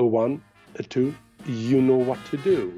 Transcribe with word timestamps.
a 0.00 0.02
one, 0.02 0.40
a 0.78 0.82
two, 0.82 1.12
you 1.46 1.80
know 1.80 2.06
what 2.06 2.18
to 2.30 2.36
do. 2.38 2.72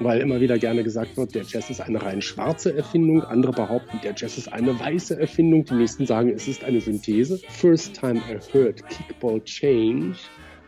Weil 0.00 0.20
immer 0.20 0.40
wieder 0.40 0.58
gerne 0.58 0.84
gesagt 0.84 1.16
wird, 1.16 1.34
der 1.34 1.42
Jazz 1.42 1.70
ist 1.70 1.80
eine 1.80 2.00
rein 2.00 2.22
schwarze 2.22 2.76
Erfindung. 2.76 3.24
Andere 3.24 3.52
behaupten, 3.52 3.98
der 4.04 4.14
Jazz 4.16 4.38
ist 4.38 4.52
eine 4.52 4.78
weiße 4.78 5.18
Erfindung. 5.18 5.64
Die 5.64 5.74
nächsten 5.74 6.06
sagen, 6.06 6.28
es 6.28 6.46
ist 6.46 6.62
eine 6.62 6.80
Synthese. 6.80 7.38
First 7.48 7.98
time 7.98 8.20
I 8.30 8.38
heard 8.52 8.86
Kickball 8.88 9.42
Change, 9.42 10.16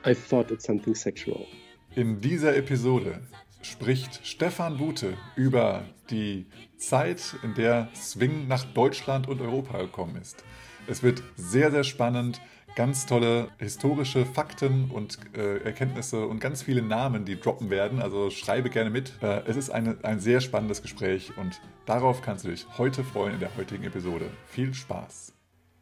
I 0.05 0.15
thought 0.15 0.51
it's 0.51 0.65
something 0.65 0.95
sexual. 0.95 1.47
In 1.95 2.21
dieser 2.21 2.57
Episode 2.57 3.21
spricht 3.63 4.27
Stefan 4.27 4.79
Bute 4.79 5.15
über 5.37 5.85
die 6.11 6.47
Zeit, 6.77 7.37
in 7.45 7.55
der 7.55 7.89
Swing 7.95 8.49
nach 8.49 8.65
Deutschland 8.65 9.29
und 9.29 9.41
Europa 9.41 9.79
gekommen 9.79 10.17
ist. 10.17 10.43
Es 10.89 11.03
wird 11.05 11.23
sehr, 11.37 11.71
sehr 11.71 11.85
spannend. 11.85 12.41
Ganz 12.77 13.05
tolle 13.05 13.49
historische 13.59 14.25
Fakten 14.25 14.91
und 14.91 15.19
äh, 15.37 15.59
Erkenntnisse 15.65 16.27
und 16.27 16.41
ganz 16.41 16.63
viele 16.63 16.83
Namen, 16.83 17.25
die 17.25 17.39
droppen 17.39 17.69
werden. 17.69 18.01
Also 18.01 18.31
schreibe 18.31 18.71
gerne 18.71 18.91
mit. 18.91 19.13
Äh, 19.23 19.43
es 19.47 19.57
ist 19.57 19.71
eine, 19.71 19.97
ein 20.03 20.21
sehr 20.21 20.41
spannendes 20.41 20.81
Gespräch 20.81 21.33
und 21.37 21.61
darauf 21.85 22.23
kannst 22.23 22.45
du 22.45 22.49
dich 22.49 22.67
heute 22.79 23.03
freuen 23.03 23.35
in 23.35 23.41
der 23.41 23.57
heutigen 23.57 23.85
Episode. 23.85 24.31
Viel 24.47 24.73
Spaß! 24.73 25.33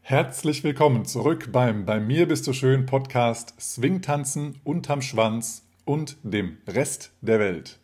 Herzlich 0.01 0.65
willkommen 0.65 1.05
zurück 1.05 1.51
beim 1.53 1.85
Bei 1.85 2.01
mir 2.01 2.27
bist 2.27 2.47
du 2.47 2.55
schön 2.55 2.87
Podcast 2.87 3.55
Swing 3.61 4.01
tanzen 4.01 4.59
unterm 4.65 5.03
Schwanz 5.03 5.67
und 5.85 6.17
dem 6.23 6.57
Rest 6.67 7.13
der 7.21 7.39
Welt. 7.39 7.79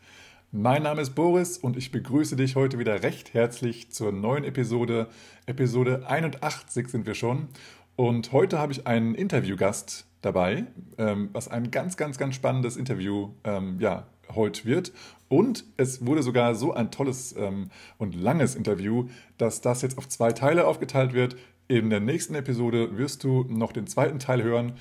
Mein 0.50 0.84
Name 0.84 1.02
ist 1.02 1.14
Boris 1.14 1.58
und 1.58 1.76
ich 1.76 1.90
begrüße 1.90 2.36
dich 2.36 2.54
heute 2.54 2.78
wieder 2.78 3.02
recht 3.02 3.34
herzlich 3.34 3.90
zur 3.90 4.12
neuen 4.12 4.44
Episode. 4.44 5.08
Episode 5.46 6.06
81 6.06 6.88
sind 6.88 7.06
wir 7.06 7.14
schon. 7.14 7.48
Und 7.96 8.32
heute 8.32 8.58
habe 8.58 8.72
ich 8.72 8.86
einen 8.86 9.14
Interviewgast 9.14 10.06
dabei, 10.20 10.66
ähm, 10.98 11.28
was 11.32 11.48
ein 11.48 11.70
ganz, 11.70 11.96
ganz, 11.96 12.18
ganz 12.18 12.34
spannendes 12.34 12.76
Interview 12.76 13.30
ähm, 13.44 13.76
ja, 13.78 14.06
heute 14.34 14.64
wird. 14.64 14.92
Und 15.28 15.64
es 15.76 16.04
wurde 16.04 16.22
sogar 16.22 16.54
so 16.54 16.72
ein 16.72 16.90
tolles 16.90 17.34
ähm, 17.36 17.70
und 17.98 18.14
langes 18.14 18.56
Interview, 18.56 19.08
dass 19.38 19.60
das 19.60 19.82
jetzt 19.82 19.96
auf 19.96 20.08
zwei 20.08 20.32
Teile 20.32 20.66
aufgeteilt 20.66 21.12
wird. 21.12 21.36
In 21.68 21.90
der 21.90 22.00
nächsten 22.00 22.34
Episode 22.34 22.98
wirst 22.98 23.22
du 23.22 23.44
noch 23.48 23.72
den 23.72 23.86
zweiten 23.86 24.18
Teil 24.18 24.42
hören. 24.42 24.72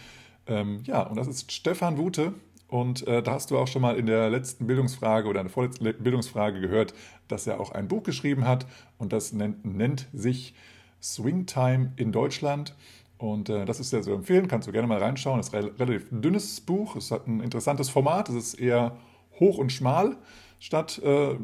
Ähm, 0.47 0.81
ja, 0.85 1.03
und 1.03 1.15
das 1.15 1.27
ist 1.27 1.51
Stefan 1.51 1.97
Wute. 1.97 2.33
Und 2.67 3.05
äh, 3.07 3.21
da 3.21 3.33
hast 3.33 3.51
du 3.51 3.57
auch 3.59 3.67
schon 3.67 3.83
mal 3.83 3.97
in 3.97 4.07
der 4.07 4.31
letzten 4.31 4.65
Bildungsfrage 4.65 5.27
oder 5.27 5.41
in 5.41 5.45
der 5.45 5.53
vorletzten 5.53 5.93
Bildungsfrage 6.03 6.59
gehört, 6.59 6.95
dass 7.27 7.45
er 7.45 7.59
auch 7.59 7.71
ein 7.71 7.87
Buch 7.87 8.01
geschrieben 8.01 8.47
hat. 8.47 8.65
Und 8.97 9.13
das 9.13 9.33
nennt, 9.33 9.63
nennt 9.63 10.07
sich 10.11 10.55
Swing 10.99 11.45
Time 11.45 11.91
in 11.97 12.11
Deutschland. 12.11 12.75
Und 13.23 13.47
äh, 13.47 13.63
das 13.63 13.79
ist 13.79 13.91
sehr 13.91 14.01
zu 14.01 14.11
empfehlen, 14.11 14.49
kannst 14.49 14.67
du 14.67 14.73
gerne 14.73 14.85
mal 14.85 14.97
reinschauen. 14.97 15.39
Es 15.39 15.47
ist 15.47 15.55
ein 15.55 15.63
relativ 15.63 16.09
dünnes 16.11 16.59
Buch, 16.59 16.97
es 16.97 17.09
hat 17.09 17.25
ein 17.25 17.39
interessantes 17.39 17.87
Format, 17.89 18.27
es 18.27 18.35
ist 18.35 18.53
eher 18.55 18.97
hoch 19.39 19.59
und 19.59 19.71
schmal 19.71 20.17
statt 20.59 21.01
äh, 21.01 21.37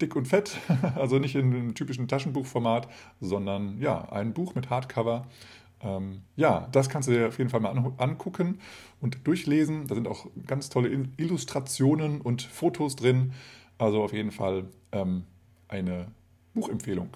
dick 0.00 0.16
und 0.16 0.26
fett, 0.26 0.56
also 0.96 1.18
nicht 1.18 1.34
in 1.34 1.54
einem 1.54 1.74
typischen 1.74 2.08
Taschenbuchformat, 2.08 2.88
sondern 3.20 3.78
ja, 3.78 4.10
ein 4.10 4.32
Buch 4.32 4.54
mit 4.54 4.70
Hardcover. 4.70 5.26
Ähm, 5.82 6.22
ja, 6.36 6.66
das 6.72 6.88
kannst 6.88 7.10
du 7.10 7.12
dir 7.12 7.28
auf 7.28 7.36
jeden 7.36 7.50
Fall 7.50 7.60
mal 7.60 7.76
an 7.76 7.92
angucken 7.98 8.58
und 9.02 9.26
durchlesen. 9.26 9.86
Da 9.86 9.96
sind 9.96 10.08
auch 10.08 10.28
ganz 10.46 10.70
tolle 10.70 11.08
Illustrationen 11.18 12.22
und 12.22 12.40
Fotos 12.40 12.96
drin. 12.96 13.34
Also 13.76 14.02
auf 14.02 14.14
jeden 14.14 14.30
Fall 14.30 14.64
ähm, 14.92 15.24
eine 15.68 16.06
Buchempfehlung. 16.54 17.10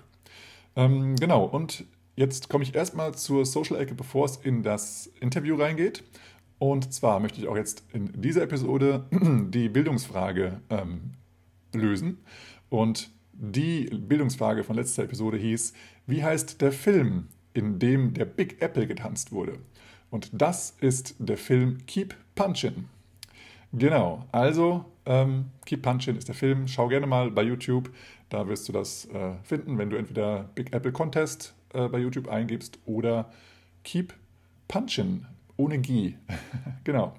Ähm, 0.76 1.16
genau, 1.16 1.44
und 1.44 1.86
Jetzt 2.14 2.48
komme 2.48 2.64
ich 2.64 2.74
erstmal 2.74 3.14
zur 3.14 3.46
Social-Ecke, 3.46 3.94
bevor 3.94 4.26
es 4.26 4.36
in 4.36 4.62
das 4.62 5.10
Interview 5.20 5.56
reingeht. 5.56 6.04
Und 6.58 6.92
zwar 6.92 7.20
möchte 7.20 7.40
ich 7.40 7.48
auch 7.48 7.56
jetzt 7.56 7.84
in 7.92 8.12
dieser 8.20 8.42
Episode 8.42 9.06
die 9.50 9.68
Bildungsfrage 9.68 10.60
ähm, 10.68 11.12
lösen. 11.72 12.18
Und 12.68 13.10
die 13.32 13.84
Bildungsfrage 13.86 14.62
von 14.62 14.76
letzter 14.76 15.04
Episode 15.04 15.38
hieß, 15.38 15.72
wie 16.06 16.22
heißt 16.22 16.60
der 16.60 16.70
Film, 16.70 17.28
in 17.54 17.78
dem 17.78 18.12
der 18.12 18.26
Big 18.26 18.60
Apple 18.60 18.86
getanzt 18.86 19.32
wurde? 19.32 19.54
Und 20.10 20.30
das 20.32 20.76
ist 20.80 21.16
der 21.18 21.38
Film 21.38 21.78
Keep 21.86 22.14
Punchin'. 22.36 22.84
Genau, 23.72 24.26
also 24.32 24.84
ähm, 25.06 25.46
Keep 25.64 25.82
Punchin' 25.82 26.16
ist 26.16 26.28
der 26.28 26.34
Film. 26.34 26.68
Schau 26.68 26.88
gerne 26.88 27.06
mal 27.06 27.30
bei 27.30 27.42
YouTube, 27.42 27.90
da 28.28 28.46
wirst 28.46 28.68
du 28.68 28.72
das 28.72 29.06
äh, 29.06 29.32
finden, 29.42 29.78
wenn 29.78 29.88
du 29.88 29.96
entweder 29.96 30.50
Big 30.54 30.74
Apple 30.74 30.92
Contest 30.92 31.54
äh, 31.74 31.88
bei 31.88 31.98
YouTube 31.98 32.28
eingibst 32.28 32.78
oder 32.86 33.30
Keep 33.84 34.14
Punchin 34.68 35.26
ohne 35.56 35.78
G. 35.78 36.14
genau. 36.84 37.14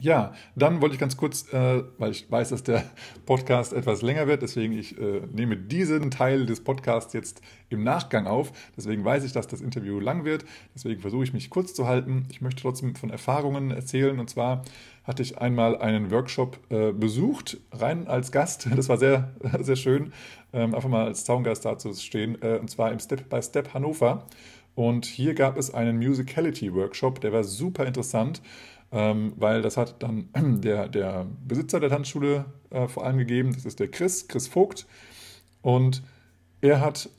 Ja, 0.00 0.32
dann 0.54 0.80
wollte 0.80 0.94
ich 0.94 1.00
ganz 1.00 1.16
kurz, 1.16 1.52
äh, 1.52 1.82
weil 1.98 2.12
ich 2.12 2.30
weiß, 2.30 2.50
dass 2.50 2.62
der 2.62 2.84
Podcast 3.26 3.72
etwas 3.72 4.02
länger 4.02 4.28
wird, 4.28 4.42
deswegen 4.42 4.72
ich 4.72 4.96
äh, 4.98 5.22
nehme 5.32 5.56
diesen 5.56 6.10
Teil 6.10 6.46
des 6.46 6.62
Podcasts 6.62 7.12
jetzt 7.12 7.40
im 7.68 7.82
Nachgang 7.82 8.26
auf. 8.26 8.52
Deswegen 8.76 9.04
weiß 9.04 9.24
ich, 9.24 9.32
dass 9.32 9.46
das 9.48 9.60
Interview 9.60 9.98
lang 9.98 10.24
wird. 10.24 10.44
Deswegen 10.74 11.00
versuche 11.00 11.24
ich 11.24 11.32
mich 11.32 11.50
kurz 11.50 11.74
zu 11.74 11.86
halten. 11.86 12.26
Ich 12.30 12.40
möchte 12.40 12.62
trotzdem 12.62 12.94
von 12.94 13.10
Erfahrungen 13.10 13.70
erzählen. 13.72 14.18
Und 14.20 14.30
zwar 14.30 14.62
hatte 15.04 15.22
ich 15.22 15.38
einmal 15.38 15.76
einen 15.78 16.10
Workshop 16.10 16.58
äh, 16.70 16.92
besucht, 16.92 17.58
rein 17.72 18.06
als 18.06 18.30
Gast. 18.30 18.68
Das 18.74 18.88
war 18.88 18.98
sehr, 18.98 19.32
sehr 19.60 19.76
schön, 19.76 20.12
ähm, 20.52 20.74
einfach 20.74 20.88
mal 20.88 21.06
als 21.06 21.24
Zaungast 21.24 21.64
da 21.64 21.76
zu 21.76 21.92
stehen. 21.94 22.40
Äh, 22.40 22.58
und 22.58 22.70
zwar 22.70 22.92
im 22.92 23.00
Step 23.00 23.28
by 23.28 23.42
Step 23.42 23.74
Hannover. 23.74 24.26
Und 24.74 25.06
hier 25.06 25.34
gab 25.34 25.56
es 25.56 25.74
einen 25.74 25.98
Musicality 25.98 26.72
Workshop, 26.72 27.20
der 27.20 27.32
war 27.32 27.42
super 27.42 27.84
interessant 27.84 28.40
ähm, 28.92 29.32
weil 29.36 29.62
das 29.62 29.76
hat 29.76 30.02
dann 30.02 30.28
der, 30.62 30.88
der 30.88 31.26
Besitzer 31.46 31.80
der 31.80 31.90
Tanzschule 31.90 32.46
äh, 32.70 32.88
vor 32.88 33.04
allem 33.04 33.18
gegeben. 33.18 33.52
Das 33.52 33.64
ist 33.64 33.80
der 33.80 33.88
Chris, 33.88 34.28
Chris 34.28 34.48
Vogt. 34.48 34.86
Und 35.62 36.02
er 36.60 36.80
hat 36.80 37.10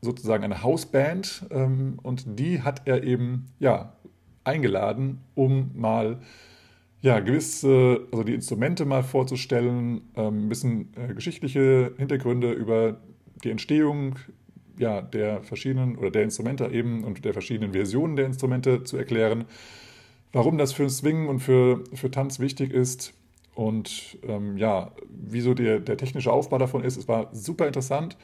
sozusagen 0.00 0.44
eine 0.44 0.62
Hausband 0.62 1.46
ähm, 1.50 1.98
und 2.02 2.38
die 2.38 2.62
hat 2.62 2.82
er 2.86 3.02
eben 3.02 3.46
ja, 3.58 3.92
eingeladen, 4.44 5.20
um 5.34 5.70
mal 5.74 6.20
ja, 7.00 7.20
gewisse, 7.20 8.06
also 8.10 8.24
die 8.24 8.34
Instrumente 8.34 8.84
mal 8.84 9.02
vorzustellen, 9.02 10.02
ähm, 10.16 10.44
ein 10.44 10.48
bisschen 10.48 10.92
äh, 10.96 11.14
geschichtliche 11.14 11.94
Hintergründe 11.96 12.52
über 12.52 13.00
die 13.44 13.50
Entstehung 13.50 14.16
ja, 14.78 15.00
der 15.00 15.42
verschiedenen 15.42 15.96
oder 15.96 16.10
der 16.10 16.24
Instrumente 16.24 16.66
eben 16.66 17.04
und 17.04 17.24
der 17.24 17.32
verschiedenen 17.32 17.72
Versionen 17.72 18.16
der 18.16 18.26
Instrumente 18.26 18.84
zu 18.84 18.96
erklären 18.96 19.44
warum 20.32 20.58
das 20.58 20.72
für 20.72 20.88
Swing 20.90 21.28
und 21.28 21.40
für, 21.40 21.84
für 21.94 22.10
Tanz 22.10 22.40
wichtig 22.40 22.72
ist 22.72 23.14
und 23.54 24.18
ähm, 24.22 24.56
ja, 24.56 24.92
wieso 25.08 25.54
der, 25.54 25.80
der 25.80 25.96
technische 25.96 26.32
Aufbau 26.32 26.58
davon 26.58 26.84
ist. 26.84 26.96
Es 26.96 27.08
war 27.08 27.28
super 27.32 27.66
interessant. 27.66 28.16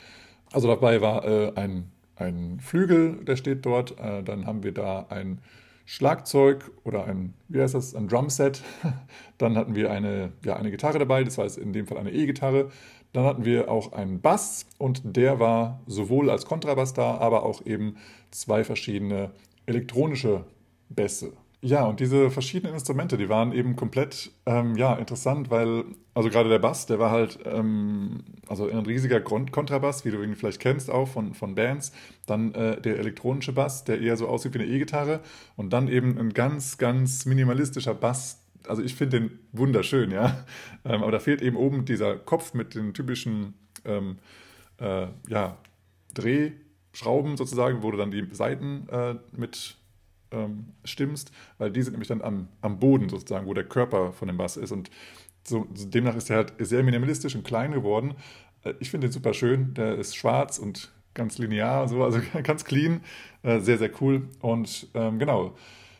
Also 0.52 0.68
dabei 0.68 1.00
war 1.00 1.24
äh, 1.24 1.52
ein, 1.56 1.90
ein 2.14 2.60
Flügel, 2.60 3.24
der 3.24 3.34
steht 3.34 3.66
dort. 3.66 3.98
Äh, 3.98 4.22
dann 4.22 4.46
haben 4.46 4.62
wir 4.62 4.72
da 4.72 5.06
ein 5.08 5.40
Schlagzeug 5.86 6.70
oder 6.84 7.04
ein, 7.06 7.34
wie 7.48 7.60
heißt 7.60 7.74
das, 7.74 7.94
ein 7.94 8.08
Drumset. 8.08 8.62
Dann 9.38 9.56
hatten 9.56 9.74
wir 9.74 9.90
eine, 9.90 10.32
ja, 10.44 10.56
eine 10.56 10.70
Gitarre 10.70 10.98
dabei, 10.98 11.24
das 11.24 11.36
war 11.36 11.46
in 11.58 11.72
dem 11.72 11.86
Fall 11.86 11.98
eine 11.98 12.12
E-Gitarre. 12.12 12.70
Dann 13.12 13.24
hatten 13.24 13.44
wir 13.44 13.70
auch 13.70 13.92
einen 13.92 14.20
Bass 14.20 14.66
und 14.78 15.02
der 15.16 15.40
war 15.40 15.80
sowohl 15.86 16.30
als 16.30 16.46
Kontrabass 16.46 16.94
da, 16.94 17.18
aber 17.18 17.44
auch 17.44 17.64
eben 17.66 17.96
zwei 18.30 18.64
verschiedene 18.64 19.30
elektronische 19.66 20.44
Bässe. 20.88 21.32
Ja, 21.66 21.86
und 21.86 21.98
diese 21.98 22.30
verschiedenen 22.30 22.74
Instrumente, 22.74 23.16
die 23.16 23.30
waren 23.30 23.52
eben 23.52 23.74
komplett 23.74 24.30
ähm, 24.44 24.76
ja, 24.76 24.92
interessant, 24.96 25.48
weil, 25.48 25.86
also 26.12 26.28
gerade 26.28 26.50
der 26.50 26.58
Bass, 26.58 26.84
der 26.84 26.98
war 26.98 27.10
halt, 27.10 27.38
ähm, 27.46 28.22
also 28.46 28.68
ein 28.68 28.84
riesiger 28.84 29.22
Kontrabass, 29.22 30.04
wie 30.04 30.10
du 30.10 30.22
ihn 30.22 30.34
vielleicht 30.34 30.60
kennst 30.60 30.90
auch 30.90 31.08
von, 31.08 31.32
von 31.32 31.54
Bands. 31.54 31.92
Dann 32.26 32.52
äh, 32.52 32.78
der 32.82 32.98
elektronische 32.98 33.52
Bass, 33.52 33.82
der 33.84 33.98
eher 33.98 34.18
so 34.18 34.28
aussieht 34.28 34.52
wie 34.52 34.58
eine 34.58 34.68
E-Gitarre. 34.68 35.20
Und 35.56 35.72
dann 35.72 35.88
eben 35.88 36.18
ein 36.18 36.34
ganz, 36.34 36.76
ganz 36.76 37.24
minimalistischer 37.24 37.94
Bass. 37.94 38.44
Also 38.68 38.82
ich 38.82 38.94
finde 38.94 39.20
den 39.20 39.38
wunderschön, 39.52 40.10
ja. 40.10 40.44
Ähm, 40.84 41.02
aber 41.02 41.12
da 41.12 41.18
fehlt 41.18 41.40
eben 41.40 41.56
oben 41.56 41.86
dieser 41.86 42.16
Kopf 42.16 42.52
mit 42.52 42.74
den 42.74 42.92
typischen, 42.92 43.54
ähm, 43.86 44.18
äh, 44.76 45.06
ja, 45.28 45.56
Drehschrauben 46.12 47.38
sozusagen, 47.38 47.82
wo 47.82 47.90
du 47.90 47.96
dann 47.96 48.10
die 48.10 48.28
Seiten 48.32 48.86
äh, 48.90 49.14
mit 49.32 49.78
ähm, 50.34 50.66
stimmst, 50.84 51.32
weil 51.58 51.70
die 51.70 51.82
sind 51.82 51.92
nämlich 51.92 52.08
dann 52.08 52.22
am, 52.22 52.48
am 52.60 52.78
Boden 52.78 53.08
sozusagen, 53.08 53.46
wo 53.46 53.54
der 53.54 53.64
Körper 53.64 54.12
von 54.12 54.28
dem 54.28 54.36
Bass 54.36 54.56
ist. 54.56 54.72
Und 54.72 54.90
so, 55.46 55.66
demnach 55.72 56.16
ist 56.16 56.30
er 56.30 56.36
halt 56.36 56.54
sehr 56.58 56.82
minimalistisch 56.82 57.34
und 57.34 57.44
klein 57.44 57.72
geworden. 57.72 58.14
Äh, 58.64 58.74
ich 58.80 58.90
finde 58.90 59.08
den 59.08 59.12
super 59.12 59.34
schön. 59.34 59.74
Der 59.74 59.96
ist 59.96 60.16
schwarz 60.16 60.58
und 60.58 60.92
ganz 61.14 61.38
linear, 61.38 61.88
so, 61.88 62.02
also 62.02 62.20
ganz 62.42 62.64
clean. 62.64 63.00
Äh, 63.42 63.60
sehr, 63.60 63.78
sehr 63.78 63.90
cool. 64.00 64.28
Und 64.40 64.88
ähm, 64.94 65.18
genau. 65.18 65.54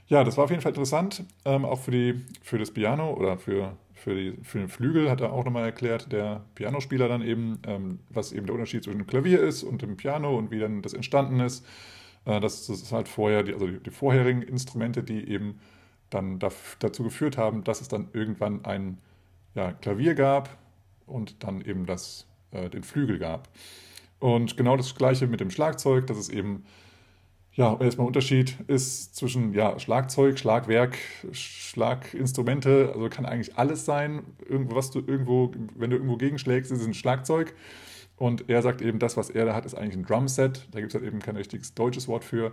Ja, 0.07 0.23
das 0.23 0.37
war 0.37 0.45
auf 0.45 0.51
jeden 0.51 0.63
Fall 0.63 0.73
interessant. 0.73 1.25
Ähm, 1.45 1.65
auch 1.65 1.81
für, 1.81 1.91
die, 1.91 2.23
für 2.43 2.59
das 2.59 2.71
Piano 2.71 3.15
oder 3.15 3.39
für, 3.39 3.77
für, 3.95 4.15
die, 4.15 4.35
für 4.43 4.59
den 4.59 4.69
Flügel 4.69 5.11
hat 5.11 5.23
er 5.23 5.33
auch 5.33 5.45
nochmal 5.45 5.65
erklärt, 5.65 6.13
der 6.13 6.45
Pianospieler 6.55 7.09
dann 7.09 7.23
eben, 7.23 7.59
ähm, 7.67 8.01
was 8.11 8.33
eben 8.33 8.45
der 8.47 8.55
Unterschied 8.55 8.85
zwischen 8.85 8.99
dem 8.99 9.07
Klavier 9.07 9.41
ist 9.41 9.63
und 9.63 9.81
dem 9.81 9.97
Piano 9.97 10.37
und 10.37 10.51
wie 10.51 10.59
dann 10.59 10.83
das 10.83 10.93
entstanden 10.93 11.41
ist. 11.41 11.65
Äh, 12.25 12.41
das, 12.41 12.69
ist 12.69 12.93
halt 12.93 13.09
vorher, 13.09 13.43
die, 13.43 13.55
also 13.55 13.67
die, 13.67 13.91
vorherigen 13.91 14.43
Instrumente, 14.43 15.03
die 15.03 15.29
eben 15.29 15.61
dann 16.11 16.39
dazu 16.39 17.03
geführt 17.03 17.37
haben, 17.37 17.65
dass 17.65 17.81
es 17.81 17.89
dann 17.89 18.09
irgendwann 18.13 18.65
ein 18.65 18.99
ja, 19.55 19.73
Klavier 19.73 20.15
gab 20.15 20.57
und 21.07 21.43
dann 21.43 21.61
eben 21.61 21.87
das, 21.87 22.27
äh, 22.53 22.71
den 22.71 22.83
Flügel 22.83 23.19
gab. 23.19 23.49
Und 24.21 24.57
genau 24.57 24.77
das 24.77 24.95
gleiche 24.95 25.27
mit 25.27 25.41
dem 25.41 25.51
Schlagzeug, 25.51 26.07
dass 26.07 26.17
es 26.17 26.29
eben 26.29 26.65
ja, 27.57 27.79
erstmal 27.81 28.07
Unterschied 28.07 28.57
ist 28.67 29.15
zwischen 29.15 29.55
ja, 29.55 29.79
Schlagzeug, 29.79 30.39
Schlagwerk, 30.39 30.99
Schlaginstrumente, 31.33 32.93
also 32.95 33.09
kann 33.09 33.27
eigentlich 33.27 33.57
alles 33.57 33.85
sein. 33.85 34.25
Irgendwo, 34.49 34.75
was 34.75 34.91
du 34.91 35.01
irgendwo, 35.01 35.53
wenn 35.77 35.91
du 35.91 35.97
irgendwo 35.97 36.17
gegenschlägst, 36.17 36.73
ist 36.73 36.81
es 36.81 36.87
ein 36.87 36.95
Schlagzeug. 36.95 37.55
Und 38.17 38.49
er 38.49 38.63
sagt 38.63 38.81
eben, 38.81 38.99
das, 38.99 39.17
was 39.17 39.31
er 39.31 39.45
da 39.45 39.55
hat, 39.55 39.67
ist 39.67 39.75
eigentlich 39.75 39.97
ein 39.97 40.05
Drumset. 40.05 40.69
Da 40.71 40.81
gibt 40.81 40.95
es 40.95 41.01
halt 41.01 41.07
eben 41.07 41.21
kein 41.21 41.37
richtiges 41.37 41.75
deutsches 41.75 42.07
Wort 42.09 42.25
für. 42.25 42.53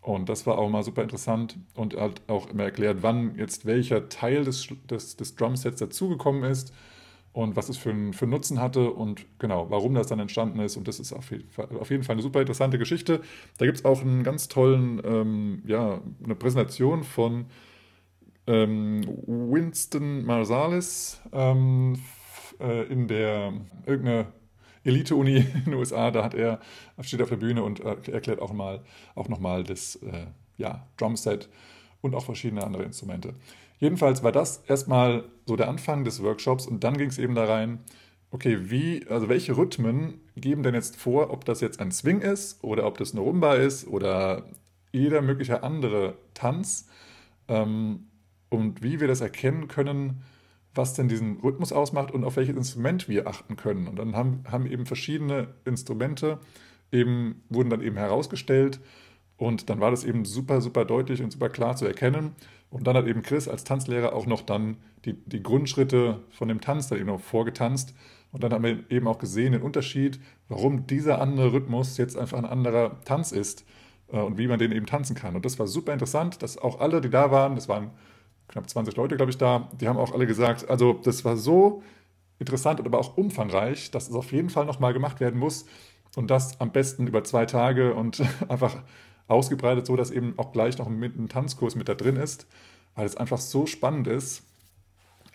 Und 0.00 0.28
das 0.28 0.46
war 0.46 0.58
auch 0.58 0.68
mal 0.68 0.82
super 0.82 1.02
interessant 1.02 1.58
und 1.74 1.94
er 1.94 2.04
hat 2.04 2.22
auch 2.28 2.48
immer 2.48 2.64
erklärt, 2.64 2.98
wann 3.02 3.34
jetzt 3.36 3.66
welcher 3.66 4.08
Teil 4.08 4.44
des, 4.44 4.68
des, 4.88 5.16
des 5.16 5.34
Drumsets 5.34 5.80
dazugekommen 5.80 6.44
ist 6.44 6.72
und 7.32 7.56
was 7.56 7.68
es 7.68 7.76
für 7.76 7.90
einen, 7.90 8.12
für 8.12 8.26
Nutzen 8.26 8.60
hatte 8.60 8.90
und 8.90 9.26
genau, 9.38 9.70
warum 9.70 9.94
das 9.94 10.06
dann 10.06 10.20
entstanden 10.20 10.60
ist. 10.60 10.76
Und 10.76 10.88
das 10.88 11.00
ist 11.00 11.12
auf 11.12 11.30
jeden 11.30 11.50
Fall, 11.50 11.68
auf 11.78 11.90
jeden 11.90 12.04
Fall 12.04 12.14
eine 12.14 12.22
super 12.22 12.40
interessante 12.40 12.78
Geschichte. 12.78 13.20
Da 13.58 13.66
gibt 13.66 13.78
es 13.78 13.84
auch 13.84 14.00
einen 14.00 14.22
ganz 14.22 14.48
tollen, 14.48 15.00
ähm, 15.04 15.62
ja, 15.66 16.00
eine 16.24 16.34
Präsentation 16.36 17.02
von 17.02 17.46
ähm, 18.46 19.02
Winston 19.26 20.24
Marsalis 20.24 21.20
ähm, 21.32 21.98
äh, 22.60 22.84
in 22.84 23.08
der 23.08 23.52
irgendeine 23.84 24.26
Elite-Uni 24.88 25.36
in 25.36 25.64
den 25.66 25.74
USA, 25.74 26.10
da 26.10 26.24
hat 26.24 26.34
er, 26.34 26.60
steht 27.00 27.22
auf 27.22 27.28
der 27.28 27.36
Bühne 27.36 27.62
und 27.62 27.80
äh, 27.80 27.96
erklärt 28.10 28.40
auch, 28.40 28.52
mal, 28.52 28.80
auch 29.14 29.28
nochmal 29.28 29.64
das 29.64 29.96
äh, 29.96 30.26
ja, 30.56 30.86
Drumset 30.96 31.48
und 32.00 32.14
auch 32.14 32.24
verschiedene 32.24 32.64
andere 32.64 32.82
Instrumente. 32.82 33.34
Jedenfalls 33.78 34.22
war 34.22 34.32
das 34.32 34.64
erstmal 34.66 35.24
so 35.46 35.56
der 35.56 35.68
Anfang 35.68 36.04
des 36.04 36.22
Workshops 36.22 36.66
und 36.66 36.82
dann 36.82 36.98
ging 36.98 37.08
es 37.08 37.18
eben 37.18 37.34
da 37.34 37.44
rein, 37.44 37.78
okay, 38.30 38.70
wie, 38.70 39.06
also 39.08 39.28
welche 39.28 39.56
Rhythmen 39.56 40.20
geben 40.36 40.62
denn 40.62 40.74
jetzt 40.74 40.96
vor, 40.96 41.30
ob 41.30 41.44
das 41.44 41.60
jetzt 41.60 41.80
ein 41.80 41.92
Swing 41.92 42.20
ist 42.20 42.62
oder 42.62 42.86
ob 42.86 42.98
das 42.98 43.12
eine 43.12 43.20
Rumba 43.20 43.54
ist 43.54 43.86
oder 43.86 44.44
jeder 44.92 45.22
mögliche 45.22 45.62
andere 45.62 46.16
Tanz 46.34 46.88
ähm, 47.46 48.08
und 48.50 48.82
wie 48.82 49.00
wir 49.00 49.08
das 49.08 49.20
erkennen 49.20 49.68
können, 49.68 50.22
was 50.78 50.94
denn 50.94 51.08
diesen 51.08 51.40
Rhythmus 51.40 51.72
ausmacht 51.72 52.10
und 52.12 52.24
auf 52.24 52.36
welches 52.36 52.56
Instrument 52.56 53.08
wir 53.08 53.26
achten 53.26 53.56
können. 53.56 53.86
Und 53.86 53.98
dann 53.98 54.16
haben, 54.16 54.44
haben 54.50 54.64
eben 54.64 54.86
verschiedene 54.86 55.48
Instrumente 55.66 56.38
eben, 56.90 57.42
wurden 57.50 57.68
dann 57.68 57.82
eben 57.82 57.96
herausgestellt 57.96 58.80
und 59.36 59.68
dann 59.68 59.80
war 59.80 59.90
das 59.90 60.04
eben 60.04 60.24
super, 60.24 60.60
super 60.60 60.84
deutlich 60.84 61.22
und 61.22 61.32
super 61.32 61.48
klar 61.48 61.76
zu 61.76 61.86
erkennen. 61.86 62.32
Und 62.70 62.86
dann 62.86 62.96
hat 62.96 63.06
eben 63.06 63.22
Chris 63.22 63.48
als 63.48 63.64
Tanzlehrer 63.64 64.12
auch 64.12 64.26
noch 64.26 64.42
dann 64.42 64.76
die, 65.04 65.14
die 65.14 65.42
Grundschritte 65.42 66.20
von 66.30 66.48
dem 66.48 66.60
Tanz 66.60 66.88
dann 66.88 66.98
eben 66.98 67.08
noch 67.08 67.20
vorgetanzt. 67.20 67.94
Und 68.30 68.42
dann 68.42 68.52
haben 68.52 68.64
wir 68.64 68.90
eben 68.90 69.08
auch 69.08 69.18
gesehen 69.18 69.52
den 69.52 69.62
Unterschied, 69.62 70.20
warum 70.48 70.86
dieser 70.86 71.20
andere 71.20 71.52
Rhythmus 71.52 71.96
jetzt 71.96 72.16
einfach 72.16 72.38
ein 72.38 72.44
anderer 72.44 73.00
Tanz 73.04 73.32
ist 73.32 73.64
äh, 74.12 74.18
und 74.18 74.38
wie 74.38 74.48
man 74.48 74.58
den 74.58 74.72
eben 74.72 74.86
tanzen 74.86 75.16
kann. 75.16 75.34
Und 75.34 75.44
das 75.44 75.58
war 75.58 75.66
super 75.66 75.92
interessant, 75.92 76.42
dass 76.42 76.58
auch 76.58 76.80
alle, 76.80 77.00
die 77.00 77.10
da 77.10 77.30
waren, 77.30 77.54
das 77.54 77.68
waren 77.68 77.90
knapp 78.48 78.68
20 78.68 78.96
Leute, 78.96 79.16
glaube 79.16 79.30
ich, 79.30 79.38
da, 79.38 79.68
die 79.80 79.88
haben 79.88 79.98
auch 79.98 80.12
alle 80.12 80.26
gesagt, 80.26 80.68
also 80.68 80.94
das 80.94 81.24
war 81.24 81.36
so 81.36 81.82
interessant 82.38 82.80
und 82.80 82.86
aber 82.86 82.98
auch 82.98 83.16
umfangreich, 83.16 83.90
dass 83.90 84.08
es 84.08 84.14
auf 84.14 84.32
jeden 84.32 84.50
Fall 84.50 84.64
nochmal 84.64 84.92
gemacht 84.92 85.20
werden 85.20 85.38
muss 85.38 85.66
und 86.16 86.30
das 86.30 86.60
am 86.60 86.72
besten 86.72 87.06
über 87.06 87.24
zwei 87.24 87.46
Tage 87.46 87.94
und 87.94 88.22
einfach 88.48 88.76
ausgebreitet, 89.28 89.86
so 89.86 89.96
dass 89.96 90.10
eben 90.10 90.34
auch 90.38 90.52
gleich 90.52 90.78
noch 90.78 90.86
ein, 90.86 91.28
Tanzkurs 91.28 91.74
mit 91.74 91.88
da 91.88 91.94
drin 91.94 92.16
ist, 92.16 92.46
weil 92.94 93.06
es 93.06 93.16
einfach 93.16 93.38
so 93.38 93.66
spannend 93.66 94.06
ist. 94.06 94.42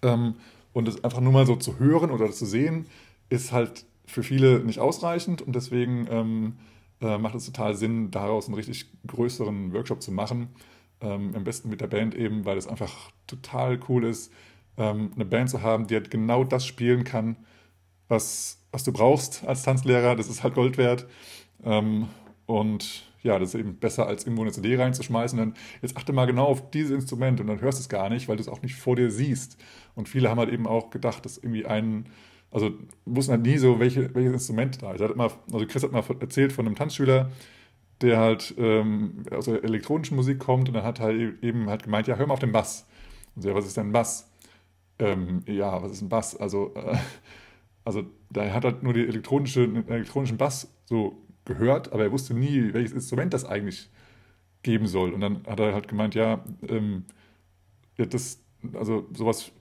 Ähm, 0.02 0.36
und 0.74 0.88
es 0.88 1.04
einfach 1.04 1.22
nur 1.22 1.32
mal 1.32 1.46
so 1.46 1.56
zu 1.56 1.78
hören 1.78 2.10
oder 2.10 2.32
zu 2.32 2.48
sehen, 2.48 2.88
ist 3.30 3.52
halt 3.52 3.86
für 4.08 4.24
viele 4.24 4.60
nicht 4.60 4.80
ausreichend 4.80 5.42
und 5.42 5.56
deswegen 5.56 6.08
ähm, 6.10 6.58
äh, 7.00 7.18
macht 7.20 7.36
es 7.36 7.46
total 7.46 7.76
Sinn, 7.76 8.10
daraus 8.10 8.48
einen 8.48 8.56
richtig 8.56 8.88
größeren 9.06 9.72
Workshop 9.72 10.02
zu 10.02 10.12
machen. 10.12 10.50
Ähm, 11.04 11.36
am 11.36 11.44
besten 11.44 11.70
mit 11.70 11.82
der 11.82 11.88
Band 11.88 12.16
eben, 12.16 12.46
weil 12.46 12.58
es 12.58 12.68
einfach 12.68 13.12
total 13.28 13.80
cool 13.90 14.06
ist, 14.06 14.32
ähm, 14.78 15.12
eine 15.16 15.26
Band 15.26 15.50
zu 15.50 15.62
haben, 15.62 15.88
die 15.88 15.96
halt 15.96 16.10
genau 16.10 16.44
das 16.44 16.66
spielen 16.66 17.04
kann, 17.04 17.36
was, 18.08 18.60
was 18.72 18.84
du 18.84 18.94
brauchst 18.94 19.44
als 19.46 19.64
Tanzlehrer. 19.64 20.16
Das 20.16 20.30
ist 20.30 20.44
halt 20.44 20.56
Gold 20.56 20.78
wert. 20.78 21.06
Ähm, 21.64 22.08
und 22.46 23.04
ja, 23.24 23.40
das 23.40 23.54
ist 23.54 23.60
eben 23.60 23.76
besser, 23.78 24.08
als 24.08 24.26
irgendwo 24.26 24.44
eine 24.44 24.52
CD 24.52 24.76
reinzuschmeißen. 24.76 25.38
Dann 25.38 25.54
jetzt 25.82 25.98
achte 25.98 26.14
mal 26.14 26.26
genau 26.26 26.46
auf 26.46 26.72
dieses 26.72 26.92
Instrument 26.92 27.40
und 27.40 27.48
dann 27.48 27.62
hörst 27.62 27.80
du 27.80 27.82
es 27.82 27.90
gar 27.90 28.10
nicht, 28.10 28.28
weil 28.28 28.36
du 28.36 28.42
es 28.42 28.50
auch 28.50 28.62
nicht 28.62 28.76
vor 28.76 28.96
dir 28.96 29.12
siehst. 29.12 29.58
Und 29.96 30.10
viele 30.10 30.30
haben 30.30 30.40
halt 30.40 30.52
eben 30.52 30.68
auch 30.68 30.90
gedacht, 30.90 31.26
dass 31.26 31.38
irgendwie 31.38 31.66
ein, 31.66 32.08
also 32.52 32.72
wussten 33.06 33.32
halt 33.32 33.44
nie 33.44 33.58
so, 33.58 33.80
welche, 33.80 34.14
welches 34.14 34.34
Instrument 34.34 34.82
da 34.82 34.94
ist. 34.94 35.02
Hat 35.02 35.12
immer, 35.12 35.32
also 35.52 35.66
Chris 35.66 35.84
hat 35.84 35.92
mal 35.92 36.04
erzählt 36.20 36.52
von 36.52 36.66
einem 36.66 36.76
Tanzschüler, 36.76 37.32
der 38.04 38.20
halt 38.20 38.54
ähm, 38.58 39.24
aus 39.32 39.46
der 39.46 39.64
elektronischen 39.64 40.16
Musik 40.16 40.40
kommt 40.40 40.68
und 40.68 40.76
dann 40.76 40.84
hat 40.84 41.00
halt 41.00 41.42
eben 41.44 41.70
halt 41.70 41.84
gemeint, 41.84 42.08
ja, 42.08 42.16
hör 42.18 42.28
mal 42.28 42.34
auf 42.34 42.40
den 42.40 42.52
Bass. 42.52 42.86
Und 43.36 43.46
ja, 43.46 43.56
was 43.56 43.66
ist 43.66 43.78
denn 43.78 43.88
ein 43.88 43.92
Bass? 43.94 44.30
Ähm, 45.00 45.42
ja, 45.48 45.82
was 45.82 45.94
ist 45.94 46.02
ein 46.02 46.10
Bass? 46.10 46.36
Also, 46.36 46.74
äh, 46.76 46.98
also 47.86 48.04
da 48.30 48.54
hat 48.54 48.66
halt 48.66 48.84
nur 48.84 48.94
die 48.94 49.08
elektronische, 49.08 49.68
den 49.68 49.88
elektronischen 49.88 50.38
Bass 50.38 50.68
so 50.86 51.18
gehört, 51.46 51.94
aber 51.94 52.04
er 52.04 52.12
wusste 52.12 52.34
nie, 52.34 52.74
welches 52.74 52.92
Instrument 52.92 53.34
das 53.34 53.46
eigentlich 53.46 53.90
geben 54.64 54.88
soll. 54.88 55.14
Und 55.14 55.22
dann 55.22 55.46
hat 55.48 55.60
er 55.60 55.74
halt 55.74 55.88
gemeint, 55.88 56.14
ja, 56.14 56.44
ähm, 56.68 57.06
ja 57.98 58.06
das, 58.06 58.42
also 58.74 59.08
sowas, 59.14 59.52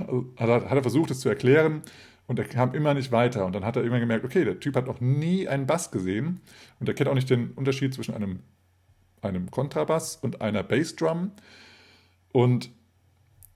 also 0.00 0.26
hat, 0.36 0.48
er, 0.48 0.70
hat 0.70 0.76
er 0.76 0.82
versucht, 0.82 1.10
es 1.12 1.20
zu 1.20 1.28
erklären 1.28 1.82
und 2.26 2.38
er 2.38 2.44
kam 2.44 2.74
immer 2.74 2.94
nicht 2.94 3.12
weiter. 3.12 3.46
Und 3.46 3.54
dann 3.54 3.64
hat 3.64 3.76
er 3.76 3.84
immer 3.84 4.00
gemerkt, 4.00 4.24
okay, 4.24 4.44
der 4.44 4.60
Typ 4.60 4.76
hat 4.76 4.86
noch 4.86 5.00
nie 5.00 5.48
einen 5.48 5.66
Bass 5.66 5.90
gesehen 5.90 6.40
und 6.80 6.88
er 6.88 6.94
kennt 6.94 7.08
auch 7.08 7.14
nicht 7.14 7.30
den 7.30 7.52
Unterschied 7.52 7.94
zwischen 7.94 8.14
einem, 8.14 8.40
einem 9.22 9.50
Kontrabass 9.50 10.16
und 10.16 10.40
einer 10.40 10.62
Bassdrum. 10.62 11.32
Und 12.32 12.70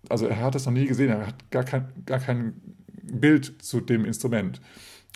also 0.09 0.27
er 0.27 0.41
hat 0.41 0.55
das 0.55 0.67
noch 0.67 0.73
nie 0.73 0.87
gesehen, 0.87 1.11
er 1.11 1.27
hat 1.27 1.51
gar 1.51 1.65
kein, 1.65 1.89
gar 2.07 2.21
kein 2.21 2.55
Bild 3.03 3.63
zu 3.63 3.81
dem 3.81 4.05
Instrument. 4.05 4.61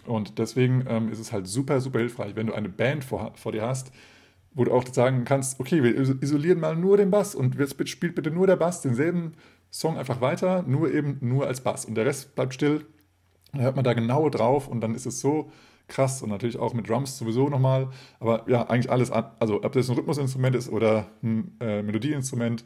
Und 0.06 0.38
deswegen 0.38 0.84
ähm, 0.88 1.10
ist 1.10 1.18
es 1.18 1.32
halt 1.32 1.46
super, 1.46 1.80
super 1.80 2.00
hilfreich, 2.00 2.36
wenn 2.36 2.48
du 2.48 2.54
eine 2.54 2.68
Band 2.68 3.04
vor, 3.04 3.32
vor 3.36 3.52
dir 3.52 3.62
hast, 3.62 3.92
wo 4.52 4.64
du 4.64 4.72
auch 4.72 4.84
sagen 4.86 5.24
kannst, 5.24 5.58
okay, 5.60 5.82
wir 5.82 5.96
isolieren 5.96 6.60
mal 6.60 6.76
nur 6.76 6.96
den 6.96 7.10
Bass 7.10 7.34
und 7.34 7.56
jetzt 7.56 7.88
spielt 7.88 8.14
bitte 8.14 8.30
nur 8.30 8.46
der 8.46 8.56
Bass 8.56 8.82
denselben 8.82 9.32
Song 9.70 9.98
einfach 9.98 10.20
weiter, 10.20 10.62
nur 10.66 10.92
eben 10.92 11.18
nur 11.20 11.46
als 11.46 11.60
Bass. 11.60 11.84
Und 11.84 11.96
der 11.96 12.06
Rest 12.06 12.34
bleibt 12.34 12.54
still. 12.54 12.86
Dann 13.54 13.62
hört 13.62 13.76
man 13.76 13.84
da 13.84 13.92
genau 13.92 14.28
drauf 14.28 14.68
und 14.68 14.80
dann 14.80 14.94
ist 14.94 15.06
es 15.06 15.20
so 15.20 15.50
krass 15.86 16.22
und 16.22 16.30
natürlich 16.30 16.58
auch 16.58 16.74
mit 16.74 16.88
Drums 16.88 17.18
sowieso 17.18 17.48
nochmal. 17.48 17.88
Aber 18.20 18.48
ja, 18.48 18.68
eigentlich 18.68 18.90
alles, 18.90 19.10
also 19.10 19.62
ob 19.62 19.72
das 19.72 19.88
ein 19.88 19.96
Rhythmusinstrument 19.96 20.56
ist 20.56 20.70
oder 20.70 21.06
ein 21.22 21.56
äh, 21.60 21.82
Melodieinstrument, 21.82 22.64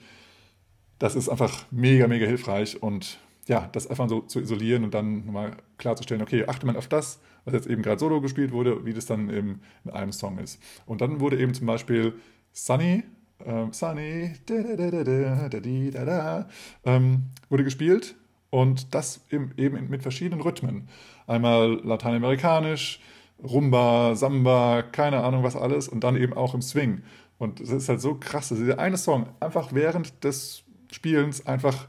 das 0.98 1.14
ist 1.14 1.28
einfach 1.28 1.66
mega, 1.70 2.08
mega 2.08 2.26
hilfreich 2.26 2.82
und 2.82 3.18
ja, 3.46 3.68
das 3.72 3.86
einfach 3.86 4.08
so 4.08 4.20
zu 4.20 4.40
isolieren 4.40 4.84
und 4.84 4.94
dann 4.94 5.24
nochmal 5.26 5.56
klarzustellen, 5.78 6.22
okay, 6.22 6.44
achte 6.46 6.66
man 6.66 6.76
auf 6.76 6.88
das, 6.88 7.20
was 7.44 7.54
jetzt 7.54 7.66
eben 7.66 7.82
gerade 7.82 7.98
solo 7.98 8.20
gespielt 8.20 8.52
wurde, 8.52 8.84
wie 8.84 8.92
das 8.92 9.06
dann 9.06 9.30
im, 9.30 9.60
in 9.84 9.90
einem 9.90 10.12
Song 10.12 10.38
ist. 10.38 10.60
Und 10.86 11.00
dann 11.00 11.20
wurde 11.20 11.38
eben 11.38 11.54
zum 11.54 11.66
Beispiel 11.66 12.14
Sunny, 12.52 13.04
äh, 13.44 13.66
Sunny, 13.70 14.32
da, 14.46 14.54
da, 14.76 16.04
da, 16.04 16.48
ähm, 16.84 17.22
wurde 17.48 17.64
gespielt 17.64 18.16
und 18.50 18.94
das 18.94 19.20
eben, 19.30 19.52
mit 19.88 20.02
verschiedenen 20.02 20.40
Rhythmen. 20.40 20.88
Einmal 21.26 21.80
lateinamerikanisch, 21.84 23.00
Rumba, 23.42 24.14
Samba, 24.14 24.82
keine 24.82 25.22
Ahnung 25.22 25.42
was 25.42 25.56
alles 25.56 25.88
und 25.88 26.02
dann 26.02 26.16
eben 26.16 26.32
auch 26.32 26.54
im 26.54 26.62
Swing. 26.62 27.02
Und 27.38 27.60
es 27.60 27.70
ist 27.70 27.88
halt 27.88 28.00
so 28.00 28.14
krass, 28.14 28.48
dass 28.48 28.58
dieser 28.58 28.78
eine 28.78 28.96
Song 28.96 29.28
einfach 29.38 29.72
während 29.72 30.24
des 30.24 30.64
Spielens 30.90 31.46
einfach 31.46 31.86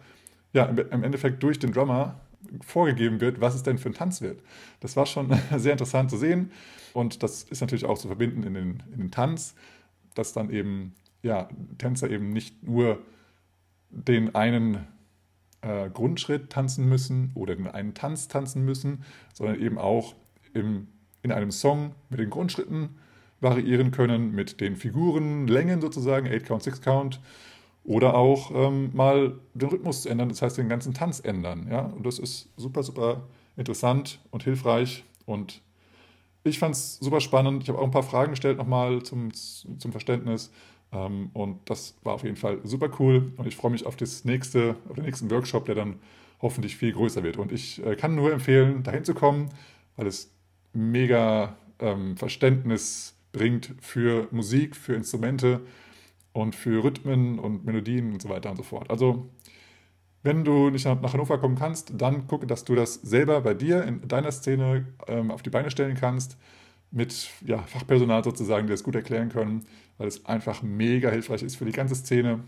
ja, 0.54 0.66
im 0.66 1.04
Endeffekt 1.04 1.42
durch 1.42 1.60
den 1.60 1.72
Drummer 1.72 2.20
vorgegeben 2.62 3.22
wird, 3.22 3.42
was 3.42 3.56
es 3.56 3.64
denn 3.64 3.78
für 3.78 3.90
ein 3.90 3.94
Tanz 3.94 4.22
wird. 4.22 4.42
Das 4.80 4.96
war 4.96 5.06
schon 5.06 5.36
sehr 5.58 5.72
interessant 5.72 6.10
zu 6.12 6.18
sehen 6.18 6.52
und 6.94 7.24
das 7.24 7.44
ist 7.44 7.62
natürlich 7.62 7.86
auch 7.86 7.98
zu 7.98 8.08
verbinden 8.08 8.44
in 8.44 8.54
den, 8.54 8.84
in 8.94 9.00
den 9.00 9.12
Tanz, 9.12 9.56
dass 10.16 10.34
dann 10.34 10.50
eben 10.50 10.94
ja, 11.22 11.50
Tänzer 11.78 12.10
eben 12.10 12.30
nicht 12.30 12.64
nur 12.64 13.00
den 13.90 14.36
einen 14.36 14.88
äh, 15.62 15.90
Grundschritt 15.90 16.50
tanzen 16.50 16.88
müssen 16.88 17.32
oder 17.36 17.56
den 17.56 17.68
einen 17.68 17.94
Tanz 17.94 18.28
tanzen 18.28 18.64
müssen, 18.64 19.04
sondern 19.34 19.60
eben 19.60 19.78
auch 19.78 20.16
im, 20.54 20.88
in 21.22 21.32
einem 21.32 21.52
Song 21.52 21.94
mit 22.10 22.20
den 22.20 22.30
Grundschritten 22.30 22.98
variieren 23.42 23.92
können, 23.92 24.34
mit 24.34 24.62
den 24.62 24.76
Figurenlängen 24.76 25.82
sozusagen, 25.82 26.28
8 26.28 26.46
Count, 26.46 26.64
6 26.64 26.82
Count 26.82 27.22
oder 27.84 28.16
auch 28.16 28.52
ähm, 28.54 28.92
mal 28.94 29.40
den 29.54 29.70
Rhythmus 29.70 30.04
zu 30.04 30.10
ändern, 30.10 30.30
das 30.30 30.42
heißt 30.42 30.58
den 30.58 30.70
ganzen 30.70 30.94
Tanz 30.94 31.20
ändern. 31.20 31.68
Ja? 31.70 31.82
Und 31.82 32.06
das 32.06 32.20
ist 32.20 32.50
super, 32.58 32.84
super 32.84 33.24
interessant 33.56 34.20
und 34.32 34.44
hilfreich. 34.44 35.04
Und 35.26 35.62
ich 36.44 36.60
fand 36.60 36.76
es 36.76 36.98
super 36.98 37.22
spannend. 37.22 37.64
Ich 37.64 37.70
habe 37.70 37.80
auch 37.80 37.84
ein 37.84 37.92
paar 37.92 38.04
Fragen 38.04 38.32
gestellt 38.32 38.58
nochmal 38.58 39.04
zum, 39.04 39.34
zum 39.34 39.92
Verständnis. 39.92 40.52
Ähm, 40.92 41.30
und 41.34 41.70
das 41.70 41.98
war 42.04 42.14
auf 42.14 42.24
jeden 42.24 42.36
Fall 42.36 42.60
super 42.64 42.90
cool. 43.00 43.32
Und 43.38 43.48
ich 43.48 43.56
freue 43.56 43.72
mich 43.72 43.86
auf 43.86 43.96
das 43.96 44.26
nächste, 44.26 44.76
auf 44.90 44.96
den 44.96 45.06
nächsten 45.06 45.30
Workshop, 45.32 45.66
der 45.66 45.76
dann 45.76 46.00
hoffentlich 46.42 46.76
viel 46.78 46.94
größer 46.94 47.24
wird. 47.24 47.38
Und 47.38 47.52
ich 47.52 47.84
äh, 47.86 47.96
kann 47.96 48.16
nur 48.16 48.32
empfehlen, 48.32 48.84
dahin 48.84 49.04
zu 49.04 49.14
kommen, 49.14 49.50
weil 49.96 50.08
es 50.08 50.32
mega 50.74 51.58
ähm, 51.80 52.18
Verständnis 52.18 53.16
bringt 53.32 53.76
für 53.82 54.28
Musik, 54.32 54.76
für 54.76 54.96
Instrumente 54.96 55.62
und 56.34 56.56
für 56.56 56.84
Rhythmen 56.84 57.40
und 57.40 57.66
Melodien 57.66 58.14
und 58.14 58.22
so 58.22 58.30
weiter 58.30 58.50
und 58.50 58.58
so 58.58 58.64
fort. 58.64 58.90
Also, 58.90 59.30
wenn 60.24 60.44
du 60.44 60.70
nicht 60.70 60.86
nach 60.86 61.14
Hannover 61.14 61.38
kommen 61.38 61.56
kannst, 61.56 61.94
dann 61.96 62.28
gucke, 62.28 62.46
dass 62.46 62.66
du 62.66 62.76
das 62.76 62.96
selber 62.96 63.42
bei 63.42 63.54
dir 63.54 63.84
in 63.84 64.08
deiner 64.08 64.32
Szene 64.32 64.86
ähm, 65.08 65.32
auf 65.32 65.42
die 65.42 65.50
Beine 65.50 65.72
stellen 65.72 65.96
kannst, 65.96 66.38
mit 66.92 67.30
ja, 67.46 67.60
Fachpersonal 67.60 68.24
sozusagen, 68.24 68.68
die 68.68 68.72
das 68.72 68.84
gut 68.84 68.96
erklären 68.96 69.30
können, 69.30 69.66
weil 69.98 70.08
es 70.08 70.26
einfach 70.26 70.64
mega 70.64 71.10
hilfreich 71.10 71.44
ist 71.44 71.56
für 71.56 71.66
die 71.66 71.72
ganze 71.72 71.96
Szene. 71.96 72.42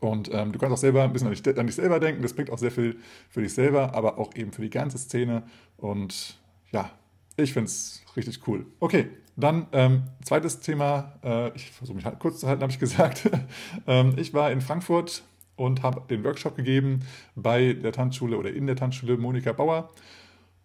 Und 0.00 0.30
ähm, 0.32 0.52
du 0.52 0.58
kannst 0.58 0.74
auch 0.74 0.78
selber 0.78 1.02
ein 1.02 1.12
bisschen 1.12 1.28
an 1.28 1.34
dich, 1.34 1.58
an 1.58 1.66
dich 1.66 1.76
selber 1.76 1.98
denken, 1.98 2.22
das 2.22 2.34
bringt 2.34 2.50
auch 2.50 2.58
sehr 2.58 2.70
viel 2.70 2.96
für 3.30 3.40
dich 3.40 3.54
selber, 3.54 3.94
aber 3.94 4.18
auch 4.18 4.34
eben 4.34 4.52
für 4.52 4.62
die 4.62 4.70
ganze 4.70 4.98
Szene. 4.98 5.44
Und 5.78 6.38
ja, 6.72 6.90
ich 7.36 7.52
finde 7.52 7.66
es 7.66 8.02
richtig 8.16 8.46
cool. 8.46 8.66
Okay, 8.80 9.08
dann 9.36 9.66
ähm, 9.72 10.04
zweites 10.22 10.60
Thema. 10.60 11.14
Äh, 11.24 11.56
ich 11.56 11.70
versuche 11.70 11.96
mich 11.96 12.04
halt 12.04 12.18
kurz 12.18 12.40
zu 12.40 12.48
halten, 12.48 12.62
habe 12.62 12.72
ich 12.72 12.78
gesagt. 12.78 13.30
ähm, 13.86 14.14
ich 14.16 14.34
war 14.34 14.52
in 14.52 14.60
Frankfurt 14.60 15.22
und 15.56 15.82
habe 15.82 16.02
den 16.08 16.24
Workshop 16.24 16.56
gegeben 16.56 17.00
bei 17.34 17.72
der 17.72 17.92
Tanzschule 17.92 18.36
oder 18.36 18.52
in 18.52 18.66
der 18.66 18.76
Tanzschule 18.76 19.16
Monika 19.16 19.52
Bauer. 19.52 19.90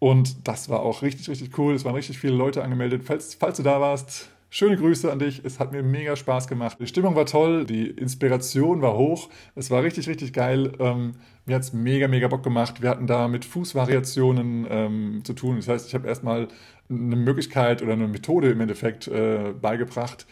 Und 0.00 0.48
das 0.48 0.68
war 0.68 0.80
auch 0.80 1.02
richtig, 1.02 1.28
richtig 1.28 1.56
cool. 1.58 1.74
Es 1.74 1.84
waren 1.84 1.94
richtig 1.94 2.18
viele 2.18 2.34
Leute 2.34 2.64
angemeldet. 2.64 3.02
Falls, 3.04 3.34
falls 3.34 3.58
du 3.58 3.62
da 3.62 3.80
warst, 3.80 4.30
Schöne 4.52 4.76
Grüße 4.76 5.10
an 5.10 5.20
dich. 5.20 5.44
Es 5.44 5.60
hat 5.60 5.70
mir 5.70 5.84
mega 5.84 6.16
Spaß 6.16 6.48
gemacht. 6.48 6.78
Die 6.80 6.86
Stimmung 6.88 7.14
war 7.14 7.24
toll, 7.24 7.64
die 7.64 7.86
Inspiration 7.86 8.82
war 8.82 8.96
hoch. 8.96 9.30
Es 9.54 9.70
war 9.70 9.84
richtig, 9.84 10.08
richtig 10.08 10.32
geil. 10.32 10.72
Ähm, 10.80 11.12
mir 11.46 11.54
hat 11.54 11.62
es 11.62 11.72
mega, 11.72 12.08
mega 12.08 12.26
Bock 12.26 12.42
gemacht. 12.42 12.82
Wir 12.82 12.90
hatten 12.90 13.06
da 13.06 13.28
mit 13.28 13.44
Fußvariationen 13.44 14.66
ähm, 14.68 15.20
zu 15.22 15.34
tun. 15.34 15.56
Das 15.56 15.68
heißt, 15.68 15.86
ich 15.86 15.94
habe 15.94 16.08
erstmal 16.08 16.48
eine 16.88 17.14
Möglichkeit 17.14 17.80
oder 17.80 17.92
eine 17.92 18.08
Methode 18.08 18.50
im 18.50 18.60
Endeffekt 18.60 19.06
äh, 19.06 19.52
beigebracht, 19.52 20.26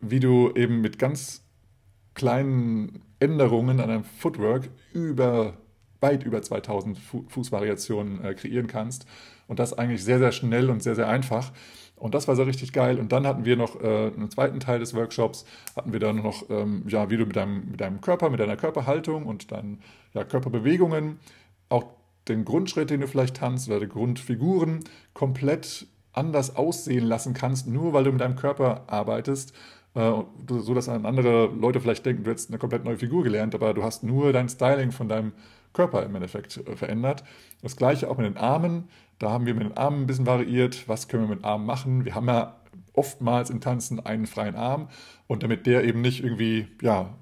wie 0.00 0.18
du 0.18 0.50
eben 0.56 0.80
mit 0.80 0.98
ganz 0.98 1.44
kleinen 2.14 3.02
Änderungen 3.20 3.78
an 3.78 3.88
deinem 3.88 4.04
Footwork 4.04 4.68
über 4.92 5.54
weit 6.04 6.24
über 6.24 6.42
2000 6.42 6.98
Fußvariationen 7.28 8.22
äh, 8.22 8.34
kreieren 8.34 8.66
kannst. 8.66 9.06
Und 9.46 9.58
das 9.58 9.72
eigentlich 9.72 10.04
sehr, 10.04 10.18
sehr 10.18 10.32
schnell 10.32 10.70
und 10.70 10.82
sehr, 10.82 10.94
sehr 10.94 11.08
einfach. 11.08 11.52
Und 11.96 12.14
das 12.14 12.28
war 12.28 12.36
so 12.36 12.42
richtig 12.42 12.72
geil. 12.72 12.98
Und 12.98 13.12
dann 13.12 13.26
hatten 13.26 13.44
wir 13.46 13.56
noch 13.56 13.80
äh, 13.80 14.12
einen 14.14 14.30
zweiten 14.30 14.60
Teil 14.60 14.78
des 14.78 14.94
Workshops, 14.94 15.46
hatten 15.74 15.92
wir 15.92 16.00
dann 16.00 16.16
noch, 16.16 16.50
ähm, 16.50 16.84
ja, 16.86 17.08
wie 17.08 17.16
du 17.16 17.24
mit 17.24 17.36
deinem, 17.36 17.70
mit 17.70 17.80
deinem 17.80 18.00
Körper, 18.00 18.28
mit 18.30 18.40
deiner 18.40 18.56
Körperhaltung 18.56 19.24
und 19.24 19.52
deinen 19.52 19.80
ja, 20.12 20.24
Körperbewegungen, 20.24 21.18
auch 21.68 21.84
den 22.28 22.44
Grundschritt, 22.44 22.90
den 22.90 23.00
du 23.00 23.08
vielleicht 23.08 23.36
tanzt 23.36 23.68
oder 23.68 23.80
die 23.80 23.88
Grundfiguren 23.88 24.80
komplett 25.12 25.86
anders 26.12 26.56
aussehen 26.56 27.04
lassen 27.04 27.34
kannst, 27.34 27.66
nur 27.66 27.92
weil 27.92 28.04
du 28.04 28.12
mit 28.12 28.20
deinem 28.20 28.36
Körper 28.36 28.84
arbeitest. 28.86 29.54
Äh, 29.94 30.12
so 30.48 30.74
dass 30.74 30.88
andere 30.88 31.46
Leute 31.46 31.80
vielleicht 31.80 32.04
denken, 32.04 32.24
du 32.24 32.30
hättest 32.30 32.50
eine 32.50 32.58
komplett 32.58 32.84
neue 32.84 32.98
Figur 32.98 33.22
gelernt, 33.22 33.54
aber 33.54 33.74
du 33.74 33.82
hast 33.84 34.02
nur 34.02 34.32
dein 34.32 34.48
Styling 34.48 34.90
von 34.90 35.08
deinem 35.08 35.32
Körper 35.74 36.02
im 36.04 36.14
Endeffekt 36.14 36.56
äh, 36.56 36.76
verändert. 36.76 37.24
Das 37.60 37.76
gleiche 37.76 38.10
auch 38.10 38.16
mit 38.16 38.26
den 38.26 38.38
Armen. 38.38 38.88
Da 39.18 39.30
haben 39.30 39.44
wir 39.44 39.54
mit 39.54 39.64
den 39.64 39.76
Armen 39.76 40.02
ein 40.02 40.06
bisschen 40.06 40.26
variiert. 40.26 40.88
Was 40.88 41.08
können 41.08 41.24
wir 41.24 41.28
mit 41.28 41.40
den 41.40 41.44
Armen 41.44 41.66
machen? 41.66 42.06
Wir 42.06 42.14
haben 42.14 42.28
ja 42.28 42.56
oftmals 42.94 43.50
im 43.50 43.60
Tanzen 43.60 44.00
einen 44.00 44.26
freien 44.26 44.54
Arm 44.54 44.88
und 45.26 45.42
damit 45.42 45.66
der 45.66 45.84
eben 45.84 46.00
nicht 46.00 46.24
irgendwie, 46.24 46.68
ja, 46.80 47.14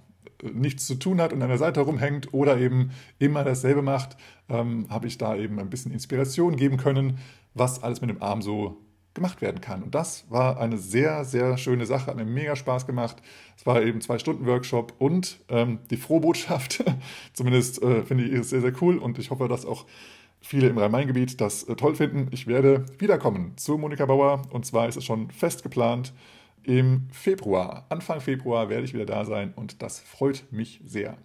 nichts 0.42 0.86
zu 0.86 0.96
tun 0.96 1.20
hat 1.20 1.32
und 1.32 1.42
an 1.42 1.48
der 1.48 1.58
Seite 1.58 1.80
rumhängt 1.80 2.34
oder 2.34 2.58
eben 2.58 2.90
immer 3.18 3.44
dasselbe 3.44 3.82
macht, 3.82 4.16
ähm, 4.48 4.86
habe 4.90 5.06
ich 5.06 5.18
da 5.18 5.36
eben 5.36 5.58
ein 5.58 5.70
bisschen 5.70 5.92
Inspiration 5.92 6.56
geben 6.56 6.76
können, 6.76 7.18
was 7.54 7.82
alles 7.82 8.00
mit 8.00 8.10
dem 8.10 8.22
Arm 8.22 8.42
so 8.42 8.78
gemacht 9.14 9.42
werden 9.42 9.60
kann. 9.60 9.82
Und 9.82 9.94
das 9.94 10.24
war 10.30 10.58
eine 10.58 10.78
sehr, 10.78 11.24
sehr 11.24 11.58
schöne 11.58 11.86
Sache, 11.86 12.06
hat 12.06 12.16
mir 12.16 12.24
mega 12.24 12.56
Spaß 12.56 12.86
gemacht. 12.86 13.16
Es 13.56 13.66
war 13.66 13.82
eben 13.82 14.00
zwei 14.00 14.18
Stunden 14.18 14.46
Workshop 14.46 14.94
und 14.98 15.38
ähm, 15.48 15.80
die 15.90 15.96
Frohbotschaft, 15.96 16.84
zumindest 17.32 17.82
äh, 17.82 18.02
finde 18.04 18.24
ich, 18.24 18.32
ist 18.32 18.50
sehr, 18.50 18.60
sehr 18.62 18.72
cool 18.80 18.98
und 18.98 19.18
ich 19.18 19.30
hoffe, 19.30 19.48
dass 19.48 19.66
auch 19.66 19.86
viele 20.40 20.68
im 20.68 20.78
Rhein-Main-Gebiet 20.78 21.40
das 21.40 21.64
äh, 21.64 21.76
toll 21.76 21.94
finden. 21.94 22.28
Ich 22.30 22.46
werde 22.46 22.86
wiederkommen 22.98 23.56
zu 23.56 23.76
Monika 23.78 24.06
Bauer 24.06 24.42
und 24.50 24.64
zwar 24.64 24.88
ist 24.88 24.96
es 24.96 25.04
schon 25.04 25.30
fest 25.30 25.62
geplant. 25.62 26.12
Im 26.64 27.08
Februar, 27.10 27.86
Anfang 27.88 28.20
Februar 28.20 28.68
werde 28.68 28.84
ich 28.84 28.94
wieder 28.94 29.06
da 29.06 29.24
sein 29.24 29.52
und 29.56 29.82
das 29.82 29.98
freut 29.98 30.44
mich 30.50 30.80
sehr. 30.84 31.18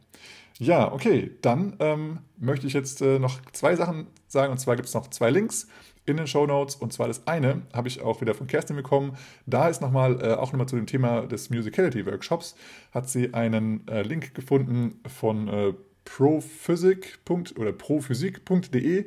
Ja, 0.60 0.92
okay, 0.92 1.32
dann 1.42 1.76
ähm, 1.80 2.20
möchte 2.38 2.66
ich 2.66 2.74
jetzt 2.74 3.02
äh, 3.02 3.20
noch 3.20 3.40
zwei 3.52 3.76
Sachen 3.76 4.08
sagen 4.28 4.52
und 4.52 4.58
zwar 4.58 4.76
gibt 4.76 4.88
es 4.88 4.96
noch 4.96 5.08
zwei 5.08 5.30
Links 5.30 5.68
in 6.08 6.18
den 6.18 6.26
Show 6.26 6.48
Notes 6.48 6.76
und 6.76 6.92
zwar 6.94 7.08
das 7.08 7.28
eine 7.28 7.62
habe 7.74 7.88
ich 7.88 8.02
auch 8.02 8.22
wieder 8.22 8.34
von 8.34 8.48
Kerstin 8.48 8.76
bekommen. 8.76 9.16
Da 9.46 9.68
ist 9.70 9.82
nochmal, 9.82 10.20
äh, 10.22 10.34
auch 10.34 10.52
nochmal 10.52 10.68
zu 10.68 10.78
dem 10.78 10.88
Thema 10.88 11.28
des 11.28 11.50
Musicality 11.52 12.06
Workshops, 12.06 12.56
hat 12.92 13.10
sie 13.10 13.34
einen 13.34 13.88
äh, 13.88 14.02
Link 14.02 14.34
gefunden 14.34 15.00
von 15.06 15.48
äh, 15.48 15.74
prophysik. 16.06 17.20
oder 17.30 17.74
prophysik.de. 17.74 19.06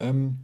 Ähm, 0.00 0.38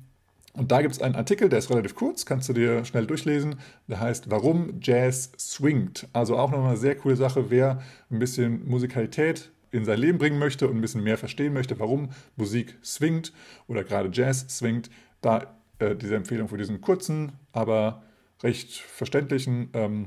und 0.54 0.70
da 0.70 0.82
gibt 0.82 0.92
es 0.92 1.00
einen 1.00 1.14
Artikel, 1.14 1.48
der 1.48 1.60
ist 1.60 1.70
relativ 1.70 1.94
kurz, 1.94 2.26
kannst 2.26 2.48
du 2.48 2.52
dir 2.52 2.84
schnell 2.84 3.06
durchlesen. 3.06 3.56
Der 3.86 4.00
heißt 4.00 4.30
Warum 4.30 4.80
Jazz 4.82 5.32
swingt. 5.38 6.08
Also 6.12 6.36
auch 6.36 6.50
nochmal 6.50 6.70
eine 6.70 6.76
sehr 6.76 6.96
coole 6.96 7.16
Sache, 7.16 7.50
wer 7.50 7.80
ein 8.10 8.18
bisschen 8.18 8.68
Musikalität 8.68 9.50
in 9.70 9.86
sein 9.86 9.98
Leben 9.98 10.18
bringen 10.18 10.38
möchte 10.38 10.68
und 10.68 10.76
ein 10.76 10.82
bisschen 10.82 11.02
mehr 11.02 11.16
verstehen 11.16 11.54
möchte, 11.54 11.78
warum 11.78 12.10
Musik 12.36 12.76
swingt 12.84 13.32
oder 13.66 13.84
gerade 13.84 14.10
Jazz 14.12 14.46
swingt. 14.50 14.90
Da 15.22 15.56
äh, 15.82 15.96
diese 15.96 16.16
Empfehlung 16.16 16.48
für 16.48 16.58
diesen 16.58 16.80
kurzen, 16.80 17.32
aber 17.52 18.02
recht 18.42 18.72
verständlichen 18.72 19.70
ähm, 19.74 20.06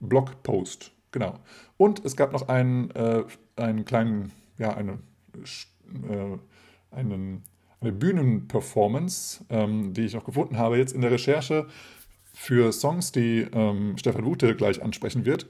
Blogpost. 0.00 0.92
Genau. 1.10 1.38
Und 1.76 2.04
es 2.04 2.16
gab 2.16 2.32
noch 2.32 2.48
einen, 2.48 2.90
äh, 2.92 3.24
einen 3.56 3.84
kleinen, 3.84 4.32
ja, 4.58 4.74
eine 4.74 4.98
äh, 6.08 6.38
einen, 6.90 7.42
eine 7.80 7.92
Bühnenperformance, 7.92 9.44
ähm, 9.48 9.94
die 9.94 10.02
ich 10.02 10.14
noch 10.14 10.24
gefunden 10.24 10.58
habe, 10.58 10.76
jetzt 10.76 10.92
in 10.92 11.00
der 11.00 11.10
Recherche 11.10 11.66
für 12.34 12.72
Songs, 12.72 13.12
die 13.12 13.46
ähm, 13.52 13.96
Stefan 13.96 14.24
Wute 14.24 14.54
gleich 14.56 14.82
ansprechen 14.82 15.24
wird. 15.24 15.46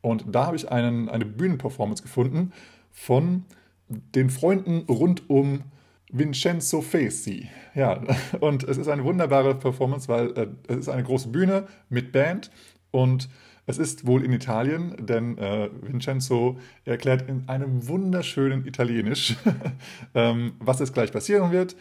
Und 0.00 0.24
da 0.28 0.46
habe 0.46 0.56
ich 0.56 0.70
einen, 0.70 1.08
eine 1.08 1.24
Bühnenperformance 1.24 2.02
gefunden 2.02 2.52
von 2.90 3.44
den 3.88 4.30
Freunden 4.30 4.84
rund 4.88 5.28
um 5.30 5.62
Vincenzo 6.12 6.82
Fesi. 6.82 7.48
Ja, 7.74 8.02
und 8.40 8.64
es 8.64 8.76
ist 8.78 8.88
eine 8.88 9.04
wunderbare 9.04 9.54
Performance, 9.54 10.08
weil 10.08 10.30
äh, 10.38 10.46
es 10.68 10.76
ist 10.76 10.88
eine 10.88 11.02
große 11.02 11.28
Bühne 11.28 11.66
mit 11.88 12.12
Band 12.12 12.50
und 12.90 13.28
es 13.66 13.78
ist 13.78 14.06
wohl 14.06 14.24
in 14.24 14.32
Italien, 14.32 14.94
denn 14.98 15.38
äh, 15.38 15.70
Vincenzo 15.80 16.58
erklärt 16.84 17.28
in 17.28 17.48
einem 17.48 17.86
wunderschönen 17.86 18.66
Italienisch, 18.66 19.36
ähm, 20.14 20.54
was 20.58 20.80
jetzt 20.80 20.94
gleich 20.94 21.12
passieren 21.12 21.52
wird. 21.52 21.76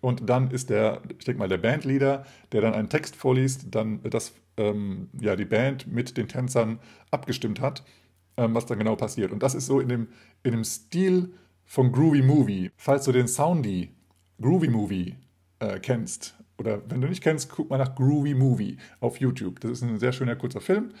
Und 0.00 0.28
dann 0.28 0.50
ist 0.50 0.70
der, 0.70 1.00
ich 1.18 1.24
denke 1.24 1.38
mal, 1.38 1.48
der 1.48 1.58
Bandleader, 1.58 2.24
der 2.52 2.60
dann 2.60 2.74
einen 2.74 2.88
Text 2.88 3.16
vorliest, 3.16 3.74
dann 3.74 4.00
das 4.02 4.34
ähm, 4.56 5.08
ja, 5.20 5.34
die 5.34 5.44
Band 5.44 5.86
mit 5.86 6.16
den 6.16 6.28
Tänzern 6.28 6.78
abgestimmt 7.10 7.60
hat, 7.60 7.84
ähm, 8.36 8.54
was 8.54 8.66
dann 8.66 8.78
genau 8.78 8.96
passiert. 8.96 9.32
Und 9.32 9.42
das 9.42 9.54
ist 9.54 9.66
so 9.66 9.80
in 9.80 9.88
dem, 9.88 10.08
in 10.42 10.52
dem 10.52 10.64
Stil 10.64 11.34
von 11.64 11.92
Groovy 11.92 12.22
Movie. 12.22 12.70
Falls 12.76 13.04
du 13.04 13.12
den 13.12 13.28
Soundy 13.28 13.90
Groovy 14.40 14.68
Movie 14.68 15.16
äh, 15.60 15.78
kennst, 15.78 16.34
oder 16.58 16.82
wenn 16.88 17.00
du 17.00 17.08
nicht 17.08 17.22
kennst, 17.22 17.50
guck 17.50 17.70
mal 17.70 17.78
nach 17.78 17.94
Groovy 17.94 18.34
Movie 18.34 18.78
auf 19.00 19.18
YouTube. 19.18 19.60
Das 19.60 19.72
ist 19.72 19.82
ein 19.82 19.98
sehr 19.98 20.12
schöner 20.12 20.36
kurzer 20.36 20.60
Film. 20.60 20.92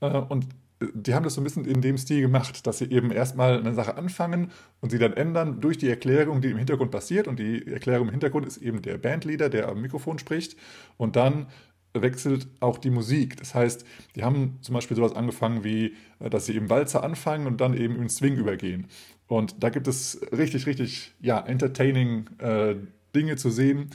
Äh, 0.00 0.18
und 0.18 0.46
äh, 0.80 0.86
die 0.94 1.14
haben 1.14 1.24
das 1.24 1.34
so 1.34 1.40
ein 1.40 1.44
bisschen 1.44 1.64
in 1.64 1.80
dem 1.80 1.98
Stil 1.98 2.20
gemacht, 2.20 2.66
dass 2.66 2.78
sie 2.78 2.90
eben 2.90 3.10
erstmal 3.10 3.58
eine 3.58 3.74
Sache 3.74 3.96
anfangen 3.96 4.50
und 4.80 4.90
sie 4.90 4.98
dann 4.98 5.12
ändern 5.12 5.60
durch 5.60 5.78
die 5.78 5.88
Erklärung, 5.88 6.40
die 6.40 6.50
im 6.50 6.58
Hintergrund 6.58 6.90
passiert. 6.90 7.26
Und 7.26 7.38
die 7.38 7.66
Erklärung 7.66 8.08
im 8.08 8.12
Hintergrund 8.12 8.46
ist 8.46 8.58
eben 8.58 8.82
der 8.82 8.98
Bandleader, 8.98 9.48
der 9.48 9.68
am 9.68 9.80
Mikrofon 9.80 10.18
spricht. 10.18 10.56
Und 10.96 11.16
dann 11.16 11.46
wechselt 11.94 12.48
auch 12.60 12.78
die 12.78 12.90
Musik. 12.90 13.36
Das 13.36 13.54
heißt, 13.54 13.84
die 14.16 14.24
haben 14.24 14.58
zum 14.62 14.74
Beispiel 14.74 14.96
sowas 14.96 15.14
angefangen 15.14 15.64
wie, 15.64 15.94
äh, 16.20 16.30
dass 16.30 16.46
sie 16.46 16.54
eben 16.54 16.70
Walzer 16.70 17.02
anfangen 17.02 17.46
und 17.46 17.60
dann 17.60 17.74
eben 17.74 17.96
in 17.96 18.08
Swing 18.08 18.36
übergehen. 18.36 18.86
Und 19.32 19.62
da 19.62 19.70
gibt 19.70 19.88
es 19.88 20.20
richtig, 20.30 20.66
richtig, 20.66 21.12
ja, 21.18 21.40
entertaining 21.40 22.26
äh, 22.36 22.74
Dinge 23.16 23.36
zu 23.36 23.48
sehen. 23.48 23.88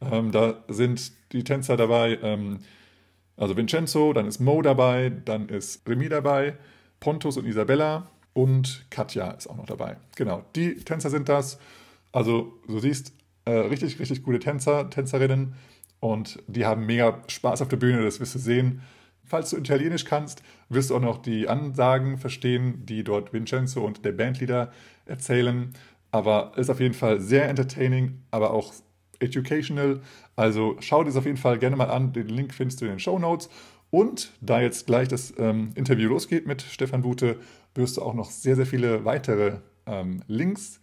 Ähm, 0.00 0.32
da 0.32 0.64
sind 0.66 1.12
die 1.30 1.44
Tänzer 1.44 1.76
dabei, 1.76 2.18
ähm, 2.24 2.58
also 3.36 3.56
Vincenzo, 3.56 4.12
dann 4.12 4.26
ist 4.26 4.40
Mo 4.40 4.62
dabei, 4.62 5.12
dann 5.24 5.48
ist 5.48 5.88
Remy 5.88 6.08
dabei, 6.08 6.56
Pontus 6.98 7.36
und 7.36 7.46
Isabella 7.46 8.10
und 8.32 8.84
Katja 8.90 9.30
ist 9.30 9.46
auch 9.46 9.56
noch 9.56 9.66
dabei. 9.66 9.96
Genau, 10.16 10.44
die 10.56 10.74
Tänzer 10.74 11.10
sind 11.10 11.28
das. 11.28 11.60
Also 12.10 12.58
du 12.66 12.80
siehst 12.80 13.12
äh, 13.44 13.52
richtig, 13.52 14.00
richtig 14.00 14.24
gute 14.24 14.40
Tänzer, 14.40 14.90
Tänzerinnen 14.90 15.54
und 16.00 16.42
die 16.48 16.66
haben 16.66 16.84
mega 16.84 17.22
Spaß 17.28 17.62
auf 17.62 17.68
der 17.68 17.76
Bühne, 17.76 18.02
das 18.02 18.18
wirst 18.18 18.34
du 18.34 18.40
sehen. 18.40 18.82
Falls 19.30 19.50
du 19.50 19.58
Italienisch 19.58 20.06
kannst, 20.06 20.42
wirst 20.70 20.90
du 20.90 20.96
auch 20.96 21.00
noch 21.00 21.22
die 21.22 21.48
Ansagen 21.48 22.18
verstehen, 22.18 22.84
die 22.84 23.04
dort 23.04 23.32
Vincenzo 23.32 23.80
und 23.84 24.04
der 24.04 24.10
Bandleader 24.10 24.72
erzählen. 25.06 25.72
Aber 26.10 26.50
ist 26.56 26.68
auf 26.68 26.80
jeden 26.80 26.94
Fall 26.94 27.20
sehr 27.20 27.48
entertaining, 27.48 28.24
aber 28.32 28.52
auch 28.52 28.74
educational. 29.20 30.00
Also 30.34 30.76
schau 30.80 31.04
dir 31.04 31.10
es 31.10 31.16
auf 31.16 31.26
jeden 31.26 31.36
Fall 31.36 31.60
gerne 31.60 31.76
mal 31.76 31.90
an. 31.90 32.12
Den 32.12 32.26
Link 32.26 32.52
findest 32.52 32.80
du 32.80 32.86
in 32.86 32.90
den 32.90 32.98
Show 32.98 33.20
Notes. 33.20 33.48
Und 33.90 34.32
da 34.40 34.60
jetzt 34.60 34.88
gleich 34.88 35.06
das 35.06 35.32
ähm, 35.38 35.70
Interview 35.76 36.08
losgeht 36.08 36.48
mit 36.48 36.62
Stefan 36.62 37.02
Bute, 37.02 37.36
wirst 37.76 37.98
du 37.98 38.02
auch 38.02 38.14
noch 38.14 38.32
sehr, 38.32 38.56
sehr 38.56 38.66
viele 38.66 39.04
weitere 39.04 39.58
ähm, 39.86 40.24
Links 40.26 40.79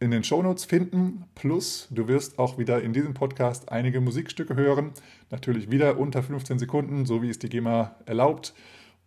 in 0.00 0.10
den 0.10 0.24
Shownotes 0.24 0.64
finden. 0.64 1.24
Plus, 1.34 1.88
du 1.90 2.08
wirst 2.08 2.38
auch 2.38 2.58
wieder 2.58 2.82
in 2.82 2.92
diesem 2.92 3.14
Podcast 3.14 3.70
einige 3.70 4.00
Musikstücke 4.00 4.54
hören. 4.54 4.92
Natürlich 5.30 5.70
wieder 5.70 5.98
unter 5.98 6.22
15 6.22 6.58
Sekunden, 6.58 7.06
so 7.06 7.22
wie 7.22 7.28
es 7.28 7.38
die 7.38 7.48
GEMA 7.48 7.96
erlaubt. 8.06 8.54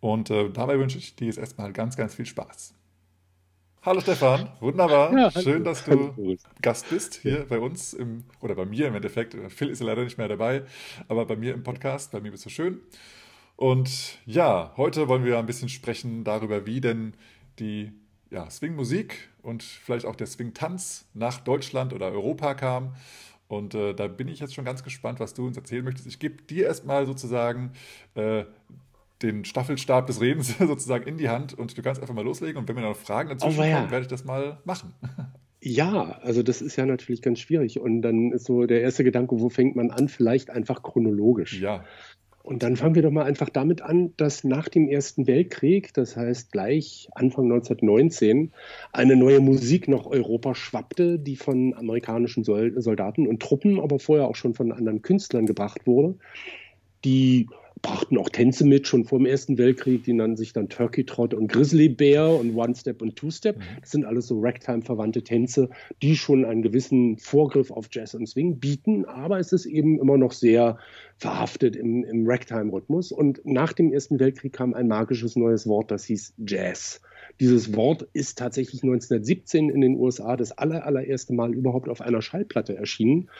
Und 0.00 0.30
äh, 0.30 0.50
dabei 0.50 0.78
wünsche 0.78 0.98
ich 0.98 1.16
dir 1.16 1.26
jetzt 1.26 1.38
erstmal 1.38 1.72
ganz, 1.72 1.96
ganz 1.96 2.14
viel 2.14 2.26
Spaß. 2.26 2.74
Hallo 3.84 4.00
Stefan, 4.00 4.48
wunderbar. 4.60 5.12
Ja, 5.12 5.30
Schön, 5.32 5.64
dass 5.64 5.84
du 5.84 6.36
Gast 6.60 6.88
bist 6.88 7.14
hier 7.14 7.46
bei 7.48 7.58
uns 7.58 7.94
im, 7.94 8.22
oder 8.40 8.54
bei 8.54 8.64
mir 8.64 8.86
im 8.86 8.94
Endeffekt. 8.94 9.36
Phil 9.50 9.70
ist 9.70 9.80
ja 9.80 9.86
leider 9.86 10.04
nicht 10.04 10.18
mehr 10.18 10.28
dabei, 10.28 10.62
aber 11.08 11.26
bei 11.26 11.34
mir 11.34 11.52
im 11.52 11.64
Podcast, 11.64 12.12
bei 12.12 12.20
mir 12.20 12.30
bist 12.30 12.46
du 12.46 12.50
schön. 12.50 12.80
Und 13.56 14.18
ja, 14.24 14.72
heute 14.76 15.08
wollen 15.08 15.24
wir 15.24 15.36
ein 15.38 15.46
bisschen 15.46 15.68
sprechen 15.68 16.22
darüber, 16.22 16.64
wie 16.64 16.80
denn 16.80 17.14
die 17.58 17.92
ja, 18.32 18.48
Swing-Musik 18.50 19.28
und 19.42 19.62
vielleicht 19.62 20.06
auch 20.06 20.16
der 20.16 20.26
Swing-Tanz 20.26 21.06
nach 21.14 21.40
Deutschland 21.40 21.92
oder 21.92 22.10
Europa 22.10 22.54
kam. 22.54 22.94
Und 23.46 23.74
äh, 23.74 23.92
da 23.92 24.08
bin 24.08 24.28
ich 24.28 24.40
jetzt 24.40 24.54
schon 24.54 24.64
ganz 24.64 24.82
gespannt, 24.82 25.20
was 25.20 25.34
du 25.34 25.46
uns 25.46 25.58
erzählen 25.58 25.84
möchtest. 25.84 26.06
Ich 26.06 26.18
gebe 26.18 26.42
dir 26.42 26.66
erstmal 26.66 27.04
sozusagen 27.04 27.72
äh, 28.14 28.44
den 29.20 29.44
Staffelstab 29.44 30.06
des 30.06 30.22
Redens 30.22 30.56
sozusagen 30.58 31.06
in 31.06 31.18
die 31.18 31.28
Hand 31.28 31.52
und 31.52 31.76
du 31.76 31.82
kannst 31.82 32.00
einfach 32.00 32.14
mal 32.14 32.24
loslegen. 32.24 32.56
Und 32.56 32.66
wenn 32.68 32.74
mir 32.74 32.80
noch 32.80 32.96
Fragen 32.96 33.28
dazu 33.28 33.46
oh, 33.46 33.62
ja. 33.62 33.76
kommen, 33.76 33.90
werde 33.90 34.02
ich 34.02 34.08
das 34.08 34.24
mal 34.24 34.60
machen. 34.64 34.94
Ja, 35.64 36.18
also 36.22 36.42
das 36.42 36.60
ist 36.60 36.74
ja 36.74 36.84
natürlich 36.86 37.22
ganz 37.22 37.38
schwierig. 37.38 37.78
Und 37.78 38.02
dann 38.02 38.32
ist 38.32 38.46
so 38.46 38.66
der 38.66 38.80
erste 38.80 39.04
Gedanke, 39.04 39.38
wo 39.38 39.48
fängt 39.48 39.76
man 39.76 39.92
an? 39.92 40.08
Vielleicht 40.08 40.50
einfach 40.50 40.82
chronologisch. 40.82 41.60
Ja. 41.60 41.84
Und 42.42 42.64
dann 42.64 42.76
fangen 42.76 42.96
wir 42.96 43.02
doch 43.02 43.10
mal 43.10 43.24
einfach 43.24 43.48
damit 43.48 43.82
an, 43.82 44.14
dass 44.16 44.42
nach 44.42 44.68
dem 44.68 44.88
Ersten 44.88 45.26
Weltkrieg, 45.26 45.94
das 45.94 46.16
heißt 46.16 46.50
gleich 46.50 47.08
Anfang 47.12 47.44
1919, 47.44 48.52
eine 48.92 49.16
neue 49.16 49.40
Musik 49.40 49.86
nach 49.86 50.06
Europa 50.06 50.54
schwappte, 50.54 51.20
die 51.20 51.36
von 51.36 51.72
amerikanischen 51.74 52.42
Soldaten 52.42 53.28
und 53.28 53.40
Truppen, 53.40 53.78
aber 53.78 54.00
vorher 54.00 54.26
auch 54.26 54.34
schon 54.34 54.54
von 54.54 54.72
anderen 54.72 55.02
Künstlern 55.02 55.46
gebracht 55.46 55.86
wurde, 55.86 56.16
die 57.04 57.48
brachten 57.82 58.16
auch 58.16 58.28
Tänze 58.28 58.64
mit, 58.64 58.86
schon 58.86 59.04
vor 59.04 59.18
dem 59.18 59.26
Ersten 59.26 59.58
Weltkrieg. 59.58 60.04
Die 60.04 60.12
nannten 60.12 60.36
sich 60.36 60.52
dann 60.52 60.68
Turkey 60.68 61.04
Trot 61.04 61.34
und 61.34 61.48
Grizzly 61.48 61.88
Bear 61.88 62.38
und 62.38 62.54
One 62.54 62.74
Step 62.74 63.02
und 63.02 63.16
Two 63.16 63.30
Step. 63.30 63.58
Mhm. 63.58 63.62
Das 63.80 63.90
sind 63.90 64.04
alles 64.04 64.28
so 64.28 64.40
Ragtime-verwandte 64.40 65.22
Tänze, 65.22 65.68
die 66.00 66.16
schon 66.16 66.44
einen 66.44 66.62
gewissen 66.62 67.18
Vorgriff 67.18 67.70
auf 67.70 67.88
Jazz 67.90 68.14
und 68.14 68.28
Swing 68.28 68.60
bieten. 68.60 69.04
Aber 69.04 69.38
es 69.38 69.52
ist 69.52 69.66
eben 69.66 70.00
immer 70.00 70.16
noch 70.16 70.32
sehr 70.32 70.78
verhaftet 71.16 71.76
im, 71.76 72.04
im 72.04 72.24
Ragtime-Rhythmus. 72.26 73.12
Und 73.12 73.44
nach 73.44 73.72
dem 73.72 73.92
Ersten 73.92 74.20
Weltkrieg 74.20 74.52
kam 74.52 74.74
ein 74.74 74.86
magisches 74.88 75.36
neues 75.36 75.66
Wort, 75.66 75.90
das 75.90 76.04
hieß 76.04 76.34
Jazz. 76.46 77.00
Dieses 77.40 77.74
Wort 77.74 78.06
ist 78.12 78.38
tatsächlich 78.38 78.82
1917 78.82 79.70
in 79.70 79.80
den 79.80 79.96
USA 79.96 80.36
das 80.36 80.52
aller, 80.52 80.84
allererste 80.86 81.32
Mal 81.32 81.54
überhaupt 81.54 81.88
auf 81.88 82.00
einer 82.00 82.22
Schallplatte 82.22 82.76
erschienen. 82.76 83.30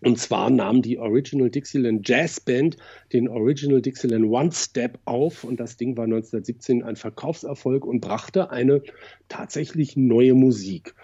Und 0.00 0.18
zwar 0.18 0.50
nahm 0.50 0.82
die 0.82 0.98
Original 0.98 1.50
Dixieland 1.50 2.08
Jazz 2.08 2.38
Band 2.40 2.76
den 3.12 3.28
Original 3.28 3.82
Dixieland 3.82 4.26
One 4.26 4.52
Step 4.52 4.98
auf 5.04 5.42
und 5.42 5.58
das 5.58 5.76
Ding 5.76 5.96
war 5.96 6.04
1917 6.04 6.84
ein 6.84 6.96
Verkaufserfolg 6.96 7.84
und 7.84 8.00
brachte 8.00 8.50
eine 8.50 8.82
tatsächlich 9.28 9.96
neue 9.96 10.34
Musik. 10.34 10.94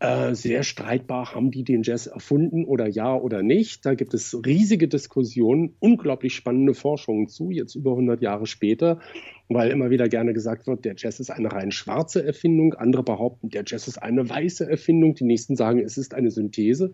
Äh, 0.00 0.36
sehr 0.36 0.62
streitbar, 0.62 1.34
haben 1.34 1.50
die 1.50 1.64
den 1.64 1.82
Jazz 1.82 2.06
erfunden 2.06 2.64
oder 2.64 2.86
ja 2.86 3.16
oder 3.16 3.42
nicht. 3.42 3.84
Da 3.84 3.94
gibt 3.94 4.14
es 4.14 4.32
riesige 4.46 4.86
Diskussionen, 4.86 5.74
unglaublich 5.80 6.36
spannende 6.36 6.74
Forschungen 6.74 7.26
zu, 7.26 7.50
jetzt 7.50 7.74
über 7.74 7.90
100 7.90 8.22
Jahre 8.22 8.46
später, 8.46 9.00
weil 9.48 9.72
immer 9.72 9.90
wieder 9.90 10.08
gerne 10.08 10.34
gesagt 10.34 10.68
wird, 10.68 10.84
der 10.84 10.94
Jazz 10.96 11.18
ist 11.18 11.30
eine 11.30 11.50
rein 11.50 11.72
schwarze 11.72 12.24
Erfindung. 12.24 12.74
Andere 12.74 13.02
behaupten, 13.02 13.48
der 13.48 13.64
Jazz 13.66 13.88
ist 13.88 14.00
eine 14.00 14.28
weiße 14.28 14.70
Erfindung. 14.70 15.16
Die 15.16 15.24
nächsten 15.24 15.56
sagen, 15.56 15.80
es 15.80 15.98
ist 15.98 16.14
eine 16.14 16.30
Synthese. 16.30 16.92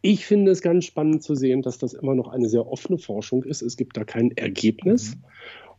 Ich 0.00 0.24
finde 0.24 0.50
es 0.50 0.62
ganz 0.62 0.86
spannend 0.86 1.22
zu 1.22 1.34
sehen, 1.34 1.60
dass 1.60 1.76
das 1.76 1.92
immer 1.92 2.14
noch 2.14 2.28
eine 2.28 2.48
sehr 2.48 2.66
offene 2.66 2.96
Forschung 2.96 3.44
ist. 3.44 3.60
Es 3.60 3.76
gibt 3.76 3.98
da 3.98 4.04
kein 4.04 4.30
Ergebnis. 4.30 5.16
Mhm. 5.16 5.24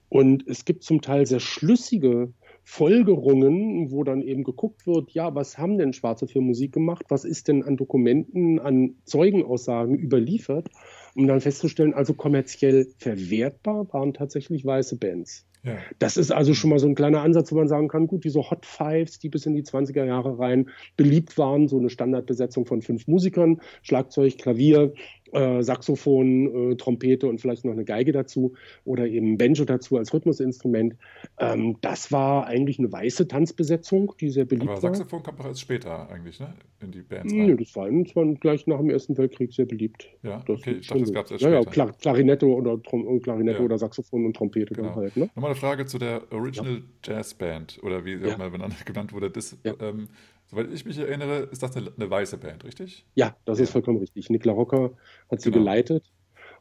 Und 0.09 0.47
es 0.47 0.63
gibt 0.63 0.83
zum 0.83 1.01
Teil 1.01 1.25
sehr 1.25 1.39
schlüssige 1.39 2.33
Folgerungen, 2.69 3.91
wo 3.91 4.03
dann 4.03 4.21
eben 4.21 4.43
geguckt 4.43 4.85
wird, 4.85 5.11
ja, 5.11 5.33
was 5.33 5.57
haben 5.57 5.77
denn 5.77 5.93
Schwarze 5.93 6.27
für 6.27 6.41
Musik 6.41 6.73
gemacht? 6.73 7.05
Was 7.07 7.23
ist 7.23 7.47
denn 7.47 7.63
an 7.63 7.77
Dokumenten, 7.77 8.59
an 8.59 8.97
Zeugenaussagen 9.05 9.97
überliefert? 9.97 10.67
Um 11.15 11.27
dann 11.27 11.39
festzustellen, 11.39 11.93
also 11.93 12.13
kommerziell 12.13 12.87
verwertbar 12.97 13.87
waren 13.93 14.13
tatsächlich 14.13 14.65
weiße 14.65 14.97
Bands. 14.97 15.47
Ja. 15.63 15.77
Das 15.97 16.17
ist 16.17 16.31
also 16.31 16.53
schon 16.53 16.69
mal 16.69 16.79
so 16.79 16.87
ein 16.87 16.95
kleiner 16.95 17.21
Ansatz, 17.21 17.53
wo 17.53 17.55
man 17.55 17.69
sagen 17.69 17.87
kann, 17.87 18.05
gut, 18.05 18.25
diese 18.25 18.49
Hot 18.51 18.65
Fives, 18.65 19.17
die 19.17 19.29
bis 19.29 19.45
in 19.45 19.53
die 19.53 19.63
20er 19.63 20.03
Jahre 20.03 20.37
rein 20.37 20.69
beliebt 20.97 21.37
waren, 21.37 21.69
so 21.69 21.77
eine 21.77 21.89
Standardbesetzung 21.89 22.65
von 22.65 22.81
fünf 22.81 23.07
Musikern, 23.07 23.61
Schlagzeug, 23.81 24.37
Klavier, 24.37 24.93
äh, 25.33 25.61
Saxophon, 25.61 26.71
äh, 26.71 26.75
Trompete 26.75 27.27
und 27.27 27.39
vielleicht 27.39 27.65
noch 27.65 27.73
eine 27.73 27.85
Geige 27.85 28.11
dazu 28.11 28.53
oder 28.85 29.07
eben 29.07 29.37
Banjo 29.37 29.65
dazu 29.65 29.97
als 29.97 30.13
Rhythmusinstrument. 30.13 30.95
Ähm, 31.39 31.77
das 31.81 32.11
war 32.11 32.47
eigentlich 32.47 32.79
eine 32.79 32.91
weiße 32.91 33.27
Tanzbesetzung, 33.27 34.13
die 34.19 34.29
sehr 34.29 34.45
beliebt 34.45 34.69
Aber 34.69 34.81
Saxophon 34.81 35.23
kam 35.23 35.37
doch 35.37 35.45
erst 35.45 35.61
später 35.61 36.09
eigentlich, 36.09 36.39
ne? 36.39 36.53
In 36.79 36.91
die 36.91 37.01
Bands. 37.01 37.33
Rein. 37.33 37.45
Nee, 37.47 37.55
das 37.55 37.75
war, 37.75 37.89
das 37.89 38.15
war 38.15 38.25
gleich 38.35 38.67
nach 38.67 38.77
dem 38.77 38.89
Ersten 38.89 39.17
Weltkrieg 39.17 39.51
sehr 39.51 39.65
beliebt. 39.65 40.09
Ja, 40.21 40.43
das 40.45 40.59
okay, 40.59 40.77
ich 40.79 40.87
dachte, 40.87 41.01
das 41.01 41.13
gab 41.13 41.25
es 41.25 41.31
erst 41.31 41.43
ja, 41.43 41.61
später. 41.63 41.85
Ja, 41.85 41.91
Klarinette 41.91 42.45
oder, 42.45 42.81
Trom 42.83 43.21
Klarinette 43.21 43.59
ja. 43.59 43.65
oder 43.65 43.77
Saxophon 43.77 44.25
und 44.25 44.35
Trompete 44.35 44.75
genau. 44.75 44.89
dann 44.89 44.95
halt. 44.97 45.17
Ne? 45.17 45.29
Nochmal 45.35 45.51
eine 45.51 45.59
Frage 45.59 45.85
zu 45.87 45.97
der 45.97 46.21
Original 46.31 46.73
ja. 46.73 46.81
Jazz 47.03 47.33
Band 47.33 47.79
oder 47.81 48.05
wie 48.05 48.17
sie 48.17 48.25
auch 48.31 48.37
mal 48.37 48.51
genannt 48.85 49.13
wurde. 49.13 49.31
Das, 49.31 49.57
ähm, 49.65 50.07
Soweit 50.49 50.71
ich 50.71 50.85
mich 50.85 50.97
erinnere, 50.97 51.49
ist 51.51 51.61
das 51.61 51.75
eine, 51.75 51.91
eine 51.95 52.09
weiße 52.09 52.37
Band, 52.37 52.63
richtig? 52.63 53.05
Ja, 53.15 53.35
das 53.45 53.59
ja. 53.59 53.65
ist 53.65 53.71
vollkommen 53.71 53.99
richtig. 53.99 54.29
Nikla 54.29 54.53
Rocker 54.53 54.91
hat 55.29 55.41
sie 55.41 55.51
genau. 55.51 55.63
geleitet 55.63 56.11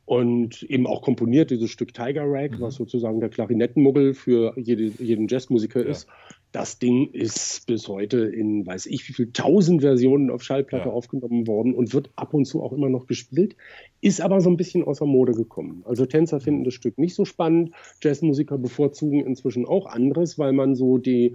und 0.06 0.62
eben 0.62 0.86
auch 0.86 1.02
komponiert, 1.02 1.50
dieses 1.50 1.68
Stück 1.70 1.92
Tiger 1.92 2.24
Rag, 2.24 2.52
mhm. 2.52 2.60
was 2.60 2.76
sozusagen 2.76 3.20
der 3.20 3.28
Klarinettenmuggel 3.28 4.14
für 4.14 4.54
jede, 4.56 4.84
jeden 5.02 5.26
Jazzmusiker 5.28 5.82
ja. 5.82 5.90
ist. 5.90 6.06
Das 6.52 6.78
Ding 6.78 7.10
ist 7.10 7.66
bis 7.66 7.86
heute 7.88 8.20
in 8.20 8.64
weiß 8.64 8.86
ich 8.86 9.06
wie 9.08 9.12
viel 9.12 9.32
tausend 9.32 9.82
Versionen 9.82 10.30
auf 10.30 10.42
Schallplatte 10.42 10.88
ja. 10.88 10.94
aufgenommen 10.94 11.46
worden 11.46 11.74
und 11.74 11.92
wird 11.92 12.10
ab 12.14 12.34
und 12.34 12.46
zu 12.46 12.62
auch 12.62 12.72
immer 12.72 12.88
noch 12.88 13.06
gespielt, 13.06 13.56
ist 14.00 14.20
aber 14.20 14.40
so 14.40 14.48
ein 14.48 14.56
bisschen 14.56 14.84
außer 14.84 15.04
Mode 15.04 15.32
gekommen. 15.32 15.82
Also 15.84 16.06
Tänzer 16.06 16.40
finden 16.40 16.64
das 16.64 16.74
Stück 16.74 16.98
nicht 16.98 17.14
so 17.14 17.24
spannend, 17.24 17.72
Jazzmusiker 18.00 18.58
bevorzugen 18.58 19.26
inzwischen 19.26 19.66
auch 19.66 19.86
anderes, 19.86 20.38
weil 20.38 20.52
man 20.52 20.76
so 20.76 20.98
die 20.98 21.34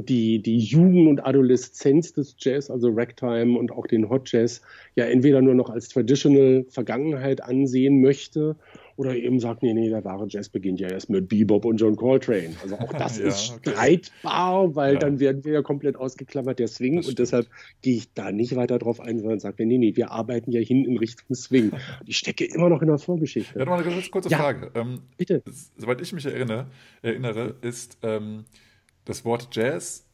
die, 0.00 0.40
die 0.40 0.58
Jugend 0.58 1.08
und 1.08 1.24
Adoleszenz 1.24 2.12
des 2.12 2.36
Jazz, 2.38 2.70
also 2.70 2.90
Ragtime 2.90 3.58
und 3.58 3.72
auch 3.72 3.86
den 3.86 4.08
Hot 4.08 4.30
Jazz, 4.32 4.62
ja 4.94 5.04
entweder 5.04 5.42
nur 5.42 5.54
noch 5.54 5.70
als 5.70 5.88
Traditional 5.88 6.66
Vergangenheit 6.68 7.42
ansehen 7.42 8.00
möchte 8.00 8.56
oder 8.98 9.14
eben 9.14 9.38
sagt, 9.38 9.62
nee, 9.62 9.72
nee, 9.72 9.88
der 9.88 10.04
wahre 10.04 10.26
Jazz 10.28 10.48
beginnt 10.48 10.80
ja 10.80 10.88
erst 10.88 11.08
mit 11.08 11.28
Bebop 11.28 11.64
und 11.64 11.76
John 11.76 11.94
Coltrane. 11.94 12.50
Also 12.62 12.76
auch 12.78 12.92
das 12.92 13.18
ja, 13.20 13.28
ist 13.28 13.52
okay. 13.52 13.70
streitbar, 13.70 14.74
weil 14.74 14.94
ja. 14.94 14.98
dann 14.98 15.20
werden 15.20 15.44
wir 15.44 15.52
ja 15.52 15.62
komplett 15.62 15.96
ausgeklammert, 15.96 16.58
der 16.58 16.66
Swing. 16.66 16.96
und 16.98 17.16
deshalb 17.16 17.46
gehe 17.80 17.94
ich 17.94 18.12
da 18.14 18.32
nicht 18.32 18.56
weiter 18.56 18.76
drauf 18.80 18.98
ein, 18.98 19.20
sondern 19.20 19.38
sage, 19.38 19.64
nee, 19.66 19.78
nee, 19.78 19.94
wir 19.94 20.10
arbeiten 20.10 20.50
ja 20.50 20.60
hin 20.60 20.84
in 20.84 20.98
Richtung 20.98 21.36
Swing. 21.36 21.70
ich 22.06 22.18
stecke 22.18 22.44
immer 22.44 22.68
noch 22.68 22.82
in 22.82 22.88
der 22.88 22.98
Vorgeschichte. 22.98 23.56
Ja, 23.56 23.64
noch 23.64 23.74
eine 23.74 23.84
ganz 23.84 24.10
kurze 24.10 24.30
ja, 24.30 24.38
Frage. 24.38 24.72
Ähm, 24.74 24.98
bitte. 25.16 25.44
Soweit 25.76 26.00
ich 26.00 26.12
mich 26.12 26.26
erinnere, 26.26 26.66
erinnere 27.00 27.54
ist 27.62 27.98
ähm, 28.02 28.46
das 29.08 29.24
Wort 29.24 29.48
Jazz 29.52 30.04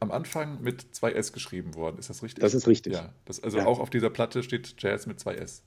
am 0.00 0.10
Anfang 0.10 0.60
mit 0.60 0.94
zwei 0.94 1.12
S 1.12 1.32
geschrieben 1.32 1.74
worden. 1.74 1.98
Ist 1.98 2.10
das 2.10 2.22
richtig? 2.22 2.42
Das 2.42 2.52
ist 2.52 2.66
richtig. 2.66 2.92
Ja, 2.92 3.14
das, 3.24 3.42
also 3.42 3.58
ja. 3.58 3.66
auch 3.66 3.78
auf 3.78 3.88
dieser 3.88 4.10
Platte 4.10 4.42
steht 4.42 4.74
Jazz 4.78 5.06
mit 5.06 5.18
zwei 5.20 5.36
S. 5.36 5.62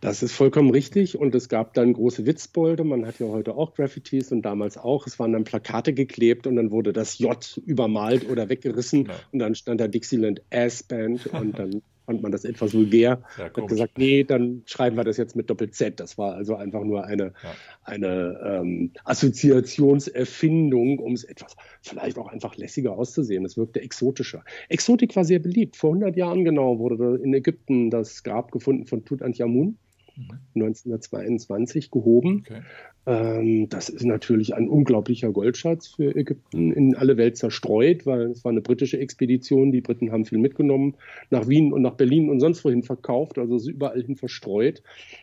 Das 0.00 0.22
ist 0.22 0.32
vollkommen 0.32 0.70
richtig 0.70 1.18
und 1.18 1.34
es 1.34 1.48
gab 1.48 1.74
dann 1.74 1.92
große 1.92 2.24
Witzbolde. 2.24 2.84
Man 2.84 3.04
hat 3.04 3.18
ja 3.18 3.26
heute 3.26 3.56
auch 3.56 3.74
Graffitis 3.74 4.30
und 4.30 4.42
damals 4.42 4.78
auch. 4.78 5.08
Es 5.08 5.18
waren 5.18 5.32
dann 5.32 5.42
Plakate 5.42 5.92
geklebt 5.92 6.46
und 6.46 6.54
dann 6.54 6.70
wurde 6.70 6.92
das 6.92 7.18
J 7.18 7.60
übermalt 7.66 8.30
oder 8.30 8.48
weggerissen 8.48 9.06
ja. 9.06 9.14
und 9.32 9.40
dann 9.40 9.56
stand 9.56 9.80
da 9.80 9.88
Dixieland 9.88 10.40
Ass 10.52 10.84
Band 10.84 11.26
und 11.26 11.58
dann 11.58 11.82
fand 12.08 12.22
man 12.22 12.32
das 12.32 12.46
etwas 12.46 12.72
vulgär. 12.72 13.22
Ja, 13.36 13.44
hat 13.44 13.68
gesagt, 13.68 13.98
nee, 13.98 14.24
dann 14.24 14.62
schreiben 14.64 14.96
wir 14.96 15.04
das 15.04 15.18
jetzt 15.18 15.36
mit 15.36 15.50
Doppel-Z. 15.50 16.00
Das 16.00 16.16
war 16.16 16.34
also 16.34 16.56
einfach 16.56 16.82
nur 16.82 17.04
eine, 17.04 17.34
ja. 17.42 17.54
eine 17.82 18.40
ähm, 18.62 18.92
Assoziationserfindung, 19.04 21.00
um 21.00 21.12
es 21.12 21.24
etwas 21.24 21.54
vielleicht 21.82 22.16
auch 22.16 22.28
einfach 22.28 22.56
lässiger 22.56 22.92
auszusehen. 22.92 23.44
Es 23.44 23.58
wirkte 23.58 23.82
exotischer. 23.82 24.42
Exotik 24.70 25.14
war 25.16 25.24
sehr 25.26 25.38
beliebt. 25.38 25.76
Vor 25.76 25.90
100 25.90 26.16
Jahren 26.16 26.46
genau 26.46 26.78
wurde 26.78 27.20
in 27.22 27.34
Ägypten 27.34 27.90
das 27.90 28.22
Grab 28.22 28.52
gefunden 28.52 28.86
von 28.86 29.04
Tutanchamun. 29.04 29.76
Mhm. 30.18 30.38
1922 30.54 31.90
gehoben. 31.90 32.44
Okay. 32.46 32.62
Ähm, 33.08 33.70
das 33.70 33.88
ist 33.88 34.04
natürlich 34.04 34.54
ein 34.54 34.68
unglaublicher 34.68 35.32
Goldschatz 35.32 35.88
für 35.88 36.14
Ägypten, 36.14 36.72
in 36.72 36.94
alle 36.94 37.16
Welt 37.16 37.38
zerstreut, 37.38 38.04
weil 38.04 38.32
es 38.32 38.44
war 38.44 38.50
eine 38.50 38.60
britische 38.60 38.98
Expedition. 38.98 39.72
Die 39.72 39.80
Briten 39.80 40.12
haben 40.12 40.26
viel 40.26 40.36
mitgenommen, 40.36 40.94
nach 41.30 41.48
Wien 41.48 41.72
und 41.72 41.80
nach 41.80 41.94
Berlin 41.94 42.28
und 42.28 42.38
sonst 42.38 42.62
wohin 42.66 42.82
verkauft, 42.82 43.38
also 43.38 43.58
überall 43.70 44.02
hin 44.02 44.16
verstreut. 44.16 44.82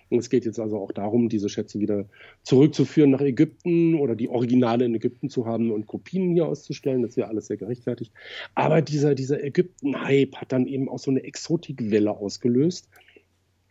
Und 0.10 0.18
es 0.18 0.32
geht 0.32 0.46
jetzt 0.46 0.60
also 0.60 0.80
auch 0.80 0.92
darum, 0.92 1.30
diese 1.30 1.48
Schätze 1.48 1.80
wieder 1.80 2.06
zurückzuführen 2.42 3.12
nach 3.12 3.22
Ägypten 3.22 3.94
oder 3.94 4.16
die 4.16 4.30
Originale 4.30 4.86
in 4.86 4.96
Ägypten 4.96 5.30
zu 5.30 5.46
haben 5.46 5.70
und 5.70 5.86
Kopien 5.86 6.34
hier 6.34 6.48
auszustellen. 6.48 7.04
Das 7.04 7.18
wäre 7.18 7.28
alles 7.28 7.46
sehr 7.46 7.58
gerechtfertigt. 7.58 8.12
Aber 8.56 8.82
dieser, 8.82 9.14
dieser 9.14 9.44
Ägypten-Hype 9.44 10.38
hat 10.38 10.52
dann 10.52 10.66
eben 10.66 10.90
auch 10.90 11.00
so 11.00 11.12
eine 11.12 11.24
Exotikwelle 11.24 12.18
ausgelöst. 12.18 12.90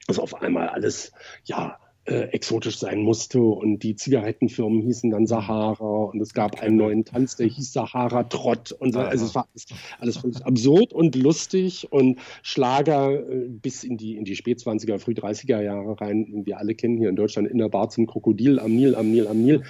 Also 0.06 0.22
auf 0.22 0.34
einmal 0.42 0.68
alles, 0.68 1.12
ja, 1.44 1.78
äh, 2.06 2.28
exotisch 2.32 2.78
sein 2.78 3.00
musste 3.00 3.40
und 3.40 3.78
die 3.78 3.96
Zigarettenfirmen 3.96 4.82
hießen 4.82 5.10
dann 5.10 5.26
Sahara 5.26 6.04
und 6.04 6.20
es 6.20 6.34
gab 6.34 6.60
einen 6.60 6.76
neuen 6.76 7.06
Tanz, 7.06 7.36
der 7.36 7.46
hieß 7.46 7.72
Sahara 7.72 8.24
Trott 8.24 8.72
und 8.72 8.92
so. 8.92 9.00
Also 9.00 9.24
es 9.24 9.34
war 9.34 9.48
alles, 9.50 9.66
alles 9.98 10.16
völlig 10.18 10.44
absurd 10.44 10.92
und 10.92 11.16
lustig 11.16 11.90
und 11.90 12.18
Schlager 12.42 13.10
äh, 13.10 13.48
bis 13.48 13.84
in 13.84 13.96
die, 13.96 14.16
in 14.16 14.24
die 14.24 14.36
Spätzwanziger, 14.36 14.98
früh 14.98 15.12
30er 15.12 15.62
Jahre 15.62 15.98
rein. 15.98 16.42
Wir 16.44 16.58
alle 16.58 16.74
kennen 16.74 16.98
hier 16.98 17.08
in 17.08 17.16
Deutschland 17.16 17.48
in 17.48 17.56
der 17.56 17.70
Bar 17.70 17.88
zum 17.88 18.06
Krokodil, 18.06 18.58
am 18.58 18.74
Nil, 18.74 18.94
am 18.94 19.10
Nil, 19.10 19.26
am 19.26 19.40
Nil. 19.42 19.62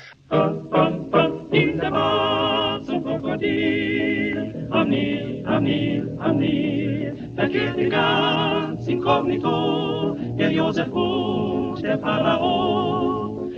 In 1.52 1.78
der 1.78 1.90
Bar 1.90 2.82
zum 2.82 3.04
Krokodil, 3.04 4.23
am 4.70 4.88
Nil, 4.88 5.44
am 5.46 5.64
Nil, 5.64 6.16
am 6.18 6.38
Nil, 6.38 7.30
verkehrte 7.34 7.88
ganz 7.88 8.86
inkognito 8.86 10.16
der 10.38 10.50
Josef 10.50 10.92
und 10.92 11.82
der 11.82 11.98
Pharao. 11.98 13.50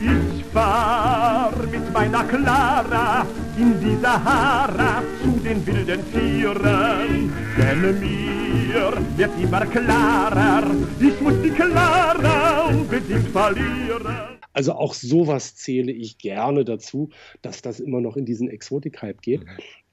Ich 0.00 0.44
fahr 0.46 1.52
mit 1.70 1.92
meiner 1.92 2.24
Clara 2.24 3.26
in 3.58 3.78
die 3.80 3.96
Sahara 4.00 5.02
zu 5.22 5.30
den 5.40 5.66
wilden 5.66 6.00
Tieren, 6.12 7.32
denn 7.58 8.00
mir 8.00 8.92
wird 9.16 9.30
immer 9.42 9.66
klarer, 9.66 10.70
ich 10.98 11.20
muss 11.20 11.34
die 11.42 11.50
Clara 11.50 12.66
unbedingt 12.68 13.28
verlieren. 13.28 14.40
Also 14.52 14.72
auch 14.72 14.94
sowas 14.94 15.54
zähle 15.54 15.92
ich 15.92 16.18
gerne 16.18 16.64
dazu, 16.64 17.10
dass 17.42 17.62
das 17.62 17.78
immer 17.78 18.00
noch 18.00 18.16
in 18.16 18.24
diesen 18.24 18.48
Exotik-Hype 18.48 19.22
geht. 19.22 19.42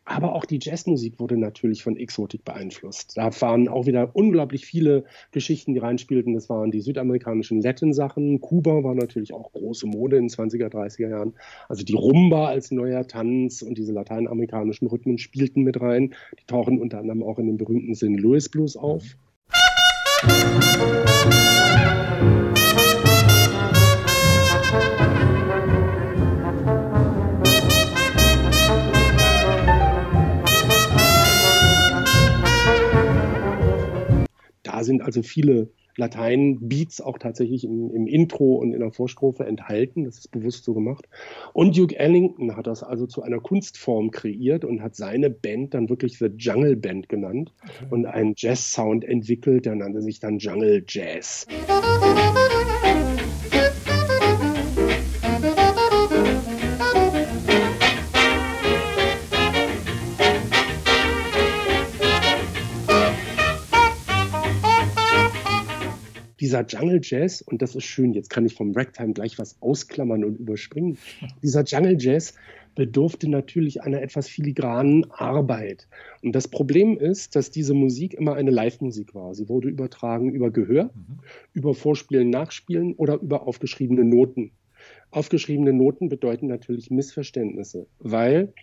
Mhm. 0.08 0.16
Aber 0.16 0.36
auch 0.36 0.46
die 0.46 0.60
Jazzmusik 0.62 1.20
wurde 1.20 1.38
natürlich 1.38 1.84
von 1.84 1.98
Exotik 1.98 2.46
beeinflusst. 2.46 3.18
Da 3.18 3.30
waren 3.42 3.68
auch 3.68 3.86
wieder 3.86 4.12
unglaublich 4.14 4.66
viele 4.66 5.04
Geschichten, 5.32 5.74
die 5.74 5.80
reinspielten. 5.80 6.34
Das 6.34 6.50
waren 6.50 6.72
die 6.72 6.82
südamerikanischen 6.82 7.62
Latin-Sachen. 7.62 8.42
Kuba 8.42 8.84
war 8.84 8.96
natürlich 8.96 9.34
auch 9.34 9.52
große 9.52 9.88
Mode 9.88 10.18
in 10.18 10.28
den 10.28 10.30
20er, 10.30 10.70
30er 10.70 11.10
Jahren. 11.10 11.34
Also 11.70 11.84
die 11.84 11.96
Rumba 11.96 12.48
als 12.48 12.72
neuer 12.72 13.08
Tanz 13.08 13.62
und 13.62 13.78
diese 13.78 13.94
lateinamerikanischen 13.94 14.88
Rhythmen 14.88 15.18
spielten 15.18 15.64
mit 15.64 15.80
rein. 15.82 16.14
Die 16.40 16.46
tauchen 16.46 16.80
unter 16.80 17.00
anderem 17.00 17.24
auch 17.24 17.40
in 17.40 17.48
dem 17.48 17.58
berühmten 17.58 17.96
St. 17.96 18.20
Louis 18.20 18.50
Blues 18.50 18.78
auf. 18.78 19.04
Musik 20.24 22.47
Da 34.78 34.84
sind 34.84 35.02
also 35.02 35.24
viele 35.24 35.72
Latein-Beats 35.96 37.02
auch 37.02 37.18
tatsächlich 37.18 37.64
im, 37.64 37.90
im, 37.90 38.06
Intro 38.06 38.58
und 38.58 38.74
in 38.74 38.80
der 38.80 38.92
Vorstrophe 38.92 39.44
enthalten. 39.44 40.04
Das 40.04 40.20
ist 40.20 40.30
bewusst 40.30 40.66
so 40.66 40.76
gemacht. 40.76 41.10
Und 41.54 41.76
Duke 41.76 41.98
Ellington 41.98 42.56
hat 42.56 42.68
das 42.68 42.84
also 42.84 43.08
zu 43.08 43.24
einer 43.24 43.40
Kunstform 43.40 44.12
kreiert 44.12 44.66
und 44.66 44.84
hat 44.84 44.96
seine 44.96 45.32
Band 45.32 45.74
dann 45.74 45.90
wirklich 45.90 46.20
The 46.20 46.28
Jungle 46.38 46.76
Band 46.76 47.10
genannt 47.10 47.54
okay. 47.64 47.88
und 47.90 48.06
einen 48.06 48.36
Jazz-Sound 48.38 49.04
entwickelt. 49.04 49.66
Der 49.66 49.74
nannte 49.74 50.04
sich 50.04 50.20
dann 50.20 50.38
Jungle 50.38 50.84
Jazz. 50.88 51.48
Dieser 66.48 66.66
Jungle 66.66 67.02
Jazz, 67.04 67.42
und 67.42 67.62
das 67.62 67.76
ist 67.76 67.84
schön, 67.84 68.14
jetzt 68.14 68.30
kann 68.30 68.46
ich 68.46 68.54
vom 68.54 68.72
Ragtime 68.72 69.12
gleich 69.12 69.38
was 69.38 69.62
ausklammern 69.62 70.24
und 70.24 70.40
überspringen. 70.40 70.98
Dieser 71.44 71.66
Jungle 71.66 71.98
Jazz 72.00 72.36
bedurfte 72.74 73.30
natürlich 73.30 73.82
einer 73.82 74.02
etwas 74.02 74.30
filigranen 74.30 75.12
Arbeit. 75.12 75.90
Und 76.24 76.34
das 76.34 76.48
Problem 76.48 76.98
ist, 76.98 77.36
dass 77.36 77.52
diese 77.52 77.74
Musik 77.74 78.14
immer 78.14 78.36
eine 78.36 78.52
Live-Musik 78.52 79.14
war. 79.14 79.36
Sie 79.36 79.50
wurde 79.50 79.68
übertragen 79.68 80.32
über 80.32 80.50
Gehör, 80.50 80.86
mhm. 80.86 81.20
über 81.52 81.74
Vorspielen, 81.74 82.30
Nachspielen 82.30 82.94
oder 82.94 83.20
über 83.20 83.46
aufgeschriebene 83.46 84.06
Noten. 84.06 84.52
Aufgeschriebene 85.12 85.74
Noten 85.74 86.08
bedeuten 86.08 86.48
natürlich 86.48 86.92
Missverständnisse, 86.92 87.88
weil 88.00 88.54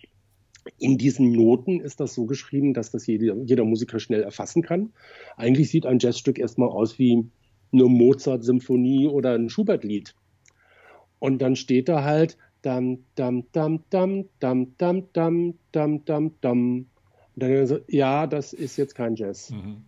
in 0.79 0.97
diesen 0.97 1.31
Noten 1.33 1.81
ist 1.81 1.99
das 1.99 2.15
so 2.15 2.25
geschrieben, 2.25 2.73
dass 2.73 2.89
das 2.89 3.05
jeder, 3.05 3.35
jeder 3.43 3.63
Musiker 3.63 3.99
schnell 3.99 4.23
erfassen 4.23 4.63
kann. 4.63 4.91
Eigentlich 5.37 5.69
sieht 5.69 5.85
ein 5.85 5.99
Jazzstück 5.99 6.39
erstmal 6.39 6.69
aus 6.69 6.97
wie 6.97 7.29
eine 7.75 7.85
Mozart-Symphonie 7.85 9.07
oder 9.07 9.33
ein 9.33 9.49
Schubert-Lied. 9.49 10.15
Und 11.19 11.41
dann 11.41 11.55
steht 11.55 11.89
da 11.89 12.03
halt 12.03 12.37
dam, 12.61 12.99
dam, 13.15 13.45
dam, 13.51 13.83
dam, 13.89 14.25
dam, 14.39 14.77
dam, 14.77 15.07
dam, 15.13 15.53
dam, 15.71 16.05
dam, 16.05 16.31
dam. 16.41 16.85
Und 17.35 17.41
dann 17.41 17.67
so, 17.67 17.79
ja, 17.87 18.27
das 18.27 18.53
ist 18.53 18.77
jetzt 18.77 18.95
kein 18.95 19.15
Jazz. 19.15 19.51
Mhm. 19.51 19.83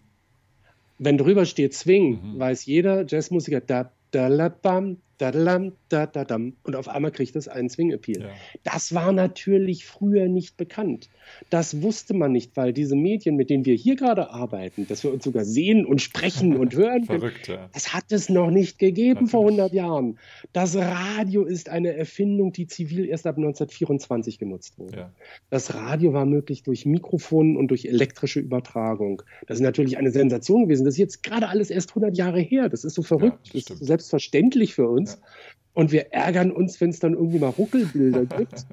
Wenn 0.99 1.17
drüber 1.17 1.45
steht 1.45 1.73
Swing, 1.73 2.33
mhm. 2.33 2.39
weiß 2.39 2.65
jeder 2.65 3.05
Jazzmusiker, 3.07 3.61
da, 3.61 3.91
da, 4.11 4.27
la, 4.27 4.49
bam, 4.49 4.97
Dadadam, 5.17 6.53
und 6.63 6.75
auf 6.75 6.87
einmal 6.87 7.11
kriegt 7.11 7.35
es 7.35 7.47
einen 7.47 7.69
Swing-Appeal. 7.69 8.21
Ja. 8.21 8.29
Das 8.63 8.93
war 8.93 9.11
natürlich 9.11 9.85
früher 9.85 10.27
nicht 10.27 10.57
bekannt. 10.57 11.09
Das 11.49 11.81
wusste 11.81 12.13
man 12.13 12.31
nicht, 12.31 12.55
weil 12.55 12.71
diese 12.71 12.95
Medien, 12.95 13.35
mit 13.35 13.49
denen 13.49 13.65
wir 13.65 13.75
hier 13.75 13.95
gerade 13.95 14.29
arbeiten, 14.29 14.87
dass 14.87 15.03
wir 15.03 15.11
uns 15.11 15.23
sogar 15.23 15.43
sehen 15.43 15.85
und 15.85 16.01
sprechen 16.01 16.55
und 16.55 16.75
hören, 16.75 17.05
Verrückt, 17.05 17.47
ja. 17.47 17.69
das 17.73 17.93
hat 17.93 18.11
es 18.11 18.29
noch 18.29 18.51
nicht 18.51 18.79
gegeben 18.79 19.25
natürlich. 19.25 19.31
vor 19.31 19.41
100 19.41 19.73
Jahren. 19.73 20.19
Das 20.53 20.75
Radio 20.75 21.43
ist 21.43 21.69
eine 21.69 21.93
Erfindung, 21.93 22.53
die 22.53 22.67
zivil 22.67 23.05
erst 23.05 23.25
ab 23.25 23.37
1924 23.37 24.39
genutzt 24.39 24.77
wurde. 24.77 24.97
Ja. 24.97 25.13
Das 25.49 25.73
Radio 25.73 26.13
war 26.13 26.25
möglich 26.25 26.63
durch 26.63 26.85
Mikrofonen 26.85 27.57
und 27.57 27.69
durch 27.69 27.85
elektrische 27.85 28.39
Übertragung. 28.39 29.23
Das 29.47 29.57
ist 29.57 29.63
natürlich 29.63 29.97
eine 29.97 30.11
Sensation 30.11 30.63
gewesen. 30.65 30.85
Das 30.85 30.93
ist 30.93 30.99
jetzt 30.99 31.23
gerade 31.23 31.47
alles 31.49 31.69
erst 31.69 31.89
100 31.89 32.15
Jahre 32.17 32.39
her. 32.39 32.69
Das 32.69 32.83
ist 32.83 32.93
so 32.93 33.01
verrückt. 33.01 33.53
das, 33.53 33.65
das 33.65 33.71
ist 33.71 33.79
so 33.79 33.85
selbstverständlich 33.85 34.75
für 34.75 34.87
uns. 34.87 35.06
Ja. 35.13 35.27
Und 35.73 35.91
wir 35.91 36.11
ärgern 36.11 36.51
uns, 36.51 36.81
wenn 36.81 36.89
es 36.89 36.99
dann 36.99 37.13
irgendwie 37.13 37.39
mal 37.39 37.49
Ruckelbilder 37.49 38.25
gibt. 38.37 38.65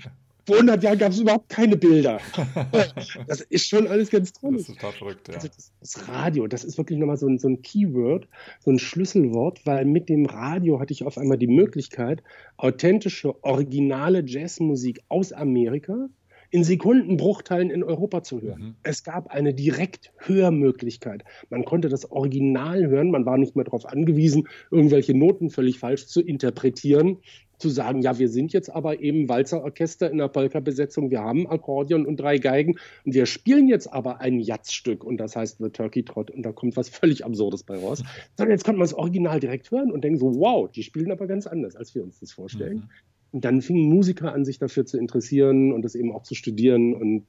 Vor 0.47 0.57
100 0.57 0.83
Jahren 0.83 0.99
gab 0.99 1.12
es 1.12 1.20
überhaupt 1.20 1.49
keine 1.49 1.77
Bilder. 1.77 2.20
Das 3.27 3.40
ist 3.40 3.66
schon 3.66 3.87
alles 3.87 4.11
ganz 4.11 4.33
toll. 4.33 4.53
Das 4.53 4.68
ist 4.68 4.75
total 4.75 4.92
verrückt, 4.92 5.29
ja. 5.29 5.35
Also 5.35 5.49
das, 5.49 5.73
das, 5.81 6.09
Radio, 6.09 6.47
das 6.47 6.64
ist 6.64 6.77
wirklich 6.77 6.99
nochmal 6.99 7.16
so 7.16 7.27
ein, 7.27 7.38
so 7.38 7.49
ein 7.49 7.62
Keyword, 7.62 8.29
so 8.61 8.70
ein 8.70 8.79
Schlüsselwort, 8.79 9.64
weil 9.64 9.87
mit 9.87 10.09
dem 10.09 10.27
Radio 10.27 10.81
hatte 10.81 10.92
ich 10.92 11.05
auf 11.05 11.16
einmal 11.16 11.38
die 11.38 11.47
Möglichkeit, 11.47 12.23
authentische, 12.57 13.42
originale 13.42 14.23
Jazzmusik 14.27 15.01
aus 15.09 15.33
Amerika 15.33 16.09
in 16.55 16.62
Sekundenbruchteilen 16.62 17.69
in 17.69 17.83
Europa 17.83 18.23
zu 18.23 18.40
hören. 18.40 18.61
Mhm. 18.61 18.75
Es 18.85 19.03
gab 19.03 19.27
eine 19.27 19.55
Direkthörmöglichkeit. 19.55 21.25
Man 21.51 21.64
konnte 21.64 21.88
das 21.88 22.09
Original 22.12 22.87
hören, 22.87 23.11
man 23.11 23.27
war 23.27 23.38
nicht 23.38 23.57
mehr 23.57 23.64
darauf 23.64 23.87
angewiesen, 23.87 24.47
irgendwelche 24.71 25.19
Noten 25.19 25.51
völlig 25.51 25.81
falsch 25.81 26.07
zu 26.07 26.23
interpretieren, 26.23 27.19
zu 27.59 27.71
sagen, 27.71 28.03
ja, 28.03 28.21
wir 28.21 28.29
sind 28.29 28.53
jetzt 28.53 28.71
aber 28.71 29.01
eben 29.01 29.29
Walzerorchester 29.29 30.09
in 30.09 30.19
der 30.19 30.29
Polka-Besetzung, 30.29 31.11
wir 31.11 31.23
haben 31.23 31.49
Akkordeon 31.49 32.07
und 32.07 32.21
drei 32.21 32.38
Geigen 32.38 32.77
und 33.05 33.14
wir 33.14 33.27
spielen 33.27 33.67
jetzt 33.67 33.93
aber 33.93 34.21
ein 34.21 34.38
Jazzstück 34.38 35.03
und 35.03 35.17
das 35.17 35.35
heißt 35.35 35.59
The 35.59 35.71
Turkey 35.71 36.05
Trot 36.05 36.31
und 36.31 36.45
da 36.45 36.53
kommt 36.53 36.77
was 36.77 36.88
völlig 36.88 37.25
Absurdes 37.25 37.64
bei 37.64 37.77
raus. 37.77 38.05
Sondern 38.38 38.53
jetzt 38.53 38.64
konnte 38.64 38.79
man 38.79 38.87
das 38.87 38.95
Original 38.95 39.40
direkt 39.40 39.73
hören 39.73 39.90
und 39.90 40.05
denken 40.05 40.21
so, 40.21 40.37
wow, 40.37 40.71
die 40.71 40.85
spielen 40.85 41.11
aber 41.11 41.27
ganz 41.27 41.49
anders, 41.49 41.75
als 41.75 41.97
wir 41.97 42.05
uns 42.05 42.21
das 42.21 42.31
vorstellen. 42.31 42.77
Mhm. 42.77 42.88
Und 43.35 43.44
dann 43.44 43.62
fingen 43.62 43.88
Musiker 43.88 44.33
an, 44.33 44.44
sich 44.44 44.61
dafür 44.61 44.87
zu 44.87 44.97
interessieren 44.97 45.73
und 45.73 45.83
das 45.83 45.97
eben 45.97 46.12
auch 46.12 46.23
zu 46.23 46.37
studieren 46.37 46.94
und 46.94 47.25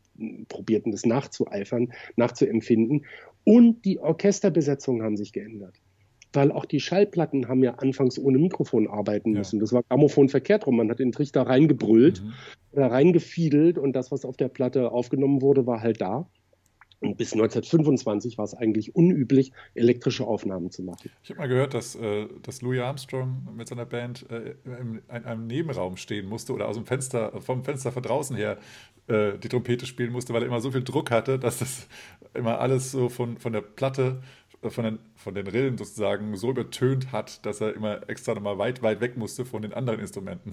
probierten 0.49 0.91
das 0.91 1.03
nachzueifern, 1.03 1.93
nachzuempfinden. 2.15 3.07
Und 3.43 3.83
die 3.85 3.97
Orchesterbesetzungen 3.97 5.01
haben 5.01 5.17
sich 5.17 5.33
geändert. 5.33 5.73
Weil 6.31 6.51
auch 6.51 6.65
die 6.65 6.79
Schallplatten 6.79 7.47
haben 7.47 7.63
ja 7.63 7.75
anfangs 7.75 8.19
ohne 8.19 8.37
Mikrofon 8.37 8.87
arbeiten 8.87 9.31
müssen. 9.31 9.55
Ja. 9.55 9.61
Das 9.61 9.73
war 9.73 9.81
Grammophon 9.81 10.29
verkehrt 10.29 10.67
rum. 10.67 10.77
Man 10.77 10.91
hat 10.91 10.99
den 10.99 11.11
Trichter 11.11 11.41
reingebrüllt 11.41 12.21
mhm. 12.21 12.33
oder 12.73 12.91
reingefiedelt 12.91 13.79
und 13.79 13.93
das, 13.93 14.11
was 14.11 14.25
auf 14.25 14.37
der 14.37 14.49
Platte 14.49 14.91
aufgenommen 14.91 15.41
wurde, 15.41 15.65
war 15.65 15.81
halt 15.81 16.01
da. 16.01 16.29
Und 16.99 17.17
bis 17.17 17.33
1925 17.33 18.37
war 18.37 18.45
es 18.45 18.53
eigentlich 18.53 18.95
unüblich, 18.95 19.51
elektrische 19.73 20.25
Aufnahmen 20.25 20.71
zu 20.71 20.83
machen. 20.83 21.09
Ich 21.23 21.29
habe 21.29 21.39
mal 21.39 21.47
gehört, 21.47 21.73
dass, 21.73 21.95
äh, 21.95 22.27
dass 22.41 22.61
Louis 22.61 22.81
Armstrong 22.81 23.47
mit 23.55 23.67
seiner 23.67 23.85
Band 23.85 24.25
äh, 24.29 24.55
in 24.65 25.01
einem 25.09 25.47
Nebenraum 25.47 25.97
stehen 25.97 26.27
musste 26.27 26.53
oder 26.53 26.67
aus 26.67 26.75
dem 26.75 26.85
Fenster, 26.85 27.41
vom 27.41 27.63
Fenster 27.63 27.91
von 27.91 28.03
draußen 28.03 28.35
her 28.35 28.57
äh, 29.07 29.37
die 29.37 29.49
Trompete 29.49 29.85
spielen 29.85 30.11
musste, 30.11 30.33
weil 30.33 30.41
er 30.41 30.47
immer 30.47 30.61
so 30.61 30.71
viel 30.71 30.83
Druck 30.83 31.11
hatte, 31.11 31.37
dass 31.37 31.59
das 31.59 31.87
immer 32.33 32.59
alles 32.59 32.91
so 32.91 33.09
von, 33.09 33.37
von 33.37 33.53
der 33.53 33.61
Platte 33.61 34.21
von 34.71 34.83
den, 34.83 34.99
von 35.15 35.33
den 35.35 35.47
Rillen 35.47 35.77
sozusagen 35.77 36.35
so 36.35 36.51
übertönt 36.51 37.11
hat, 37.11 37.45
dass 37.45 37.61
er 37.61 37.75
immer 37.75 38.07
extra 38.09 38.33
nochmal 38.33 38.57
weit, 38.57 38.81
weit 38.81 39.01
weg 39.01 39.17
musste 39.17 39.45
von 39.45 39.61
den 39.61 39.73
anderen 39.73 39.99
Instrumenten. 39.99 40.51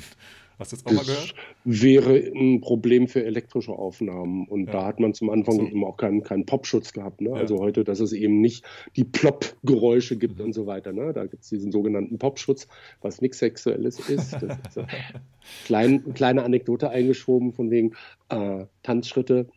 Hast 0.59 0.72
du 0.72 0.77
das 0.77 0.87
auch 0.87 0.90
das 0.90 1.07
mal 1.07 1.14
gehört? 1.14 1.35
Wäre 1.64 2.16
ein 2.35 2.61
Problem 2.61 3.09
für 3.09 3.25
elektrische 3.25 3.72
Aufnahmen. 3.72 4.46
Und 4.46 4.66
ja. 4.66 4.72
da 4.72 4.87
hat 4.87 5.01
man 5.01 5.14
zum 5.14 5.31
Anfang 5.31 5.57
so. 5.57 5.66
eben 5.66 5.85
auch 5.85 5.96
keinen, 5.96 6.22
keinen 6.22 6.46
Popschutz 6.46 6.92
gehabt. 6.92 7.20
Ne? 7.20 7.31
Ja. 7.31 7.37
Also 7.37 7.59
heute, 7.59 7.85
dass 7.85 8.01
es 8.01 8.12
eben 8.12 8.40
nicht 8.40 8.64
die 8.96 9.05
Plop-Geräusche 9.05 10.16
gibt 10.16 10.38
mhm. 10.38 10.46
und 10.46 10.53
so 10.53 10.66
weiter. 10.66 10.92
Ne? 10.92 11.12
Da 11.12 11.27
gibt 11.27 11.42
es 11.42 11.48
diesen 11.48 11.72
sogenannten 11.72 12.18
Popschutz, 12.18 12.68
was 13.01 13.20
nichts 13.20 13.38
Sexuelles 13.38 13.98
ist. 14.09 14.35
ist 14.35 14.79
klein, 15.64 16.14
kleine 16.14 16.44
Anekdote 16.44 16.90
eingeschoben 16.90 17.53
von 17.53 17.70
wegen 17.70 17.94
äh, 18.29 18.66
Tanzschritte. 18.83 19.48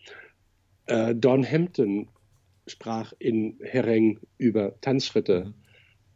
Äh, 0.88 1.16
Don 1.16 1.46
Hampton 1.46 2.08
sprach 2.68 3.14
in 3.20 3.58
Hereng 3.62 4.20
über 4.38 4.80
Tanzschritte 4.82 5.46
mhm. 5.46 5.54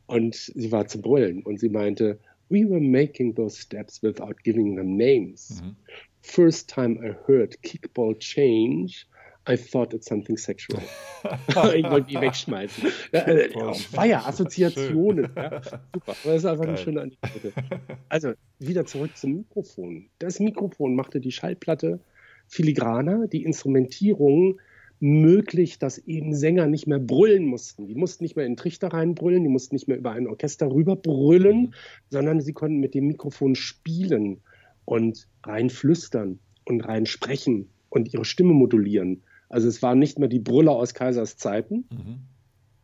und 0.07 0.35
sie 0.35 0.71
war 0.71 0.87
zu 0.87 1.01
brüllen 1.01 1.43
und 1.43 1.59
sie 1.59 1.69
meinte, 1.69 2.19
we 2.49 2.67
were 2.67 2.81
making 2.81 3.35
those 3.35 3.59
steps 3.59 4.01
without 4.01 4.35
giving 4.43 4.75
them 4.75 4.97
names. 4.97 5.61
Mhm. 5.61 5.75
First 6.21 6.69
time 6.69 6.99
I 7.05 7.13
heard 7.27 7.61
kickball 7.61 8.17
change, 8.17 9.05
I 9.47 9.55
thought 9.55 9.93
it's 9.93 10.07
something 10.07 10.37
sexual. 10.37 10.81
ich 11.75 11.83
wollte 11.89 12.07
die 12.07 12.21
wegschmeißen. 12.21 12.91
Ja, 13.11 13.19
äh, 13.21 14.07
ja 14.07 14.25
Assoziationen. 14.25 15.31
Ja, 15.35 15.61
super. 15.63 16.15
das 16.23 16.35
ist 16.35 16.45
einfach 16.45 16.65
Geil. 16.65 16.69
eine 16.69 16.77
schöne 16.77 17.01
Anekdote. 17.01 17.53
Also, 18.09 18.33
wieder 18.59 18.85
zurück 18.85 19.15
zum 19.15 19.37
Mikrofon. 19.37 20.09
Das 20.19 20.39
Mikrofon 20.39 20.95
machte 20.95 21.19
die 21.19 21.31
Schallplatte 21.31 21.99
filigraner, 22.47 23.27
die 23.27 23.43
Instrumentierung 23.43 24.59
möglich, 24.99 25.79
dass 25.79 25.97
eben 25.97 26.35
Sänger 26.35 26.67
nicht 26.67 26.87
mehr 26.87 26.99
brüllen 26.99 27.45
mussten. 27.45 27.87
Die 27.87 27.95
mussten 27.95 28.23
nicht 28.23 28.35
mehr 28.35 28.45
in 28.45 28.53
den 28.53 28.57
Trichter 28.57 28.89
reinbrüllen, 28.89 29.43
die 29.43 29.49
mussten 29.49 29.75
nicht 29.75 29.87
mehr 29.87 29.97
über 29.97 30.11
ein 30.11 30.27
Orchester 30.27 30.69
rüber 30.71 30.95
brüllen, 30.95 31.61
mhm. 31.61 31.73
sondern 32.09 32.41
sie 32.41 32.53
konnten 32.53 32.79
mit 32.79 32.93
dem 32.93 33.07
Mikrofon 33.07 33.55
spielen 33.55 34.41
und 34.85 35.27
rein 35.43 35.69
flüstern 35.69 36.39
und 36.65 36.81
rein 36.81 37.05
sprechen 37.05 37.69
und 37.89 38.13
ihre 38.13 38.25
Stimme 38.25 38.53
modulieren. 38.53 39.23
Also 39.49 39.67
es 39.67 39.81
waren 39.81 39.99
nicht 39.99 40.19
mehr 40.19 40.29
die 40.29 40.39
Brüller 40.39 40.73
aus 40.73 40.93
Kaisers 40.93 41.37
Zeiten, 41.37 41.85
mhm. 41.89 42.19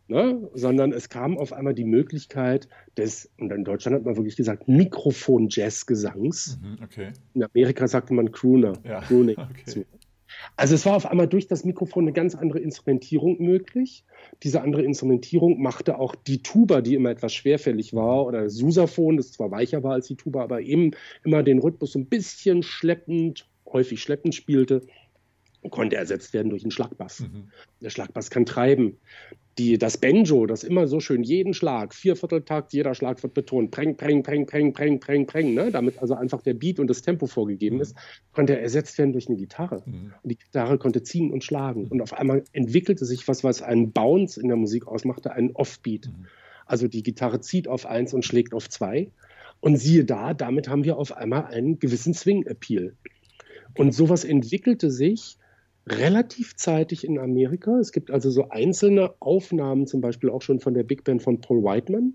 ne, 0.08 0.50
sondern 0.54 0.94
es 0.94 1.10
kam 1.10 1.38
auf 1.38 1.54
einmal 1.54 1.76
die 1.76 1.84
Möglichkeit 1.84 2.68
des, 2.98 3.30
und 3.40 3.52
in 3.52 3.64
Deutschland 3.64 3.96
hat 3.96 4.06
man 4.06 4.16
wirklich 4.16 4.36
gesagt, 4.36 4.68
Mikrofon-Jazz-Gesangs. 4.68 6.60
Mhm, 6.62 6.84
okay. 6.84 7.14
In 7.34 7.44
Amerika 7.44 7.88
sagte 7.88 8.14
man 8.14 8.32
Crooner, 8.32 8.74
ja. 8.84 9.02
Crooning. 9.02 9.38
Okay. 9.68 9.86
Also 10.56 10.76
es 10.76 10.86
war 10.86 10.96
auf 10.96 11.06
einmal 11.06 11.28
durch 11.28 11.48
das 11.48 11.66
Mikrofon 11.66 12.06
eine 12.06 12.14
ganz 12.14 12.36
andere 12.36 12.60
Instrumentierung 12.60 13.42
möglich. 13.42 14.04
Diese 14.44 14.62
andere 14.62 14.84
Instrumentierung 14.84 15.62
machte 15.62 16.00
auch 16.00 16.16
die 16.16 16.42
Tuba, 16.42 16.82
die 16.82 16.96
immer 16.96 17.10
etwas 17.10 17.34
schwerfällig 17.34 17.94
war, 17.94 18.26
oder 18.26 18.50
Susaphon, 18.50 19.18
das 19.18 19.32
zwar 19.32 19.52
weicher 19.52 19.84
war 19.84 19.94
als 19.94 20.08
die 20.08 20.16
Tuba, 20.16 20.44
aber 20.44 20.62
eben 20.62 20.92
immer 21.24 21.44
den 21.44 21.60
Rhythmus 21.60 21.94
so 21.94 22.00
ein 22.00 22.08
bisschen 22.08 22.64
schleppend, 22.64 23.48
häufig 23.66 24.02
schleppend 24.02 24.36
spielte, 24.36 24.82
konnte 25.70 25.96
ersetzt 25.96 26.34
werden 26.34 26.50
durch 26.50 26.64
einen 26.64 26.72
Schlagbass. 26.72 27.22
Mhm. 27.22 27.50
Der 27.82 27.90
Schlagbass 27.90 28.30
kann 28.30 28.46
treiben 28.46 28.98
die, 29.58 29.78
das 29.78 29.98
Banjo, 29.98 30.46
das 30.46 30.64
immer 30.64 30.88
so 30.88 31.00
schön 31.00 31.24
jeden 31.24 31.54
Schlag, 31.54 31.94
Viervierteltakt, 31.94 32.74
jeder 32.74 32.94
Schlag 32.94 33.24
wird 33.24 33.34
betont, 33.34 33.72
preng, 33.72 33.96
preng, 33.96 34.22
preng, 34.22 34.46
preng, 34.46 34.74
preng, 34.74 35.00
preng, 35.00 35.26
preng, 35.28 35.54
ne? 35.54 35.72
damit 35.72 36.00
also 36.00 36.14
einfach 36.14 36.42
der 36.42 36.54
Beat 36.54 36.80
und 36.80 36.90
das 36.90 37.02
Tempo 37.02 37.26
vorgegeben 37.26 37.78
mhm. 37.78 37.82
ist, 37.82 37.96
konnte 38.34 38.60
ersetzt 38.60 38.98
werden 38.98 39.14
durch 39.14 39.28
eine 39.28 39.38
Gitarre. 39.38 39.82
Mhm. 39.86 40.14
Und 40.22 40.30
die 40.30 40.38
Gitarre 40.38 40.78
konnte 40.78 41.04
ziehen 41.04 41.32
und 41.32 41.44
schlagen. 41.44 41.84
Mhm. 41.84 41.88
Und 41.88 42.02
auf 42.02 42.14
einmal 42.14 42.44
entwickelte 42.52 43.06
sich 43.06 43.28
was, 43.28 43.44
was 43.44 43.62
einen 43.62 43.92
Bounce 43.92 44.40
in 44.40 44.48
der 44.48 44.58
Musik 44.58 44.88
ausmachte, 44.88 45.32
einen 45.32 45.52
Offbeat. 45.52 46.08
Mhm. 46.08 46.26
Also 46.66 46.88
die 46.88 47.04
Gitarre 47.04 47.40
zieht 47.40 47.68
auf 47.68 47.86
eins 47.86 48.14
und 48.14 48.26
schlägt 48.26 48.54
auf 48.54 48.70
zwei. 48.70 49.12
Und 49.62 49.78
siehe 49.78 50.04
da, 50.04 50.34
damit 50.34 50.68
haben 50.68 50.84
wir 50.84 50.98
auf 50.98 51.16
einmal 51.16 51.46
einen 51.46 51.80
gewissen 51.80 52.14
Swing-Appeal. 52.14 52.94
Und 53.78 53.94
sowas 53.94 54.26
entwickelte 54.26 54.92
sich 54.92 55.38
relativ 55.88 56.56
zeitig 56.56 57.06
in 57.06 57.20
Amerika. 57.20 57.80
Es 57.80 57.92
gibt 57.92 58.12
also 58.12 58.30
so 58.30 58.50
einzelne 58.50 59.14
Aufnahmen, 59.20 59.88
zum 59.88 60.02
Beispiel 60.02 60.30
auch 60.30 60.42
schon 60.42 60.60
von 60.60 60.74
der 60.74 60.84
Big 60.84 61.04
Band 61.04 61.22
von 61.22 61.42
Paul 61.42 61.64
Whiteman 61.64 62.14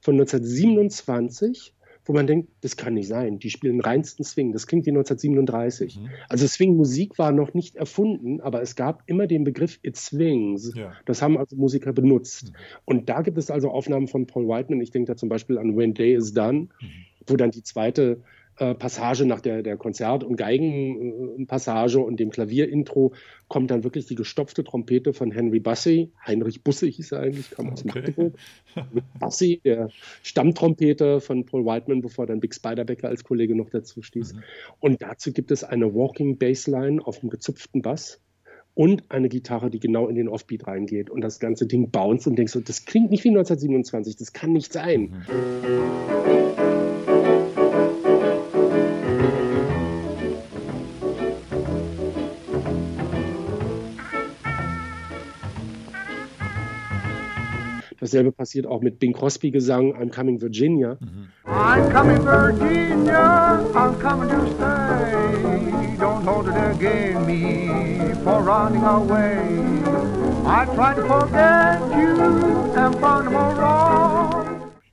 von 0.00 0.14
1927, 0.14 1.74
wo 2.04 2.12
man 2.14 2.26
denkt, 2.26 2.48
das 2.62 2.76
kann 2.76 2.94
nicht 2.94 3.08
sein. 3.08 3.38
Die 3.38 3.50
spielen 3.50 3.80
reinsten 3.80 4.24
Swing. 4.24 4.52
Das 4.52 4.66
klingt 4.66 4.86
wie 4.86 4.90
1937. 4.90 5.98
Mhm. 5.98 6.08
Also 6.28 6.46
Swing-Musik 6.46 7.18
war 7.18 7.32
noch 7.32 7.52
nicht 7.52 7.76
erfunden, 7.76 8.40
aber 8.40 8.62
es 8.62 8.76
gab 8.76 9.02
immer 9.06 9.26
den 9.26 9.44
Begriff 9.44 9.78
It 9.82 9.96
Swings. 9.96 10.72
Ja. 10.74 10.92
Das 11.04 11.20
haben 11.20 11.36
also 11.36 11.56
Musiker 11.56 11.92
benutzt. 11.92 12.50
Mhm. 12.50 12.56
Und 12.86 13.08
da 13.10 13.20
gibt 13.20 13.36
es 13.36 13.50
also 13.50 13.70
Aufnahmen 13.70 14.08
von 14.08 14.26
Paul 14.26 14.48
Whiteman. 14.48 14.80
Ich 14.80 14.90
denke 14.90 15.12
da 15.12 15.16
zum 15.16 15.28
Beispiel 15.28 15.58
an 15.58 15.76
When 15.76 15.92
Day 15.92 16.14
is 16.14 16.32
Done, 16.32 16.68
mhm. 16.80 16.88
wo 17.26 17.36
dann 17.36 17.50
die 17.50 17.62
zweite 17.62 18.22
Passage 18.74 19.24
nach 19.24 19.40
der, 19.40 19.62
der 19.62 19.76
Konzert- 19.76 20.24
und 20.24 20.36
Geigenpassage 20.36 22.00
und 22.00 22.18
dem 22.18 22.30
Klavierintro 22.30 23.14
kommt 23.46 23.70
dann 23.70 23.84
wirklich 23.84 24.06
die 24.06 24.14
gestopfte 24.14 24.64
Trompete 24.64 25.12
von 25.12 25.30
Henry 25.30 25.60
Bussey. 25.60 26.10
Heinrich 26.26 26.62
Busse 26.62 26.86
hieß 26.86 27.12
er 27.12 27.20
eigentlich, 27.20 27.50
kam 27.50 27.70
aus 27.70 27.84
okay. 27.84 28.00
Magdeburg. 28.00 28.34
Bussey, 29.20 29.60
der 29.64 29.90
Stammtrompeter 30.22 31.20
von 31.20 31.46
Paul 31.46 31.64
Whiteman, 31.64 32.00
bevor 32.00 32.26
dann 32.26 32.40
Big 32.40 32.54
Spiderbecker 32.54 33.08
als 33.08 33.24
Kollege 33.24 33.54
noch 33.54 33.70
dazu 33.70 34.02
stieß. 34.02 34.34
Mhm. 34.34 34.42
Und 34.80 35.02
dazu 35.02 35.32
gibt 35.32 35.50
es 35.50 35.62
eine 35.64 35.94
Walking 35.94 36.38
Bassline 36.38 37.04
auf 37.04 37.20
dem 37.20 37.30
gezupften 37.30 37.82
Bass 37.82 38.20
und 38.74 39.10
eine 39.10 39.28
Gitarre, 39.28 39.70
die 39.70 39.80
genau 39.80 40.08
in 40.08 40.14
den 40.14 40.28
Offbeat 40.28 40.66
reingeht 40.66 41.10
und 41.10 41.20
das 41.20 41.40
ganze 41.40 41.66
Ding 41.66 41.90
bounce 41.90 42.28
und 42.28 42.36
denkst 42.36 42.52
so, 42.52 42.60
das 42.60 42.84
klingt 42.84 43.10
nicht 43.10 43.24
wie 43.24 43.30
1927, 43.30 44.16
das 44.16 44.32
kann 44.32 44.52
nicht 44.52 44.72
sein. 44.72 45.24
Mhm. 45.26 46.67
Dasselbe 58.08 58.32
passiert 58.32 58.66
auch 58.66 58.80
mit 58.80 58.98
Bing 58.98 59.12
Crosby 59.12 59.50
Gesang 59.50 59.94
I'm 60.00 60.10
Coming 60.10 60.40
Virginia. 60.40 60.96
Mhm. 60.98 61.28
I'm 61.46 61.90
coming 61.90 62.22
Virginia, 62.22 63.60
I'm 63.74 63.98
coming 64.00 64.30
to 64.30 64.46
stay. 64.46 65.98
Don't 66.00 66.24
hold 66.24 66.48
it 66.48 66.56
against 66.56 67.26
me 67.26 67.68
for 68.24 68.40
running 68.42 68.82
away. 68.82 69.36
I 70.46 70.64
tried 70.74 70.96
to 70.96 71.02
forget 71.02 71.80
you 71.98 72.16
and 72.74 72.94
found 72.98 73.30
more 73.30 73.54
wrong. 73.60 74.47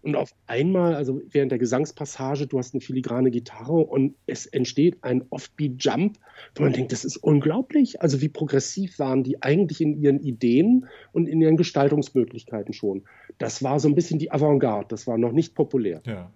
Und 0.06 0.16
auf 0.16 0.36
einmal, 0.46 0.94
also 0.94 1.20
während 1.32 1.52
der 1.52 1.58
Gesangspassage, 1.58 2.46
du 2.46 2.60
hast 2.60 2.76
eine 2.76 2.82
filigrane 2.82 3.32
Gitarre 3.32 3.74
und 3.74 4.14
es 4.28 4.46
entsteht 4.46 5.04
ein 5.04 5.26
Offbeat-Jump, 5.32 6.20
wo 6.54 6.62
man 6.62 6.74
denkt, 6.74 6.92
das 6.92 7.06
ist 7.06 7.18
unglaublich. 7.18 8.04
Also 8.04 8.22
wie 8.22 8.30
progressiv 8.30 9.00
waren 9.00 9.24
die 9.24 9.42
eigentlich 9.42 9.82
in 9.82 10.00
ihren 10.00 10.20
Ideen 10.20 10.86
und 11.12 11.28
in 11.28 11.42
ihren 11.42 11.58
Gestaltungsmöglichkeiten 11.58 12.72
schon. 12.72 13.06
Das 13.40 13.64
war 13.64 13.80
so 13.80 13.88
ein 13.88 13.96
bisschen 13.96 14.20
die 14.20 14.32
Avantgarde, 14.32 14.86
das 14.90 15.08
war 15.08 15.18
noch 15.18 15.32
nicht 15.32 15.56
populär. 15.56 16.04
Ja. 16.06 16.32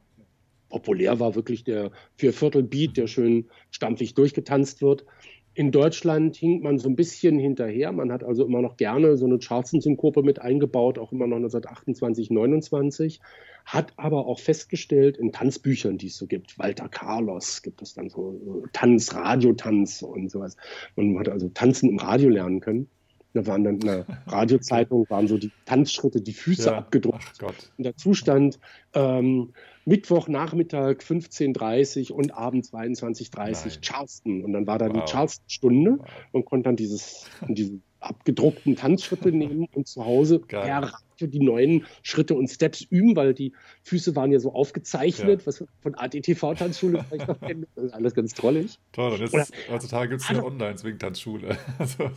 Populär 0.69 1.19
war 1.19 1.35
wirklich 1.35 1.63
der 1.63 1.91
Vierviertel-Beat, 2.15 2.97
der 2.97 3.05
schön 3.05 3.49
stampfig 3.69 4.15
durchgetanzt 4.15 4.81
wird. 4.81 5.05
In 5.53 5.71
Deutschland 5.71 6.35
hinkt 6.35 6.63
man 6.63 6.77
so 6.77 6.87
ein 6.89 6.95
bisschen 6.95 7.39
hinterher. 7.39 7.91
Man 7.91 8.11
hat 8.11 8.23
also 8.23 8.45
immer 8.45 8.61
noch 8.61 8.77
gerne 8.77 9.17
so 9.17 9.25
eine 9.25 9.39
Charleston-Synkope 9.39 10.23
mit 10.23 10.39
eingebaut, 10.39 10.97
auch 10.97 11.11
immer 11.11 11.27
noch 11.27 11.37
1928, 11.37 12.29
29. 12.29 13.19
Hat 13.65 13.93
aber 13.97 14.25
auch 14.25 14.39
festgestellt 14.39 15.17
in 15.17 15.31
Tanzbüchern, 15.31 15.97
die 15.97 16.07
es 16.07 16.17
so 16.17 16.27
gibt, 16.27 16.57
Walter 16.57 16.87
Carlos, 16.87 17.61
gibt 17.61 17.81
es 17.81 17.93
dann 17.93 18.09
so 18.09 18.63
Tanz, 18.73 19.13
Radiotanz 19.13 20.01
und 20.01 20.31
sowas. 20.31 20.55
Man 20.95 21.19
hat 21.19 21.29
also 21.29 21.49
Tanzen 21.49 21.89
im 21.89 21.97
Radio 21.97 22.29
lernen 22.29 22.61
können. 22.61 22.89
Da 23.33 23.45
waren 23.45 23.63
dann 23.63 23.75
in 23.75 23.85
der 23.85 24.05
Radiozeitung 24.27 25.05
waren 25.09 25.27
so 25.27 25.37
die 25.37 25.51
Tanzschritte, 25.65 26.21
die 26.21 26.33
Füße 26.33 26.69
ja. 26.69 26.77
abgedruckt. 26.77 27.43
Und 27.77 27.83
der 27.83 27.95
Zustand 27.95 28.59
ähm, 28.93 29.53
Mittwochnachmittag 29.85 30.97
15.30 30.97 32.11
und 32.11 32.31
Abend 32.31 32.65
22.30 32.65 33.81
Charleston. 33.81 34.43
Und 34.43 34.53
dann 34.53 34.65
war 34.67 34.77
da 34.77 34.87
wow. 34.87 34.93
die 34.93 35.11
Charleston-Stunde 35.11 35.97
wow. 35.99 36.07
und 36.31 36.45
konnte 36.45 36.69
dann 36.69 36.75
dieses, 36.75 37.25
diese 37.47 37.79
abgedruckten 37.99 38.75
Tanzschritte 38.75 39.31
nehmen 39.31 39.67
und 39.73 39.87
zu 39.87 40.05
Hause 40.05 40.39
Geil. 40.47 40.65
per 40.65 40.99
für 41.19 41.27
die 41.27 41.39
neuen 41.39 41.85
Schritte 42.01 42.33
und 42.33 42.47
Steps 42.49 42.81
üben, 42.89 43.15
weil 43.15 43.33
die 43.33 43.53
Füße 43.83 44.15
waren 44.15 44.31
ja 44.31 44.39
so 44.39 44.53
aufgezeichnet, 44.53 45.41
Ja. 45.41 45.45
was 45.47 45.59
wir 45.59 45.67
von 45.81 45.93
ADTV-Tanzschule 45.95 47.03
vielleicht 47.09 47.27
noch 47.27 47.39
kennen. 47.39 47.65
Das 47.75 47.85
ist 47.85 47.93
alles 47.93 48.15
ganz 48.15 48.33
trollig. 48.33 48.79
Toll, 48.93 49.13
und 49.13 49.19
jetzt 49.21 49.33
Oder- 49.33 49.45
heutzutage 49.69 50.09
gibt 50.09 50.21
es 50.21 50.29
eine 50.29 50.43
Online-Swing-Tanzschule. 50.43 51.57
Also. 51.77 52.09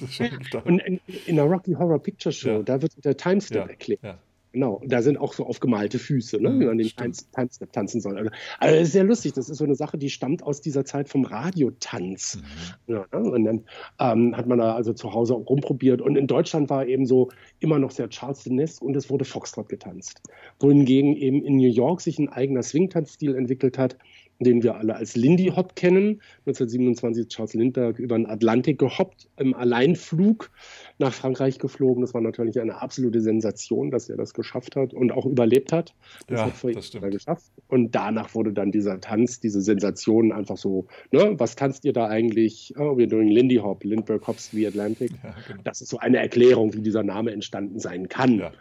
Und 0.64 0.80
in, 0.80 1.00
in 1.26 1.36
der 1.36 1.44
Rocky 1.44 1.74
Horror 1.74 1.98
Picture 2.02 2.32
Show, 2.32 2.48
Ja. 2.48 2.62
da 2.62 2.80
wird 2.82 2.92
der 3.04 3.16
Time-Step 3.16 3.68
erklärt. 3.68 4.18
Genau, 4.52 4.82
da 4.86 5.00
sind 5.00 5.16
auch 5.16 5.32
so 5.32 5.46
aufgemalte 5.46 5.98
Füße, 5.98 6.40
ne? 6.40 6.50
Mhm, 6.50 6.60
wie 6.60 6.64
man 6.66 6.78
den. 6.78 6.88
Time- 6.88 7.12
Time-Step 7.34 7.72
tanzen 7.72 8.00
soll. 8.00 8.18
Also, 8.18 8.30
also 8.58 8.74
das 8.76 8.86
ist 8.88 8.92
sehr 8.92 9.04
lustig. 9.04 9.32
Das 9.32 9.48
ist 9.48 9.56
so 9.58 9.64
eine 9.64 9.74
Sache, 9.74 9.96
die 9.96 10.10
stammt 10.10 10.42
aus 10.42 10.60
dieser 10.60 10.84
Zeit 10.84 11.08
vom 11.08 11.24
Radiotanz. 11.24 12.42
Mhm. 12.86 12.94
Ja, 12.94 13.06
ne? 13.12 13.30
Und 13.30 13.44
dann 13.44 13.64
ähm, 13.98 14.36
hat 14.36 14.46
man 14.46 14.58
da 14.58 14.74
also 14.74 14.92
zu 14.92 15.14
Hause 15.14 15.34
rumprobiert. 15.34 16.02
Und 16.02 16.16
in 16.16 16.26
Deutschland 16.26 16.68
war 16.68 16.86
eben 16.86 17.06
so 17.06 17.30
immer 17.60 17.78
noch 17.78 17.90
sehr 17.90 18.08
Charleston-esque 18.10 18.82
und 18.82 18.94
es 18.96 19.08
wurde 19.08 19.24
Foxtrot 19.24 19.68
getanzt. 19.68 20.20
Wohingegen 20.60 21.16
eben 21.16 21.42
in 21.42 21.56
New 21.56 21.70
York 21.70 22.02
sich 22.02 22.18
ein 22.18 22.28
eigener 22.28 22.62
Swing-Tanzstil 22.62 23.34
entwickelt 23.34 23.78
hat, 23.78 23.96
den 24.44 24.62
wir 24.62 24.76
alle 24.76 24.94
als 24.96 25.16
Lindy 25.16 25.52
Hop 25.54 25.76
kennen. 25.76 26.20
1927 26.46 27.22
ist 27.22 27.30
Charles 27.30 27.54
Lindbergh 27.54 28.00
über 28.02 28.16
den 28.16 28.26
Atlantik 28.26 28.78
gehoppt, 28.78 29.28
im 29.36 29.54
Alleinflug 29.54 30.50
nach 30.98 31.12
Frankreich 31.12 31.58
geflogen. 31.58 32.02
Das 32.02 32.14
war 32.14 32.20
natürlich 32.20 32.60
eine 32.60 32.80
absolute 32.80 33.20
Sensation, 33.20 33.90
dass 33.90 34.08
er 34.08 34.16
das 34.16 34.34
geschafft 34.34 34.76
hat 34.76 34.94
und 34.94 35.12
auch 35.12 35.26
überlebt 35.26 35.72
hat. 35.72 35.94
Das 36.26 36.40
Ja, 36.40 36.46
hat 36.46 36.52
vor 36.54 36.70
ihm 36.70 36.76
das 36.76 36.86
stimmt. 36.86 37.10
geschafft. 37.10 37.50
Und 37.68 37.94
danach 37.94 38.34
wurde 38.34 38.52
dann 38.52 38.72
dieser 38.72 39.00
Tanz, 39.00 39.40
diese 39.40 39.60
Sensation 39.60 40.32
einfach 40.32 40.56
so, 40.56 40.86
ne, 41.10 41.34
was 41.38 41.56
tanzt 41.56 41.84
ihr 41.84 41.92
da 41.92 42.06
eigentlich? 42.08 42.74
Oh, 42.76 42.96
we're 42.96 43.06
doing 43.08 43.28
Lindy 43.28 43.56
Hop, 43.56 43.84
Lindbergh 43.84 44.26
Hops 44.26 44.50
the 44.50 44.66
Atlantic. 44.66 45.10
Ja, 45.22 45.34
genau. 45.48 45.60
Das 45.64 45.80
ist 45.80 45.88
so 45.90 45.98
eine 45.98 46.18
Erklärung, 46.18 46.74
wie 46.74 46.82
dieser 46.82 47.02
Name 47.02 47.32
entstanden 47.32 47.78
sein 47.78 48.08
kann. 48.08 48.38
Ja. 48.38 48.52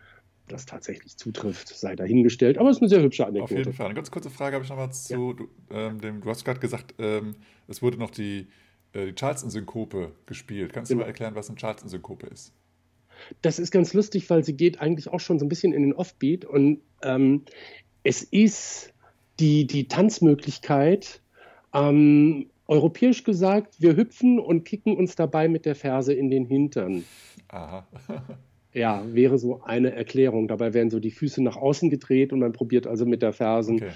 Das 0.52 0.66
tatsächlich 0.66 1.18
zutrifft, 1.18 1.70
sei 1.70 1.96
dahingestellt. 1.96 2.58
Aber 2.58 2.70
es 2.70 2.78
ist 2.78 2.82
eine 2.82 2.90
sehr 2.90 3.02
hübsche 3.02 3.24
Auf 3.28 3.34
jeden 3.34 3.44
Anekdote. 3.48 3.74
Fall. 3.76 3.86
Eine 3.88 3.96
ganz 3.96 4.12
kurze 4.12 4.30
Frage 4.30 4.56
habe 4.56 4.64
ich 4.66 4.70
noch 4.70 4.78
mal 4.78 4.92
zu. 4.92 5.34
Du, 5.34 5.48
ähm, 5.72 6.00
dem, 6.02 6.22
du 6.22 6.30
hast 6.30 6.44
gerade 6.46 6.60
gesagt, 6.60 6.96
ähm, 7.00 7.36
es 7.68 7.82
wurde 7.82 7.98
noch 7.98 8.12
die, 8.12 8.48
äh, 8.94 9.06
die 9.08 9.16
Charleston-Synkope 9.16 10.12
gespielt. 10.26 10.74
Kannst 10.74 10.92
du 10.92 10.96
Genau. 10.96 11.04
mal 11.06 11.08
erklären, 11.08 11.36
was 11.36 11.50
eine 11.50 11.58
Charleston-Synkope 11.58 12.28
ist? 12.28 12.54
Das 13.42 13.60
ist 13.60 13.72
ganz 13.72 13.94
lustig, 13.94 14.30
weil 14.30 14.44
sie 14.44 14.58
geht 14.58 14.82
eigentlich 14.82 15.08
auch 15.10 15.20
schon 15.20 15.38
so 15.40 15.46
ein 15.46 15.50
bisschen 15.50 15.74
in 15.74 15.84
den 15.84 15.94
Offbeat 15.94 16.44
und 16.44 16.82
ähm, 17.04 17.44
es 18.04 18.24
ist 18.24 18.94
die, 19.40 19.68
die 19.68 19.88
Tanzmöglichkeit, 19.88 21.22
ähm, 21.74 22.50
europäisch 22.68 23.24
gesagt, 23.24 23.80
wir 23.82 23.96
hüpfen 23.96 24.40
und 24.40 24.64
kicken 24.66 24.96
uns 24.98 25.16
dabei 25.16 25.48
mit 25.48 25.66
der 25.66 25.76
Ferse 25.76 26.14
in 26.14 26.30
den 26.30 26.46
Hintern. 26.46 27.04
Aha. 27.50 27.88
Ja, 28.74 29.04
wäre 29.14 29.38
so 29.38 29.62
eine 29.64 29.94
Erklärung. 29.94 30.48
Dabei 30.48 30.74
werden 30.74 30.90
so 30.90 31.00
die 31.02 31.12
Füße 31.12 31.44
nach 31.44 31.58
außen 31.58 31.90
gedreht 31.90 32.32
und 32.32 32.40
man 32.40 32.54
probiert 32.54 32.88
also 32.88 33.06
mit 33.06 33.22
der 33.22 33.34
Fersen, 33.34 33.76
Okay. 33.76 33.90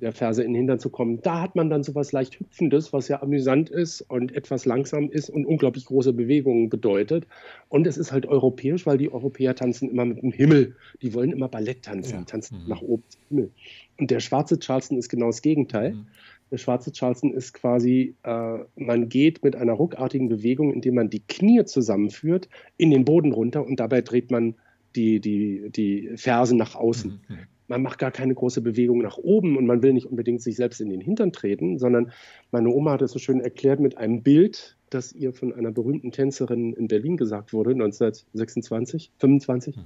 der 0.00 0.12
Ferse 0.12 0.42
in 0.44 0.52
den 0.52 0.56
Hintern 0.58 0.78
zu 0.78 0.88
kommen. 0.88 1.20
Da 1.22 1.40
hat 1.40 1.56
man 1.56 1.68
dann 1.68 1.82
so 1.82 1.96
was 1.96 2.12
leicht 2.12 2.38
Hüpfendes, 2.38 2.92
was 2.92 3.08
ja 3.08 3.22
amüsant 3.22 3.70
ist 3.70 4.02
und 4.02 4.32
etwas 4.34 4.66
langsam 4.66 5.10
ist 5.10 5.30
und 5.30 5.46
unglaublich 5.46 5.84
große 5.86 6.12
Bewegungen 6.12 6.68
bedeutet. 6.68 7.26
Und 7.68 7.88
es 7.88 7.98
ist 7.98 8.12
halt 8.12 8.26
europäisch, 8.26 8.86
weil 8.86 8.98
die 8.98 9.12
Europäer 9.12 9.56
tanzen 9.56 9.90
immer 9.90 10.04
mit 10.04 10.22
dem 10.22 10.30
Himmel. 10.30 10.76
Die 11.02 11.12
wollen 11.12 11.32
immer 11.32 11.48
Ballett 11.48 11.82
tanzen, 11.82 12.12
Ja. 12.12 12.18
die 12.20 12.26
tanzen 12.26 12.62
Mhm. 12.62 12.68
nach 12.68 12.82
oben 12.82 13.02
zum 13.08 13.20
Himmel. 13.30 13.50
Und 13.98 14.10
der 14.12 14.20
schwarze 14.20 14.58
Charleston 14.60 14.96
ist 14.96 15.08
genau 15.08 15.26
das 15.26 15.42
Gegenteil. 15.42 15.94
Mhm. 15.94 16.06
Der 16.50 16.58
schwarze 16.58 16.92
Charleston 16.92 17.32
ist 17.32 17.54
quasi, 17.54 18.14
äh, 18.24 18.58
man 18.76 19.08
geht 19.08 19.44
mit 19.44 19.54
einer 19.54 19.72
ruckartigen 19.72 20.28
Bewegung, 20.28 20.72
indem 20.72 20.94
man 20.94 21.10
die 21.10 21.22
Knie 21.26 21.64
zusammenführt, 21.64 22.48
in 22.76 22.90
den 22.90 23.04
Boden 23.04 23.32
runter 23.32 23.64
und 23.64 23.78
dabei 23.78 24.00
dreht 24.00 24.30
man 24.30 24.56
die, 24.96 25.20
die, 25.20 25.70
die 25.70 26.10
Fersen 26.16 26.58
nach 26.58 26.74
außen. 26.74 27.20
Mhm. 27.28 27.38
Man 27.68 27.82
macht 27.82 28.00
gar 28.00 28.10
keine 28.10 28.34
große 28.34 28.62
Bewegung 28.62 28.98
nach 28.98 29.16
oben 29.16 29.56
und 29.56 29.64
man 29.64 29.82
will 29.82 29.92
nicht 29.92 30.06
unbedingt 30.06 30.42
sich 30.42 30.56
selbst 30.56 30.80
in 30.80 30.90
den 30.90 31.00
Hintern 31.00 31.32
treten, 31.32 31.78
sondern 31.78 32.10
meine 32.50 32.68
Oma 32.70 32.92
hat 32.92 33.02
es 33.02 33.12
so 33.12 33.20
schön 33.20 33.40
erklärt 33.40 33.78
mit 33.78 33.96
einem 33.96 34.24
Bild, 34.24 34.76
das 34.90 35.12
ihr 35.12 35.32
von 35.32 35.52
einer 35.54 35.70
berühmten 35.70 36.12
Tänzerin 36.12 36.72
in 36.74 36.88
Berlin 36.88 37.16
gesagt 37.16 37.52
wurde, 37.52 37.70
1926, 37.70 39.12
25 39.18 39.76
Mhm. 39.76 39.82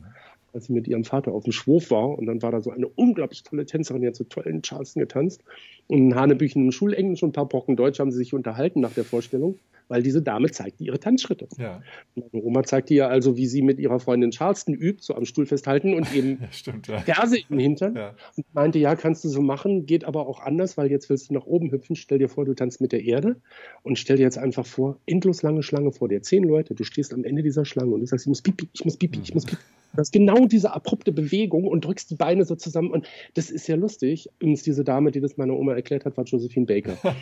als 0.53 0.67
sie 0.67 0.73
mit 0.73 0.87
ihrem 0.87 1.05
Vater 1.05 1.33
auf 1.33 1.45
dem 1.45 1.53
Schwurf 1.53 1.91
war. 1.91 2.17
Und 2.17 2.27
dann 2.27 2.41
war 2.41 2.53
da 2.53 2.61
so 2.61 2.71
eine 2.71 2.87
unglaublich 2.87 3.43
tolle 3.43 3.67
Tänzerin, 3.67 4.03
die 4.03 4.07
hat 4.09 4.15
so 4.17 4.25
toll 4.25 4.45
in 4.47 4.63
Charleston 4.63 5.01
getanzt. 5.01 5.43
Und 5.89 5.99
in 5.99 6.15
Hanebüchen 6.15 6.65
im 6.65 6.73
Schulenglisch 6.73 7.23
und 7.23 7.31
ein 7.31 7.33
paar 7.33 7.49
Brocken 7.49 7.77
Deutsch 7.77 7.99
haben 7.99 8.13
sie 8.13 8.19
sich 8.19 8.35
unterhalten 8.35 8.81
nach 8.81 8.93
der 8.95 9.05
Vorstellung, 9.05 9.59
weil 9.89 10.03
diese 10.03 10.23
Dame 10.23 10.51
zeigte 10.51 10.85
ihre 10.85 10.99
Tanzschritte. 10.99 11.49
Ja. 11.59 11.83
Meine 12.15 12.45
Oma 12.45 12.63
zeigte 12.65 12.95
ihr 12.95 13.09
also, 13.09 13.37
wie 13.37 13.47
sie 13.47 13.63
mit 13.63 13.79
ihrer 13.79 14.01
Freundin 14.01 14.31
Charleston 14.31 14.75
übt, 14.75 15.03
so 15.03 15.15
am 15.15 15.25
Stuhl 15.25 15.47
festhalten 15.47 15.95
und 15.95 16.15
eben 16.15 16.39
ja, 16.43 16.53
stimmt. 16.53 16.89
Ja. 16.89 17.03
Im 17.49 17.59
Hintern. 17.59 17.97
Ja. 17.97 18.15
Und 18.37 18.47
meinte, 18.55 18.79
ja, 18.79 18.95
kannst 18.97 19.25
du 19.25 19.29
so 19.29 19.43
machen, 19.43 19.87
geht 19.87 20.05
aber 20.05 20.27
auch 20.27 20.41
anders, 20.41 20.77
weil 20.77 20.91
jetzt 20.91 21.11
willst 21.11 21.31
du 21.31 21.35
nach 21.35 21.47
oben 21.47 21.71
hüpfen. 21.71 21.97
Stell 21.97 22.19
dir 22.19 22.29
vor, 22.29 22.45
du 22.45 22.55
tanzt 22.55 22.81
mit 22.81 22.93
der 22.93 23.05
Erde 23.05 23.37
und 23.83 23.99
stell 23.99 24.17
dir 24.17 24.23
jetzt 24.23 24.39
einfach 24.39 24.67
vor, 24.67 24.99
endlos 25.07 25.43
lange 25.43 25.63
Schlange 25.63 25.93
vor 25.93 26.09
dir. 26.09 26.23
Zehn 26.23 26.45
Leute, 26.45 26.75
du 26.75 26.85
stehst 26.85 27.13
am 27.13 27.25
Ende 27.25 27.43
dieser 27.43 27.65
Schlange 27.65 27.93
und 27.93 28.01
du 28.01 28.07
sagst, 28.07 28.25
ich 28.25 28.29
muss 28.29 28.43
pipi, 28.43 28.69
ich 28.73 28.85
muss 28.85 28.97
pipi, 28.97 29.21
ich 29.23 29.35
muss 29.35 29.45
pipi. 29.45 29.63
Du 29.95 29.99
hast 29.99 30.13
genau 30.13 30.47
diese 30.47 30.73
abrupte 30.73 31.13
Bewegung 31.13 31.69
und 31.69 31.85
drückst 31.85 32.11
die 32.11 32.17
Beine 32.17 32.45
so 32.45 32.57
zusammen. 32.57 32.91
Und 32.91 33.07
das 33.35 33.51
ist 33.51 33.67
sehr 33.67 33.77
lustig. 33.77 34.29
Übrigens, 34.41 34.65
diese 34.65 34.83
Dame, 34.83 35.13
die 35.13 35.21
das 35.21 35.37
meiner 35.37 35.57
Oma 35.57 35.75
erklärt 35.75 36.05
hat, 36.05 36.17
war 36.17 36.25
Josephine 36.25 36.67
Baker. 36.67 36.97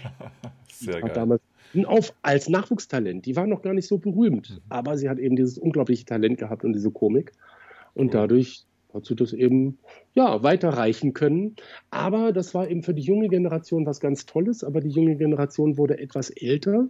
Sehr 0.73 1.01
geil. 1.01 1.13
damals 1.15 1.43
auf, 1.87 2.13
als 2.23 2.49
Nachwuchstalent. 2.49 3.27
Die 3.27 3.37
war 3.37 3.47
noch 3.47 3.63
gar 3.63 3.75
nicht 3.75 3.87
so 3.89 3.99
berühmt, 3.99 4.51
Mhm. 4.51 4.61
aber 4.69 4.97
sie 4.97 5.09
hat 5.09 5.19
eben 5.19 5.37
dieses 5.37 5.59
unglaubliche 5.59 6.05
Talent 6.05 6.39
gehabt 6.39 6.65
und 6.65 6.73
diese 6.73 6.91
Komik. 6.91 7.33
Und 7.95 8.07
Cool. 8.07 8.13
dadurch 8.13 8.65
hat 8.95 9.07
sie 9.07 9.17
das 9.17 9.33
eben 9.33 9.79
ja, 10.15 10.43
weiterreichen 10.43 11.15
können. 11.15 11.57
Aber 11.91 12.33
das 12.33 12.55
war 12.55 12.69
eben 12.69 12.83
für 12.83 12.93
die 12.95 13.03
junge 13.03 13.29
Generation 13.29 13.87
was 13.87 14.01
ganz 14.01 14.27
Tolles. 14.27 14.65
Aber 14.65 14.81
die 14.81 14.91
junge 14.91 15.17
Generation 15.17 15.79
wurde 15.79 15.99
etwas 15.99 16.29
älter. 16.31 16.89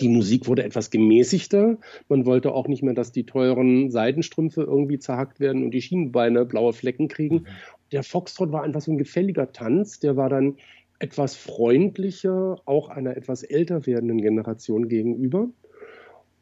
Die 0.00 0.08
Musik 0.08 0.48
wurde 0.48 0.64
etwas 0.64 0.90
gemäßigter. 0.90 1.76
Man 2.08 2.24
wollte 2.24 2.52
auch 2.52 2.68
nicht 2.68 2.82
mehr, 2.82 2.94
dass 2.94 3.12
die 3.12 3.26
teuren 3.26 3.90
Seidenstrümpfe 3.90 4.62
irgendwie 4.62 4.98
zerhackt 4.98 5.40
werden 5.40 5.62
und 5.62 5.72
die 5.72 5.82
Schienenbeine 5.82 6.46
blaue 6.46 6.72
Flecken 6.72 7.08
kriegen. 7.08 7.36
Mhm. 7.36 7.46
Der 7.92 8.02
Foxtrot 8.02 8.50
war 8.50 8.62
einfach 8.62 8.80
so 8.80 8.90
ein 8.90 8.98
gefälliger 8.98 9.52
Tanz. 9.52 10.00
Der 10.00 10.16
war 10.16 10.30
dann 10.30 10.56
etwas 10.98 11.36
freundlicher, 11.36 12.56
auch 12.64 12.88
einer 12.88 13.16
etwas 13.16 13.42
älter 13.42 13.86
werdenden 13.86 14.20
Generation 14.20 14.88
gegenüber. 14.88 15.48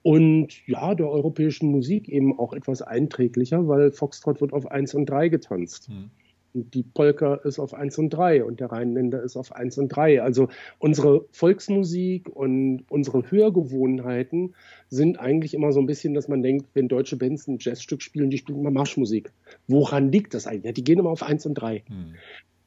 Und 0.02 0.66
ja, 0.66 0.94
der 0.94 1.08
europäischen 1.08 1.70
Musik 1.70 2.08
eben 2.08 2.38
auch 2.38 2.52
etwas 2.52 2.82
einträglicher, 2.82 3.68
weil 3.68 3.92
Foxtrot 3.92 4.40
wird 4.40 4.52
auf 4.52 4.70
1 4.70 4.94
und 4.94 5.06
3 5.06 5.28
getanzt. 5.28 5.88
Mhm. 5.88 6.10
Und 6.54 6.74
die 6.74 6.82
Polka 6.82 7.36
ist 7.36 7.58
auf 7.58 7.72
1 7.72 7.96
und 7.98 8.10
3 8.10 8.44
und 8.44 8.60
der 8.60 8.70
Rheinländer 8.70 9.22
ist 9.22 9.36
auf 9.36 9.52
1 9.52 9.78
und 9.78 9.88
3. 9.88 10.22
Also 10.22 10.48
unsere 10.78 11.24
Volksmusik 11.30 12.28
und 12.28 12.84
unsere 12.90 13.30
Hörgewohnheiten 13.30 14.54
sind 14.90 15.18
eigentlich 15.18 15.54
immer 15.54 15.72
so 15.72 15.80
ein 15.80 15.86
bisschen, 15.86 16.14
dass 16.14 16.28
man 16.28 16.42
denkt, 16.42 16.66
wenn 16.74 16.88
deutsche 16.88 17.16
Bands 17.16 17.46
ein 17.46 17.56
Jazzstück 17.58 18.02
spielen, 18.02 18.28
die 18.28 18.38
spielen 18.38 18.58
immer 18.58 18.70
Marschmusik. 18.70 19.32
Woran 19.66 20.12
liegt 20.12 20.34
das 20.34 20.46
eigentlich? 20.46 20.64
Ja, 20.64 20.72
die 20.72 20.84
gehen 20.84 20.98
immer 20.98 21.10
auf 21.10 21.22
1 21.22 21.46
und 21.46 21.54
3. 21.54 21.84
Mhm. 21.88 22.14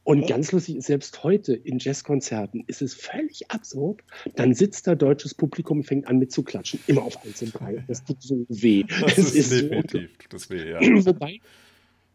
Und 0.06 0.28
ganz 0.28 0.52
lustig 0.52 0.76
ist, 0.76 0.86
selbst 0.86 1.24
heute 1.24 1.52
in 1.52 1.80
Jazzkonzerten 1.80 2.62
ist 2.68 2.80
es 2.80 2.94
völlig 2.94 3.50
absurd. 3.50 4.04
Dann 4.36 4.54
sitzt 4.54 4.86
da 4.86 4.94
deutsches 4.94 5.34
Publikum 5.34 5.78
und 5.78 5.82
fängt 5.82 6.06
an 6.06 6.18
mitzuklatschen. 6.18 6.78
Immer 6.86 7.02
auf 7.02 7.20
1 7.24 7.42
und 7.42 7.58
3. 7.58 7.84
Das 7.88 8.04
tut 8.04 8.22
so 8.22 8.46
weh. 8.48 8.84
Das 9.00 9.18
Es 9.18 9.34
ist, 9.34 9.50
so 9.50 9.62
definitiv. 9.62 10.16
Tut 10.18 10.32
das 10.32 10.48
weh, 10.48 10.70
ja. 10.70 10.78
Wobei, 11.06 11.40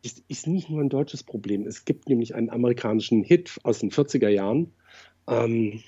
es 0.06 0.23
ist 0.30 0.47
nicht 0.47 0.69
nur 0.69 0.80
ein 0.80 0.88
deutsches 0.88 1.21
Problem. 1.23 1.67
Es 1.67 1.84
gibt 1.84 2.08
nämlich 2.08 2.34
einen 2.34 2.49
amerikanischen 2.49 3.23
Hit 3.23 3.60
aus 3.63 3.80
den 3.80 3.91
40er 3.91 4.30
Jahren, 4.30 4.71
ähm, 5.27 5.84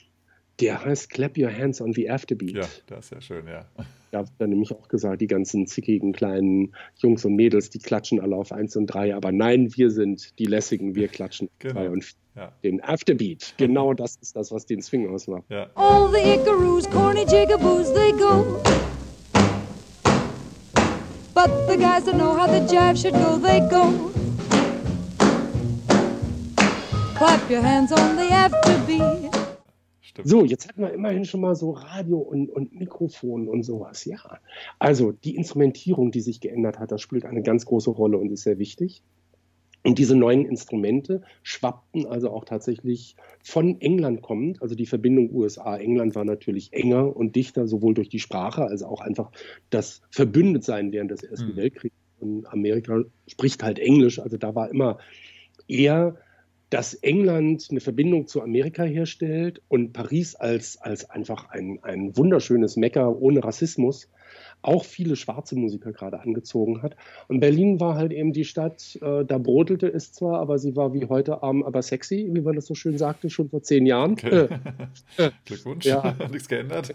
der 0.63 0.83
heißt 0.85 1.09
Clap 1.09 1.37
Your 1.37 1.51
Hands 1.55 1.79
on 1.81 1.93
the 1.93 2.09
Afterbeat. 2.09 2.55
Ja, 2.55 2.65
das 2.87 3.05
ist 3.05 3.11
ja 3.11 3.21
schön, 3.21 3.47
ja. 3.47 3.65
Da 4.11 4.19
wird 4.19 4.31
dann 4.37 4.49
nämlich 4.51 4.71
auch 4.71 4.87
gesagt, 4.87 5.21
die 5.21 5.27
ganzen 5.27 5.65
zickigen 5.65 6.13
kleinen 6.13 6.73
Jungs 6.97 7.25
und 7.25 7.35
Mädels, 7.35 7.69
die 7.71 7.79
klatschen 7.79 8.19
alle 8.19 8.35
auf 8.35 8.51
1 8.51 8.75
und 8.75 8.85
3. 8.87 9.15
Aber 9.15 9.31
nein, 9.31 9.71
wir 9.75 9.89
sind 9.89 10.37
die 10.37 10.45
lässigen, 10.45 10.93
wir 10.95 11.07
klatschen 11.07 11.47
auf 11.47 11.53
Genau. 11.59 11.73
2 11.73 11.89
und 11.89 12.03
4. 12.05 12.13
Ja, 12.35 12.51
Den 12.63 12.83
Afterbeat. 12.83 13.53
Genau 13.57 13.93
das 13.93 14.15
ist 14.21 14.35
das, 14.35 14.51
was 14.51 14.65
den 14.65 14.81
Swing 14.81 15.07
ausmacht. 15.09 15.43
ja. 15.49 15.67
All 15.75 16.09
the 16.11 16.19
Icaroos, 16.33 16.89
corny 16.89 17.25
jigaboos, 17.25 17.93
they 17.93 18.11
go. 18.11 18.59
But 21.35 21.49
the 21.67 21.77
guys 21.77 22.05
that 22.05 22.15
know 22.15 22.35
how 22.37 22.47
the 22.47 22.61
jive 22.71 22.95
should 22.97 23.13
go, 23.13 23.37
they 23.37 23.59
go. 23.69 24.11
Clap 27.17 27.49
your 27.49 27.61
hands 27.61 27.91
on 27.91 28.15
the 28.17 28.31
afterbeat. 28.31 29.31
Stimmt. 30.13 30.27
So, 30.27 30.45
jetzt 30.45 30.67
hatten 30.67 30.81
wir 30.81 30.93
immerhin 30.93 31.25
schon 31.25 31.41
mal 31.41 31.55
so 31.55 31.71
Radio 31.71 32.19
und, 32.19 32.49
und 32.49 32.73
Mikrofon 32.73 33.47
und 33.47 33.63
sowas. 33.63 34.05
Ja. 34.05 34.19
Also 34.79 35.11
die 35.11 35.35
Instrumentierung, 35.35 36.11
die 36.11 36.21
sich 36.21 36.39
geändert 36.39 36.79
hat, 36.79 36.91
das 36.91 37.01
spielt 37.01 37.25
eine 37.25 37.41
ganz 37.41 37.65
große 37.65 37.89
Rolle 37.89 38.17
und 38.17 38.31
ist 38.31 38.43
sehr 38.43 38.59
wichtig. 38.59 39.01
Und 39.85 39.99
diese 39.99 40.15
neuen 40.15 40.45
Instrumente 40.45 41.23
schwappten 41.41 42.05
also 42.05 42.29
auch 42.29 42.45
tatsächlich 42.45 43.17
von 43.43 43.81
England 43.81 44.21
kommend. 44.21 44.61
Also 44.61 44.75
die 44.75 44.85
Verbindung 44.85 45.29
USA-England 45.33 46.15
war 46.15 46.23
natürlich 46.23 46.71
enger 46.71 47.13
und 47.13 47.35
dichter, 47.35 47.67
sowohl 47.67 47.93
durch 47.93 48.07
die 48.07 48.19
Sprache 48.19 48.63
als 48.63 48.81
auch 48.81 49.01
einfach 49.01 49.29
das 49.71 50.01
Verbündetsein 50.09 50.93
während 50.93 51.11
des 51.11 51.23
Ersten 51.23 51.49
Mhm. 51.51 51.55
Weltkriegs. 51.57 51.95
und 52.21 52.45
Amerika 52.47 53.01
spricht 53.27 53.63
halt 53.63 53.79
Englisch. 53.79 54.19
Also 54.19 54.37
da 54.37 54.55
war 54.55 54.69
immer 54.69 54.99
eher, 55.67 56.15
dass 56.73 56.95
England 56.95 57.67
eine 57.69 57.81
Verbindung 57.81 58.25
zu 58.25 58.41
Amerika 58.41 58.81
herstellt 58.81 59.61
und 59.67 59.93
Paris 59.93 60.33
als, 60.33 60.75
als 60.81 61.07
einfach 61.07 61.51
ein, 61.51 61.77
ein 61.83 62.17
wunderschönes 62.17 62.77
Mekka 62.77 63.09
ohne 63.09 63.43
Rassismus 63.43 64.09
auch 64.63 64.83
viele 64.83 65.15
schwarze 65.15 65.55
Musiker 65.55 65.91
gerade 65.91 66.19
angezogen 66.21 66.81
hat. 66.81 66.95
Und 67.27 67.41
Berlin 67.41 67.79
war 67.79 67.95
halt 67.95 68.11
eben 68.11 68.33
die 68.33 68.45
Stadt, 68.45 68.97
äh, 69.03 69.23
da 69.23 69.37
brodelte 69.37 69.87
es 69.87 70.13
zwar, 70.13 70.39
aber 70.39 70.57
sie 70.57 70.75
war 70.75 70.95
wie 70.95 71.05
heute 71.05 71.43
arm, 71.43 71.61
aber 71.61 71.83
sexy, 71.83 72.27
wie 72.31 72.41
man 72.41 72.55
das 72.55 72.65
so 72.65 72.73
schön 72.73 72.97
sagte, 72.97 73.29
schon 73.29 73.49
vor 73.49 73.61
zehn 73.61 73.85
Jahren. 73.85 74.13
Okay. 74.13 74.47
Äh, 75.17 75.29
Glückwunsch, 75.45 75.85
ja. 75.85 76.15
nichts 76.31 76.47
geändert. 76.47 76.91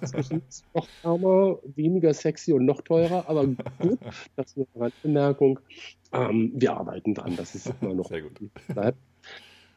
noch 0.75 0.89
ärmer, 1.05 1.59
weniger 1.77 2.15
sexy 2.15 2.53
und 2.53 2.65
noch 2.65 2.81
teurer, 2.83 3.29
aber 3.29 3.47
gut, 3.47 4.01
das 4.35 4.57
ist 4.57 4.57
eine 4.75 4.87
Randbemerkung. 4.87 5.61
Ähm, 6.13 6.53
wir 6.57 6.73
arbeiten 6.73 7.15
dran, 7.15 7.37
dass 7.37 7.55
es 7.55 7.73
immer 7.81 7.95
noch 7.95 8.09
Sehr 8.09 8.23
gut. 8.23 8.41
bleibt. 8.67 8.99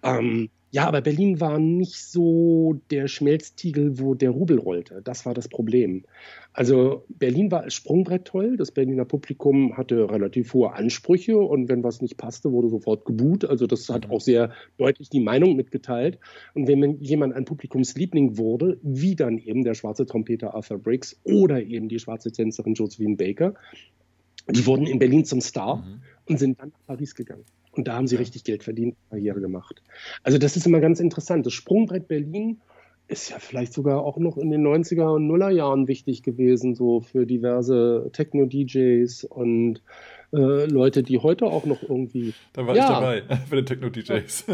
Ähm, 0.03 0.49
ja, 0.73 0.87
aber 0.87 1.01
Berlin 1.01 1.41
war 1.41 1.59
nicht 1.59 1.97
so 1.97 2.79
der 2.91 3.09
Schmelztiegel, 3.09 3.99
wo 3.99 4.15
der 4.15 4.29
Rubel 4.29 4.57
rollte. 4.57 5.01
Das 5.03 5.25
war 5.25 5.33
das 5.33 5.49
Problem. 5.49 6.05
Also 6.53 7.03
Berlin 7.09 7.51
war 7.51 7.63
als 7.63 7.73
Sprungbrett 7.73 8.23
toll. 8.23 8.55
Das 8.55 8.71
Berliner 8.71 9.03
Publikum 9.03 9.75
hatte 9.75 10.09
relativ 10.09 10.53
hohe 10.53 10.71
Ansprüche 10.71 11.37
und 11.37 11.67
wenn 11.67 11.83
was 11.83 12.01
nicht 12.01 12.15
passte, 12.15 12.53
wurde 12.53 12.69
sofort 12.69 13.03
gebuht. 13.03 13.43
Also 13.43 13.67
das 13.67 13.89
hat 13.89 14.07
mhm. 14.07 14.13
auch 14.13 14.21
sehr 14.21 14.53
deutlich 14.77 15.09
die 15.09 15.19
Meinung 15.19 15.57
mitgeteilt. 15.57 16.19
Und 16.53 16.69
wenn 16.69 17.01
jemand 17.01 17.33
ein 17.33 17.43
Publikumsliebling 17.43 18.37
wurde, 18.37 18.79
wie 18.81 19.17
dann 19.17 19.39
eben 19.39 19.65
der 19.65 19.73
schwarze 19.73 20.05
Trompeter 20.05 20.55
Arthur 20.55 20.77
Briggs 20.77 21.19
oder 21.25 21.61
eben 21.61 21.89
die 21.89 21.99
schwarze 21.99 22.31
Tänzerin 22.31 22.75
Josephine 22.75 23.17
Baker, 23.17 23.55
die 24.49 24.65
wurden 24.65 24.87
in 24.87 24.99
Berlin 24.99 25.25
zum 25.25 25.41
Star 25.41 25.77
mhm. 25.77 26.01
und 26.29 26.39
sind 26.39 26.61
dann 26.61 26.69
nach 26.69 26.85
Paris 26.87 27.13
gegangen. 27.13 27.43
Und 27.74 27.88
da 27.88 27.95
haben 27.95 28.07
sie 28.07 28.17
richtig 28.17 28.43
Geld 28.43 28.63
verdient, 28.63 28.95
Karriere 29.09 29.39
gemacht. 29.39 29.82
Also 30.24 30.38
das 30.38 30.57
ist 30.57 30.65
immer 30.65 30.82
ganz 30.82 30.99
interessant. 30.99 31.45
Das 31.45 31.53
Sprungbrett 31.53 32.07
Berlin 32.07 32.59
ist 33.07 33.30
ja 33.30 33.39
vielleicht 33.39 33.74
sogar 33.74 34.03
auch 34.03 34.17
noch 34.17 34.38
in 34.38 34.49
den 34.49 34.65
90er 34.65 35.15
und 35.15 35.28
Nuller 35.28 35.49
Jahren 35.49 35.88
wichtig 35.88 36.24
gewesen, 36.24 36.76
so 36.76 37.01
für 37.01 37.26
diverse 37.26 38.09
Techno-DJs 38.13 39.26
und 39.26 39.82
äh, 40.34 40.65
Leute, 40.65 41.03
die 41.03 41.19
heute 41.19 41.45
auch 41.45 41.65
noch 41.65 41.84
irgendwie. 41.84 42.34
Da 42.53 42.65
war 42.65 42.76
ja, 42.76 42.84
ich 42.84 43.26
dabei, 43.28 43.38
für 43.49 43.55
den 43.57 43.65
Techno-DJs. 43.65 44.45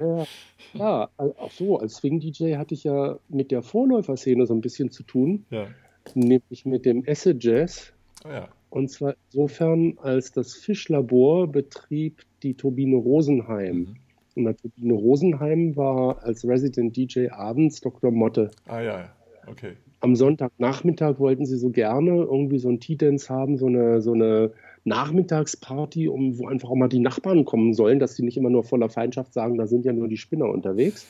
ja, 0.00 0.26
ja, 0.72 1.10
auch 1.16 1.50
so, 1.50 1.78
als 1.78 1.96
Swing-DJ 1.96 2.56
hatte 2.56 2.74
ich 2.74 2.84
ja 2.84 3.18
mit 3.28 3.50
der 3.50 3.62
Vorläuferszene 3.62 4.46
so 4.46 4.54
ein 4.54 4.62
bisschen 4.62 4.90
zu 4.90 5.02
tun, 5.02 5.44
ja. 5.50 5.66
nämlich 6.14 6.64
mit 6.64 6.86
dem 6.86 7.04
Acid 7.06 7.44
Jazz. 7.44 7.92
Oh 8.24 8.28
ja. 8.28 8.48
Und 8.70 8.88
zwar 8.88 9.14
insofern, 9.26 9.98
als 9.98 10.32
das 10.32 10.54
Fischlabor 10.54 11.50
betrieb 11.50 12.22
die 12.42 12.54
Turbine 12.54 12.96
Rosenheim. 12.96 13.76
Mhm. 13.76 13.96
Und 14.36 14.44
der 14.44 14.56
Turbine 14.56 14.92
Rosenheim 14.94 15.76
war 15.76 16.22
als 16.22 16.46
Resident 16.46 16.96
DJ 16.96 17.28
abends 17.30 17.80
Dr. 17.80 18.12
Motte. 18.12 18.50
Ah 18.66 18.80
ja, 18.80 19.12
okay. 19.48 19.72
Am 20.00 20.14
Sonntagnachmittag 20.16 21.18
wollten 21.18 21.44
sie 21.44 21.58
so 21.58 21.70
gerne 21.70 22.10
irgendwie 22.10 22.58
so 22.58 22.70
ein 22.70 22.80
T-Dance 22.80 23.28
haben, 23.28 23.58
so 23.58 23.66
eine, 23.66 24.00
so 24.00 24.12
eine 24.12 24.52
Nachmittagsparty, 24.84 26.08
um, 26.08 26.38
wo 26.38 26.46
einfach 26.46 26.70
auch 26.70 26.76
mal 26.76 26.88
die 26.88 27.00
Nachbarn 27.00 27.44
kommen 27.44 27.74
sollen, 27.74 27.98
dass 27.98 28.14
sie 28.14 28.22
nicht 28.22 28.36
immer 28.36 28.48
nur 28.48 28.64
voller 28.64 28.88
Feindschaft 28.88 29.34
sagen, 29.34 29.58
da 29.58 29.66
sind 29.66 29.84
ja 29.84 29.92
nur 29.92 30.08
die 30.08 30.16
Spinner 30.16 30.48
unterwegs. 30.48 31.06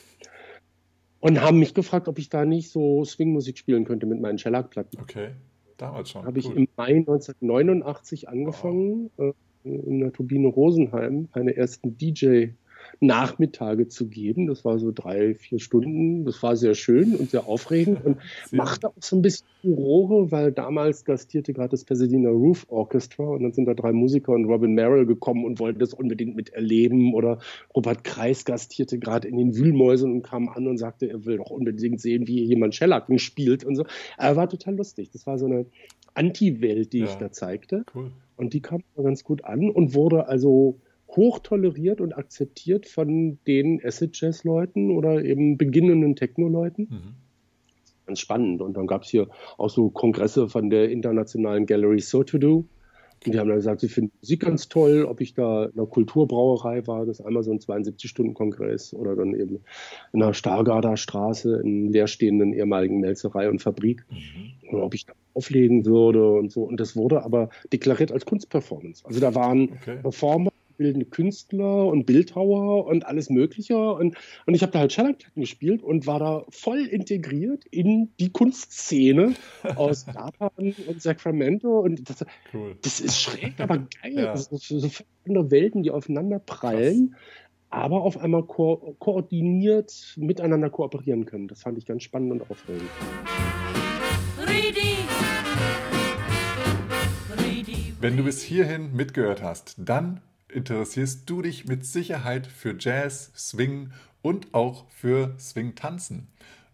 Und 1.19 1.39
haben 1.39 1.59
mich 1.59 1.75
gefragt, 1.75 2.07
ob 2.07 2.17
ich 2.17 2.29
da 2.29 2.43
nicht 2.43 2.69
so 2.71 3.05
Swingmusik 3.05 3.57
spielen 3.57 3.85
könnte 3.85 4.07
mit 4.07 4.19
meinen 4.19 4.39
Shellac-Platten. 4.39 4.99
Okay, 4.99 5.29
damals 5.81 6.09
schon. 6.09 6.25
Habe 6.25 6.39
ich 6.39 6.45
im 6.45 6.67
Mai 6.77 6.95
1989 6.95 8.29
angefangen. 8.29 9.09
Wow. 9.17 9.29
Äh, 9.29 9.33
in 9.63 9.99
der 9.99 10.11
Turbine 10.11 10.47
Rosenheim 10.47 11.29
meine 11.35 11.55
ersten 11.55 11.95
DJ-Nachmittage 13.01 13.87
zu 13.87 14.07
geben. 14.07 14.47
Das 14.47 14.63
war 14.63 14.79
so 14.79 14.91
drei, 14.91 15.35
vier 15.35 15.59
Stunden. 15.59 16.25
Das 16.25 16.41
war 16.43 16.55
sehr 16.55 16.75
schön 16.75 17.15
und 17.15 17.31
sehr 17.31 17.47
aufregend 17.47 18.03
und 18.05 18.17
machte 18.51 18.89
auch 18.89 18.93
so 18.99 19.15
ein 19.15 19.21
bisschen 19.21 19.47
Furore, 19.61 20.31
weil 20.31 20.51
damals 20.51 21.05
gastierte 21.05 21.53
gerade 21.53 21.69
das 21.69 21.83
Pasadena 21.83 22.29
Roof 22.29 22.65
Orchestra 22.69 23.23
und 23.23 23.43
dann 23.43 23.53
sind 23.53 23.65
da 23.65 23.73
drei 23.73 23.91
Musiker 23.91 24.33
und 24.33 24.45
Robin 24.45 24.73
Merrill 24.73 25.05
gekommen 25.05 25.45
und 25.45 25.59
wollten 25.59 25.79
das 25.79 25.93
unbedingt 25.93 26.35
miterleben 26.35 27.13
oder 27.13 27.39
Robert 27.75 28.03
Kreis 28.03 28.45
gastierte 28.45 28.99
gerade 28.99 29.27
in 29.27 29.37
den 29.37 29.55
Wühlmäusen 29.55 30.11
und 30.11 30.21
kam 30.23 30.49
an 30.49 30.67
und 30.67 30.77
sagte, 30.77 31.09
er 31.09 31.25
will 31.25 31.37
doch 31.37 31.49
unbedingt 31.49 32.01
sehen, 32.01 32.27
wie 32.27 32.43
jemand 32.43 32.75
Schellacken 32.75 33.19
spielt 33.19 33.63
und 33.63 33.75
so. 33.75 33.85
Er 34.17 34.35
war 34.35 34.49
total 34.49 34.75
lustig. 34.75 35.09
Das 35.11 35.25
war 35.25 35.37
so 35.37 35.45
eine 35.45 35.65
Anti-Welt, 36.13 36.93
die 36.93 36.99
ja. 36.99 37.05
ich 37.05 37.15
da 37.15 37.31
zeigte. 37.31 37.85
Cool. 37.93 38.11
Und 38.35 38.53
die 38.53 38.61
kam 38.61 38.83
ganz 38.95 39.23
gut 39.23 39.45
an 39.45 39.69
und 39.69 39.93
wurde 39.93 40.27
also 40.27 40.79
hoch 41.15 41.39
toleriert 41.39 42.01
und 42.01 42.13
akzeptiert 42.13 42.87
von 42.87 43.39
den 43.47 43.81
Acid 43.83 44.19
Jazz 44.19 44.43
Leuten 44.43 44.91
oder 44.91 45.23
eben 45.23 45.57
beginnenden 45.57 46.15
Techno 46.15 46.47
Leuten. 46.47 46.83
Mhm. 46.83 47.13
Ganz 48.05 48.19
spannend. 48.19 48.61
Und 48.61 48.75
dann 48.77 48.87
gab 48.87 49.03
es 49.03 49.09
hier 49.09 49.27
auch 49.57 49.69
so 49.69 49.89
Kongresse 49.89 50.49
von 50.49 50.69
der 50.69 50.89
internationalen 50.89 51.65
Gallery 51.65 51.99
So 51.99 52.23
To 52.23 52.37
Do. 52.37 52.65
Und 53.23 53.35
die 53.35 53.39
haben 53.39 53.49
dann 53.49 53.57
gesagt, 53.57 53.81
sie 53.81 53.87
finden 53.87 54.11
Musik 54.19 54.39
ganz 54.41 54.67
toll, 54.67 55.05
ob 55.05 55.21
ich 55.21 55.35
da 55.35 55.65
in 55.65 55.73
einer 55.73 55.85
Kulturbrauerei 55.85 56.87
war, 56.87 57.05
das 57.05 57.19
ist 57.19 57.25
einmal 57.25 57.43
so 57.43 57.51
ein 57.51 57.59
72-Stunden-Kongress 57.59 58.95
oder 58.95 59.15
dann 59.15 59.35
eben 59.35 59.59
in 60.11 60.19
der 60.19 60.33
Stargarder 60.33 60.97
Straße 60.97 61.61
in 61.63 61.91
leerstehenden 61.91 62.51
ehemaligen 62.51 62.99
Melzerei 62.99 63.47
und 63.47 63.61
Fabrik. 63.61 64.03
Mhm. 64.09 64.73
Oder 64.73 64.85
ob 64.85 64.95
ich 64.95 65.05
da 65.05 65.13
auflegen 65.35 65.85
würde 65.85 66.33
und 66.33 66.51
so. 66.51 66.63
Und 66.63 66.79
das 66.79 66.95
wurde 66.95 67.23
aber 67.23 67.49
deklariert 67.71 68.11
als 68.11 68.25
Kunstperformance. 68.25 69.05
Also 69.05 69.19
da 69.19 69.35
waren 69.35 69.69
okay. 69.73 69.97
Performer, 70.01 70.50
bildende 70.81 71.05
Künstler 71.05 71.85
und 71.85 72.05
Bildhauer 72.05 72.87
und 72.87 73.05
alles 73.05 73.29
Mögliche. 73.29 73.77
Und, 73.77 74.17
und 74.47 74.55
ich 74.55 74.63
habe 74.63 74.71
da 74.71 74.79
halt 74.79 74.91
Shellacklatten 74.91 75.39
gespielt 75.39 75.83
und 75.83 76.07
war 76.07 76.17
da 76.17 76.43
voll 76.49 76.79
integriert 76.79 77.65
in 77.69 78.09
die 78.19 78.31
Kunstszene 78.31 79.35
aus 79.75 80.05
Japan 80.13 80.73
und 80.87 81.01
Sacramento. 81.01 81.79
Und 81.81 82.09
das, 82.09 82.25
cool. 82.53 82.75
das 82.81 82.99
ist 82.99 83.21
schräg, 83.21 83.59
aber 83.59 83.77
geil. 84.01 84.15
Ja. 84.15 84.31
Das 84.33 84.45
sind 84.45 84.61
so 84.61 84.89
andere 85.27 85.51
Welten, 85.51 85.83
die 85.83 85.91
aufeinander 85.91 86.39
prallen. 86.39 87.11
Krass 87.11 87.21
aber 87.73 88.01
auf 88.01 88.17
einmal 88.17 88.43
ko 88.43 88.97
koordiniert 88.99 90.15
miteinander 90.17 90.69
kooperieren 90.69 91.25
können. 91.25 91.47
Das 91.47 91.61
fand 91.61 91.77
ich 91.77 91.85
ganz 91.85 92.03
spannend 92.03 92.33
und 92.33 92.51
aufregend. 92.51 92.89
Wenn 98.01 98.17
du 98.17 98.23
bis 98.23 98.41
hierhin 98.41 98.93
mitgehört 98.93 99.41
hast, 99.43 99.75
dann 99.77 100.21
interessierst 100.51 101.29
du 101.29 101.41
dich 101.41 101.65
mit 101.65 101.85
Sicherheit 101.85 102.47
für 102.47 102.75
Jazz, 102.77 103.31
Swing 103.35 103.91
und 104.21 104.53
auch 104.53 104.85
für 104.89 105.33
Swing-Tanzen. 105.39 106.27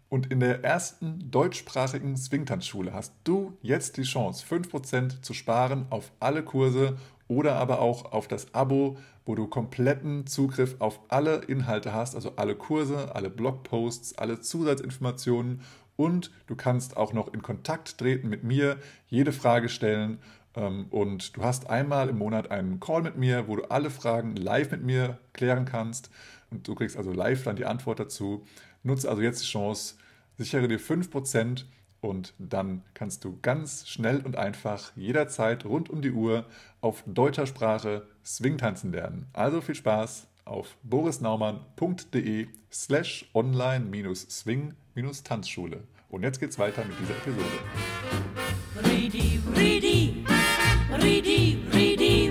Und 0.08 0.30
in 0.30 0.40
der 0.40 0.64
ersten 0.64 1.30
deutschsprachigen 1.30 2.16
Swing-Tanzschule 2.16 2.92
hast 2.92 3.12
du 3.24 3.56
jetzt 3.62 3.96
die 3.96 4.04
Chance, 4.04 4.44
5% 4.46 5.22
zu 5.22 5.34
sparen 5.34 5.86
auf 5.90 6.12
alle 6.18 6.42
Kurse 6.42 6.96
oder 7.28 7.56
aber 7.56 7.80
auch 7.80 8.12
auf 8.12 8.26
das 8.26 8.54
Abo, 8.54 8.96
wo 9.26 9.34
du 9.34 9.46
kompletten 9.46 10.26
Zugriff 10.26 10.76
auf 10.78 11.00
alle 11.08 11.42
Inhalte 11.44 11.92
hast, 11.92 12.14
also 12.14 12.32
alle 12.36 12.54
Kurse, 12.54 13.14
alle 13.14 13.28
Blogposts, 13.28 14.16
alle 14.16 14.40
Zusatzinformationen 14.40 15.60
und 15.96 16.30
du 16.46 16.54
kannst 16.54 16.96
auch 16.96 17.12
noch 17.12 17.34
in 17.34 17.42
Kontakt 17.42 17.98
treten 17.98 18.28
mit 18.28 18.44
mir, 18.44 18.78
jede 19.08 19.32
Frage 19.32 19.68
stellen 19.68 20.18
und 20.58 21.36
du 21.36 21.42
hast 21.42 21.70
einmal 21.70 22.08
im 22.08 22.18
Monat 22.18 22.50
einen 22.50 22.80
Call 22.80 23.02
mit 23.02 23.16
mir, 23.16 23.46
wo 23.48 23.56
du 23.56 23.70
alle 23.70 23.90
Fragen 23.90 24.36
live 24.36 24.70
mit 24.72 24.82
mir 24.82 25.18
klären 25.32 25.64
kannst. 25.64 26.10
Und 26.50 26.66
du 26.66 26.74
kriegst 26.74 26.96
also 26.96 27.12
live 27.12 27.44
dann 27.44 27.54
die 27.56 27.66
Antwort 27.66 28.00
dazu. 28.00 28.44
Nutze 28.82 29.08
also 29.08 29.22
jetzt 29.22 29.42
die 29.42 29.46
Chance, 29.46 29.94
sichere 30.36 30.66
dir 30.68 30.80
5% 30.80 31.64
und 32.00 32.32
dann 32.38 32.82
kannst 32.94 33.24
du 33.24 33.38
ganz 33.42 33.88
schnell 33.88 34.20
und 34.20 34.36
einfach 34.36 34.92
jederzeit 34.96 35.64
rund 35.64 35.90
um 35.90 36.00
die 36.00 36.12
Uhr 36.12 36.46
auf 36.80 37.02
deutscher 37.06 37.46
Sprache 37.46 38.06
Swing 38.24 38.56
tanzen 38.58 38.92
lernen. 38.92 39.26
Also 39.32 39.60
viel 39.60 39.74
Spaß 39.74 40.28
auf 40.44 40.76
borisnaumann.de 40.82 42.46
slash 42.72 43.28
online-swing-tanzschule. 43.34 45.82
Und 46.08 46.22
jetzt 46.22 46.38
geht's 46.40 46.58
weiter 46.58 46.84
mit 46.84 46.98
dieser 47.00 47.16
Episode. 47.16 47.58
Ready, 51.08 51.56
ready. 51.72 52.28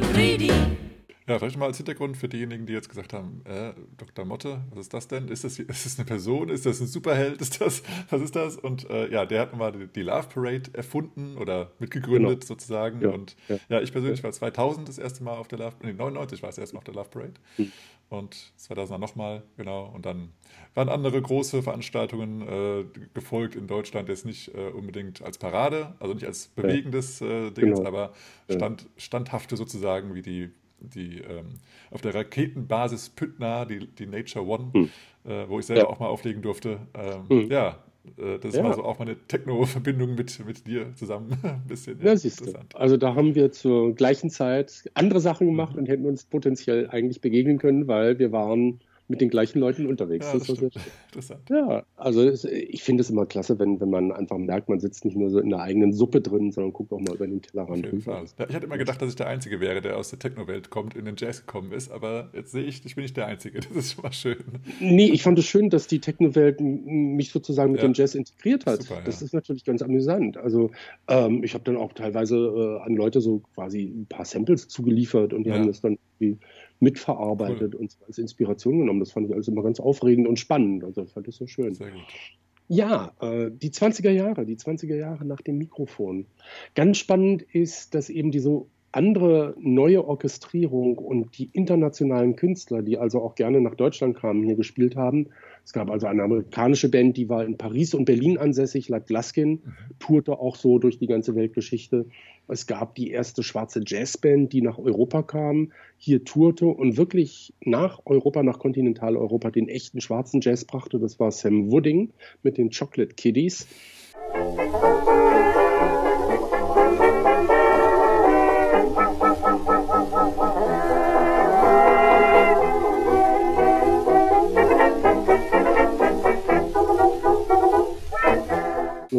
Ja, 1.28 1.40
vielleicht 1.40 1.58
mal 1.58 1.66
als 1.66 1.78
Hintergrund 1.78 2.16
für 2.16 2.30
diejenigen, 2.30 2.66
die 2.66 2.74
jetzt 2.74 2.88
gesagt 2.88 3.12
haben, 3.12 3.42
äh, 3.46 3.74
Dr. 3.98 4.24
Motte, 4.24 4.62
was 4.70 4.82
ist 4.82 4.94
das 4.94 5.08
denn? 5.10 5.28
Ist 5.28 5.44
das, 5.44 5.60
ist 5.60 5.86
das 5.86 5.98
eine 5.98 6.06
Person? 6.06 6.48
Ist 6.48 6.66
das 6.66 6.80
ein 6.80 6.88
Superheld? 6.88 7.42
Ist 7.42 7.60
das, 7.60 7.84
was 8.10 8.22
ist 8.22 8.36
das? 8.36 8.56
Und 8.56 8.90
äh, 8.90 9.12
ja, 9.12 9.26
der 9.26 9.42
hat 9.42 9.58
mal 9.58 9.74
die, 9.74 9.88
die, 9.88 10.04
Love 10.04 10.28
Parade 10.34 10.70
erfunden 10.74 11.36
oder 11.38 11.72
mitgegründet 11.80 12.42
genau. 12.42 12.46
sozusagen. 12.46 13.02
Ja, 13.02 13.10
und 13.10 13.36
ja. 13.50 13.58
ja. 13.68 13.82
ich 13.82 13.92
persönlich 13.92 14.24
war 14.24 14.32
2000 14.32 14.88
das 14.88 15.00
erste 15.00 15.22
Mal 15.22 15.38
auf 15.38 15.50
der 15.50 15.60
Love, 15.60 15.76
nee, 15.82 15.92
99 15.92 16.42
war 16.42 16.50
es 16.50 16.58
erst 16.58 16.74
Mal 16.74 16.78
auf 16.78 16.86
der 16.86 16.94
Love 16.94 17.10
Parade. 17.10 17.34
Hm. 17.58 17.72
Und 18.10 18.54
2000 18.56 19.02
nochmal, 19.02 19.44
genau. 19.58 19.92
Und 19.94 20.06
dann 20.06 20.30
waren 20.78 20.90
andere 20.90 21.20
große 21.20 21.64
Veranstaltungen 21.64 22.42
äh, 22.42 22.86
gefolgt 23.14 23.56
in 23.56 23.68
Deutschland, 23.68 24.10
jetzt 24.10 24.26
nicht 24.26 24.54
äh, 24.54 24.70
unbedingt 24.70 25.24
als 25.24 25.40
Parade, 25.40 25.96
also 26.00 26.14
nicht 26.14 26.26
als 26.26 26.48
bewegendes 26.50 27.20
äh, 27.20 27.50
Ding, 27.52 27.74
genau. 27.74 27.84
aber 27.86 28.14
stand, 28.50 28.86
standhafte 28.96 29.58
sozusagen 29.58 30.14
wie 30.14 30.22
die 30.22 30.50
die 30.80 31.22
ähm, 31.22 31.48
auf 31.90 32.02
der 32.02 32.14
Raketenbasis 32.14 33.10
Püttner, 33.10 33.66
die, 33.66 33.88
die 33.88 34.06
Nature 34.06 34.46
One, 34.46 34.70
hm. 34.72 34.90
äh, 35.26 35.50
wo 35.50 35.58
ich 35.58 35.66
selber 35.66 35.82
ja. 35.82 35.88
auch 35.88 36.00
mal 36.00 36.06
auflegen 36.06 36.44
durfte. 36.44 36.78
Ähm, 36.94 37.28
hm. 37.28 37.52
Ja, 37.52 37.80
äh, 38.18 38.38
das 38.40 38.56
ja. 38.56 38.64
war 38.64 38.76
so 38.76 38.84
auch 38.84 39.00
meine 39.00 39.18
Techno-Verbindung 39.28 40.14
mit, 40.14 40.46
mit 40.46 40.68
dir 40.68 40.94
zusammen. 40.96 41.36
Ein 41.44 41.64
bisschen 41.68 42.00
ja, 42.04 42.14
du. 42.14 42.78
Also 42.78 42.98
da 42.98 43.16
haben 43.16 43.34
wir 43.34 43.52
zur 43.52 43.96
gleichen 43.96 44.30
Zeit 44.30 44.90
andere 44.94 45.20
Sachen 45.20 45.48
gemacht 45.48 45.74
mhm. 45.74 45.80
und 45.80 45.90
hätten 45.90 46.06
uns 46.06 46.26
potenziell 46.26 46.90
eigentlich 46.90 47.22
begegnen 47.22 47.58
können, 47.58 47.88
weil 47.88 48.20
wir 48.20 48.32
waren 48.32 48.80
mit 49.10 49.22
den 49.22 49.30
gleichen 49.30 49.60
Leuten 49.60 49.86
unterwegs. 49.86 50.26
Ja, 50.26 50.38
das, 50.38 50.48
das 50.48 50.60
Interessant. 50.60 51.50
Ja, 51.50 51.84
also 51.96 52.24
es, 52.24 52.44
ich 52.44 52.84
finde 52.84 53.02
es 53.02 53.10
immer 53.10 53.26
klasse, 53.26 53.58
wenn, 53.58 53.80
wenn 53.80 53.90
man 53.90 54.12
einfach 54.12 54.38
merkt, 54.38 54.68
man 54.68 54.80
sitzt 54.80 55.06
nicht 55.06 55.16
nur 55.16 55.30
so 55.30 55.40
in 55.40 55.50
der 55.50 55.62
eigenen 55.62 55.94
Suppe 55.94 56.20
drin, 56.20 56.52
sondern 56.52 56.74
guckt 56.74 56.92
auch 56.92 57.00
mal 57.00 57.16
über 57.16 57.26
den 57.26 57.42
Tellerrand 57.42 57.90
rüber. 57.92 58.26
Ja, 58.38 58.46
ich 58.50 58.56
hatte 58.56 58.66
immer 58.66 58.78
gedacht, 58.78 59.02
dass 59.02 59.10
ich 59.10 59.16
der 59.16 59.28
Einzige 59.28 59.62
wäre, 59.62 59.82
der 59.82 59.98
aus 59.98 60.10
der 60.10 60.20
Techno-Welt 60.20 60.70
kommt, 60.70 60.96
in 60.96 61.06
den 61.06 61.16
Jazz 61.18 61.46
gekommen 61.46 61.72
ist, 61.72 61.90
aber 61.90 62.30
jetzt 62.34 62.52
sehe 62.52 62.64
ich, 62.64 62.86
ich 62.86 62.96
bin 62.96 63.04
nicht 63.04 63.16
der 63.18 63.28
Einzige. 63.28 63.60
Das 63.78 63.86
ist 63.86 63.94
schon 63.94 64.04
mal 64.04 64.14
schön. 64.14 64.38
Nee, 64.80 65.10
ich 65.12 65.22
fand 65.22 65.38
es 65.38 65.46
schön, 65.46 65.70
dass 65.70 65.88
die 65.88 66.00
Techno-Welt 66.00 66.62
mich 66.62 67.32
sozusagen 67.32 67.74
mit 67.74 67.82
ja. 67.82 67.88
dem 67.88 67.94
Jazz 67.94 68.16
integriert 68.16 68.66
hat. 68.66 68.84
Super, 68.84 69.02
das 69.06 69.22
ist 69.22 69.34
natürlich 69.34 69.66
ganz 69.66 69.82
amüsant. 69.82 70.38
Also 70.38 70.72
ähm, 71.08 71.44
ich 71.44 71.54
habe 71.54 71.64
dann 71.64 71.78
auch 71.78 71.94
teilweise 71.94 72.38
äh, 72.38 72.86
an 72.86 72.96
Leute 72.96 73.22
so 73.22 73.42
quasi 73.54 73.84
ein 73.84 74.08
paar 74.08 74.26
Samples 74.26 74.68
zugeliefert 74.68 75.34
und 75.34 75.44
die 75.44 75.52
haben 75.52 75.68
das 75.68 75.82
dann 75.82 75.98
irgendwie 76.20 76.40
mitverarbeitet 76.80 77.76
cool. 77.76 77.82
und 77.82 77.98
als 78.08 78.18
Inspiration 78.18 78.80
genommen. 78.80 79.00
Das 79.00 79.12
fand 79.12 79.28
ich 79.28 79.34
alles 79.34 79.48
immer 79.48 79.64
ganz 79.64 79.80
aufregend 79.80 80.28
und 80.28 80.40
spannend. 80.40 80.84
Also 80.84 81.04
ich 81.04 81.12
fand 81.12 81.28
das 81.28 81.36
so 81.36 81.48
schön. 81.48 81.74
Sehr 81.74 81.92
gut. 81.92 82.02
Ja, 82.70 83.14
äh, 83.22 83.50
die 83.52 83.70
20er 83.70 84.12
Jahre, 84.12 84.46
die 84.46 84.58
20er 84.58 84.96
Jahre 84.96 85.26
nach 85.26 85.42
dem 85.42 85.58
Mikrofon. 85.58 86.26
Ganz 86.76 86.98
spannend 86.98 87.42
ist, 87.42 87.96
dass 87.96 88.10
eben 88.10 88.32
diese 88.32 88.66
andere 88.92 89.54
neue 89.60 90.06
Orchestrierung 90.06 90.98
und 90.98 91.38
die 91.38 91.50
internationalen 91.54 92.36
Künstler, 92.36 92.82
die 92.82 92.98
also 92.98 93.22
auch 93.22 93.36
gerne 93.36 93.62
nach 93.62 93.76
Deutschland 93.76 94.18
kamen, 94.18 94.44
hier 94.44 94.56
gespielt 94.56 94.96
haben. 94.96 95.28
Es 95.64 95.74
gab 95.74 95.92
also 95.92 96.08
eine 96.08 96.24
amerikanische 96.24 96.90
Band, 96.90 97.16
die 97.18 97.30
war 97.30 97.46
in 97.46 97.58
Paris 97.58 97.94
und 97.94 98.06
Berlin 98.06 98.38
ansässig, 98.38 98.90
Lad 98.90 99.08
Glaskin, 99.08 99.50
mhm. 99.52 99.62
tourte 100.00 100.40
auch 100.40 100.56
so 100.56 100.80
durch 100.80 100.98
die 100.98 101.08
ganze 101.08 101.36
Weltgeschichte. 101.36 102.08
Es 102.48 102.66
gab 102.66 102.96
die 102.96 103.12
erste 103.12 103.44
schwarze 103.44 103.82
Jazzband, 103.86 104.54
die 104.54 104.62
nach 104.62 104.78
Europa 104.78 105.22
kam, 105.22 105.74
hier 105.98 106.24
tourte 106.24 106.68
und 106.68 106.96
wirklich 106.96 107.54
nach 107.62 108.00
Europa, 108.06 108.42
nach 108.44 108.60
Kontinentaleuropa 108.60 109.52
den 109.52 109.68
echten 109.68 110.00
schwarzen 110.00 110.40
Jazz 110.42 110.64
brachte. 110.64 111.00
Das 111.00 111.20
war 111.20 111.32
Sam 111.32 111.72
Wooding 111.72 112.14
mit 112.44 112.58
den 112.58 112.70
Chocolate 112.70 113.16
Kiddies. 113.16 113.68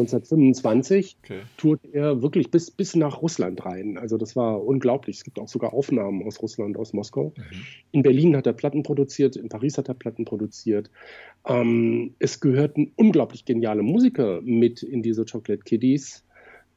1925 0.01 1.17
okay. 1.23 1.41
tourt 1.57 1.81
er 1.93 2.23
wirklich 2.23 2.51
bis, 2.51 2.71
bis 2.71 2.95
nach 2.95 3.23
Russland 3.23 3.65
rein. 3.65 3.99
Also 3.99 4.17
das 4.17 4.37
war 4.37 4.65
unglaublich. 4.65 5.17
Es 5.17 5.25
gibt 5.25 5.39
auch 5.39 5.49
sogar 5.49 5.73
Aufnahmen 5.73 6.27
aus 6.27 6.41
Russland, 6.43 6.77
aus 6.77 6.93
Moskau. 6.93 7.33
Mhm. 7.37 7.43
In 7.93 8.03
Berlin 8.03 8.37
hat 8.37 8.47
er 8.47 8.53
Platten 8.53 8.83
produziert, 8.83 9.37
in 9.37 9.49
Paris 9.49 9.79
hat 9.79 9.89
er 9.89 9.95
Platten 9.95 10.25
produziert. 10.25 10.91
Ähm, 11.47 12.15
es 12.19 12.41
gehörten 12.41 12.93
unglaublich 12.97 13.45
geniale 13.45 13.83
Musiker 13.83 14.41
mit 14.43 14.83
in 14.83 15.03
diese 15.03 15.25
Chocolate 15.25 15.63
Kiddies, 15.65 16.25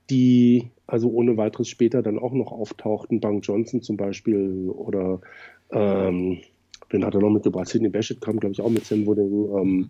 die 0.09 0.72
also 0.88 1.09
ohne 1.09 1.38
weiteres 1.38 1.69
später 1.69 2.01
dann 2.01 2.19
auch 2.19 2.34
noch 2.34 2.51
auftauchten. 2.51 3.19
Bang 3.19 3.41
Johnson 3.41 3.82
zum 3.82 3.97
Beispiel 3.97 4.69
oder 4.69 5.22
ähm, 5.72 6.39
den 6.91 7.05
hat 7.05 7.15
er 7.15 7.22
noch 7.22 7.30
mitgebracht. 7.30 7.67
Sidney 7.67 7.89
Bechet 7.89 8.22
kam, 8.22 8.39
glaube 8.39 8.53
ich, 8.53 8.61
auch 8.61 8.69
mit 8.69 8.86
Sam 8.86 9.05
Wooding. 9.05 9.49
Ähm, 9.57 9.89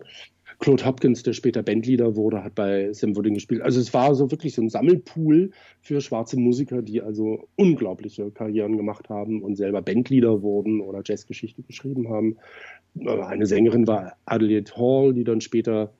Claude 0.58 0.84
Hopkins, 0.84 1.22
der 1.22 1.32
später 1.32 1.62
Bandleader 1.62 2.16
wurde, 2.16 2.44
hat 2.44 2.54
bei 2.54 2.92
Sam 2.92 3.16
Wooding 3.16 3.34
gespielt. 3.34 3.62
Also 3.62 3.80
es 3.80 3.92
war 3.94 4.14
so 4.14 4.30
wirklich 4.30 4.54
so 4.54 4.62
ein 4.62 4.68
Sammelpool 4.68 5.50
für 5.80 6.00
schwarze 6.00 6.38
Musiker, 6.38 6.82
die 6.82 7.02
also 7.02 7.48
unglaubliche 7.56 8.30
Karrieren 8.30 8.76
gemacht 8.76 9.08
haben 9.08 9.42
und 9.42 9.56
selber 9.56 9.82
Bandleader 9.82 10.42
wurden 10.42 10.80
oder 10.80 11.02
Jazzgeschichte 11.04 11.62
geschrieben 11.62 12.08
haben. 12.08 12.36
Eine 13.04 13.46
Sängerin 13.46 13.86
war 13.86 14.16
Adelaide 14.24 14.70
Hall, 14.76 15.14
die 15.14 15.24
dann 15.24 15.40
später 15.40 15.92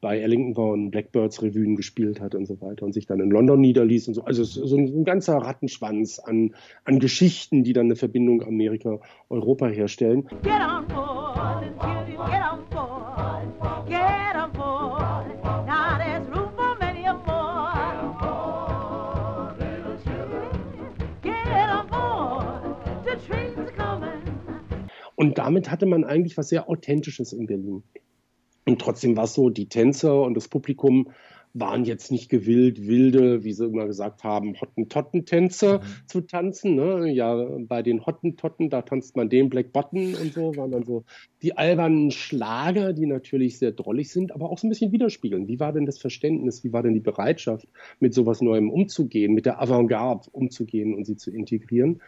bei 0.00 0.20
Ellington 0.20 0.56
war 0.56 0.70
und 0.72 0.90
Blackbirds 0.90 1.42
Revuen 1.42 1.74
gespielt 1.74 2.20
hat 2.20 2.34
und 2.34 2.46
so 2.46 2.60
weiter 2.60 2.84
und 2.84 2.92
sich 2.92 3.06
dann 3.06 3.20
in 3.20 3.30
London 3.30 3.60
niederließ 3.60 4.08
und 4.08 4.14
so. 4.14 4.24
Also 4.24 4.44
so 4.44 4.76
ein, 4.76 4.86
so 4.88 4.98
ein 4.98 5.04
ganzer 5.04 5.36
Rattenschwanz 5.36 6.18
an, 6.18 6.54
an 6.84 6.98
Geschichten, 6.98 7.64
die 7.64 7.72
dann 7.72 7.86
eine 7.86 7.96
Verbindung 7.96 8.42
Amerika-Europa 8.42 9.66
herstellen. 9.68 10.28
Get 10.42 10.52
on 10.52 10.86
board, 10.86 11.25
Und 25.26 25.38
damit 25.38 25.72
hatte 25.72 25.86
man 25.86 26.04
eigentlich 26.04 26.36
was 26.36 26.50
sehr 26.50 26.68
Authentisches 26.68 27.32
in 27.32 27.46
Berlin. 27.46 27.82
Und 28.64 28.80
trotzdem 28.80 29.16
war 29.16 29.24
es 29.24 29.34
so, 29.34 29.50
die 29.50 29.68
Tänzer 29.68 30.22
und 30.22 30.34
das 30.34 30.46
Publikum 30.46 31.10
waren 31.52 31.84
jetzt 31.84 32.12
nicht 32.12 32.28
gewillt, 32.28 32.86
wilde, 32.86 33.42
wie 33.42 33.52
sie 33.52 33.64
immer 33.64 33.86
gesagt 33.86 34.22
haben, 34.22 34.54
Hottentotten-Tänzer 34.60 35.78
mhm. 35.78 35.82
zu 36.06 36.20
tanzen. 36.20 36.76
Ne? 36.76 37.10
Ja, 37.10 37.44
bei 37.58 37.82
den 37.82 38.06
Hottentotten, 38.06 38.70
da 38.70 38.82
tanzt 38.82 39.16
man 39.16 39.28
den 39.28 39.48
Black 39.48 39.72
Button 39.72 40.14
und 40.14 40.32
so, 40.32 40.54
waren 40.56 40.70
dann 40.70 40.84
so 40.84 41.04
die 41.42 41.56
albernen 41.56 42.12
Schlager, 42.12 42.92
die 42.92 43.06
natürlich 43.06 43.58
sehr 43.58 43.72
drollig 43.72 44.12
sind, 44.12 44.30
aber 44.32 44.48
auch 44.48 44.58
so 44.58 44.68
ein 44.68 44.70
bisschen 44.70 44.92
widerspiegeln. 44.92 45.48
Wie 45.48 45.58
war 45.58 45.72
denn 45.72 45.86
das 45.86 45.98
Verständnis, 45.98 46.62
wie 46.62 46.72
war 46.72 46.84
denn 46.84 46.94
die 46.94 47.00
Bereitschaft, 47.00 47.66
mit 47.98 48.14
sowas 48.14 48.40
Neuem 48.40 48.70
umzugehen, 48.70 49.34
mit 49.34 49.44
der 49.44 49.60
Avantgarde 49.60 50.30
umzugehen 50.30 50.94
und 50.94 51.04
sie 51.04 51.16
zu 51.16 51.32
integrieren? 51.32 52.00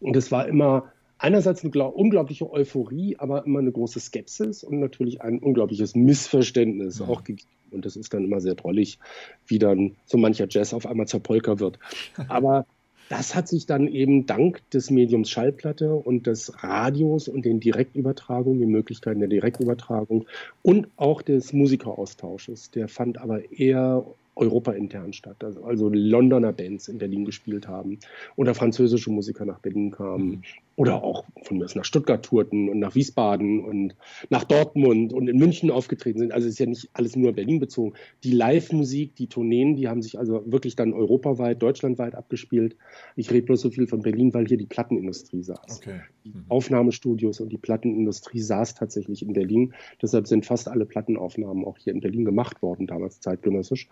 Und 0.00 0.16
es 0.16 0.32
war 0.32 0.48
immer 0.48 0.90
einerseits 1.22 1.64
eine 1.64 1.90
unglaubliche 1.90 2.50
Euphorie, 2.50 3.16
aber 3.18 3.46
immer 3.46 3.60
eine 3.60 3.72
große 3.72 4.00
Skepsis 4.00 4.64
und 4.64 4.80
natürlich 4.80 5.22
ein 5.22 5.38
unglaubliches 5.38 5.94
Missverständnis 5.94 6.98
ja. 6.98 7.06
auch 7.06 7.24
gegeben. 7.24 7.48
Und 7.70 7.86
das 7.86 7.96
ist 7.96 8.12
dann 8.12 8.24
immer 8.24 8.40
sehr 8.40 8.54
drollig, 8.54 8.98
wie 9.46 9.58
dann 9.58 9.96
so 10.04 10.18
mancher 10.18 10.46
Jazz 10.48 10.74
auf 10.74 10.84
einmal 10.84 11.06
zur 11.06 11.20
Polka 11.20 11.58
wird. 11.58 11.78
Aber 12.28 12.66
das 13.08 13.34
hat 13.34 13.48
sich 13.48 13.66
dann 13.66 13.88
eben 13.88 14.26
dank 14.26 14.68
des 14.70 14.90
Mediums 14.90 15.30
Schallplatte 15.30 15.94
und 15.94 16.26
des 16.26 16.62
Radios 16.62 17.28
und 17.28 17.44
den 17.44 17.60
Direktübertragungen, 17.60 18.60
die 18.60 18.66
Möglichkeiten 18.66 19.20
der 19.20 19.28
Direktübertragung 19.28 20.26
und 20.62 20.88
auch 20.96 21.22
des 21.22 21.52
Musikeraustausches, 21.52 22.70
der 22.70 22.88
fand 22.88 23.18
aber 23.18 23.52
eher 23.52 24.04
europaintern 24.34 25.12
statt. 25.12 25.44
Also, 25.44 25.64
also 25.64 25.90
Londoner 25.90 26.52
Bands 26.52 26.88
in 26.88 26.98
Berlin 26.98 27.24
gespielt 27.24 27.68
haben 27.68 27.98
oder 28.36 28.54
französische 28.54 29.10
Musiker 29.10 29.44
nach 29.44 29.58
Berlin 29.60 29.90
kamen 29.90 30.26
mhm. 30.26 30.42
Oder 30.76 31.02
auch 31.02 31.24
von 31.42 31.58
mir 31.58 31.64
aus 31.64 31.74
nach 31.74 31.84
Stuttgart 31.84 32.24
tourten 32.24 32.68
und 32.68 32.78
nach 32.78 32.94
Wiesbaden 32.94 33.64
und 33.64 33.94
nach 34.30 34.44
Dortmund 34.44 35.12
und 35.12 35.28
in 35.28 35.36
München 35.36 35.70
aufgetreten 35.70 36.18
sind. 36.18 36.32
Also 36.32 36.46
es 36.46 36.54
ist 36.54 36.58
ja 36.58 36.66
nicht 36.66 36.88
alles 36.94 37.14
nur 37.14 37.32
Berlin 37.32 37.58
bezogen. 37.58 37.92
Die 38.24 38.32
Live-Musik, 38.32 39.14
die 39.16 39.26
Tourneen, 39.26 39.76
die 39.76 39.88
haben 39.88 40.02
sich 40.02 40.18
also 40.18 40.42
wirklich 40.46 40.74
dann 40.76 40.94
europaweit, 40.94 41.62
deutschlandweit 41.62 42.14
abgespielt. 42.14 42.76
Ich 43.16 43.30
rede 43.30 43.46
bloß 43.46 43.60
so 43.60 43.70
viel 43.70 43.86
von 43.86 44.00
Berlin, 44.00 44.32
weil 44.32 44.46
hier 44.46 44.56
die 44.56 44.66
Plattenindustrie 44.66 45.42
saß. 45.42 45.80
Okay. 45.82 46.00
Die 46.24 46.30
mhm. 46.30 46.44
Aufnahmestudios 46.48 47.40
und 47.40 47.50
die 47.50 47.58
Plattenindustrie 47.58 48.40
saß 48.40 48.74
tatsächlich 48.74 49.22
in 49.22 49.34
Berlin. 49.34 49.74
Deshalb 50.00 50.26
sind 50.26 50.46
fast 50.46 50.68
alle 50.68 50.86
Plattenaufnahmen 50.86 51.64
auch 51.64 51.76
hier 51.78 51.92
in 51.92 52.00
Berlin 52.00 52.24
gemacht 52.24 52.62
worden, 52.62 52.86
damals 52.86 53.20
zeitgenössisch 53.20 53.88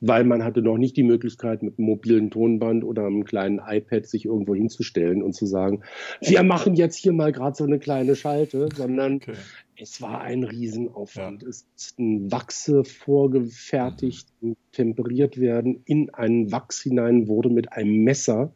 weil 0.00 0.24
man 0.24 0.42
hatte 0.42 0.62
noch 0.62 0.78
nicht 0.78 0.96
die 0.96 1.02
Möglichkeit, 1.02 1.62
mit 1.62 1.78
einem 1.78 1.86
mobilen 1.86 2.30
Tonband 2.30 2.84
oder 2.84 3.06
einem 3.06 3.24
kleinen 3.24 3.60
iPad 3.64 4.06
sich 4.06 4.24
irgendwo 4.24 4.54
hinzustellen 4.54 5.22
und 5.22 5.34
zu 5.34 5.46
sagen, 5.46 5.82
wir 6.20 6.42
machen 6.42 6.74
jetzt 6.74 6.96
hier 6.96 7.12
mal 7.12 7.32
gerade 7.32 7.56
so 7.56 7.64
eine 7.64 7.78
kleine 7.78 8.16
Schalte, 8.16 8.68
sondern 8.74 9.16
okay. 9.16 9.34
es 9.78 10.00
war 10.00 10.22
ein 10.22 10.42
Riesenaufwand. 10.44 11.42
Ja. 11.42 11.48
Es 11.48 11.66
mussten 11.72 12.32
Wachse 12.32 12.84
vorgefertigt 12.84 14.28
und 14.40 14.56
temperiert 14.72 15.38
werden, 15.38 15.82
in 15.84 16.08
einen 16.10 16.50
Wachs 16.50 16.80
hinein 16.82 17.28
wurde 17.28 17.50
mit 17.50 17.72
einem 17.72 18.02
Messer 18.02 18.54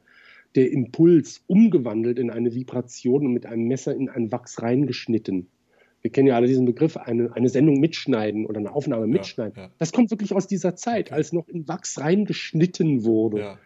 der 0.54 0.70
Impuls 0.70 1.42
umgewandelt 1.46 2.18
in 2.18 2.30
eine 2.30 2.54
Vibration 2.54 3.26
und 3.26 3.32
mit 3.32 3.44
einem 3.44 3.66
Messer 3.66 3.94
in 3.94 4.08
ein 4.08 4.30
Wachs 4.30 4.62
reingeschnitten. 4.62 5.48
Wir 6.04 6.12
kennen 6.12 6.28
ja 6.28 6.36
alle 6.36 6.46
diesen 6.46 6.66
Begriff, 6.66 6.98
eine, 6.98 7.34
eine 7.34 7.48
Sendung 7.48 7.80
mitschneiden 7.80 8.44
oder 8.44 8.58
eine 8.58 8.74
Aufnahme 8.74 9.06
mitschneiden. 9.06 9.54
Ja, 9.56 9.62
ja. 9.62 9.70
Das 9.78 9.90
kommt 9.90 10.10
wirklich 10.10 10.34
aus 10.34 10.46
dieser 10.46 10.76
Zeit, 10.76 11.10
als 11.10 11.32
noch 11.32 11.48
in 11.48 11.66
Wachs 11.66 11.98
reingeschnitten 11.98 13.04
wurde. 13.04 13.38
Ja. 13.38 13.58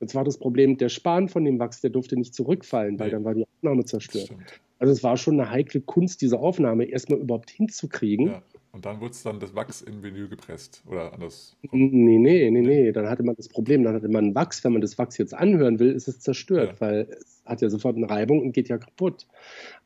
Jetzt 0.00 0.16
war 0.16 0.24
das 0.24 0.38
Problem, 0.38 0.76
der 0.76 0.88
Span 0.88 1.28
von 1.28 1.44
dem 1.44 1.60
Wachs, 1.60 1.80
der 1.80 1.90
durfte 1.90 2.16
nicht 2.16 2.34
zurückfallen, 2.34 2.98
weil 2.98 3.06
nee. 3.06 3.12
dann 3.12 3.24
war 3.24 3.34
die 3.34 3.44
Aufnahme 3.58 3.84
zerstört. 3.84 4.34
Also 4.80 4.92
es 4.92 5.04
war 5.04 5.16
schon 5.16 5.40
eine 5.40 5.52
heikle 5.52 5.80
Kunst, 5.80 6.20
diese 6.20 6.40
Aufnahme 6.40 6.84
erstmal 6.84 7.20
überhaupt 7.20 7.50
hinzukriegen. 7.50 8.26
Ja. 8.26 8.42
Und 8.78 8.86
dann 8.86 9.00
wurde 9.00 9.10
es 9.10 9.24
dann 9.24 9.40
das 9.40 9.56
Wachs 9.56 9.82
in 9.82 10.04
Vinyl 10.04 10.28
gepresst 10.28 10.84
oder 10.86 11.12
anders? 11.12 11.56
Nee, 11.72 12.16
nee, 12.16 12.48
nee, 12.48 12.60
nee. 12.60 12.92
Dann 12.92 13.10
hatte 13.10 13.24
man 13.24 13.34
das 13.34 13.48
Problem, 13.48 13.82
dann 13.82 13.94
hatte 13.96 14.08
man 14.08 14.36
Wachs. 14.36 14.62
Wenn 14.62 14.70
man 14.70 14.80
das 14.80 14.96
Wachs 14.98 15.18
jetzt 15.18 15.34
anhören 15.34 15.80
will, 15.80 15.90
ist 15.90 16.06
es 16.06 16.20
zerstört, 16.20 16.74
ja. 16.74 16.80
weil 16.80 17.08
es 17.10 17.42
hat 17.44 17.60
ja 17.60 17.70
sofort 17.70 17.96
eine 17.96 18.08
Reibung 18.08 18.40
und 18.40 18.52
geht 18.52 18.68
ja 18.68 18.78
kaputt. 18.78 19.26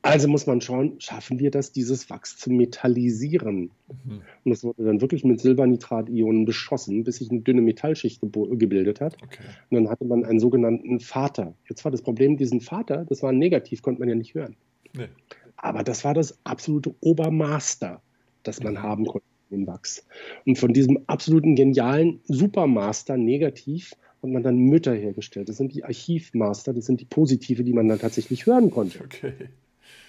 Also 0.03 0.29
muss 0.29 0.47
man 0.47 0.61
schauen, 0.61 1.01
schaffen 1.01 1.39
wir 1.39 1.51
das, 1.51 1.73
dieses 1.73 2.11
Wachs 2.11 2.37
zu 2.37 2.51
metallisieren? 2.51 3.71
Mhm. 4.05 4.21
Und 4.45 4.51
das 4.51 4.63
wurde 4.63 4.85
dann 4.85 5.01
wirklich 5.01 5.25
mit 5.25 5.41
Silbernitrat-Ionen 5.41 6.45
beschossen, 6.45 7.03
bis 7.03 7.17
sich 7.17 7.31
eine 7.31 7.41
dünne 7.41 7.63
Metallschicht 7.63 8.21
gebildet 8.21 9.01
hat. 9.01 9.17
Okay. 9.23 9.43
Und 9.71 9.75
dann 9.75 9.89
hatte 9.89 10.05
man 10.05 10.27
einen 10.27 10.39
sogenannten 10.39 11.01
Vater. 11.01 11.55
Jetzt 11.67 11.83
war 11.87 11.91
das 11.91 12.03
Problem, 12.03 12.37
diesen 12.37 12.61
Vater, 12.61 13.07
das 13.09 13.23
war 13.23 13.33
Negativ, 13.33 13.81
konnte 13.81 14.01
man 14.01 14.11
ja 14.11 14.17
nicht 14.17 14.35
hören. 14.35 14.55
Nee. 14.95 15.09
Aber 15.57 15.83
das 15.83 16.05
war 16.05 16.13
das 16.13 16.39
absolute 16.45 16.95
Obermaster 17.01 18.03
das 18.43 18.63
man 18.63 18.83
haben 18.83 19.07
konnte 19.07 19.27
im 19.51 19.67
Wachs. 19.67 20.07
Und 20.47 20.59
von 20.59 20.73
diesem 20.73 20.99
absoluten 21.07 21.57
genialen 21.57 22.21
Supermaster 22.25 23.17
negativ 23.17 23.93
hat 24.23 24.31
man 24.31 24.43
dann 24.43 24.57
Mütter 24.57 24.95
hergestellt. 24.95 25.49
Das 25.49 25.57
sind 25.57 25.75
die 25.75 25.85
Archivmaster, 25.85 26.73
das 26.73 26.87
sind 26.87 27.01
die 27.01 27.05
positive, 27.05 27.65
die 27.65 27.73
man 27.73 27.89
dann 27.89 27.99
tatsächlich 27.99 28.47
hören 28.47 28.71
konnte. 28.71 29.01
Okay. 29.05 29.33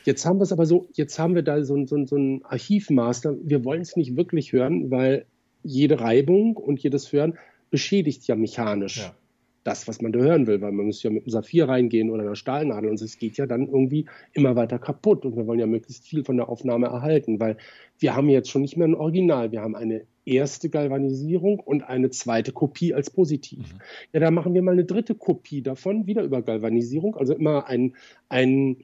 Jetzt 0.05 0.25
haben 0.25 0.39
wir 0.39 0.43
es 0.43 0.51
aber 0.51 0.65
so, 0.65 0.87
jetzt 0.93 1.17
haben 1.17 1.35
wir 1.35 1.43
da 1.43 1.63
so, 1.63 1.85
so, 1.85 2.05
so 2.05 2.17
ein 2.17 2.43
Archivmaster. 2.45 3.35
Wir 3.41 3.63
wollen 3.63 3.81
es 3.81 3.95
nicht 3.95 4.15
wirklich 4.15 4.51
hören, 4.53 4.91
weil 4.91 5.25
jede 5.63 5.99
Reibung 5.99 6.57
und 6.57 6.81
jedes 6.81 7.11
Hören 7.11 7.37
beschädigt 7.69 8.27
ja 8.27 8.35
mechanisch. 8.35 8.97
Ja 8.97 9.15
das, 9.63 9.87
was 9.87 10.01
man 10.01 10.11
da 10.11 10.19
hören 10.19 10.47
will, 10.47 10.61
weil 10.61 10.71
man 10.71 10.85
muss 10.87 11.03
ja 11.03 11.09
mit 11.09 11.23
einem 11.23 11.31
Saphir 11.31 11.67
reingehen 11.69 12.09
oder 12.09 12.23
einer 12.23 12.35
Stahlnadel 12.35 12.89
und 12.89 13.01
es 13.01 13.17
geht 13.17 13.37
ja 13.37 13.45
dann 13.45 13.67
irgendwie 13.67 14.05
immer 14.33 14.55
weiter 14.55 14.79
kaputt 14.79 15.25
und 15.25 15.35
wir 15.35 15.47
wollen 15.47 15.59
ja 15.59 15.67
möglichst 15.67 16.07
viel 16.07 16.23
von 16.23 16.37
der 16.37 16.49
Aufnahme 16.49 16.87
erhalten, 16.87 17.39
weil 17.39 17.57
wir 17.99 18.15
haben 18.15 18.29
jetzt 18.29 18.49
schon 18.49 18.61
nicht 18.61 18.77
mehr 18.77 18.87
ein 18.87 18.95
Original, 18.95 19.51
wir 19.51 19.61
haben 19.61 19.75
eine 19.75 20.05
erste 20.25 20.69
Galvanisierung 20.69 21.59
und 21.59 21.83
eine 21.83 22.09
zweite 22.09 22.51
Kopie 22.51 22.93
als 22.93 23.09
positiv. 23.09 23.73
Mhm. 23.73 23.79
Ja, 24.13 24.19
da 24.19 24.31
machen 24.31 24.53
wir 24.53 24.61
mal 24.61 24.71
eine 24.71 24.85
dritte 24.85 25.15
Kopie 25.15 25.61
davon, 25.61 26.07
wieder 26.07 26.23
über 26.23 26.41
Galvanisierung, 26.41 27.15
also 27.15 27.33
immer 27.33 27.67
ein, 27.67 27.95
ein 28.29 28.77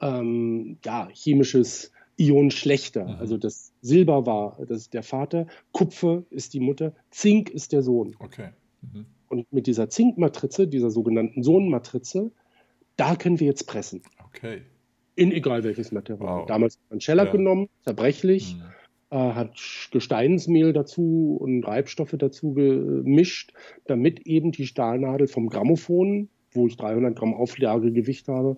ähm, 0.00 0.78
ja, 0.84 1.08
chemisches 1.12 1.92
Ion 2.16 2.50
schlechter. 2.50 3.04
Mhm. 3.04 3.20
Also 3.20 3.38
das 3.38 3.72
Silber 3.80 4.26
war, 4.26 4.58
das 4.66 4.78
ist 4.78 4.94
der 4.94 5.02
Vater, 5.02 5.46
Kupfer 5.72 6.24
ist 6.30 6.54
die 6.54 6.60
Mutter, 6.60 6.94
Zink 7.10 7.50
ist 7.50 7.72
der 7.72 7.82
Sohn. 7.82 8.16
Okay. 8.18 8.50
Mhm. 8.82 9.06
Und 9.28 9.52
mit 9.52 9.66
dieser 9.66 9.88
Zinkmatrize, 9.88 10.68
dieser 10.68 10.90
sogenannten 10.90 11.42
Sohnmatrize, 11.42 12.30
da 12.96 13.16
können 13.16 13.40
wir 13.40 13.46
jetzt 13.46 13.64
pressen. 13.66 14.02
Okay. 14.26 14.62
In 15.14 15.32
egal 15.32 15.64
welches 15.64 15.92
Material. 15.92 16.40
Wow. 16.40 16.46
Damals 16.46 16.74
hat 16.76 16.90
man 16.90 17.00
Shellac 17.00 17.26
ja. 17.26 17.32
genommen, 17.32 17.68
zerbrechlich, 17.82 18.56
mhm. 18.56 19.16
äh, 19.16 19.32
hat 19.32 19.88
Gesteinsmehl 19.90 20.72
dazu 20.72 21.36
und 21.40 21.64
Reibstoffe 21.64 22.14
dazu 22.18 22.52
gemischt, 22.52 23.52
damit 23.86 24.26
eben 24.26 24.52
die 24.52 24.66
Stahlnadel 24.66 25.26
vom 25.26 25.48
Grammophon, 25.48 26.28
wo 26.52 26.66
ich 26.66 26.76
300 26.76 27.16
Gramm 27.16 27.34
Auflagegewicht 27.34 28.28
habe, 28.28 28.56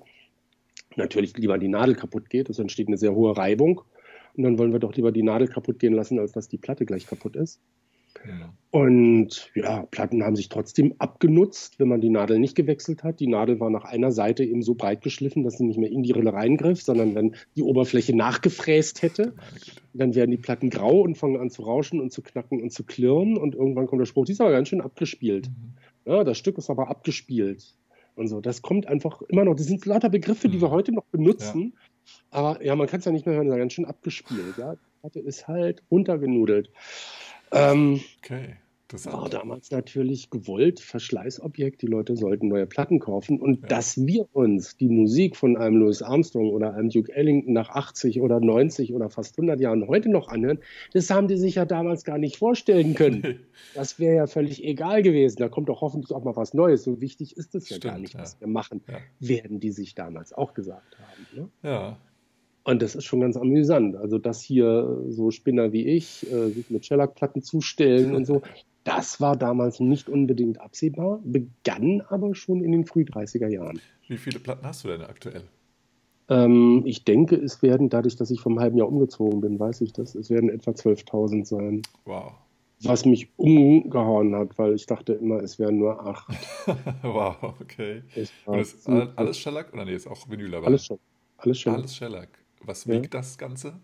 natürlich 0.97 1.37
lieber 1.37 1.59
die 1.59 1.69
Nadel 1.69 1.95
kaputt 1.95 2.29
geht. 2.29 2.51
Es 2.51 2.59
entsteht 2.59 2.89
eine 2.89 2.99
sehr 2.99 3.15
hohe 3.15 3.37
Reibung. 3.37 3.83
Und 4.37 4.45
dann 4.45 4.59
wollen 4.59 4.73
wir 4.73 4.79
doch 4.79 4.95
lieber 4.95 5.11
die 5.11 5.23
Nadel 5.23 5.49
kaputt 5.49 5.79
gehen 5.79 5.95
lassen, 5.95 6.19
als 6.19 6.33
dass 6.33 6.49
die 6.49 6.59
Platte 6.59 6.87
gleich 6.87 7.07
kaputt 7.07 7.35
ist. 7.37 7.61
Und 8.71 9.51
ja, 9.55 9.87
Platten 9.91 10.23
haben 10.23 10.37
sich 10.37 10.51
trotzdem 10.51 10.95
abgenutzt, 10.99 11.79
wenn 11.79 11.89
man 11.89 12.03
die 12.03 12.11
Nadel 12.11 12.39
nicht 12.39 12.55
gewechselt 12.55 13.03
hat. 13.03 13.19
Die 13.19 13.27
Nadel 13.27 13.61
war 13.61 13.71
nach 13.71 13.85
einer 13.85 14.13
Seite 14.13 14.45
eben 14.45 14.63
so 14.63 14.75
breit 14.75 15.01
geschliffen, 15.01 15.43
dass 15.43 15.57
sie 15.57 15.65
nicht 15.65 15.79
mehr 15.79 15.91
in 15.91 16.03
die 16.03 16.13
Rille 16.13 16.35
reingriff, 16.35 16.83
sondern 16.83 17.15
wenn 17.15 17.35
die 17.57 17.63
Oberfläche 17.63 18.15
nachgefräst 18.15 19.01
hätte, 19.01 19.35
dann 19.95 20.15
werden 20.15 20.31
die 20.31 20.37
Platten 20.37 20.69
grau 20.69 21.01
und 21.01 21.17
fangen 21.17 21.39
an 21.41 21.49
zu 21.49 21.63
rauschen 21.63 22.01
und 22.01 22.13
zu 22.13 22.21
knacken 22.21 22.61
und 22.61 22.71
zu 22.71 22.85
klirren. 22.85 23.39
Und 23.39 23.55
irgendwann 23.55 23.87
kommt 23.87 24.01
der 24.01 24.07
Spruch, 24.07 24.27
die 24.27 24.33
ist 24.33 24.41
aber 24.41 24.51
ganz 24.51 24.69
schön 24.69 24.83
abgespielt. 24.83 25.49
Mhm. 25.49 26.13
Ja, 26.13 26.25
das 26.25 26.37
Stück 26.37 26.59
ist 26.59 26.69
aber 26.69 26.89
abgespielt. 26.89 27.75
Und 28.17 28.29
so, 28.29 28.41
das 28.41 28.63
kommt 28.63 28.87
einfach 28.87 29.23
immer 29.29 29.45
noch. 29.45 29.55
Das 29.55 29.67
sind 29.67 29.87
lauter 29.87 30.11
Begriffe, 30.11 30.49
die 30.49 30.61
wir 30.61 30.69
mhm. 30.69 30.73
heute 30.73 30.93
noch 30.93 31.05
benutzen. 31.05 31.73
Ja. 31.75 31.81
Aber 32.31 32.65
ja, 32.65 32.77
man 32.77 32.87
kann 32.87 32.99
es 32.99 33.07
ja 33.07 33.13
nicht 33.13 33.27
mehr 33.27 33.35
hören, 33.35 33.47
das 33.47 33.55
ist 33.55 33.61
ganz 33.61 33.73
schön 33.73 33.85
abgespielt. 33.87 34.59
Ja, 34.59 34.75
die 34.75 35.01
Platte 35.01 35.21
ist 35.21 35.49
halt 35.49 35.83
runtergenudelt. 35.91 36.71
Ähm, 37.53 38.01
okay. 38.25 38.57
Das 38.91 39.05
war 39.05 39.29
damals 39.29 39.71
natürlich 39.71 40.31
gewollt, 40.31 40.81
Verschleißobjekt. 40.81 41.83
Die 41.83 41.87
Leute 41.87 42.17
sollten 42.17 42.49
neue 42.49 42.67
Platten 42.67 43.01
kaufen. 43.01 43.39
Und 43.39 43.61
ja. 43.61 43.69
dass 43.69 43.99
wir 44.07 44.27
uns 44.33 44.79
die 44.79 44.89
Musik 44.89 45.37
von 45.37 45.59
einem 45.59 45.77
Louis 45.77 46.01
Armstrong 46.01 46.49
oder 46.49 46.73
einem 46.73 46.89
Duke 46.89 47.13
Ellington 47.15 47.53
nach 47.53 47.69
80 47.69 48.23
oder 48.23 48.41
90 48.41 48.95
oder 48.95 49.11
fast 49.11 49.39
100 49.39 49.61
Jahren 49.61 49.87
heute 49.87 50.09
noch 50.09 50.29
anhören, 50.29 50.61
das 50.95 51.11
haben 51.11 51.29
die 51.29 51.37
sich 51.37 51.57
ja 51.57 51.67
damals 51.67 52.03
gar 52.05 52.17
nicht 52.17 52.39
vorstellen 52.39 52.95
können. 52.95 53.41
das 53.75 53.99
wäre 53.99 54.17
ja 54.17 54.27
völlig 54.27 54.65
egal 54.65 55.03
gewesen. 55.03 55.37
Da 55.37 55.51
kommt 55.51 55.69
doch 55.69 55.83
hoffentlich 55.83 56.17
auch 56.17 56.25
mal 56.25 56.37
was 56.37 56.55
Neues. 56.55 56.83
So 56.83 57.03
wichtig 57.03 57.37
ist 57.37 57.55
es 57.55 57.69
ja 57.69 57.77
Stimmt, 57.77 57.93
gar 57.93 58.01
nicht, 58.01 58.15
ja. 58.15 58.21
was 58.21 58.41
wir 58.41 58.49
machen, 58.49 58.81
ja. 58.89 58.97
werden 59.21 59.61
die 59.61 59.71
sich 59.71 59.95
damals 59.95 60.33
auch 60.33 60.55
gesagt 60.55 60.97
haben. 60.99 61.43
Ne? 61.43 61.51
Ja, 61.63 61.99
und 62.69 62.83
das 62.83 62.95
ist 62.95 63.05
schon 63.05 63.21
ganz 63.23 63.35
amüsant. 63.35 63.97
Also, 63.97 64.19
dass 64.19 64.43
hier 64.43 65.03
so 65.09 65.31
Spinner 65.31 65.73
wie 65.73 65.87
ich 65.87 66.31
äh, 66.31 66.51
sich 66.51 66.69
mit 66.69 66.85
Shellac-Platten 66.85 67.43
zustellen 67.43 68.15
und 68.15 68.27
so, 68.27 68.43
das 68.85 69.23
war 69.23 69.37
damals 69.37 69.81
nicht 69.81 70.11
unbedingt 70.11 70.61
absehbar, 70.61 71.19
begann 71.25 72.03
aber 72.11 72.35
schon 72.35 72.63
in 72.63 72.73
den 72.73 72.85
früh 72.85 73.05
30er 73.05 73.49
Jahren. 73.49 73.81
Wie 74.07 74.19
viele 74.19 74.39
Platten 74.39 74.67
hast 74.67 74.85
du 74.85 74.89
denn 74.89 75.01
aktuell? 75.01 75.45
Ähm, 76.29 76.83
ich 76.85 77.05
denke, 77.05 77.37
es 77.37 77.63
werden, 77.63 77.89
dadurch, 77.89 78.17
dass 78.17 78.31
ich 78.31 78.43
vom 78.43 78.61
halben 78.61 78.77
Jahr 78.77 78.89
umgezogen 78.89 79.41
bin, 79.41 79.59
weiß 79.59 79.81
ich 79.81 79.95
das, 79.95 80.15
es 80.15 80.29
werden 80.29 80.51
etwa 80.51 80.73
12.000 80.73 81.47
sein. 81.47 81.83
Wow. 82.05 82.35
Was 82.83 83.07
mich 83.07 83.31
umgehauen 83.39 84.37
hat, 84.37 84.59
weil 84.59 84.75
ich 84.75 84.85
dachte 84.85 85.15
immer, 85.15 85.43
es 85.43 85.59
wären 85.59 85.79
nur 85.79 86.07
acht. 86.07 86.29
wow, 87.03 87.35
okay. 87.61 88.03
Und 88.45 88.59
ist 88.59 88.87
alles 88.87 89.39
Shellac 89.39 89.73
oder 89.73 89.87
nee, 89.87 89.95
ist 89.95 90.07
auch 90.07 90.29
Vinyl 90.29 90.51
dabei? 90.51 90.67
Alles 90.67 90.85
Shellac. 90.85 91.01
Alles 91.39 91.59
Shellac. 91.59 91.79
Alles 91.79 91.97
Shellac. 91.97 92.29
Was 92.65 92.87
wiegt 92.87 93.15
ja. 93.15 93.21
das 93.21 93.39
Ganze? 93.39 93.81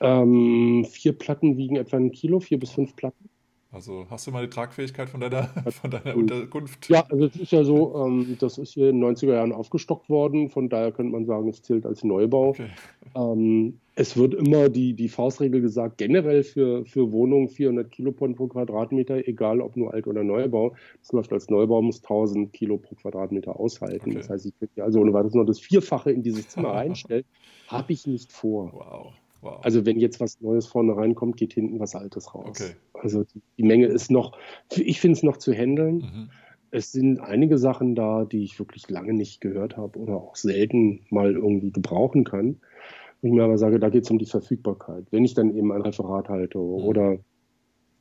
Ähm, 0.00 0.84
vier 0.90 1.16
Platten 1.16 1.56
wiegen 1.56 1.76
etwa 1.76 1.96
ein 1.96 2.12
Kilo, 2.12 2.40
vier 2.40 2.58
bis 2.58 2.72
fünf 2.72 2.96
Platten. 2.96 3.30
Also 3.72 4.06
hast 4.10 4.26
du 4.26 4.32
mal 4.32 4.44
die 4.44 4.50
Tragfähigkeit 4.50 5.08
von 5.08 5.20
deiner, 5.20 5.44
von 5.70 5.90
deiner 5.90 6.14
Unterkunft? 6.14 6.90
Ja, 6.90 7.06
also 7.10 7.24
es 7.24 7.36
ist 7.36 7.52
ja 7.52 7.64
so, 7.64 8.04
ähm, 8.04 8.36
das 8.38 8.58
ist 8.58 8.74
hier 8.74 8.90
in 8.90 9.00
den 9.00 9.16
90er 9.16 9.32
Jahren 9.32 9.52
aufgestockt 9.52 10.10
worden, 10.10 10.50
von 10.50 10.68
daher 10.68 10.92
könnte 10.92 11.12
man 11.12 11.24
sagen, 11.24 11.48
es 11.48 11.62
zählt 11.62 11.86
als 11.86 12.04
Neubau. 12.04 12.50
Okay. 12.50 12.68
Ähm, 13.14 13.78
es 13.94 14.14
wird 14.16 14.34
immer 14.34 14.68
die, 14.68 14.92
die 14.92 15.08
Faustregel 15.08 15.62
gesagt, 15.62 15.96
generell 15.96 16.42
für, 16.44 16.84
für 16.84 17.12
Wohnungen 17.12 17.48
400 17.48 17.90
Kiloton 17.90 18.34
pro 18.34 18.46
Quadratmeter, 18.46 19.26
egal 19.26 19.62
ob 19.62 19.74
nur 19.76 19.94
Alt- 19.94 20.06
oder 20.06 20.22
Neubau. 20.22 20.74
Das 21.00 21.12
läuft 21.12 21.32
als 21.32 21.48
Neubau, 21.48 21.80
muss 21.80 22.02
1000 22.02 22.52
Kilo 22.52 22.76
pro 22.76 22.94
Quadratmeter 22.94 23.58
aushalten. 23.58 24.10
Okay. 24.10 24.18
Das 24.18 24.28
heißt, 24.28 24.46
ich 24.46 24.58
könnte 24.58 24.84
also 24.84 25.00
ohne 25.00 25.14
weiteres 25.14 25.34
noch 25.34 25.44
das 25.44 25.60
Vierfache 25.60 26.10
in 26.10 26.22
dieses 26.22 26.48
Zimmer 26.48 26.70
reinstellen. 26.74 27.24
Habe 27.68 27.92
ich 27.94 28.06
nicht 28.06 28.32
vor. 28.32 28.70
Wow. 28.74 29.12
Wow. 29.42 29.58
Also 29.62 29.84
wenn 29.84 29.98
jetzt 29.98 30.20
was 30.20 30.40
Neues 30.40 30.66
vorne 30.66 30.96
reinkommt, 30.96 31.36
geht 31.36 31.52
hinten 31.52 31.80
was 31.80 31.96
Altes 31.96 32.32
raus. 32.32 32.60
Okay. 32.60 32.76
Also 32.94 33.24
die, 33.24 33.42
die, 33.58 33.64
Menge 33.64 33.86
ist 33.86 34.10
noch, 34.10 34.38
ich 34.70 35.00
finde 35.00 35.16
es 35.16 35.24
noch 35.24 35.36
zu 35.36 35.52
handeln. 35.52 35.96
Mhm. 35.96 36.30
Es 36.70 36.92
sind 36.92 37.18
einige 37.18 37.58
Sachen 37.58 37.96
da, 37.96 38.24
die 38.24 38.44
ich 38.44 38.58
wirklich 38.60 38.88
lange 38.88 39.12
nicht 39.12 39.40
gehört 39.40 39.76
habe 39.76 39.98
oder 39.98 40.14
auch 40.14 40.36
selten 40.36 41.04
mal 41.10 41.32
irgendwie 41.32 41.72
gebrauchen 41.72 42.22
kann. 42.22 42.60
Wo 43.20 43.28
ich 43.28 43.34
mir 43.34 43.42
aber 43.42 43.58
sage, 43.58 43.80
da 43.80 43.88
geht 43.88 44.04
es 44.04 44.10
um 44.10 44.18
die 44.18 44.26
Verfügbarkeit. 44.26 45.06
Wenn 45.10 45.24
ich 45.24 45.34
dann 45.34 45.56
eben 45.56 45.72
ein 45.72 45.82
Referat 45.82 46.28
halte 46.28 46.58
mhm. 46.58 46.64
oder 46.64 47.18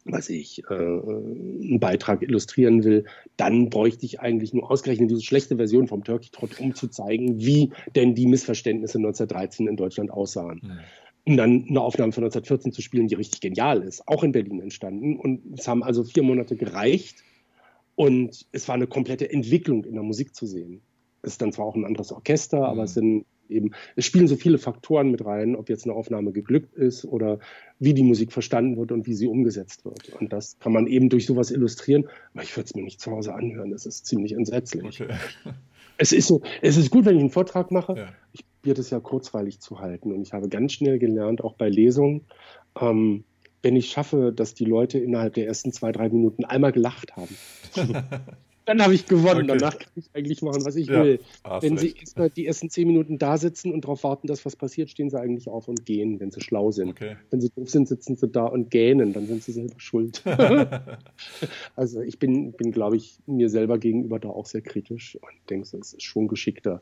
was 0.05 0.29
ich, 0.29 0.63
äh, 0.69 0.73
einen 0.73 1.79
Beitrag 1.79 2.21
illustrieren 2.21 2.83
will, 2.83 3.05
dann 3.35 3.69
bräuchte 3.69 4.05
ich 4.05 4.19
eigentlich 4.19 4.53
nur 4.53 4.69
ausgerechnet 4.69 5.09
diese 5.09 5.21
schlechte 5.21 5.57
Version 5.57 5.87
vom 5.87 6.03
Turkey 6.03 6.29
Trot, 6.31 6.59
um 6.59 6.75
zu 6.75 6.87
zeigen, 6.87 7.39
wie 7.39 7.71
denn 7.95 8.13
die 8.13 8.27
Missverständnisse 8.27 8.99
1913 8.99 9.67
in 9.67 9.75
Deutschland 9.75 10.11
aussahen. 10.11 10.61
Mhm 10.63 10.79
um 11.25 11.37
dann 11.37 11.65
eine 11.69 11.81
Aufnahme 11.81 12.11
von 12.11 12.23
1914 12.23 12.71
zu 12.71 12.81
spielen, 12.81 13.07
die 13.07 13.15
richtig 13.15 13.41
genial 13.41 13.83
ist, 13.83 14.07
auch 14.07 14.23
in 14.23 14.31
Berlin 14.31 14.59
entstanden. 14.59 15.17
Und 15.17 15.59
es 15.59 15.67
haben 15.67 15.83
also 15.83 16.03
vier 16.03 16.23
Monate 16.23 16.55
gereicht 16.55 17.23
und 17.95 18.47
es 18.51 18.67
war 18.67 18.75
eine 18.75 18.87
komplette 18.87 19.31
Entwicklung 19.31 19.83
in 19.83 19.93
der 19.93 20.03
Musik 20.03 20.35
zu 20.35 20.45
sehen. 20.45 20.81
Es 21.21 21.33
ist 21.33 21.41
dann 21.41 21.53
zwar 21.53 21.65
auch 21.65 21.75
ein 21.75 21.85
anderes 21.85 22.11
Orchester, 22.11 22.59
mhm. 22.59 22.63
aber 22.63 22.83
es 22.83 22.95
sind 22.95 23.25
eben, 23.51 23.71
es 23.95 24.05
spielen 24.05 24.27
so 24.27 24.35
viele 24.35 24.57
Faktoren 24.57 25.11
mit 25.11 25.23
rein, 25.23 25.55
ob 25.55 25.69
jetzt 25.69 25.85
eine 25.85 25.93
Aufnahme 25.93 26.31
geglückt 26.31 26.73
ist 26.73 27.05
oder 27.05 27.39
wie 27.79 27.93
die 27.93 28.03
Musik 28.03 28.31
verstanden 28.31 28.77
wird 28.77 28.91
und 28.91 29.05
wie 29.05 29.13
sie 29.13 29.27
umgesetzt 29.27 29.85
wird. 29.85 30.09
Und 30.19 30.33
das 30.33 30.57
kann 30.59 30.71
man 30.71 30.87
eben 30.87 31.09
durch 31.09 31.25
sowas 31.25 31.51
illustrieren, 31.51 32.07
aber 32.33 32.43
ich 32.43 32.55
würde 32.55 32.65
es 32.65 32.75
mir 32.75 32.83
nicht 32.83 33.01
zu 33.01 33.11
Hause 33.11 33.35
anhören, 33.35 33.71
das 33.71 33.85
ist 33.85 34.05
ziemlich 34.05 34.33
entsetzlich. 34.33 35.01
Okay. 35.01 35.13
Es 35.97 36.13
ist 36.13 36.27
so, 36.27 36.41
es 36.63 36.77
ist 36.77 36.89
gut, 36.89 37.05
wenn 37.05 37.15
ich 37.15 37.21
einen 37.21 37.29
Vortrag 37.29 37.69
mache. 37.69 37.93
Ja. 37.95 38.07
Ich 38.33 38.43
probiere 38.61 38.75
das 38.75 38.91
ja 38.91 38.99
kurzweilig 38.99 39.59
zu 39.59 39.79
halten 39.79 40.11
und 40.11 40.21
ich 40.21 40.33
habe 40.33 40.47
ganz 40.47 40.73
schnell 40.73 40.99
gelernt, 40.99 41.43
auch 41.43 41.55
bei 41.55 41.67
Lesungen, 41.67 42.27
ähm, 42.79 43.23
wenn 43.63 43.75
ich 43.75 43.89
schaffe, 43.89 44.31
dass 44.31 44.53
die 44.53 44.65
Leute 44.65 44.99
innerhalb 44.99 45.33
der 45.33 45.47
ersten 45.47 45.71
zwei, 45.71 45.91
drei 45.91 46.09
Minuten 46.09 46.45
einmal 46.45 46.71
gelacht 46.71 47.15
haben. 47.15 47.35
dann 48.65 48.81
habe 48.81 48.93
ich 48.93 49.05
gewonnen. 49.05 49.49
Okay. 49.49 49.57
Danach 49.59 49.79
kann 49.79 49.91
ich 49.95 50.09
eigentlich 50.13 50.41
machen, 50.41 50.63
was 50.65 50.75
ich 50.75 50.87
ja, 50.87 51.03
will. 51.03 51.19
Wenn 51.61 51.77
sie 51.77 51.93
erstmal 51.93 52.29
die 52.29 52.45
ersten 52.45 52.69
zehn 52.69 52.87
Minuten 52.87 53.17
da 53.17 53.37
sitzen 53.37 53.73
und 53.73 53.83
darauf 53.83 54.03
warten, 54.03 54.27
dass 54.27 54.45
was 54.45 54.55
passiert, 54.55 54.89
stehen 54.89 55.09
sie 55.09 55.19
eigentlich 55.19 55.47
auf 55.47 55.67
und 55.67 55.85
gehen, 55.85 56.19
wenn 56.19 56.31
sie 56.31 56.41
schlau 56.41 56.71
sind. 56.71 56.89
Okay. 56.89 57.15
Wenn 57.29 57.41
sie 57.41 57.49
doof 57.49 57.69
sind, 57.69 57.87
sitzen 57.87 58.15
sie 58.15 58.27
da 58.27 58.45
und 58.45 58.69
gähnen, 58.69 59.13
dann 59.13 59.27
sind 59.27 59.43
sie 59.43 59.51
selber 59.51 59.75
schuld. 59.77 60.23
also 61.75 62.01
ich 62.01 62.19
bin, 62.19 62.53
bin 62.53 62.71
glaube 62.71 62.97
ich, 62.97 63.19
mir 63.25 63.49
selber 63.49 63.77
gegenüber 63.77 64.19
da 64.19 64.29
auch 64.29 64.45
sehr 64.45 64.61
kritisch 64.61 65.15
und 65.15 65.49
denke, 65.49 65.63
es 65.63 65.73
ist 65.73 66.03
schon 66.03 66.27
geschickter, 66.27 66.81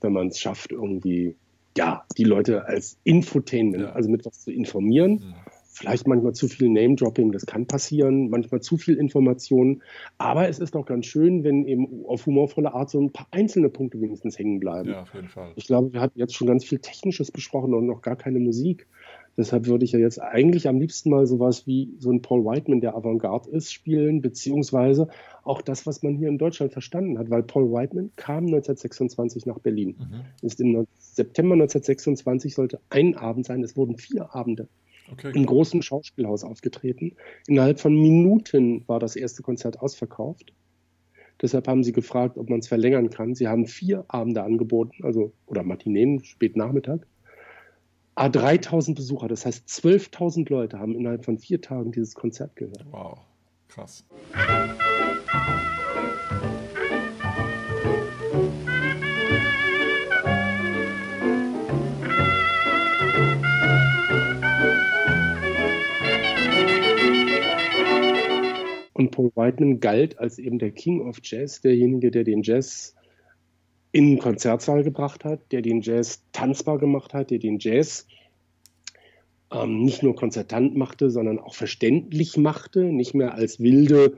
wenn 0.00 0.12
man 0.12 0.28
es 0.28 0.38
schafft, 0.38 0.72
irgendwie 0.72 1.36
ja, 1.76 2.04
die 2.16 2.24
Leute 2.24 2.66
als 2.66 2.98
Infotainment, 3.02 3.82
ja. 3.82 3.92
also 3.92 4.08
mit 4.08 4.24
was 4.24 4.44
zu 4.44 4.52
informieren. 4.52 5.14
Mhm 5.14 5.34
vielleicht 5.74 6.06
manchmal 6.06 6.32
zu 6.32 6.46
viel 6.46 6.68
Name-Dropping, 6.70 7.32
das 7.32 7.46
kann 7.46 7.66
passieren, 7.66 8.30
manchmal 8.30 8.60
zu 8.60 8.76
viel 8.76 8.96
Information. 8.96 9.82
Aber 10.18 10.48
es 10.48 10.60
ist 10.60 10.76
doch 10.76 10.86
ganz 10.86 11.06
schön, 11.06 11.42
wenn 11.42 11.66
eben 11.66 12.06
auf 12.06 12.26
humorvolle 12.26 12.72
Art 12.72 12.90
so 12.90 13.00
ein 13.00 13.10
paar 13.12 13.26
einzelne 13.32 13.68
Punkte 13.68 14.00
wenigstens 14.00 14.38
hängen 14.38 14.60
bleiben. 14.60 14.90
Ja, 14.90 15.02
auf 15.02 15.12
jeden 15.12 15.28
Fall. 15.28 15.52
Ich 15.56 15.66
glaube, 15.66 15.92
wir 15.92 16.00
hatten 16.00 16.18
jetzt 16.18 16.34
schon 16.34 16.46
ganz 16.46 16.64
viel 16.64 16.78
Technisches 16.78 17.32
besprochen 17.32 17.74
und 17.74 17.86
noch 17.86 18.02
gar 18.02 18.14
keine 18.14 18.38
Musik. 18.38 18.86
Deshalb 19.36 19.66
würde 19.66 19.84
ich 19.84 19.90
ja 19.90 19.98
jetzt 19.98 20.22
eigentlich 20.22 20.68
am 20.68 20.78
liebsten 20.78 21.10
mal 21.10 21.26
sowas 21.26 21.66
wie 21.66 21.92
so 21.98 22.12
ein 22.12 22.22
Paul 22.22 22.44
Whiteman, 22.44 22.80
der 22.80 22.94
Avantgarde 22.94 23.50
ist, 23.50 23.72
spielen, 23.72 24.20
beziehungsweise 24.20 25.08
auch 25.42 25.60
das, 25.60 25.86
was 25.86 26.04
man 26.04 26.14
hier 26.14 26.28
in 26.28 26.38
Deutschland 26.38 26.72
verstanden 26.72 27.18
hat, 27.18 27.30
weil 27.30 27.42
Paul 27.42 27.72
Whiteman 27.72 28.12
kam 28.14 28.46
1926 28.46 29.44
nach 29.46 29.58
Berlin. 29.58 29.96
Mhm. 29.98 30.46
Ist 30.46 30.60
im 30.60 30.86
September 30.98 31.54
1926 31.54 32.54
sollte 32.54 32.78
ein 32.90 33.16
Abend 33.16 33.44
sein, 33.44 33.64
es 33.64 33.76
wurden 33.76 33.96
vier 33.96 34.32
Abende 34.36 34.68
okay, 35.10 35.32
im 35.34 35.46
großen 35.46 35.82
Schauspielhaus 35.82 36.44
aufgetreten. 36.44 37.16
Innerhalb 37.46 37.80
von 37.80 37.94
Minuten 37.94 38.86
war 38.86 39.00
das 39.00 39.16
erste 39.16 39.42
Konzert 39.42 39.80
ausverkauft. 39.80 40.52
Deshalb 41.42 41.66
haben 41.66 41.82
sie 41.82 41.92
gefragt, 41.92 42.38
ob 42.38 42.48
man 42.48 42.60
es 42.60 42.68
verlängern 42.68 43.10
kann. 43.10 43.34
Sie 43.34 43.48
haben 43.48 43.66
vier 43.66 44.04
Abende 44.08 44.42
angeboten, 44.42 45.04
also 45.04 45.32
oder 45.46 45.62
Matineen, 45.62 46.22
spät 46.24 46.56
Nachmittag. 46.56 47.06
A 48.14 48.28
3000 48.28 48.96
Besucher, 48.96 49.26
das 49.26 49.44
heißt 49.44 49.66
12.000 49.68 50.48
Leute 50.48 50.78
haben 50.78 50.94
innerhalb 50.94 51.24
von 51.24 51.38
vier 51.38 51.60
Tagen 51.60 51.90
dieses 51.90 52.14
Konzert 52.14 52.54
gehört. 52.54 52.86
Wow, 52.90 53.18
krass. 53.68 54.04
Und 69.04 69.10
Paul 69.10 69.32
Whiteman 69.34 69.80
galt 69.80 70.18
als 70.18 70.38
eben 70.38 70.58
der 70.58 70.70
King 70.70 71.02
of 71.06 71.18
Jazz, 71.22 71.60
derjenige, 71.60 72.10
der 72.10 72.24
den 72.24 72.42
Jazz 72.42 72.94
in 73.92 74.06
den 74.06 74.18
Konzertsaal 74.18 74.82
gebracht 74.82 75.26
hat, 75.26 75.52
der 75.52 75.60
den 75.60 75.82
Jazz 75.82 76.24
tanzbar 76.32 76.78
gemacht 76.78 77.12
hat, 77.12 77.30
der 77.30 77.38
den 77.38 77.58
Jazz 77.58 78.06
ähm, 79.52 79.82
nicht 79.82 80.02
nur 80.02 80.16
konzertant 80.16 80.74
machte, 80.74 81.10
sondern 81.10 81.38
auch 81.38 81.54
verständlich 81.54 82.38
machte, 82.38 82.84
nicht 82.84 83.14
mehr 83.14 83.34
als 83.34 83.60
wilde 83.60 84.16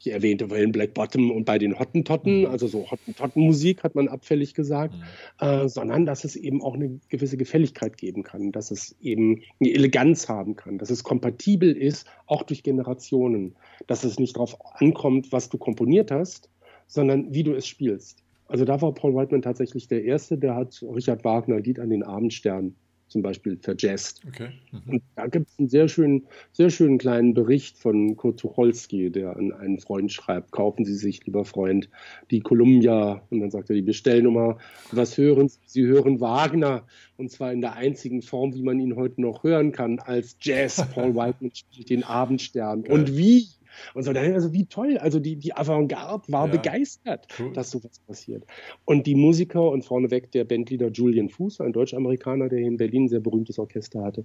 ich 0.00 0.12
erwähnte 0.12 0.48
vorhin 0.48 0.72
Black 0.72 0.94
Bottom 0.94 1.30
und 1.30 1.44
bei 1.44 1.58
den 1.58 1.78
Hottentotten, 1.78 2.40
mhm. 2.40 2.46
also 2.46 2.66
so 2.66 2.90
Hottentottenmusik 2.90 3.84
hat 3.84 3.94
man 3.94 4.08
abfällig 4.08 4.54
gesagt, 4.54 4.94
mhm. 4.94 5.46
äh, 5.46 5.68
sondern 5.68 6.06
dass 6.06 6.24
es 6.24 6.36
eben 6.36 6.62
auch 6.62 6.74
eine 6.74 6.98
gewisse 7.08 7.36
Gefälligkeit 7.36 7.98
geben 7.98 8.22
kann, 8.22 8.50
dass 8.50 8.70
es 8.70 8.96
eben 9.00 9.42
eine 9.60 9.72
Eleganz 9.72 10.28
haben 10.28 10.56
kann, 10.56 10.78
dass 10.78 10.90
es 10.90 11.04
kompatibel 11.04 11.76
ist, 11.76 12.06
auch 12.26 12.42
durch 12.42 12.62
Generationen, 12.62 13.54
dass 13.86 14.04
es 14.04 14.18
nicht 14.18 14.36
darauf 14.36 14.56
ankommt, 14.74 15.32
was 15.32 15.50
du 15.50 15.58
komponiert 15.58 16.10
hast, 16.10 16.48
sondern 16.86 17.32
wie 17.34 17.42
du 17.42 17.52
es 17.52 17.66
spielst. 17.66 18.24
Also 18.48 18.64
da 18.64 18.80
war 18.82 18.92
Paul 18.92 19.14
Whiteman 19.14 19.42
tatsächlich 19.42 19.86
der 19.86 20.02
Erste, 20.04 20.36
der 20.36 20.56
hat 20.56 20.82
Richard 20.82 21.24
Wagner 21.24 21.60
Lied 21.60 21.78
an 21.78 21.90
den 21.90 22.02
Abendstern 22.02 22.74
zum 23.10 23.22
Beispiel 23.22 23.58
verjazzt. 23.60 24.22
Okay. 24.26 24.50
Mhm. 24.70 24.92
Und 24.92 25.02
da 25.16 25.26
gibt 25.26 25.48
es 25.48 25.58
einen 25.58 25.68
sehr 25.68 25.88
schönen, 25.88 26.26
sehr 26.52 26.70
schönen 26.70 26.96
kleinen 26.98 27.34
Bericht 27.34 27.76
von 27.76 28.16
Kurt 28.16 28.40
Tucholsky, 28.40 29.10
der 29.10 29.36
an 29.36 29.52
einen 29.52 29.80
Freund 29.80 30.12
schreibt, 30.12 30.52
kaufen 30.52 30.84
Sie 30.84 30.94
sich, 30.94 31.26
lieber 31.26 31.44
Freund, 31.44 31.90
die 32.30 32.40
Columbia, 32.40 33.22
und 33.30 33.40
dann 33.40 33.50
sagt 33.50 33.68
er 33.68 33.76
die 33.76 33.82
Bestellnummer, 33.82 34.58
was 34.92 35.18
hören 35.18 35.48
Sie? 35.48 35.58
Sie 35.66 35.86
hören 35.86 36.20
Wagner, 36.20 36.86
und 37.16 37.30
zwar 37.30 37.52
in 37.52 37.60
der 37.60 37.74
einzigen 37.74 38.22
Form, 38.22 38.54
wie 38.54 38.62
man 38.62 38.78
ihn 38.78 38.96
heute 38.96 39.20
noch 39.20 39.42
hören 39.42 39.72
kann, 39.72 39.98
als 39.98 40.36
Jazz. 40.40 40.82
Paul 40.94 41.14
Whiteman 41.14 41.52
spielt 41.54 41.90
den 41.90 42.04
Abendstern. 42.04 42.84
Geil. 42.84 42.94
Und 42.94 43.16
wie? 43.16 43.48
Und 43.94 44.02
so, 44.02 44.10
also 44.12 44.52
wie 44.52 44.66
toll, 44.66 44.98
also 44.98 45.18
die, 45.20 45.36
die 45.36 45.54
Avantgarde 45.54 46.30
war 46.32 46.46
ja, 46.46 46.52
begeistert, 46.52 47.26
cool. 47.38 47.52
dass 47.52 47.70
sowas 47.70 48.00
passiert. 48.06 48.44
Und 48.84 49.06
die 49.06 49.14
Musiker 49.14 49.70
und 49.70 49.84
vorneweg 49.84 50.30
der 50.32 50.44
Bandleader 50.44 50.90
Julian 50.90 51.28
Fuß, 51.28 51.60
ein 51.60 51.72
Deutsch-Amerikaner, 51.72 52.48
der 52.48 52.58
hier 52.58 52.68
in 52.68 52.76
Berlin 52.76 53.04
ein 53.04 53.08
sehr 53.08 53.20
berühmtes 53.20 53.58
Orchester 53.58 54.02
hatte, 54.02 54.24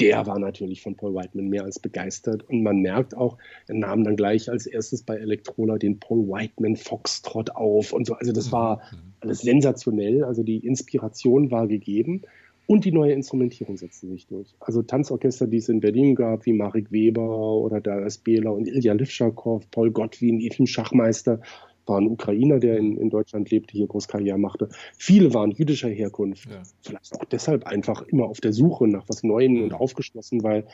der 0.00 0.26
war 0.26 0.38
natürlich 0.38 0.82
von 0.82 0.94
Paul 0.94 1.14
Whiteman 1.14 1.48
mehr 1.48 1.64
als 1.64 1.78
begeistert. 1.78 2.48
Und 2.48 2.62
man 2.62 2.80
merkt 2.80 3.16
auch, 3.16 3.38
er 3.66 3.76
nahm 3.76 4.04
dann 4.04 4.16
gleich 4.16 4.50
als 4.50 4.66
erstes 4.66 5.02
bei 5.02 5.16
Electrola 5.16 5.78
den 5.78 5.98
Paul 5.98 6.28
Whiteman 6.28 6.76
Foxtrot 6.76 7.50
auf 7.50 7.92
und 7.92 8.06
so. 8.06 8.14
Also 8.14 8.32
das 8.32 8.52
war 8.52 8.78
mhm. 8.92 9.14
alles 9.20 9.40
sensationell. 9.40 10.24
Also 10.24 10.42
die 10.42 10.58
Inspiration 10.58 11.50
war 11.50 11.66
gegeben. 11.66 12.22
Und 12.66 12.84
die 12.84 12.92
neue 12.92 13.12
Instrumentierung 13.12 13.76
setzte 13.76 14.08
sich 14.08 14.26
durch. 14.26 14.54
Also 14.58 14.82
Tanzorchester, 14.82 15.46
die 15.46 15.58
es 15.58 15.68
in 15.68 15.80
Berlin 15.80 16.16
gab, 16.16 16.46
wie 16.46 16.52
Marek 16.52 16.90
Weber 16.90 17.56
oder 17.56 17.80
Darius 17.80 18.18
Behler 18.18 18.52
und 18.52 18.66
Ilja 18.66 18.92
Livschakow, 18.92 19.62
Paul 19.70 19.92
Gottwin, 19.92 20.40
Efim 20.40 20.66
Schachmeister, 20.66 21.40
war 21.86 22.00
ein 22.00 22.08
Ukrainer, 22.08 22.58
der 22.58 22.78
in, 22.78 22.96
in 22.96 23.10
Deutschland 23.10 23.48
lebte, 23.50 23.72
hier 23.72 23.86
Großkarriere 23.86 24.38
machte. 24.38 24.68
Viele 24.98 25.32
waren 25.32 25.52
jüdischer 25.52 25.88
Herkunft. 25.88 26.50
Ja. 26.50 26.62
Vielleicht 26.82 27.14
auch 27.14 27.24
deshalb 27.26 27.64
einfach 27.64 28.02
immer 28.02 28.24
auf 28.24 28.40
der 28.40 28.52
Suche 28.52 28.88
nach 28.88 29.08
was 29.08 29.22
Neuem 29.22 29.62
und 29.62 29.72
aufgeschlossen, 29.72 30.42
weil 30.42 30.66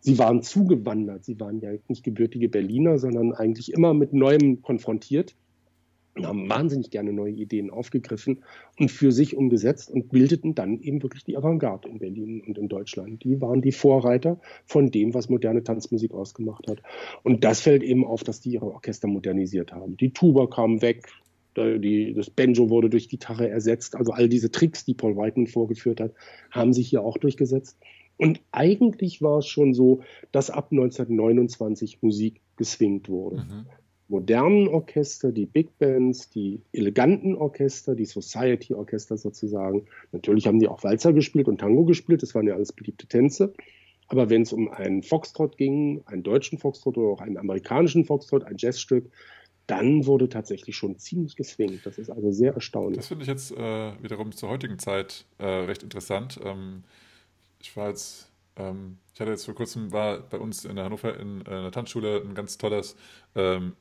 sie 0.00 0.18
waren 0.18 0.42
zugewandert. 0.42 1.24
Sie 1.24 1.40
waren 1.40 1.60
ja 1.60 1.70
nicht 1.88 2.04
gebürtige 2.04 2.50
Berliner, 2.50 2.98
sondern 2.98 3.32
eigentlich 3.32 3.72
immer 3.72 3.94
mit 3.94 4.12
Neuem 4.12 4.60
konfrontiert 4.60 5.34
haben 6.24 6.48
wahnsinnig 6.48 6.90
gerne 6.90 7.12
neue 7.12 7.32
Ideen 7.32 7.70
aufgegriffen 7.70 8.44
und 8.78 8.90
für 8.90 9.12
sich 9.12 9.36
umgesetzt 9.36 9.90
und 9.90 10.08
bildeten 10.08 10.54
dann 10.54 10.80
eben 10.80 11.02
wirklich 11.02 11.24
die 11.24 11.36
Avantgarde 11.36 11.88
in 11.88 11.98
Berlin 11.98 12.42
und 12.46 12.56
in 12.56 12.68
Deutschland. 12.68 13.24
Die 13.24 13.40
waren 13.40 13.60
die 13.60 13.72
Vorreiter 13.72 14.40
von 14.64 14.90
dem, 14.90 15.12
was 15.12 15.28
moderne 15.28 15.62
Tanzmusik 15.62 16.12
ausgemacht 16.12 16.68
hat. 16.68 16.82
Und 17.22 17.44
das 17.44 17.60
fällt 17.60 17.82
eben 17.82 18.04
auf, 18.04 18.24
dass 18.24 18.40
die 18.40 18.52
ihre 18.52 18.66
Orchester 18.72 19.08
modernisiert 19.08 19.72
haben. 19.72 19.96
Die 19.96 20.12
Tuba 20.12 20.46
kam 20.46 20.80
weg, 20.80 21.06
die, 21.56 22.14
das 22.14 22.30
Banjo 22.30 22.70
wurde 22.70 22.90
durch 22.90 23.08
Gitarre 23.08 23.48
ersetzt. 23.48 23.96
Also 23.96 24.12
all 24.12 24.28
diese 24.28 24.50
Tricks, 24.50 24.84
die 24.84 24.94
Paul 24.94 25.16
Whiteman 25.16 25.46
vorgeführt 25.46 26.00
hat, 26.00 26.12
haben 26.50 26.72
sich 26.72 26.88
hier 26.88 27.02
auch 27.02 27.18
durchgesetzt. 27.18 27.78
Und 28.18 28.40
eigentlich 28.52 29.20
war 29.20 29.38
es 29.38 29.46
schon 29.46 29.74
so, 29.74 30.00
dass 30.32 30.50
ab 30.50 30.68
1929 30.70 32.02
Musik 32.02 32.40
geswingt 32.56 33.08
wurde. 33.08 33.36
Mhm 33.36 33.66
modernen 34.08 34.68
Orchester, 34.68 35.32
die 35.32 35.46
Big 35.46 35.78
Bands, 35.78 36.30
die 36.30 36.60
eleganten 36.72 37.34
Orchester, 37.34 37.94
die 37.94 38.04
Society-Orchester 38.04 39.16
sozusagen. 39.16 39.86
Natürlich 40.12 40.46
haben 40.46 40.60
die 40.60 40.68
auch 40.68 40.84
Walzer 40.84 41.12
gespielt 41.12 41.48
und 41.48 41.58
Tango 41.58 41.84
gespielt, 41.84 42.22
das 42.22 42.34
waren 42.34 42.46
ja 42.46 42.54
alles 42.54 42.72
beliebte 42.72 43.06
Tänze. 43.06 43.52
Aber 44.08 44.30
wenn 44.30 44.42
es 44.42 44.52
um 44.52 44.70
einen 44.70 45.02
Foxtrot 45.02 45.56
ging, 45.56 46.02
einen 46.06 46.22
deutschen 46.22 46.58
Foxtrot 46.58 46.96
oder 46.96 47.08
auch 47.08 47.20
einen 47.20 47.36
amerikanischen 47.36 48.04
Foxtrot, 48.04 48.44
ein 48.44 48.56
Jazzstück, 48.56 49.10
dann 49.66 50.06
wurde 50.06 50.28
tatsächlich 50.28 50.76
schon 50.76 50.96
ziemlich 50.96 51.34
geswingt. 51.34 51.84
Das 51.84 51.98
ist 51.98 52.08
also 52.08 52.30
sehr 52.30 52.54
erstaunlich. 52.54 52.98
Das 52.98 53.08
finde 53.08 53.22
ich 53.22 53.28
jetzt 53.28 53.50
äh, 53.50 53.92
wiederum 54.00 54.30
zur 54.30 54.48
heutigen 54.48 54.78
Zeit 54.78 55.24
äh, 55.38 55.44
recht 55.44 55.82
interessant. 55.82 56.38
Ähm, 56.44 56.84
ich 57.60 57.76
war 57.76 57.88
jetzt 57.88 58.30
ähm, 58.56 58.98
ich 59.12 59.20
hatte 59.20 59.30
jetzt 59.30 59.44
vor 59.44 59.54
kurzem 59.54 59.92
war 59.92 60.20
bei 60.20 60.38
uns 60.38 60.64
in 60.64 60.78
Hannover 60.78 61.18
in, 61.18 61.40
in 61.40 61.46
einer 61.46 61.72
Tanzschule 61.72 62.22
ein 62.22 62.34
ganz 62.34 62.58
tolles 62.58 62.96
ähm, 63.34 63.72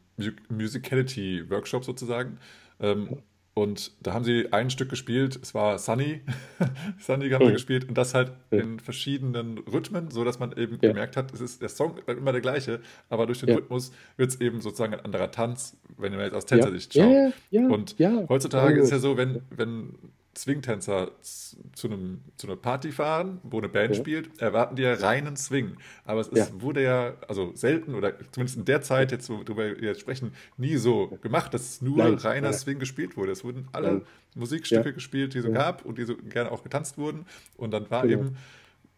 Musicality-Workshop 0.50 1.84
sozusagen. 1.86 2.38
Ähm, 2.80 3.18
und 3.56 3.94
da 4.06 4.14
haben 4.14 4.26
sie 4.26 4.52
ein 4.52 4.70
Stück 4.70 4.90
gespielt, 4.90 5.40
es 5.42 5.54
war 5.54 5.80
Sunny. 5.80 6.20
Sunny 7.00 7.30
haben 7.30 7.46
sie 7.46 7.54
gespielt 7.54 7.88
und 7.88 7.98
das 7.98 8.14
halt 8.14 8.34
in 8.52 8.82
verschiedenen 8.82 9.60
Rhythmen, 9.60 10.12
so 10.12 10.26
dass 10.26 10.40
man 10.40 10.52
eben 10.58 10.78
ja. 10.82 10.90
gemerkt 10.90 11.16
hat, 11.16 11.34
es 11.34 11.40
ist 11.40 11.62
der 11.62 11.70
Song 11.70 11.96
bleibt 11.96 12.20
immer 12.20 12.34
der 12.34 12.42
gleiche, 12.42 12.82
aber 13.08 13.26
durch 13.26 13.40
den 13.40 13.48
ja. 13.48 13.56
Rhythmus 13.56 13.94
wird 14.18 14.32
es 14.32 14.42
eben 14.42 14.60
sozusagen 14.60 14.94
ein 14.94 15.00
anderer 15.00 15.32
Tanz, 15.32 15.78
wenn 15.98 16.12
man 16.12 16.26
jetzt 16.26 16.34
aus 16.34 16.46
Tänzersicht 16.46 16.96
ja. 16.96 17.32
schaut. 17.50 17.72
und 17.72 17.96
heutzutage 18.28 18.80
ist 18.80 18.86
es 18.86 18.92
ja 18.92 19.00
so, 19.00 19.16
wenn, 19.16 19.42
wenn 19.52 19.94
Swing-Tänzer 20.38 21.12
zu, 21.22 21.88
einem, 21.88 22.22
zu 22.38 22.48
einer 22.48 22.56
Party 22.58 22.92
fahren, 22.92 23.40
wo 23.44 23.58
eine 23.58 23.70
Band 23.70 23.96
ja. 23.96 24.02
spielt, 24.02 24.42
erwarten 24.42 24.76
die 24.76 24.84
ja 24.84 24.94
reinen 24.94 25.38
Swing. 25.38 25.78
Aber 26.04 26.20
es 26.22 26.28
ist, 26.28 26.38
ja. 26.52 26.62
wurde 26.62 26.84
ja, 26.84 27.14
also 27.28 27.52
selten 27.56 27.96
oder 27.96 28.14
zumindest 28.32 28.58
in 28.58 28.66
der 28.66 28.82
Zeit, 28.82 29.12
jetzt, 29.12 29.30
worüber 29.30 29.56
wir 29.58 29.82
jetzt 29.82 30.02
sprechen, 30.02 30.34
nie 30.58 30.76
so 30.78 31.08
gemacht, 31.22 31.54
dass 31.54 31.82
nur 31.82 31.98
Nein. 31.98 32.16
reiner 32.16 32.50
Nein. 32.50 32.60
Swing 32.60 32.80
gespielt 32.80 33.16
wurde. 33.16 33.32
Es 33.32 33.44
wurden 33.44 33.68
alle 33.72 33.94
Nein. 33.94 34.02
Musikstücke 34.36 34.94
gespielt, 34.94 35.34
die 35.34 35.42
so 35.42 35.52
gab 35.52 35.86
und 35.86 35.98
die 35.98 36.04
so 36.04 36.16
gerne 36.18 36.52
auch 36.52 36.64
getanzt 36.64 36.98
wurden. 36.98 37.26
Und 37.56 37.72
dann 37.72 37.90
war 37.90 38.02
genau. 38.02 38.14
eben 38.14 38.28
ja? 38.28 38.42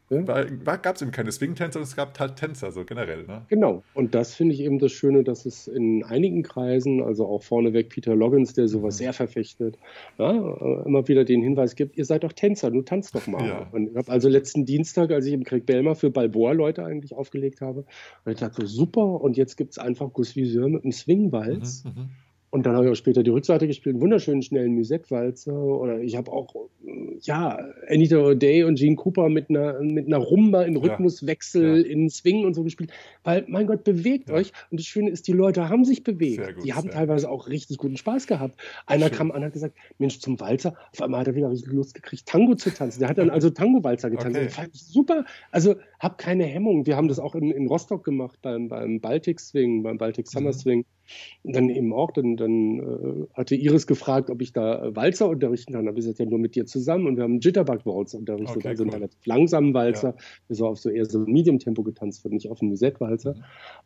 Gab 0.09 0.95
es 0.95 1.01
eben 1.01 1.11
keine 1.11 1.31
Swing-Tänzer, 1.31 1.81
es 1.81 1.95
gab 1.95 2.17
halt 2.17 2.37
Tänzer, 2.37 2.71
so 2.71 2.85
generell. 2.85 3.25
Ne? 3.25 3.41
Genau. 3.49 3.83
Und 3.93 4.15
das 4.15 4.35
finde 4.35 4.53
ich 4.55 4.61
eben 4.61 4.79
das 4.79 4.93
Schöne, 4.93 5.23
dass 5.23 5.45
es 5.45 5.67
in 5.67 6.03
einigen 6.03 6.43
Kreisen, 6.43 7.03
also 7.03 7.27
auch 7.27 7.43
vorneweg 7.43 7.89
Peter 7.89 8.15
Loggins, 8.15 8.53
der 8.53 8.69
sowas 8.69 8.95
mhm. 8.95 8.97
sehr 8.99 9.13
verfechtet, 9.13 9.77
ja, 10.17 10.31
immer 10.85 11.07
wieder 11.09 11.25
den 11.25 11.41
Hinweis 11.41 11.75
gibt, 11.75 11.97
ihr 11.97 12.05
seid 12.05 12.23
doch 12.23 12.31
Tänzer, 12.31 12.71
du 12.71 12.81
tanzt 12.83 13.15
doch 13.15 13.27
mal. 13.27 13.45
Ja. 13.45 13.67
Und 13.71 13.89
ich 13.89 13.95
habe 13.97 14.09
also 14.09 14.29
letzten 14.29 14.65
Dienstag, 14.65 15.11
als 15.11 15.25
ich 15.25 15.33
im 15.33 15.43
Craig 15.43 15.65
Belmer 15.65 15.95
für 15.95 16.09
Balboa-Leute 16.09 16.85
eigentlich 16.85 17.13
aufgelegt 17.13 17.59
habe, 17.59 17.83
ich 18.25 18.37
dachte, 18.37 18.65
super, 18.65 19.21
und 19.21 19.35
jetzt 19.35 19.57
gibt 19.57 19.71
es 19.71 19.77
einfach 19.77 20.13
Gus 20.13 20.35
Viseur 20.35 20.69
mit 20.69 20.83
einem 20.83 20.93
Swing-Walz. 20.93 21.83
Mhm, 21.83 21.91
mhm. 21.91 22.09
Und 22.57 22.65
dann 22.65 22.75
habe 22.75 22.85
ich 22.85 22.91
auch 22.91 22.95
später 22.95 23.21
die 23.21 23.29
Rückseite 23.29 23.67
gespielt, 23.67 23.93
einen 23.93 24.01
wunderschönen 24.01 24.41
schnellen 24.41 24.73
Musette-Walzer. 24.73 25.53
Oder 25.53 25.99
ich 25.99 26.17
habe 26.17 26.31
auch, 26.31 26.55
ja, 27.21 27.59
Anita 27.87 28.15
O'Day 28.15 28.65
und 28.65 28.79
Gene 28.79 28.95
Cooper 28.95 29.29
mit 29.29 29.51
einer, 29.51 29.79
mit 29.79 30.07
einer 30.07 30.17
Rumba 30.17 30.63
in 30.63 30.75
Rhythmuswechsel, 30.75 31.85
ja. 31.85 31.87
in 31.87 32.09
Swing 32.09 32.45
und 32.45 32.55
so 32.55 32.63
gespielt. 32.63 32.89
Weil, 33.23 33.45
mein 33.47 33.67
Gott, 33.67 33.83
bewegt 33.83 34.29
ja. 34.29 34.35
euch. 34.35 34.53
Und 34.71 34.79
das 34.79 34.87
Schöne 34.87 35.11
ist, 35.11 35.27
die 35.27 35.33
Leute 35.33 35.69
haben 35.69 35.85
sich 35.85 36.03
bewegt. 36.03 36.55
Gut, 36.55 36.65
die 36.65 36.73
haben 36.73 36.89
teilweise 36.89 37.29
auch 37.29 37.47
richtig 37.47 37.77
guten 37.77 37.95
Spaß 37.95 38.25
gehabt. 38.25 38.59
Einer 38.87 39.09
Schön. 39.09 39.17
kam 39.17 39.29
an 39.29 39.37
und 39.37 39.43
hat 39.43 39.53
gesagt, 39.53 39.75
Mensch, 39.99 40.17
zum 40.17 40.39
Walzer, 40.39 40.73
auf 40.93 41.01
einmal 41.03 41.19
hat 41.19 41.27
er 41.27 41.35
wieder 41.35 41.51
richtig 41.51 41.71
Lust 41.71 41.93
gekriegt, 41.93 42.25
Tango 42.25 42.55
zu 42.55 42.71
tanzen. 42.73 43.01
Der 43.01 43.09
hat 43.09 43.19
dann 43.19 43.29
also 43.29 43.51
Tango-Walzer 43.51 44.09
getanzt. 44.09 44.35
Okay. 44.35 44.49
Fand 44.49 44.69
ich 44.73 44.83
super. 44.83 45.25
Also, 45.51 45.75
hab 45.99 46.17
keine 46.17 46.45
Hemmung. 46.45 46.87
Wir 46.87 46.95
haben 46.95 47.07
das 47.07 47.19
auch 47.19 47.35
in, 47.35 47.51
in 47.51 47.67
Rostock 47.67 48.03
gemacht, 48.03 48.39
beim, 48.41 48.67
beim 48.67 48.99
Baltic 48.99 49.39
Swing, 49.39 49.83
beim 49.83 49.99
Baltic 49.99 50.27
Summer 50.27 50.49
mhm. 50.49 50.53
Swing. 50.53 50.85
Und 51.43 51.55
dann 51.55 51.69
eben 51.69 51.93
auch, 51.93 52.11
dann, 52.11 52.37
dann 52.37 52.46
äh, 52.49 53.27
hatte 53.33 53.55
Iris 53.55 53.87
gefragt, 53.87 54.29
ob 54.29 54.41
ich 54.41 54.53
da 54.53 54.95
Walzer 54.95 55.29
unterrichten 55.29 55.73
kann. 55.73 55.85
Da 55.85 55.89
habe 55.89 55.99
ich 55.99 56.05
gesagt, 56.05 56.19
ja 56.19 56.25
nur 56.25 56.39
mit 56.39 56.55
dir 56.55 56.65
zusammen. 56.65 57.07
Und 57.07 57.17
wir 57.17 57.23
haben 57.23 57.39
Jitterbug-Walzer 57.39 58.17
unterrichtet, 58.17 58.57
okay, 58.57 58.67
also 58.69 58.83
cool. 58.83 58.89
einen 58.89 59.01
relativ 59.01 59.25
langsamen 59.25 59.73
Walzer, 59.73 60.09
ja. 60.09 60.23
der 60.49 60.55
so 60.55 60.67
auf 60.67 60.79
so 60.79 60.89
eher 60.89 61.05
so 61.05 61.19
Medium-Tempo 61.19 61.83
getanzt 61.83 62.23
wird, 62.23 62.33
nicht 62.33 62.49
auf 62.49 62.61
einen 62.61 62.69
Musette-Walzer. 62.69 63.35
Mhm. 63.35 63.43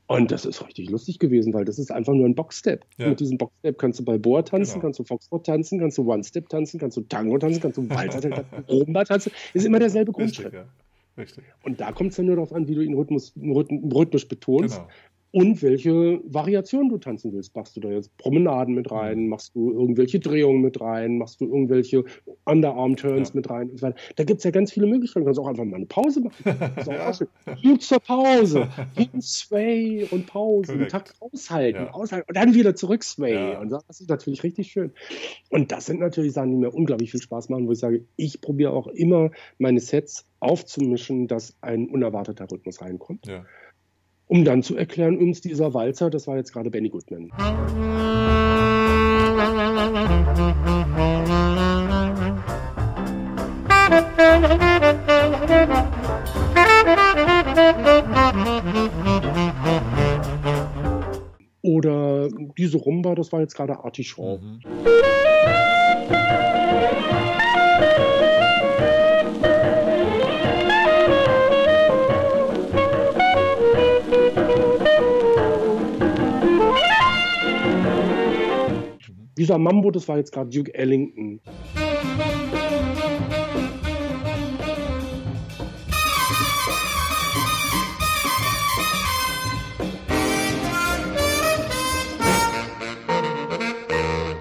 Und 0.07 0.31
das 0.31 0.45
ist 0.45 0.65
richtig 0.65 0.89
lustig 0.89 1.19
gewesen, 1.19 1.53
weil 1.53 1.65
das 1.65 1.79
ist 1.79 1.91
einfach 1.91 2.13
nur 2.13 2.25
ein 2.25 2.35
Boxstep. 2.35 2.85
Ja. 2.97 3.09
Mit 3.09 3.19
diesem 3.19 3.37
Boxstep 3.37 3.77
kannst 3.77 3.99
du 3.99 4.05
bei 4.05 4.17
Boa 4.17 4.41
tanzen, 4.41 4.73
genau. 4.73 4.83
kannst 4.83 4.99
du 4.99 5.03
Foxtrot 5.03 5.45
tanzen, 5.45 5.79
kannst 5.79 5.97
du 5.97 6.11
One-Step 6.11 6.49
tanzen, 6.49 6.79
kannst 6.79 6.97
du 6.97 7.01
Tango 7.01 7.37
tanzen, 7.37 7.61
kannst 7.61 7.77
du 7.77 7.89
Walzer 7.89 8.21
tanzen, 8.29 8.45
Rumba 8.69 9.03
tanzen. 9.03 9.31
Ist 9.53 9.65
immer 9.65 9.79
derselbe 9.79 10.11
Grundschritt. 10.11 10.53
Richtig, 10.53 10.59
ja. 10.59 11.21
Richtig. 11.21 11.43
Und 11.63 11.81
da 11.81 11.91
kommt 11.91 12.11
es 12.11 12.15
dann 12.15 12.25
nur 12.27 12.35
darauf 12.35 12.53
an, 12.53 12.67
wie 12.67 12.75
du 12.75 12.81
ihn 12.81 12.93
rhythmus, 12.93 13.33
rhythmisch 13.35 14.27
betonst. 14.27 14.77
Genau 14.77 14.87
und 15.31 15.61
welche 15.63 16.19
Variation 16.25 16.89
du 16.89 16.97
tanzen 16.97 17.31
willst. 17.31 17.55
Machst 17.55 17.77
du 17.77 17.79
da 17.79 17.89
jetzt 17.89 18.15
Promenaden 18.17 18.75
mit 18.75 18.91
rein? 18.91 19.23
Mhm. 19.23 19.29
Machst 19.29 19.55
du 19.55 19.71
irgendwelche 19.71 20.19
Drehungen 20.19 20.61
mit 20.61 20.81
rein? 20.81 21.17
Machst 21.17 21.39
du 21.39 21.45
irgendwelche 21.45 22.03
Underarm-Turns 22.43 23.29
ja. 23.29 23.35
mit 23.35 23.49
rein? 23.49 23.69
Und 23.69 23.79
so 23.79 23.87
weiter. 23.87 23.97
Da 24.17 24.23
gibt 24.25 24.39
es 24.39 24.43
ja 24.43 24.51
ganz 24.51 24.73
viele 24.73 24.87
Möglichkeiten. 24.87 25.21
Du 25.21 25.25
kannst 25.27 25.39
auch 25.39 25.47
einfach 25.47 25.63
mal 25.63 25.77
eine 25.77 25.85
Pause 25.85 26.21
machen. 26.21 26.43
Ja. 26.91 27.77
zur 27.79 27.99
Pause. 27.99 28.67
Jeden 28.97 29.21
Sway 29.21 30.07
und 30.11 30.25
Pause. 30.25 30.73
Einen 30.73 30.87
Takt 30.87 31.13
aushalten, 31.19 31.83
ja. 31.85 31.93
aushalten 31.93 32.25
und 32.27 32.35
dann 32.35 32.53
wieder 32.53 32.75
zurück 32.75 33.03
Sway. 33.03 33.33
Ja. 33.33 33.59
Und 33.59 33.69
das 33.69 33.83
ist 33.99 34.09
natürlich 34.09 34.43
richtig 34.43 34.71
schön. 34.71 34.91
Und 35.49 35.71
das 35.71 35.85
sind 35.85 35.99
natürlich 35.99 36.33
Sachen, 36.33 36.51
die 36.51 36.57
mir 36.57 36.71
unglaublich 36.71 37.11
viel 37.11 37.21
Spaß 37.21 37.49
machen, 37.49 37.67
wo 37.67 37.71
ich 37.71 37.79
sage, 37.79 38.05
ich 38.15 38.41
probiere 38.41 38.71
auch 38.71 38.87
immer 38.87 39.31
meine 39.57 39.79
Sets 39.79 40.25
aufzumischen, 40.39 41.27
dass 41.27 41.55
ein 41.61 41.87
unerwarteter 41.89 42.49
Rhythmus 42.51 42.81
reinkommt. 42.81 43.27
Ja 43.27 43.45
um 44.31 44.45
dann 44.45 44.63
zu 44.63 44.77
erklären, 44.77 45.17
uns 45.17 45.41
dieser 45.41 45.73
Walzer, 45.73 46.09
das 46.09 46.25
war 46.25 46.37
jetzt 46.37 46.53
gerade 46.53 46.69
Benny 46.71 46.87
Goodman. 46.87 47.31
Oder 61.61 62.29
diese 62.57 62.77
Rumba, 62.77 63.15
das 63.15 63.33
war 63.33 63.41
jetzt 63.41 63.55
gerade 63.55 63.83
Artichoke. 63.83 64.41
Mhm. 64.41 64.59
Dieser 79.41 79.57
Mambo, 79.57 79.89
das 79.89 80.07
war 80.07 80.17
jetzt 80.17 80.31
gerade 80.31 80.51
Duke 80.51 80.71
Ellington. 80.75 81.41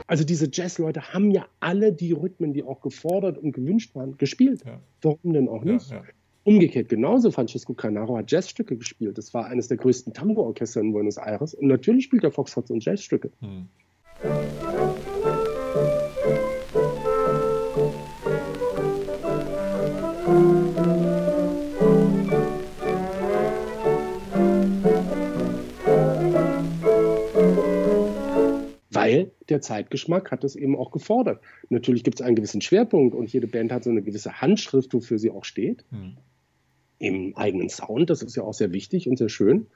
Also 0.07 0.25
diese 0.25 0.51
Jazzleute 0.53 1.15
haben 1.15 1.31
ja 1.31 1.47
alle 1.61 1.95
die 1.95 2.13
Rhythmen, 2.13 2.53
die 2.53 2.63
auch 2.63 2.83
gefordert 2.83 3.39
und 3.39 3.53
gewünscht 3.53 3.95
waren, 3.95 4.19
gespielt. 4.19 4.63
Ja. 4.67 4.83
Warum 5.01 5.33
denn 5.33 5.49
auch 5.49 5.65
nicht? 5.65 5.91
Ja, 5.91 5.97
ja. 5.97 6.03
Umgekehrt 6.45 6.91
genauso, 6.91 7.31
Francesco 7.31 7.73
Canaro 7.73 8.19
hat 8.19 8.31
Jazzstücke 8.31 8.77
gespielt. 8.77 9.17
Das 9.17 9.33
war 9.33 9.47
eines 9.47 9.69
der 9.69 9.79
größten 9.79 10.13
Tango-Orchester 10.13 10.83
in 10.83 10.93
Buenos 10.93 11.17
Aires. 11.17 11.55
Und 11.55 11.69
natürlich 11.69 12.05
spielt 12.05 12.25
er 12.25 12.33
Foxtrots 12.33 12.71
und 12.71 12.85
Jazzstücke. 12.85 13.31
Hm. 13.41 13.67
Weil 14.23 14.33
der 29.49 29.63
Zeitgeschmack 29.63 30.31
hat 30.31 30.45
es 30.45 30.55
eben 30.55 30.77
auch 30.77 30.91
gefordert. 30.91 31.41
Natürlich 31.71 32.05
gibt 32.05 32.21
es 32.21 32.27
einen 32.27 32.37
gewissen 32.37 32.61
Schwerpunkt 32.61 33.15
und 33.15 33.33
jede 33.33 33.47
Band 33.47 33.73
hat 33.73 33.85
so 33.85 33.91
eine 33.91 34.03
gewisse 34.03 34.43
Handschrift, 34.43 34.93
wofür 34.93 35.19
sie 35.19 35.31
auch 35.31 35.45
steht. 35.45 35.85
Hm. 35.91 36.19
Im 36.99 37.35
eigenen 37.37 37.71
Sound, 37.71 38.11
das 38.11 38.23
ist 38.23 38.37
ja 38.37 38.43
auch 38.43 38.53
sehr 38.53 38.73
wichtig 38.73 39.09
und 39.09 39.17
sehr 39.17 39.31
schön. 39.31 39.69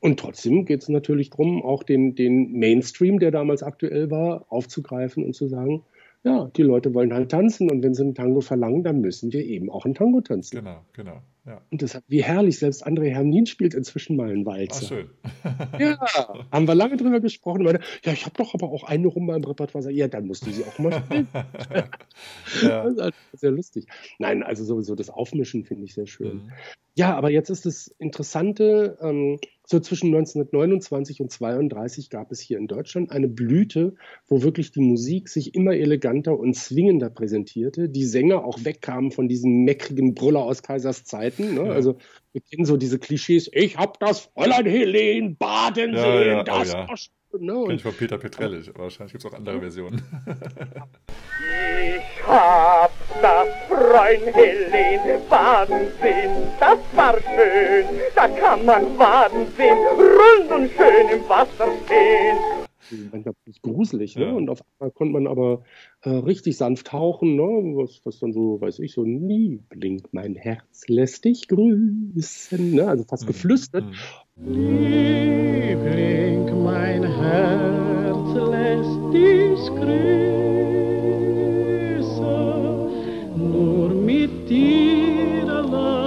Und 0.00 0.18
trotzdem 0.18 0.64
geht 0.64 0.82
es 0.82 0.88
natürlich 0.88 1.30
darum, 1.30 1.62
auch 1.62 1.82
den, 1.82 2.14
den 2.14 2.52
Mainstream, 2.52 3.18
der 3.18 3.30
damals 3.30 3.62
aktuell 3.62 4.10
war, 4.10 4.46
aufzugreifen 4.48 5.24
und 5.24 5.34
zu 5.34 5.46
sagen, 5.46 5.84
ja, 6.22 6.50
die 6.56 6.62
Leute 6.62 6.92
wollen 6.92 7.14
halt 7.14 7.30
tanzen 7.30 7.70
und 7.70 7.82
wenn 7.82 7.94
sie 7.94 8.02
einen 8.02 8.14
Tango 8.14 8.40
verlangen, 8.40 8.82
dann 8.82 9.00
müssen 9.00 9.32
wir 9.32 9.44
eben 9.44 9.70
auch 9.70 9.84
einen 9.84 9.94
Tango 9.94 10.20
tanzen. 10.20 10.56
Genau, 10.56 10.80
genau. 10.92 11.22
Ja. 11.46 11.62
Und 11.70 11.80
deshalb, 11.80 12.04
wie 12.08 12.22
herrlich, 12.22 12.58
selbst 12.58 12.86
André 12.86 13.08
Hermnin 13.08 13.46
spielt 13.46 13.72
inzwischen 13.72 14.16
mal 14.16 14.30
einen 14.30 14.44
Walzer. 14.44 14.82
Ach, 14.82 14.88
schön. 14.88 15.10
ja, 15.78 15.98
haben 16.52 16.68
wir 16.68 16.74
lange 16.74 16.98
drüber 16.98 17.20
gesprochen. 17.20 17.62
Meine, 17.62 17.80
ja, 18.04 18.12
ich 18.12 18.26
habe 18.26 18.34
doch 18.36 18.52
aber 18.52 18.68
auch 18.70 18.84
eine 18.84 19.06
Rumba 19.06 19.34
im 19.34 19.44
Repertoire. 19.44 19.90
Ja, 19.90 20.08
dann 20.08 20.26
musst 20.26 20.46
du 20.46 20.50
sie 20.50 20.64
auch 20.64 20.78
mal 20.78 20.92
spielen. 20.92 21.28
ja. 22.62 22.84
Das 22.84 22.92
ist 22.92 23.00
halt 23.00 23.14
sehr 23.32 23.50
lustig. 23.52 23.86
Nein, 24.18 24.42
also 24.42 24.64
sowieso 24.64 24.94
das 24.94 25.08
Aufmischen 25.08 25.64
finde 25.64 25.84
ich 25.84 25.94
sehr 25.94 26.06
schön. 26.06 26.44
Mhm. 26.44 26.50
Ja, 26.94 27.16
aber 27.16 27.30
jetzt 27.30 27.48
ist 27.48 27.64
das 27.64 27.88
Interessante, 27.98 28.98
ähm, 29.00 29.38
so 29.70 29.78
zwischen 29.78 30.06
1929 30.06 31.20
und 31.20 31.30
32 31.30 32.10
gab 32.10 32.32
es 32.32 32.40
hier 32.40 32.58
in 32.58 32.66
Deutschland 32.66 33.12
eine 33.12 33.28
Blüte, 33.28 33.94
wo 34.26 34.42
wirklich 34.42 34.72
die 34.72 34.80
Musik 34.80 35.28
sich 35.28 35.54
immer 35.54 35.74
eleganter 35.74 36.36
und 36.36 36.54
zwingender 36.56 37.08
präsentierte. 37.08 37.88
Die 37.88 38.04
Sänger 38.04 38.44
auch 38.44 38.64
wegkamen 38.64 39.12
von 39.12 39.28
diesem 39.28 39.62
meckrigen 39.62 40.14
Brüller 40.14 40.40
aus 40.42 40.64
Kaisers 40.64 41.04
Zeiten. 41.04 41.54
Ne? 41.54 41.66
Ja. 41.66 41.72
Also 41.72 41.98
wir 42.32 42.40
kennen 42.40 42.64
so 42.64 42.76
diese 42.76 42.98
Klischees, 42.98 43.48
ich 43.52 43.76
hab 43.76 44.00
das 44.00 44.20
Fräulein 44.20 44.66
Helen 44.66 45.36
baden 45.36 45.94
ja, 45.94 46.02
sehen, 46.02 46.28
ja, 46.28 46.42
das 46.42 46.74
oh, 46.74 47.19
Ne? 47.38 47.64
Kenn 47.66 47.76
ich 47.76 47.82
von 47.82 47.94
Peter 47.94 48.18
Petrellich, 48.18 48.68
aber 48.70 48.84
wahrscheinlich 48.84 49.12
gibt 49.12 49.24
es 49.24 49.30
auch 49.30 49.36
andere 49.36 49.60
Versionen. 49.60 50.02
ich 51.96 52.26
hab 52.26 52.90
das 53.22 53.48
Freund 53.68 54.34
Helene 54.34 55.20
sehen, 56.02 56.30
das 56.58 56.78
war 56.94 57.14
schön, 57.20 57.86
da 58.14 58.28
kann 58.28 58.64
man 58.64 58.96
baden 58.98 59.46
sehen, 59.56 59.78
rund 59.96 60.50
und 60.50 60.70
schön 60.72 61.08
im 61.08 61.28
Wasser 61.28 61.68
stehen 61.84 62.38
manchmal 63.12 63.34
gruselig. 63.62 64.16
Ne? 64.16 64.26
Ja. 64.26 64.32
Und 64.32 64.50
auf 64.50 64.62
einmal 64.78 64.90
konnte 64.92 65.12
man 65.12 65.26
aber 65.26 65.62
äh, 66.02 66.10
richtig 66.10 66.56
sanft 66.56 66.88
tauchen, 66.88 67.36
ne? 67.36 67.42
was, 67.42 68.00
was 68.04 68.18
dann 68.18 68.32
so, 68.32 68.60
weiß 68.60 68.78
ich, 68.80 68.92
so 68.92 69.04
Liebling, 69.04 70.02
mein 70.12 70.34
Herz 70.34 70.84
lässt 70.88 71.24
dich 71.24 71.48
grüßen, 71.48 72.74
ne? 72.74 72.88
also 72.88 73.04
fast 73.04 73.24
mhm. 73.24 73.28
geflüstert. 73.28 73.84
Mhm. 73.84 73.94
Liebling, 74.46 75.92
mein 76.64 77.04
Herz 77.04 78.34
lässt 78.34 79.12
dich 79.12 79.60
grüßen, 79.76 79.90
nur 83.36 83.90
mit 83.90 84.48
dir 84.48 85.46
allein. 85.46 86.00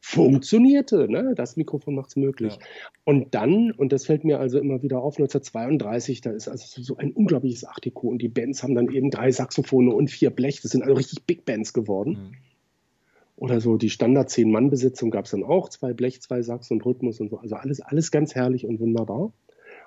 Funktionierte, 0.00 1.10
ne? 1.10 1.34
das 1.36 1.58
Mikrofon 1.58 1.94
macht 1.94 2.08
es 2.08 2.16
möglich. 2.16 2.54
Ja. 2.54 2.66
Und 3.04 3.34
dann, 3.34 3.72
und 3.72 3.92
das 3.92 4.06
fällt 4.06 4.24
mir 4.24 4.40
also 4.40 4.58
immer 4.58 4.82
wieder 4.82 5.02
auf, 5.02 5.16
1932, 5.18 6.22
da 6.22 6.30
ist 6.30 6.48
also 6.48 6.80
so 6.80 6.96
ein 6.96 7.12
unglaubliches 7.12 7.64
Artiko 7.64 8.08
und 8.08 8.22
die 8.22 8.30
Bands 8.30 8.62
haben 8.62 8.74
dann 8.74 8.90
eben 8.90 9.10
drei 9.10 9.30
Saxophone 9.30 9.92
und 9.92 10.10
vier 10.10 10.30
Blech, 10.30 10.62
das 10.62 10.70
sind 10.70 10.84
also 10.84 10.94
richtig 10.94 11.26
Big 11.26 11.44
Bands 11.44 11.74
geworden. 11.74 12.12
Mhm. 12.12 12.32
Oder 13.36 13.60
so 13.60 13.76
die 13.76 13.90
Standard 13.90 14.30
Zehn-Mann-Besetzung 14.30 15.10
gab 15.10 15.24
es 15.24 15.32
dann 15.32 15.42
auch, 15.42 15.68
zwei 15.68 15.92
Blech, 15.92 16.22
zwei 16.22 16.42
Sax 16.42 16.70
und 16.70 16.84
Rhythmus 16.84 17.20
und 17.20 17.30
so. 17.30 17.38
Also 17.38 17.56
alles, 17.56 17.80
alles 17.80 18.10
ganz 18.10 18.34
herrlich 18.34 18.66
und 18.66 18.80
wunderbar. 18.80 19.32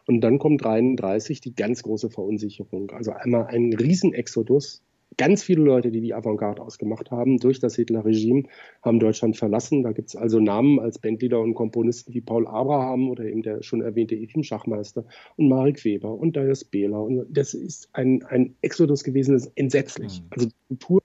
Und 0.06 0.22
dann 0.22 0.40
kommt 0.40 0.64
33 0.64 1.42
die 1.42 1.56
ganz 1.56 1.84
große 1.84 2.10
Verunsicherung. 2.10 2.92
Also 2.92 3.12
einmal 3.12 3.48
ein 3.48 3.74
Riesenexodus 3.74 4.84
ganz 5.18 5.44
viele 5.44 5.64
Leute, 5.64 5.92
die 5.92 6.02
die 6.02 6.14
Avantgarde 6.14 6.62
ausgemacht 6.62 7.12
haben, 7.12 7.38
durch 7.38 7.60
das 7.60 7.76
Hitler-Regime, 7.76 8.44
haben 8.82 9.00
Deutschland 9.00 9.38
verlassen. 9.38 9.84
Da 9.84 9.92
gibt 9.92 10.10
es 10.10 10.16
also 10.16 10.40
Namen 10.40 10.80
als 10.80 11.00
Bandleader 11.00 11.40
und 11.40 11.56
Komponisten 11.56 12.14
wie 12.14 12.22
Paul 12.22 12.48
Abraham 12.48 13.10
oder 13.10 13.26
eben 13.26 13.42
der 13.42 13.64
schon 13.64 13.82
erwähnte 13.82 14.16
Efim 14.16 14.44
Schachmeister 14.44 15.06
und 15.36 15.50
Marek 15.50 15.84
Weber 15.84 16.14
und 16.14 16.36
Dias 16.36 16.64
Behler. 16.64 17.02
Und 17.02 17.26
das 17.30 17.54
ist 17.54 17.90
ein, 17.94 18.24
ein 18.24 18.56
Exodus 18.62 19.04
gewesen, 19.04 19.34
das 19.34 19.48
ist 19.48 19.54
entsetzlich. 19.56 20.22
Mhm. 20.22 20.28
Also 20.30 20.48
die 20.48 20.56
Kultur 20.68 21.02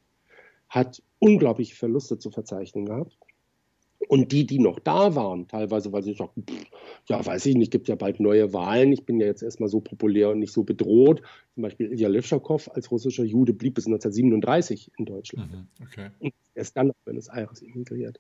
hat 0.69 1.03
unglaubliche 1.23 1.77
Verluste 1.77 2.19
zu 2.19 2.31
verzeichnen 2.31 2.85
gehabt. 2.85 3.17
Und 4.09 4.33
die, 4.33 4.45
die 4.45 4.59
noch 4.59 4.81
da 4.81 5.15
waren, 5.15 5.47
teilweise, 5.47 5.93
weil 5.93 6.03
sie 6.03 6.15
sagten, 6.15 6.43
pff, 6.43 6.67
ja, 7.07 7.25
weiß 7.25 7.47
ich 7.47 7.55
nicht, 7.55 7.71
gibt 7.71 7.87
ja 7.87 7.95
bald 7.95 8.19
neue 8.19 8.53
Wahlen, 8.53 8.93
ich 8.93 9.05
bin 9.05 9.21
ja 9.21 9.27
jetzt 9.27 9.45
erstmal 9.45 9.69
so 9.69 9.81
populär 9.81 10.31
und 10.31 10.41
nicht 10.41 10.53
so 10.53 10.65
bedroht. 10.65 11.23
Zum 11.55 11.63
Beispiel 11.63 11.93
Ilya 11.93 12.09
Levschakow 12.09 12.69
als 12.75 12.91
russischer 12.91 13.23
Jude 13.23 13.55
blieb 13.55 13.75
bis 13.75 13.87
1937 13.87 14.91
in 14.99 15.05
Deutschland. 15.05 15.53
Mhm, 15.53 15.67
okay. 15.81 16.11
Und 16.19 16.35
erst 16.57 16.77
dann 16.77 16.89
in 16.89 16.95
Buenos 17.05 17.29
Aires 17.29 17.63
emigriert. 17.63 18.19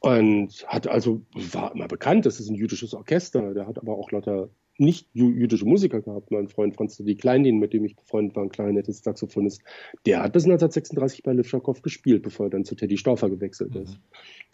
Und 0.00 0.64
hat 0.66 0.88
also, 0.88 1.20
war 1.34 1.74
immer 1.74 1.88
bekannt, 1.88 2.24
das 2.24 2.40
ist 2.40 2.48
ein 2.48 2.54
jüdisches 2.54 2.94
Orchester, 2.94 3.52
der 3.52 3.66
hat 3.66 3.78
aber 3.78 3.98
auch 3.98 4.10
lauter 4.10 4.48
nicht 4.78 5.08
jüdische 5.12 5.64
Musiker 5.64 6.00
gehabt. 6.00 6.30
Mein 6.30 6.48
Freund 6.48 6.74
Franz 6.74 6.96
die 6.96 7.14
Kleindien, 7.16 7.58
mit 7.58 7.72
dem 7.72 7.84
ich 7.84 7.96
befreundet 7.96 8.34
war, 8.36 8.42
ein 8.42 8.48
Klarinettist, 8.48 9.04
Saxophonist, 9.04 9.62
der 10.06 10.22
hat 10.22 10.32
bis 10.32 10.44
1936 10.44 11.22
bei 11.22 11.32
Levschakow 11.32 11.80
gespielt, 11.82 12.22
bevor 12.22 12.46
er 12.46 12.50
dann 12.50 12.64
zu 12.64 12.74
Teddy 12.74 12.96
Stauffer 12.96 13.30
gewechselt 13.30 13.74
ist. 13.76 13.98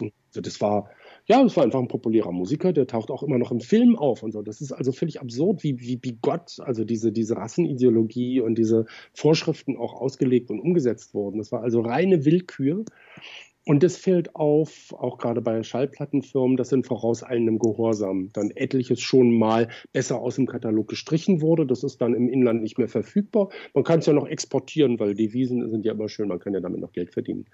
Mhm. 0.01 0.13
Also 0.29 0.41
das 0.43 0.61
war, 0.61 0.91
ja, 1.27 1.43
das 1.43 1.57
war 1.57 1.65
einfach 1.65 1.81
ein 1.81 1.89
populärer 1.89 2.33
Musiker, 2.33 2.73
der 2.73 2.87
taucht 2.87 3.11
auch 3.11 3.23
immer 3.23 3.39
noch 3.39 3.51
im 3.51 3.61
Film 3.61 3.97
auf 3.97 4.23
und 4.23 4.33
so. 4.33 4.43
Das 4.43 4.61
ist 4.61 4.73
also 4.73 4.93
völlig 4.93 5.21
absurd, 5.21 5.63
wie, 5.63 5.81
wie, 5.81 5.99
wie 6.03 6.19
Gott, 6.21 6.59
also 6.61 6.85
diese, 6.85 7.13
diese 7.13 7.37
Rassenideologie 7.37 8.41
und 8.41 8.57
diese 8.57 8.87
Vorschriften 9.13 9.77
auch 9.77 9.95
ausgelegt 9.95 10.51
und 10.51 10.61
umgesetzt 10.61 11.15
wurden. 11.15 11.39
Das 11.39 11.51
war 11.51 11.63
also 11.63 11.81
reine 11.81 12.25
Willkür. 12.25 12.85
Und 13.67 13.83
das 13.83 13.97
fällt 13.97 14.35
auf, 14.35 14.95
auch 14.95 15.19
gerade 15.19 15.43
bei 15.43 15.63
Schallplattenfirmen, 15.63 16.57
dass 16.57 16.73
in 16.73 16.83
vorauseilendem 16.83 17.59
Gehorsam 17.59 18.31
dann 18.33 18.51
etliches 18.53 19.01
schon 19.01 19.39
mal 19.39 19.69
besser 19.93 20.19
aus 20.19 20.37
dem 20.37 20.47
Katalog 20.47 20.89
gestrichen 20.89 21.43
wurde. 21.43 21.67
Das 21.67 21.85
ist 21.85 22.01
dann 22.01 22.15
im 22.15 22.29
Inland 22.29 22.63
nicht 22.63 22.79
mehr 22.79 22.89
verfügbar. 22.89 23.51
Man 23.75 23.85
kann 23.85 23.99
es 23.99 24.07
ja 24.07 24.15
noch 24.15 24.27
exportieren, 24.27 24.99
weil 24.99 25.15
Devisen 25.15 25.71
sind 25.71 25.85
ja 25.85 25.93
immer 25.93 26.09
schön, 26.09 26.29
man 26.29 26.39
kann 26.39 26.55
ja 26.55 26.61
damit 26.61 26.81
noch 26.81 26.93
Geld 26.93 27.13
verdienen. 27.13 27.47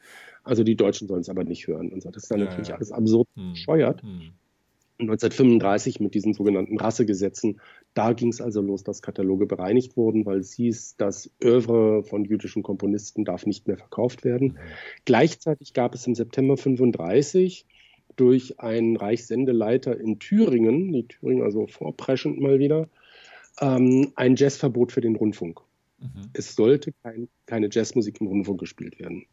Also 0.45 0.63
die 0.63 0.77
Deutschen 0.77 1.09
sollen 1.09 1.23
es 1.23 1.29
aber 1.29 1.43
nicht 1.43 1.67
hören. 1.67 1.93
Und 1.93 2.03
so. 2.03 2.11
Das 2.11 2.23
ist 2.23 2.31
dann 2.31 2.39
ja, 2.39 2.47
natürlich 2.47 2.69
ja. 2.69 2.77
alles 2.77 2.93
absurd 2.93 3.29
hm. 3.35 3.53
bescheuert. 3.53 4.03
Hm. 4.03 4.33
1935 4.99 6.01
mit 6.01 6.14
diesen 6.14 6.32
sogenannten 6.32 6.78
Rassegesetzen, 6.78 7.61
da 7.94 8.12
ging 8.12 8.28
es 8.28 8.40
also 8.40 8.61
los, 8.62 8.82
dass 8.82 9.03
Kataloge 9.03 9.47
bereinigt 9.47 9.97
wurden, 9.97 10.24
weil 10.24 10.38
es 10.38 10.53
hieß, 10.55 10.97
das 10.97 11.30
Övre 11.42 12.03
von 12.03 12.24
jüdischen 12.24 12.62
Komponisten 12.62 13.24
darf 13.24 13.47
nicht 13.47 13.66
mehr 13.66 13.76
verkauft 13.76 14.24
werden. 14.24 14.49
Mhm. 14.49 14.59
Gleichzeitig 15.05 15.74
gab 15.74 15.94
es 15.94 16.07
im 16.07 16.14
September 16.14 16.55
1935 16.55 17.66
durch 18.16 18.59
einen 18.61 18.97
Reichssendeleiter 18.97 19.99
in 19.99 20.18
Thüringen, 20.18 20.92
die 20.92 21.07
Thüringen 21.07 21.42
also 21.42 21.66
vorpreschend 21.66 22.40
mal 22.40 22.59
wieder, 22.59 22.88
ähm, 23.61 24.12
ein 24.16 24.36
Jazzverbot 24.36 24.92
für 24.92 25.01
den 25.01 25.16
Rundfunk. 25.16 25.61
Mhm. 25.99 26.30
Es 26.32 26.55
sollte 26.55 26.92
kein, 27.03 27.28
keine 27.47 27.68
Jazzmusik 27.70 28.20
im 28.20 28.26
Rundfunk 28.26 28.61
gespielt 28.61 28.99
werden. 28.99 29.26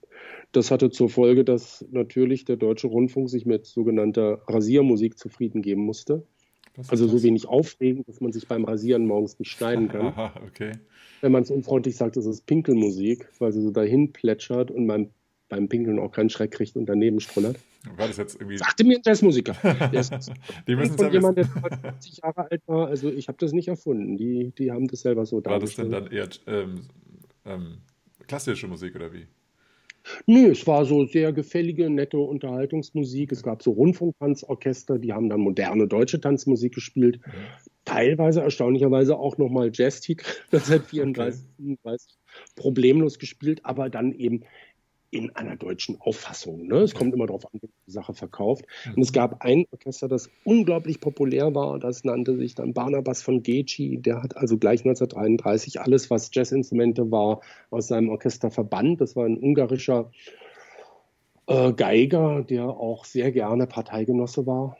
Das 0.52 0.72
hatte 0.72 0.90
zur 0.90 1.10
Folge, 1.10 1.44
dass 1.44 1.86
natürlich 1.92 2.46
der 2.46 2.58
deutsche 2.58 2.88
Rundfunk 2.88 3.30
sich 3.30 3.46
mit 3.46 3.66
sogenannter 3.66 4.42
Rasiermusik 4.48 5.18
zufrieden 5.18 5.62
geben 5.62 5.82
musste. 5.82 6.26
Also 6.88 7.08
so 7.08 7.22
wenig 7.22 7.48
aufregend, 7.48 8.08
dass 8.08 8.20
man 8.20 8.32
sich 8.32 8.48
beim 8.48 8.66
Rasieren 8.66 9.06
morgens 9.06 9.38
nicht 9.38 9.52
schneiden 9.52 9.90
kann. 9.90 10.08
Aha, 10.08 10.34
okay. 10.48 10.72
Wenn 11.22 11.32
man 11.32 11.44
es 11.44 11.52
unfreundlich 11.52 11.96
sagt, 11.96 12.18
ist 12.18 12.26
es 12.26 12.42
Pinkelmusik, 12.42 13.30
weil 13.40 13.52
sie 13.52 13.62
so 13.62 13.70
dahin 13.70 14.12
plätschert 14.12 14.72
und 14.72 14.88
man 14.88 15.10
beim 15.50 15.70
Pinkeln 15.70 16.00
auch 16.00 16.12
keinen 16.12 16.30
Schreck 16.30 16.52
kriegt 16.52 16.76
und 16.76 16.88
daneben 16.88 17.20
strullert. 17.20 17.58
War 17.98 18.08
das 18.08 18.18
jetzt 18.18 18.36
irgendwie. 18.36 18.58
Sagte 18.58 18.84
mir 18.84 18.98
ein 18.98 19.02
Jazzmusiker. 19.06 19.54
die 20.68 20.76
müssen 20.76 20.98
von 20.98 21.12
jemand, 21.12 21.38
der 21.38 21.48
20 21.82 22.18
Jahre 22.24 22.50
alt 22.50 22.62
war. 22.66 22.88
Also 22.88 23.12
ich 23.12 23.28
habe 23.28 23.38
das 23.40 23.52
nicht 23.52 23.68
erfunden. 23.68 24.18
Die, 24.18 24.52
die 24.58 24.72
haben 24.72 24.88
das 24.88 25.02
selber 25.02 25.26
so 25.26 25.44
War 25.46 25.60
das 25.60 25.76
denn 25.76 25.92
dann 25.92 26.08
eher 26.08 26.30
ähm, 26.48 26.82
ähm, 27.46 27.78
klassische 28.26 28.68
Musik 28.68 28.96
oder 28.96 29.14
wie? 29.14 29.28
Nö, 30.26 30.52
es 30.52 30.68
war 30.68 30.86
so 30.86 31.06
sehr 31.06 31.32
gefällige, 31.32 31.90
nette 31.90 32.18
Unterhaltungsmusik. 32.18 33.32
Es 33.32 33.44
gab 33.44 33.64
so 33.64 33.72
Rundfunktanzorchester, 33.72 35.00
die 35.00 35.14
haben 35.14 35.30
dann 35.30 35.40
moderne 35.40 35.88
deutsche 35.88 36.20
Tanzmusik 36.20 36.74
gespielt. 36.74 37.20
Mhm. 37.26 37.32
Teilweise 37.86 38.42
erstaunlicherweise 38.42 39.18
auch 39.18 39.38
nochmal 39.38 39.72
Jazztitel 39.74 40.26
1934 40.52 41.68
okay. 41.78 42.54
problemlos 42.56 43.20
gespielt, 43.20 43.62
aber 43.64 43.90
dann 43.90 44.14
eben 44.14 44.44
in 45.14 45.30
einer 45.36 45.56
deutschen 45.56 46.02
Auffassung. 46.02 46.66
Ne? 46.68 46.78
Es 46.78 46.96
kommt 46.96 47.14
immer 47.14 47.28
darauf 47.28 47.46
an, 47.46 47.60
wie 47.62 47.70
die 47.88 47.92
Sache 47.92 48.14
verkauft. 48.14 48.66
Und 48.96 49.02
es 49.02 49.14
gab 49.14 49.44
ein 49.44 49.66
Orchester, 49.72 50.08
das 50.08 50.30
unglaublich 50.44 51.00
populär 51.00 51.54
war. 51.54 51.78
Das 51.80 52.04
nannte 52.04 52.36
sich 52.36 52.56
dann 52.56 52.74
Barnabas 52.74 53.22
von 53.22 53.44
Geci. 53.44 54.00
Der 54.02 54.24
hat 54.24 54.36
also 54.36 54.58
gleich 54.58 54.80
1933 54.80 55.82
alles, 55.82 56.10
was 56.10 56.32
Jazzinstrumente 56.34 57.12
war, 57.12 57.42
aus 57.70 57.88
seinem 57.88 58.10
Orchester 58.10 58.50
verbannt. 58.50 59.02
Das 59.02 59.16
war 59.16 59.26
ein 59.26 59.38
ungarischer 59.38 60.10
äh, 61.48 61.74
Geiger, 61.74 62.44
der 62.44 62.66
auch 62.66 63.06
sehr 63.06 63.32
gerne 63.32 63.68
Parteigenosse 63.68 64.48
war 64.48 64.78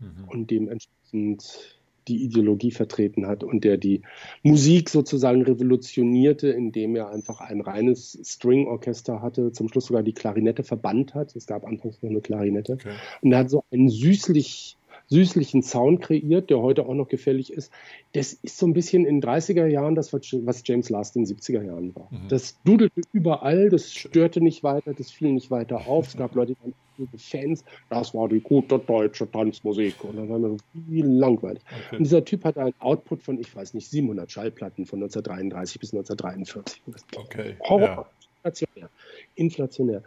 mhm. 0.00 0.24
und 0.28 0.50
dementsprechend 0.50 1.75
die 2.08 2.22
Ideologie 2.24 2.70
vertreten 2.70 3.26
hat 3.26 3.44
und 3.44 3.64
der 3.64 3.76
die 3.76 4.02
Musik 4.42 4.90
sozusagen 4.90 5.42
revolutionierte, 5.42 6.48
indem 6.48 6.96
er 6.96 7.10
einfach 7.10 7.40
ein 7.40 7.60
reines 7.60 8.18
String-Orchester 8.22 9.22
hatte, 9.22 9.52
zum 9.52 9.68
Schluss 9.68 9.86
sogar 9.86 10.02
die 10.02 10.12
Klarinette 10.12 10.62
verbannt 10.62 11.14
hat. 11.14 11.34
Es 11.36 11.46
gab 11.46 11.64
anfangs 11.64 12.02
nur 12.02 12.10
eine 12.10 12.20
Klarinette. 12.20 12.74
Okay. 12.74 12.92
Und 13.22 13.32
er 13.32 13.38
hat 13.38 13.50
so 13.50 13.64
einen 13.70 13.88
süßlich 13.88 14.76
süßlichen 15.08 15.62
Sound 15.62 16.00
kreiert, 16.00 16.50
der 16.50 16.58
heute 16.58 16.86
auch 16.86 16.94
noch 16.94 17.06
gefällig 17.08 17.52
ist. 17.52 17.70
Das 18.12 18.32
ist 18.32 18.58
so 18.58 18.66
ein 18.66 18.72
bisschen 18.72 19.04
in 19.04 19.20
den 19.20 19.30
30er 19.30 19.66
Jahren 19.66 19.94
das, 19.94 20.12
was 20.12 20.62
James 20.64 20.90
Last 20.90 21.16
in 21.16 21.24
den 21.24 21.36
70er 21.36 21.62
Jahren 21.62 21.94
war. 21.94 22.08
Mhm. 22.10 22.28
Das 22.28 22.60
dudelte 22.64 23.02
überall, 23.12 23.68
das 23.68 23.92
störte 23.92 24.40
nicht 24.40 24.64
weiter, 24.64 24.94
das 24.94 25.12
fiel 25.12 25.32
nicht 25.32 25.50
weiter 25.50 25.86
auf. 25.86 26.08
Es 26.08 26.16
gab 26.16 26.34
Leute, 26.34 26.54
die 26.54 26.60
waren 26.60 26.74
Fans, 27.16 27.64
das 27.90 28.14
war 28.14 28.28
die 28.28 28.40
gute 28.40 28.78
deutsche 28.78 29.30
Tanzmusik. 29.30 30.02
Und 30.04 30.16
dann 30.16 30.28
war 30.28 30.38
mir 30.38 30.56
viel 30.88 31.06
langweilig. 31.06 31.62
Okay. 31.64 31.96
Und 31.96 32.04
dieser 32.04 32.24
Typ 32.24 32.44
hatte 32.44 32.60
einen 32.60 32.74
Output 32.80 33.22
von, 33.22 33.38
ich 33.40 33.54
weiß 33.54 33.74
nicht, 33.74 33.88
700 33.88 34.30
Schallplatten 34.30 34.86
von 34.86 35.00
1933 35.00 35.80
bis 35.80 35.92
1943. 35.92 36.82
Okay. 37.16 37.56
Horror. 37.60 37.86
Ja. 37.86 38.06
Inflationär. 38.44 38.90
Inflationär. 39.34 40.02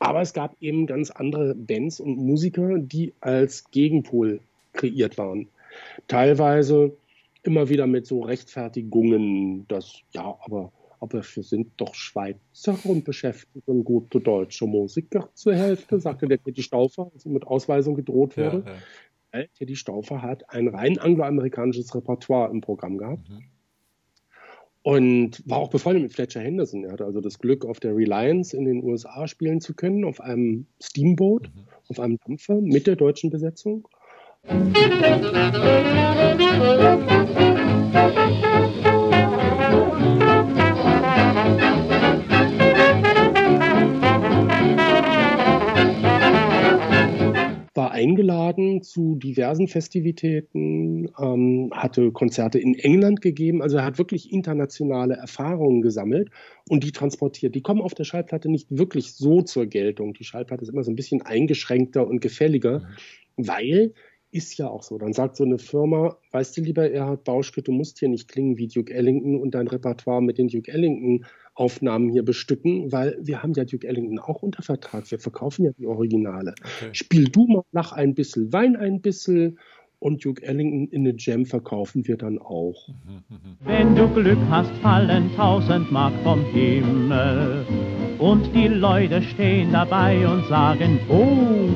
Aber 0.00 0.20
es 0.20 0.32
gab 0.32 0.56
eben 0.60 0.86
ganz 0.86 1.10
andere 1.10 1.54
Bands 1.54 2.00
und 2.00 2.16
Musiker, 2.16 2.78
die 2.78 3.12
als 3.20 3.70
Gegenpol 3.70 4.40
kreiert 4.72 5.16
waren. 5.18 5.48
Teilweise 6.08 6.96
immer 7.44 7.68
wieder 7.68 7.86
mit 7.86 8.06
so 8.06 8.22
Rechtfertigungen, 8.22 9.66
dass 9.68 10.00
ja, 10.12 10.36
aber, 10.44 10.72
aber 11.04 11.22
wir 11.22 11.42
sind 11.42 11.72
doch 11.76 11.94
Schweizer 11.94 12.78
und 12.84 13.04
beschäftigen 13.04 13.84
gute 13.84 14.20
deutsche 14.20 14.66
Musiker 14.66 15.28
zur 15.34 15.54
Hälfte, 15.54 16.00
sagte 16.00 16.26
der 16.26 16.42
Teddy 16.42 16.62
Stauffer, 16.62 17.10
als 17.12 17.26
ihm 17.26 17.34
mit 17.34 17.46
Ausweisung 17.46 17.94
gedroht 17.94 18.38
wurde. 18.38 18.64
Ja, 19.32 19.40
ja. 19.42 19.46
Teddy 19.58 19.76
Stauffer 19.76 20.22
hat 20.22 20.48
ein 20.48 20.68
rein 20.68 20.98
angloamerikanisches 20.98 21.94
Repertoire 21.94 22.50
im 22.50 22.62
Programm 22.62 22.96
gehabt. 22.96 23.28
Mhm. 23.28 23.42
Und 24.82 25.48
war 25.48 25.58
auch 25.58 25.70
befreundet 25.70 26.04
mit 26.04 26.14
Fletcher 26.14 26.40
Henderson. 26.40 26.84
Er 26.84 26.92
hatte 26.92 27.04
also 27.04 27.20
das 27.20 27.38
Glück, 27.38 27.66
auf 27.66 27.80
der 27.80 27.94
Reliance 27.94 28.56
in 28.56 28.64
den 28.64 28.82
USA 28.82 29.28
spielen 29.28 29.60
zu 29.60 29.74
können, 29.74 30.04
auf 30.04 30.22
einem 30.22 30.66
Steamboat, 30.82 31.50
mhm. 31.54 31.66
auf 31.88 32.00
einem 32.00 32.18
Dampfer 32.24 32.62
mit 32.62 32.86
der 32.86 32.96
deutschen 32.96 33.28
Besetzung. 33.28 33.86
war 34.46 34.54
eingeladen 47.94 48.82
zu 48.82 49.14
diversen 49.14 49.68
Festivitäten, 49.68 51.08
ähm, 51.16 51.70
hatte 51.72 52.10
Konzerte 52.10 52.58
in 52.58 52.74
England 52.74 53.20
gegeben. 53.20 53.62
Also 53.62 53.76
er 53.76 53.84
hat 53.84 53.98
wirklich 53.98 54.32
internationale 54.32 55.14
Erfahrungen 55.14 55.80
gesammelt 55.80 56.30
und 56.68 56.82
die 56.82 56.90
transportiert. 56.90 57.54
Die 57.54 57.62
kommen 57.62 57.80
auf 57.80 57.94
der 57.94 58.02
Schallplatte 58.02 58.50
nicht 58.50 58.76
wirklich 58.76 59.14
so 59.14 59.42
zur 59.42 59.66
Geltung. 59.66 60.12
Die 60.12 60.24
Schallplatte 60.24 60.64
ist 60.64 60.70
immer 60.70 60.82
so 60.82 60.90
ein 60.90 60.96
bisschen 60.96 61.22
eingeschränkter 61.22 62.06
und 62.06 62.20
gefälliger, 62.20 62.80
mhm. 62.80 63.46
weil 63.46 63.92
ist 64.34 64.58
ja 64.58 64.68
auch 64.68 64.82
so. 64.82 64.98
Dann 64.98 65.12
sagt 65.12 65.36
so 65.36 65.44
eine 65.44 65.58
Firma, 65.58 66.16
weißt 66.32 66.56
du 66.56 66.62
lieber, 66.62 66.90
Erhard 66.90 67.22
Bauschke, 67.22 67.62
du 67.62 67.70
musst 67.70 68.00
hier 68.00 68.08
nicht 68.08 68.26
klingen 68.28 68.58
wie 68.58 68.66
Duke 68.66 68.92
Ellington 68.92 69.40
und 69.40 69.54
dein 69.54 69.68
Repertoire 69.68 70.20
mit 70.20 70.38
den 70.38 70.48
Duke 70.48 70.72
Ellington 70.72 71.24
Aufnahmen 71.54 72.10
hier 72.10 72.24
bestücken, 72.24 72.90
weil 72.90 73.16
wir 73.20 73.44
haben 73.44 73.52
ja 73.52 73.64
Duke 73.64 73.86
Ellington 73.86 74.18
auch 74.18 74.42
unter 74.42 74.62
Vertrag. 74.62 75.08
Wir 75.08 75.20
verkaufen 75.20 75.64
ja 75.64 75.70
die 75.78 75.86
Originale. 75.86 76.56
Okay. 76.60 76.88
Spiel 76.92 77.28
du 77.28 77.46
mal, 77.46 77.62
lach 77.70 77.92
ein 77.92 78.14
bisschen, 78.14 78.52
wein 78.52 78.74
ein 78.74 79.00
bisschen 79.00 79.60
und 80.00 80.24
Duke 80.24 80.42
Ellington 80.42 80.88
in 80.88 81.06
eine 81.06 81.14
Jam 81.16 81.46
verkaufen 81.46 82.06
wir 82.08 82.16
dann 82.16 82.40
auch. 82.40 82.88
Wenn 83.64 83.94
du 83.94 84.08
Glück 84.08 84.38
hast, 84.50 84.72
fallen 84.78 85.30
tausend 85.36 85.92
Mark 85.92 86.12
vom 86.24 86.44
Himmel 86.46 87.64
und 88.18 88.52
die 88.52 88.66
Leute 88.66 89.22
stehen 89.22 89.70
dabei 89.70 90.26
und 90.26 90.44
sagen, 90.48 90.98
oh, 91.08 91.68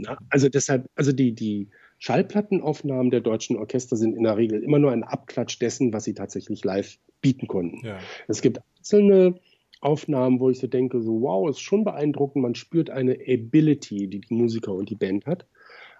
na, 0.00 0.18
also 0.28 0.48
deshalb, 0.48 0.88
also 0.94 1.12
die, 1.12 1.32
die 1.32 1.68
Schallplattenaufnahmen 1.98 3.10
der 3.10 3.20
deutschen 3.20 3.56
Orchester 3.56 3.96
sind 3.96 4.16
in 4.16 4.24
der 4.24 4.36
Regel 4.36 4.62
immer 4.62 4.78
nur 4.78 4.90
ein 4.90 5.04
Abklatsch 5.04 5.60
dessen, 5.60 5.92
was 5.92 6.04
sie 6.04 6.14
tatsächlich 6.14 6.64
live 6.64 6.98
bieten 7.20 7.46
konnten. 7.46 7.86
Ja. 7.86 7.98
Es 8.26 8.40
gibt 8.40 8.60
einzelne 8.78 9.38
Aufnahmen, 9.80 10.40
wo 10.40 10.50
ich 10.50 10.58
so 10.58 10.66
denke, 10.66 11.00
so 11.00 11.20
wow, 11.22 11.48
ist 11.48 11.60
schon 11.60 11.84
beeindruckend, 11.84 12.42
man 12.42 12.54
spürt 12.54 12.90
eine 12.90 13.18
Ability, 13.26 14.08
die 14.08 14.20
die 14.20 14.34
Musiker 14.34 14.74
und 14.74 14.90
die 14.90 14.94
Band 14.94 15.26
hat. 15.26 15.46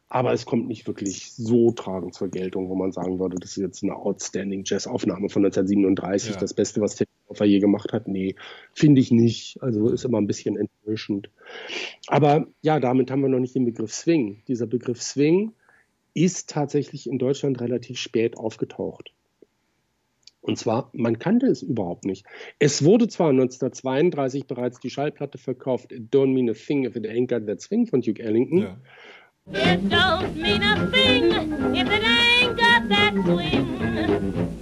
Aber 0.08 0.32
es 0.32 0.44
kommt 0.44 0.66
nicht 0.66 0.88
wirklich 0.88 1.32
so 1.32 1.70
tragend 1.70 2.14
zur 2.14 2.28
Geltung, 2.28 2.68
wo 2.68 2.74
man 2.74 2.90
sagen 2.90 3.20
würde, 3.20 3.36
das 3.38 3.52
ist 3.52 3.62
jetzt 3.62 3.82
eine 3.84 3.94
outstanding 3.94 4.64
Jazz-Aufnahme 4.66 5.28
von 5.28 5.44
1937, 5.44 6.34
ja. 6.34 6.40
das 6.40 6.52
Beste, 6.52 6.80
was 6.80 6.96
Techniker 7.30 7.44
je 7.44 7.58
gemacht 7.60 7.92
hat. 7.92 8.08
Nee, 8.08 8.34
finde 8.74 9.00
ich 9.00 9.10
nicht. 9.10 9.62
Also 9.62 9.88
ist 9.88 10.04
immer 10.04 10.18
ein 10.18 10.26
bisschen 10.26 10.56
enttäuschend. 10.56 11.30
Aber 12.06 12.46
ja, 12.62 12.80
damit 12.80 13.10
haben 13.10 13.22
wir 13.22 13.28
noch 13.28 13.40
nicht 13.40 13.54
den 13.54 13.64
Begriff 13.64 13.92
Swing. 13.92 14.42
Dieser 14.48 14.66
Begriff 14.66 15.02
Swing 15.02 15.52
ist 16.14 16.50
tatsächlich 16.50 17.08
in 17.08 17.18
Deutschland 17.18 17.60
relativ 17.60 17.98
spät 17.98 18.36
aufgetaucht. 18.36 19.12
Und 20.42 20.58
zwar, 20.58 20.90
man 20.94 21.18
kannte 21.18 21.46
es 21.46 21.62
überhaupt 21.62 22.06
nicht. 22.06 22.24
Es 22.58 22.82
wurde 22.82 23.08
zwar 23.08 23.28
1932 23.28 24.46
bereits 24.46 24.80
die 24.80 24.88
Schallplatte 24.88 25.36
verkauft, 25.36 25.92
Don't 25.92 26.32
Mean 26.32 26.48
a 26.48 26.54
Thing 26.54 26.84
If 26.84 26.96
It 26.96 27.06
Ain't 27.06 27.28
Got 27.28 27.46
That 27.46 27.60
Swing 27.60 27.86
von 27.86 28.00
Duke 28.00 28.22
Ellington. 28.22 28.58
Ja. 28.58 28.80
It 29.52 29.80
don't 29.90 30.36
mean 30.36 30.62
a 30.62 30.86
thing 30.90 31.32
if 31.74 31.88
it 31.88 32.04
ain't 32.04 32.56
got 32.56 32.88
that 32.88 33.14
swing. 33.24 34.59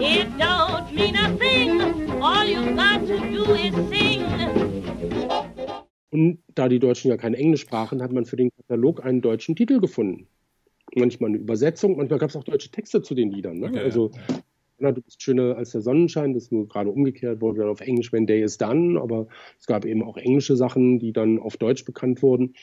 It 0.00 0.28
don't 0.38 0.94
mean 0.94 1.16
a 1.16 1.36
thing, 1.36 1.80
all 2.22 2.44
you 2.44 2.74
got 2.76 3.04
to 3.06 3.18
do 3.18 3.54
is 3.54 3.74
sing. 3.90 4.22
Und 6.10 6.38
da 6.54 6.68
die 6.68 6.78
Deutschen 6.78 7.08
ja 7.10 7.16
kein 7.16 7.34
Englisch 7.34 7.62
sprachen, 7.62 8.00
hat 8.00 8.12
man 8.12 8.24
für 8.24 8.36
den 8.36 8.50
Katalog 8.54 9.04
einen 9.04 9.22
deutschen 9.22 9.56
Titel 9.56 9.80
gefunden. 9.80 10.28
Manchmal 10.94 11.30
eine 11.30 11.38
Übersetzung, 11.38 11.96
manchmal 11.96 12.20
gab 12.20 12.30
es 12.30 12.36
auch 12.36 12.44
deutsche 12.44 12.70
Texte 12.70 13.02
zu 13.02 13.14
den 13.14 13.32
Liedern. 13.32 13.58
Ne? 13.58 13.68
Okay, 13.68 13.80
also 13.80 14.12
ja 14.28 14.42
na, 14.82 14.92
du 14.92 15.00
bist 15.00 15.22
schöner 15.22 15.56
als 15.56 15.70
der 15.70 15.80
Sonnenschein, 15.80 16.34
das 16.34 16.44
ist 16.44 16.52
nur 16.52 16.68
gerade 16.68 16.90
umgekehrt, 16.90 17.40
wurde 17.40 17.60
dann 17.60 17.68
auf 17.68 17.80
Englisch 17.80 18.12
When 18.12 18.26
Day 18.26 18.42
is 18.42 18.58
Done, 18.58 19.00
aber 19.00 19.28
es 19.58 19.66
gab 19.66 19.84
eben 19.84 20.02
auch 20.02 20.16
englische 20.16 20.56
Sachen, 20.56 20.98
die 20.98 21.12
dann 21.12 21.38
auf 21.38 21.56
Deutsch 21.56 21.84
bekannt 21.84 22.22
wurden. 22.22 22.54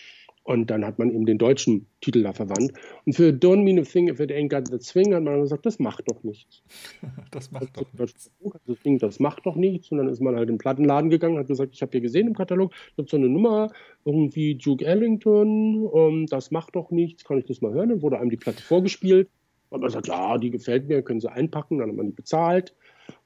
Und 0.49 0.71
dann 0.71 0.83
hat 0.83 0.97
man 0.97 1.11
eben 1.11 1.27
den 1.27 1.37
deutschen 1.37 1.85
Titel 2.01 2.23
da 2.23 2.33
verwandt. 2.33 2.73
Und 3.05 3.13
für 3.13 3.29
Don't 3.29 3.61
Mean 3.61 3.77
a 3.77 3.83
Thing 3.83 4.09
If 4.09 4.19
It 4.19 4.31
Ain't 4.31 4.49
Got 4.49 4.69
the 4.69 4.79
Swing 4.79 5.13
hat 5.13 5.21
man 5.21 5.41
gesagt, 5.41 5.63
das 5.63 5.77
macht 5.77 6.09
doch 6.09 6.23
nichts. 6.23 6.63
das 7.31 7.51
macht 7.51 7.77
das 7.77 7.83
doch 7.93 7.99
nichts. 7.99 8.31
Das, 8.65 8.79
Ding, 8.79 8.97
das 8.97 9.19
macht 9.19 9.45
doch 9.45 9.55
nichts. 9.55 9.91
Und 9.91 9.99
dann 9.99 10.09
ist 10.09 10.21
man 10.21 10.35
halt 10.35 10.49
in 10.49 10.55
den 10.55 10.57
Plattenladen 10.57 11.11
gegangen, 11.11 11.37
hat 11.37 11.45
gesagt, 11.45 11.75
ich 11.75 11.83
habe 11.83 11.91
hier 11.91 12.01
gesehen 12.01 12.25
im 12.25 12.33
Katalog, 12.33 12.71
da 12.71 13.03
gibt 13.03 13.11
so 13.11 13.17
eine 13.17 13.29
Nummer, 13.29 13.69
irgendwie 14.05 14.55
Duke 14.55 14.83
Ellington, 14.83 15.85
um, 15.85 16.21
ähm, 16.21 16.25
das 16.25 16.49
macht 16.49 16.75
doch 16.75 16.89
nichts, 16.89 17.25
kann 17.25 17.37
ich 17.37 17.45
das 17.45 17.61
mal 17.61 17.71
hören? 17.71 17.89
Dann 17.89 18.01
wurde 18.01 18.17
einem 18.17 18.31
die 18.31 18.37
Platte 18.37 18.63
vorgespielt. 18.63 19.29
Und 19.69 19.81
man 19.81 19.91
sagt, 19.91 20.07
ja, 20.07 20.39
die 20.39 20.49
gefällt 20.49 20.87
mir, 20.87 21.03
können 21.03 21.19
Sie 21.19 21.31
einpacken, 21.31 21.77
dann 21.77 21.89
hat 21.89 21.95
man 21.95 22.07
die 22.07 22.13
bezahlt. 22.13 22.73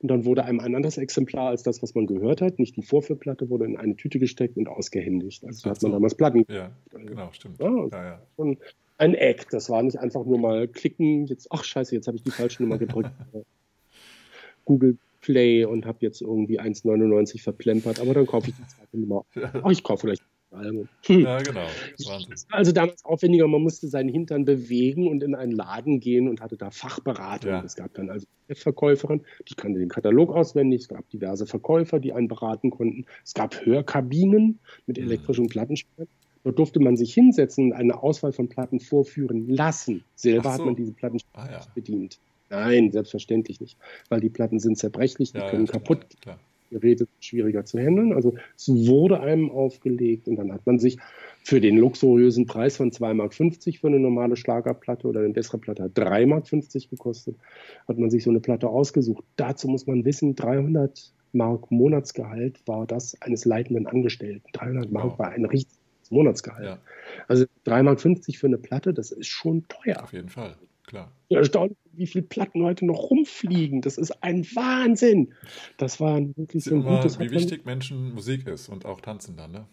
Und 0.03 0.09
dann 0.09 0.25
wurde 0.25 0.43
einem 0.43 0.59
ein 0.59 0.75
anderes 0.75 0.97
Exemplar 0.97 1.47
als 1.47 1.63
das, 1.63 1.81
was 1.81 1.95
man 1.95 2.07
gehört 2.07 2.41
hat, 2.41 2.59
nicht 2.59 2.75
die 2.75 2.81
Vorführplatte, 2.81 3.49
wurde 3.49 3.63
in 3.63 3.77
eine 3.77 3.95
Tüte 3.95 4.19
gesteckt 4.19 4.57
und 4.57 4.67
ausgehändigt. 4.67 5.45
Also 5.45 5.61
so 5.61 5.69
hat 5.69 5.81
man 5.81 5.93
damals 5.93 6.15
Platten. 6.15 6.43
Ja, 6.49 6.71
genau, 6.91 7.29
stimmt. 7.31 7.61
Ja, 7.61 7.69
ja, 7.69 8.03
ja. 8.03 8.21
Und 8.35 8.59
ein 8.97 9.13
Act, 9.13 9.53
das 9.53 9.69
war 9.69 9.81
nicht 9.81 9.97
einfach 9.97 10.25
nur 10.25 10.39
mal 10.39 10.67
klicken, 10.67 11.25
jetzt, 11.27 11.47
ach 11.51 11.63
scheiße, 11.63 11.95
jetzt 11.95 12.07
habe 12.07 12.17
ich 12.17 12.23
die 12.23 12.31
falsche 12.31 12.63
Nummer 12.63 12.77
gedrückt. 12.77 13.11
Google 14.65 14.97
Play 15.21 15.63
und 15.63 15.85
habe 15.85 15.99
jetzt 16.01 16.21
irgendwie 16.21 16.59
1,99 16.59 17.41
verplempert, 17.41 18.01
aber 18.01 18.13
dann 18.13 18.25
kaufe 18.25 18.49
ich 18.49 18.55
die 18.57 18.67
zweite 18.67 18.99
Nummer. 18.99 19.23
Ach, 19.63 19.71
ich 19.71 19.83
kaufe 19.83 20.01
vielleicht 20.01 20.23
Album. 20.53 20.87
Ja, 21.07 21.37
genau. 21.41 21.67
Also 22.51 22.71
damals 22.71 23.03
aufwendiger, 23.05 23.47
man 23.47 23.61
musste 23.61 23.87
seinen 23.87 24.09
Hintern 24.09 24.45
bewegen 24.45 25.07
und 25.07 25.23
in 25.23 25.35
einen 25.35 25.51
Laden 25.51 25.99
gehen 25.99 26.27
und 26.27 26.41
hatte 26.41 26.57
da 26.57 26.71
Fachberatung. 26.71 27.51
Ja. 27.51 27.63
Es 27.63 27.75
gab 27.75 27.93
dann 27.93 28.09
also 28.09 28.25
Verkäuferin, 28.49 29.21
die 29.49 29.55
kannte 29.55 29.79
den 29.79 29.89
Katalog 29.89 30.31
auswendig, 30.31 30.81
es 30.81 30.87
gab 30.87 31.09
diverse 31.09 31.45
Verkäufer, 31.45 31.99
die 31.99 32.13
einen 32.13 32.27
beraten 32.27 32.69
konnten. 32.69 33.05
Es 33.23 33.33
gab 33.33 33.65
Hörkabinen 33.65 34.59
mit 34.85 34.97
mhm. 34.97 35.05
elektrischen 35.05 35.47
Plattenspielern. 35.47 36.07
Dort 36.43 36.59
durfte 36.59 36.79
man 36.79 36.97
sich 36.97 37.13
hinsetzen 37.13 37.71
und 37.71 37.73
eine 37.73 38.03
Auswahl 38.03 38.33
von 38.33 38.49
Platten 38.49 38.79
vorführen 38.79 39.47
lassen. 39.47 40.03
Selber 40.15 40.43
so. 40.43 40.49
hat 40.51 40.65
man 40.65 40.75
diese 40.75 40.91
Platten 40.91 41.19
ah, 41.33 41.47
ja. 41.49 41.61
bedient. 41.73 42.19
Nein, 42.49 42.91
selbstverständlich 42.91 43.61
nicht, 43.61 43.77
weil 44.09 44.19
die 44.19 44.29
Platten 44.29 44.59
sind 44.59 44.77
zerbrechlich, 44.77 45.31
die 45.31 45.39
ja, 45.39 45.49
können 45.49 45.65
kaputt 45.65 46.05
klar. 46.21 46.37
Geräte 46.73 47.07
schwieriger 47.19 47.65
zu 47.65 47.79
handeln. 47.79 48.13
Also 48.13 48.35
es 48.57 48.67
wurde 48.69 49.19
einem 49.21 49.49
aufgelegt 49.49 50.27
und 50.27 50.35
dann 50.35 50.51
hat 50.51 50.65
man 50.65 50.79
sich 50.79 50.97
für 51.43 51.61
den 51.61 51.77
luxuriösen 51.77 52.45
Preis 52.45 52.77
von 52.77 52.91
2,50 52.91 53.13
Mark 53.13 53.33
für 53.79 53.87
eine 53.87 53.99
normale 53.99 54.35
Schlagerplatte 54.35 55.07
oder 55.07 55.21
eine 55.21 55.29
bessere 55.29 55.57
Platte 55.57 55.83
hat 55.83 55.97
3,50 55.97 56.27
Mark 56.27 56.89
gekostet, 56.89 57.35
hat 57.87 57.97
man 57.97 58.09
sich 58.09 58.23
so 58.23 58.29
eine 58.29 58.39
Platte 58.39 58.67
ausgesucht. 58.67 59.23
Dazu 59.35 59.67
muss 59.67 59.87
man 59.87 60.05
wissen, 60.05 60.35
300 60.35 61.13
Mark 61.33 61.71
Monatsgehalt 61.71 62.61
war 62.67 62.85
das 62.85 63.19
eines 63.21 63.45
leitenden 63.45 63.87
Angestellten. 63.87 64.47
300 64.53 64.91
Mark 64.91 65.11
wow. 65.11 65.19
war 65.19 65.31
ein 65.31 65.45
richtiges 65.45 65.79
Monatsgehalt. 66.09 66.65
Ja. 66.65 66.77
Also 67.27 67.45
3,50 67.65 67.83
Mark 67.83 68.01
für 68.37 68.47
eine 68.47 68.57
Platte, 68.57 68.93
das 68.93 69.11
ist 69.11 69.27
schon 69.27 69.65
teuer. 69.67 70.01
Auf 70.01 70.13
jeden 70.13 70.29
Fall, 70.29 70.55
klar. 70.83 71.11
Erstaunlich 71.29 71.77
wie 71.93 72.07
viele 72.07 72.23
Platten 72.23 72.63
heute 72.63 72.85
noch 72.85 73.09
rumfliegen. 73.09 73.81
Das 73.81 73.97
ist 73.97 74.23
ein 74.23 74.43
Wahnsinn. 74.55 75.33
Das 75.77 75.99
war 75.99 76.19
wirklich 76.35 76.63
so 76.63 76.75
ein 76.75 76.83
gutes 76.83 77.19
Wie 77.19 77.31
wichtig 77.31 77.65
Menschen 77.65 78.13
Musik 78.13 78.47
ist 78.47 78.69
und 78.69 78.85
auch 78.85 79.01
tanzen 79.01 79.37
dann, 79.37 79.51
ne? 79.51 79.67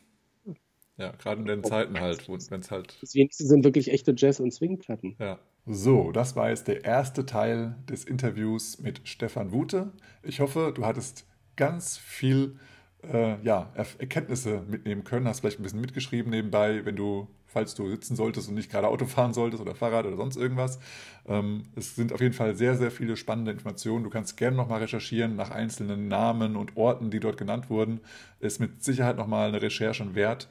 Ja, 0.96 1.12
gerade 1.12 1.40
in 1.40 1.46
den 1.46 1.64
Zeiten 1.64 1.98
halt, 1.98 2.28
wenn 2.28 2.60
es 2.60 2.70
halt. 2.70 2.98
Das 3.00 3.14
wenigste 3.14 3.46
sind 3.46 3.64
wirklich 3.64 3.90
echte 3.90 4.14
Jazz- 4.14 4.38
und 4.38 4.52
Swing-Platten. 4.52 5.16
Ja. 5.18 5.38
So, 5.64 6.12
das 6.12 6.36
war 6.36 6.50
jetzt 6.50 6.68
der 6.68 6.84
erste 6.84 7.24
Teil 7.24 7.76
des 7.88 8.04
Interviews 8.04 8.78
mit 8.80 9.00
Stefan 9.04 9.50
Wute. 9.50 9.92
Ich 10.22 10.40
hoffe, 10.40 10.72
du 10.74 10.84
hattest 10.84 11.26
ganz 11.56 11.96
viel 11.96 12.58
äh, 13.02 13.42
ja, 13.42 13.72
Erkenntnisse 13.74 14.62
mitnehmen 14.68 15.04
können, 15.04 15.26
hast 15.26 15.40
vielleicht 15.40 15.60
ein 15.60 15.62
bisschen 15.62 15.80
mitgeschrieben 15.80 16.30
nebenbei, 16.30 16.84
wenn 16.84 16.96
du 16.96 17.28
falls 17.52 17.74
du 17.74 17.88
sitzen 17.88 18.16
solltest 18.16 18.48
und 18.48 18.54
nicht 18.54 18.70
gerade 18.70 18.88
Auto 18.88 19.06
fahren 19.06 19.34
solltest 19.34 19.60
oder 19.60 19.74
Fahrrad 19.74 20.06
oder 20.06 20.16
sonst 20.16 20.36
irgendwas. 20.36 20.78
Ähm, 21.26 21.66
es 21.76 21.96
sind 21.96 22.12
auf 22.12 22.20
jeden 22.20 22.34
Fall 22.34 22.54
sehr, 22.54 22.76
sehr 22.76 22.90
viele 22.90 23.16
spannende 23.16 23.50
Informationen. 23.50 24.04
Du 24.04 24.10
kannst 24.10 24.36
gerne 24.36 24.56
nochmal 24.56 24.80
recherchieren 24.80 25.36
nach 25.36 25.50
einzelnen 25.50 26.08
Namen 26.08 26.56
und 26.56 26.76
Orten, 26.76 27.10
die 27.10 27.20
dort 27.20 27.36
genannt 27.36 27.70
wurden. 27.70 28.00
Ist 28.38 28.60
mit 28.60 28.84
Sicherheit 28.84 29.16
nochmal 29.16 29.48
eine 29.48 29.62
Recherche 29.62 30.14
wert. 30.14 30.48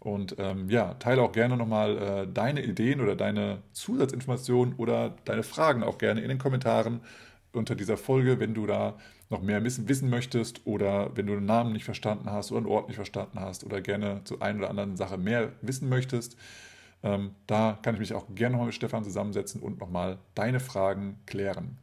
Und 0.00 0.36
ähm, 0.38 0.70
ja, 0.70 0.94
teile 0.94 1.22
auch 1.22 1.32
gerne 1.32 1.56
nochmal 1.56 1.98
äh, 1.98 2.26
deine 2.32 2.64
Ideen 2.64 3.00
oder 3.00 3.16
deine 3.16 3.58
Zusatzinformationen 3.72 4.74
oder 4.76 5.16
deine 5.24 5.42
Fragen 5.42 5.82
auch 5.82 5.98
gerne 5.98 6.20
in 6.20 6.28
den 6.28 6.38
Kommentaren 6.38 7.00
unter 7.52 7.74
dieser 7.74 7.96
Folge, 7.96 8.38
wenn 8.38 8.54
du 8.54 8.66
da 8.66 8.96
noch 9.30 9.42
mehr 9.42 9.62
wissen, 9.64 10.10
möchtest 10.10 10.66
oder 10.66 11.16
wenn 11.16 11.26
du 11.26 11.34
einen 11.34 11.46
Namen 11.46 11.72
nicht 11.72 11.84
verstanden 11.84 12.30
hast 12.30 12.50
oder 12.50 12.58
einen 12.58 12.66
Ort 12.66 12.88
nicht 12.88 12.96
verstanden 12.96 13.40
hast 13.40 13.64
oder 13.64 13.80
gerne 13.80 14.22
zu 14.24 14.40
einer 14.40 14.60
oder 14.60 14.70
anderen 14.70 14.96
Sache 14.96 15.18
mehr 15.18 15.52
wissen 15.60 15.88
möchtest, 15.88 16.36
ähm, 17.02 17.34
da 17.46 17.78
kann 17.82 17.94
ich 17.94 18.00
mich 18.00 18.14
auch 18.14 18.26
gerne 18.34 18.52
nochmal 18.52 18.66
mit 18.66 18.74
Stefan 18.74 19.04
zusammensetzen 19.04 19.60
und 19.60 19.78
nochmal 19.80 20.18
deine 20.34 20.60
Fragen 20.60 21.18
klären. 21.26 21.78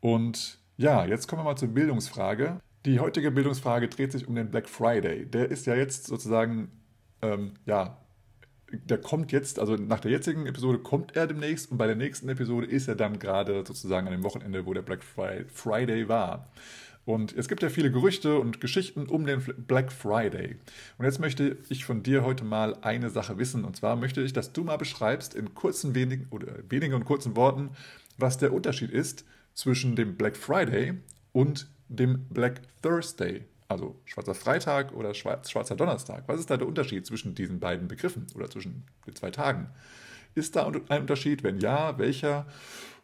Und 0.00 0.58
ja, 0.76 1.06
jetzt 1.06 1.28
kommen 1.28 1.40
wir 1.40 1.44
mal 1.44 1.56
zur 1.56 1.68
Bildungsfrage. 1.68 2.60
Die 2.84 3.00
heutige 3.00 3.30
Bildungsfrage 3.30 3.88
dreht 3.88 4.12
sich 4.12 4.28
um 4.28 4.34
den 4.34 4.50
Black 4.50 4.68
Friday. 4.68 5.24
Der 5.26 5.50
ist 5.50 5.66
ja 5.66 5.74
jetzt 5.74 6.06
sozusagen 6.06 6.70
ähm, 7.22 7.54
ja, 7.64 7.96
der 8.76 8.98
kommt 8.98 9.32
jetzt, 9.32 9.58
also 9.58 9.76
nach 9.76 10.00
der 10.00 10.10
jetzigen 10.10 10.46
Episode 10.46 10.78
kommt 10.78 11.16
er 11.16 11.26
demnächst 11.26 11.70
und 11.70 11.78
bei 11.78 11.86
der 11.86 11.96
nächsten 11.96 12.28
Episode 12.28 12.66
ist 12.66 12.88
er 12.88 12.96
dann 12.96 13.18
gerade 13.18 13.64
sozusagen 13.66 14.06
an 14.06 14.12
dem 14.12 14.24
Wochenende, 14.24 14.66
wo 14.66 14.74
der 14.74 14.82
Black 14.82 15.02
Friday 15.02 16.08
war. 16.08 16.48
Und 17.06 17.36
es 17.36 17.48
gibt 17.48 17.62
ja 17.62 17.68
viele 17.68 17.90
Gerüchte 17.90 18.38
und 18.38 18.60
Geschichten 18.60 19.06
um 19.06 19.26
den 19.26 19.42
Black 19.66 19.92
Friday. 19.92 20.56
Und 20.96 21.04
jetzt 21.04 21.20
möchte 21.20 21.58
ich 21.68 21.84
von 21.84 22.02
dir 22.02 22.24
heute 22.24 22.44
mal 22.44 22.76
eine 22.80 23.10
Sache 23.10 23.36
wissen. 23.36 23.64
Und 23.64 23.76
zwar 23.76 23.96
möchte 23.96 24.22
ich, 24.22 24.32
dass 24.32 24.52
du 24.52 24.64
mal 24.64 24.78
beschreibst 24.78 25.34
in 25.34 25.54
kurzen, 25.54 25.94
wenigen 25.94 26.26
oder 26.30 26.46
wenigen 26.68 26.94
und 26.94 27.04
kurzen 27.04 27.36
Worten, 27.36 27.70
was 28.16 28.38
der 28.38 28.54
Unterschied 28.54 28.90
ist 28.90 29.24
zwischen 29.52 29.96
dem 29.96 30.16
Black 30.16 30.36
Friday 30.36 30.94
und 31.32 31.68
dem 31.88 32.24
Black 32.30 32.62
Thursday. 32.80 33.44
Also 33.68 34.00
schwarzer 34.04 34.34
Freitag 34.34 34.92
oder 34.92 35.14
schwarzer 35.14 35.74
Donnerstag. 35.74 36.24
Was 36.26 36.40
ist 36.40 36.50
da 36.50 36.56
der 36.56 36.68
Unterschied 36.68 37.06
zwischen 37.06 37.34
diesen 37.34 37.60
beiden 37.60 37.88
Begriffen 37.88 38.26
oder 38.34 38.50
zwischen 38.50 38.84
den 39.06 39.16
zwei 39.16 39.30
Tagen? 39.30 39.70
Ist 40.34 40.56
da 40.56 40.66
ein 40.66 41.00
Unterschied? 41.00 41.42
Wenn 41.42 41.58
ja, 41.58 41.98
welcher? 41.98 42.46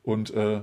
Und 0.02 0.30
äh, 0.34 0.62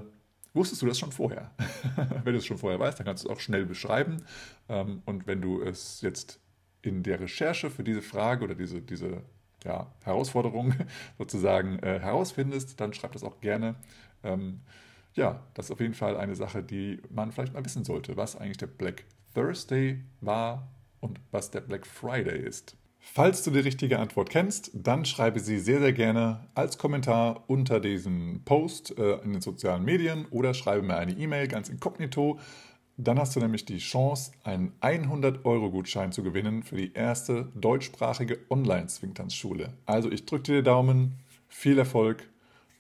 wusstest 0.53 0.81
du 0.81 0.85
das 0.85 0.99
schon 0.99 1.11
vorher? 1.11 1.51
wenn 2.23 2.33
du 2.33 2.39
es 2.39 2.45
schon 2.45 2.57
vorher 2.57 2.79
weißt, 2.79 2.99
dann 2.99 3.05
kannst 3.05 3.23
du 3.23 3.29
es 3.29 3.35
auch 3.35 3.39
schnell 3.39 3.65
beschreiben. 3.65 4.23
Ähm, 4.69 5.01
und 5.05 5.25
wenn 5.25 5.41
du 5.41 5.61
es 5.61 6.01
jetzt 6.01 6.39
in 6.81 7.03
der 7.03 7.19
Recherche 7.19 7.69
für 7.69 7.83
diese 7.83 8.01
Frage 8.01 8.43
oder 8.43 8.55
diese, 8.55 8.81
diese 8.81 9.23
ja, 9.63 9.91
Herausforderung 10.03 10.73
sozusagen 11.17 11.79
äh, 11.79 11.99
herausfindest, 11.99 12.79
dann 12.79 12.93
schreib 12.93 13.13
das 13.13 13.23
auch 13.23 13.39
gerne. 13.41 13.75
Ähm, 14.23 14.61
ja, 15.13 15.43
das 15.55 15.65
ist 15.65 15.71
auf 15.71 15.79
jeden 15.79 15.95
Fall 15.95 16.15
eine 16.17 16.35
Sache, 16.35 16.61
die 16.61 17.01
man 17.09 17.31
vielleicht 17.31 17.53
mal 17.53 17.65
wissen 17.65 17.83
sollte, 17.83 18.17
was 18.17 18.35
eigentlich 18.35 18.57
der 18.57 18.67
Black 18.67 19.05
Thursday 19.37 20.03
war 20.19 20.67
und 20.99 21.19
was 21.29 21.51
der 21.51 21.61
Black 21.61 21.85
Friday 21.85 22.39
ist. 22.39 22.75
Falls 22.99 23.43
du 23.43 23.51
die 23.51 23.59
richtige 23.59 23.99
Antwort 23.99 24.31
kennst, 24.31 24.71
dann 24.73 25.05
schreibe 25.05 25.39
sie 25.39 25.59
sehr, 25.59 25.79
sehr 25.79 25.93
gerne 25.93 26.49
als 26.55 26.79
Kommentar 26.79 27.43
unter 27.45 27.79
diesem 27.79 28.41
Post 28.45 28.97
äh, 28.97 29.17
in 29.19 29.33
den 29.33 29.41
sozialen 29.41 29.85
Medien 29.85 30.25
oder 30.31 30.55
schreibe 30.55 30.81
mir 30.81 30.97
eine 30.97 31.11
E-Mail 31.11 31.47
ganz 31.47 31.69
inkognito. 31.69 32.39
Dann 32.97 33.19
hast 33.19 33.35
du 33.35 33.39
nämlich 33.39 33.63
die 33.65 33.77
Chance, 33.77 34.31
einen 34.43 34.73
100-Euro-Gutschein 34.81 36.11
zu 36.11 36.23
gewinnen 36.23 36.63
für 36.63 36.75
die 36.75 36.93
erste 36.93 37.51
deutschsprachige 37.53 38.39
Online-Swingtanzschule. 38.49 39.73
Also 39.85 40.11
ich 40.11 40.25
drücke 40.25 40.43
dir 40.43 40.63
Daumen, 40.63 41.19
viel 41.47 41.77
Erfolg 41.77 42.27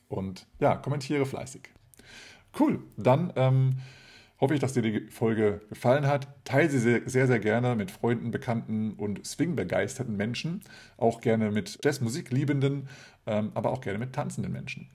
und 0.09 0.47
ja, 0.59 0.75
kommentiere 0.75 1.27
fleißig. 1.27 1.69
Cool, 2.59 2.79
dann 2.97 3.31
ähm, 3.35 3.77
hoffe 4.39 4.53
ich, 4.53 4.59
dass 4.59 4.73
dir 4.73 4.81
die 4.81 5.07
Folge 5.09 5.61
gefallen 5.69 6.07
hat. 6.07 6.27
Teile 6.45 6.69
sie 6.69 6.79
sehr, 6.79 7.01
sehr, 7.05 7.27
sehr 7.27 7.39
gerne 7.39 7.75
mit 7.75 7.91
Freunden, 7.91 8.31
Bekannten 8.31 8.93
und 8.93 9.25
Swing-begeisterten 9.25 10.15
Menschen. 10.15 10.61
Auch 10.97 11.21
gerne 11.21 11.51
mit 11.51 11.79
Jazzmusik-Liebenden, 11.83 12.87
ähm, 13.25 13.51
aber 13.53 13.71
auch 13.71 13.81
gerne 13.81 13.99
mit 13.99 14.13
tanzenden 14.13 14.51
Menschen. 14.51 14.89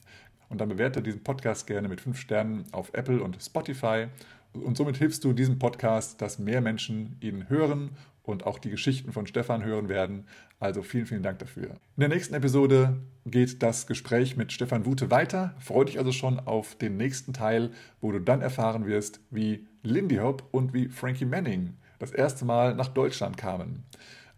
Und 0.49 0.61
dann 0.61 0.69
bewerte 0.69 1.03
diesen 1.03 1.25
Podcast 1.25 1.67
gerne 1.67 1.89
mit 1.89 2.01
fünf 2.01 2.19
Sternen 2.19 2.67
auf 2.73 2.91
Apple 2.93 3.23
und 3.23 3.43
Spotify. 3.43 4.07
Und 4.53 4.77
somit 4.77 4.99
hilfst 4.99 5.25
du 5.25 5.33
diesem 5.33 5.59
Podcast, 5.59 6.21
dass 6.21 6.39
mehr 6.39 6.61
Menschen 6.61 7.17
ihn 7.21 7.49
hören 7.49 7.91
und 8.23 8.47
auch 8.47 8.59
die 8.59 8.71
Geschichten 8.71 9.13
von 9.13 9.27
Stefan 9.27 9.65
hören 9.65 9.89
werden. 9.89 10.27
Also 10.61 10.83
vielen, 10.83 11.07
vielen 11.07 11.23
Dank 11.23 11.39
dafür. 11.41 11.71
In 11.97 12.01
der 12.01 12.09
nächsten 12.09 12.35
Episode 12.35 12.97
geht 13.27 13.63
das 13.63 13.87
Gespräch 13.87 14.37
mit 14.37 14.53
Stefan 14.53 14.87
Wute 14.87 15.11
weiter. 15.11 15.55
Freue 15.59 15.87
dich 15.87 15.99
also 15.99 16.13
schon 16.13 16.39
auf 16.41 16.77
den 16.77 16.97
nächsten 16.97 17.33
Teil, 17.33 17.71
wo 18.01 18.13
du 18.13 18.21
dann 18.21 18.41
erfahren 18.41 18.87
wirst, 18.87 19.21
wie 19.31 19.67
Lindy 19.83 20.17
Hop 20.17 20.45
und 20.53 20.73
wie 20.73 20.89
Frankie 20.89 21.25
Manning 21.25 21.75
das 21.99 22.13
erste 22.13 22.45
Mal 22.45 22.75
nach 22.75 22.89
Deutschland 22.89 23.37
kamen. 23.37 23.85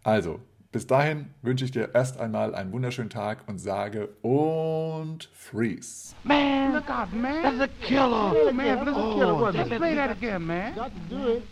Also, 0.03 0.39
bis 0.71 0.87
dahin 0.87 1.27
wünsche 1.41 1.63
ich 1.63 1.71
dir 1.71 1.91
erst 1.93 2.19
einmal 2.19 2.53
einen 2.53 2.73
wunderschönen 2.73 3.09
Tag 3.09 3.47
und 3.47 3.59
sage 3.59 4.09
und 4.21 5.29
freeze. 5.33 6.13
Man, 6.23 6.73
look 6.73 6.89
out, 6.89 7.13
man. 7.13 7.43
That's 7.43 7.61
a 7.61 7.67
killer. 7.81 8.35
Oh, 8.35 8.51
man, 8.51 8.85
that's 8.85 8.89
a 8.89 9.13
killer. 9.15 9.41
Oh, 9.41 9.49
Let's 9.51 9.69
play 9.69 9.95
that 9.95 10.11
again, 10.11 10.45
man. 10.45 10.75
Got 10.75 10.91
to 10.91 11.15
do 11.15 11.27
it. 11.37 11.43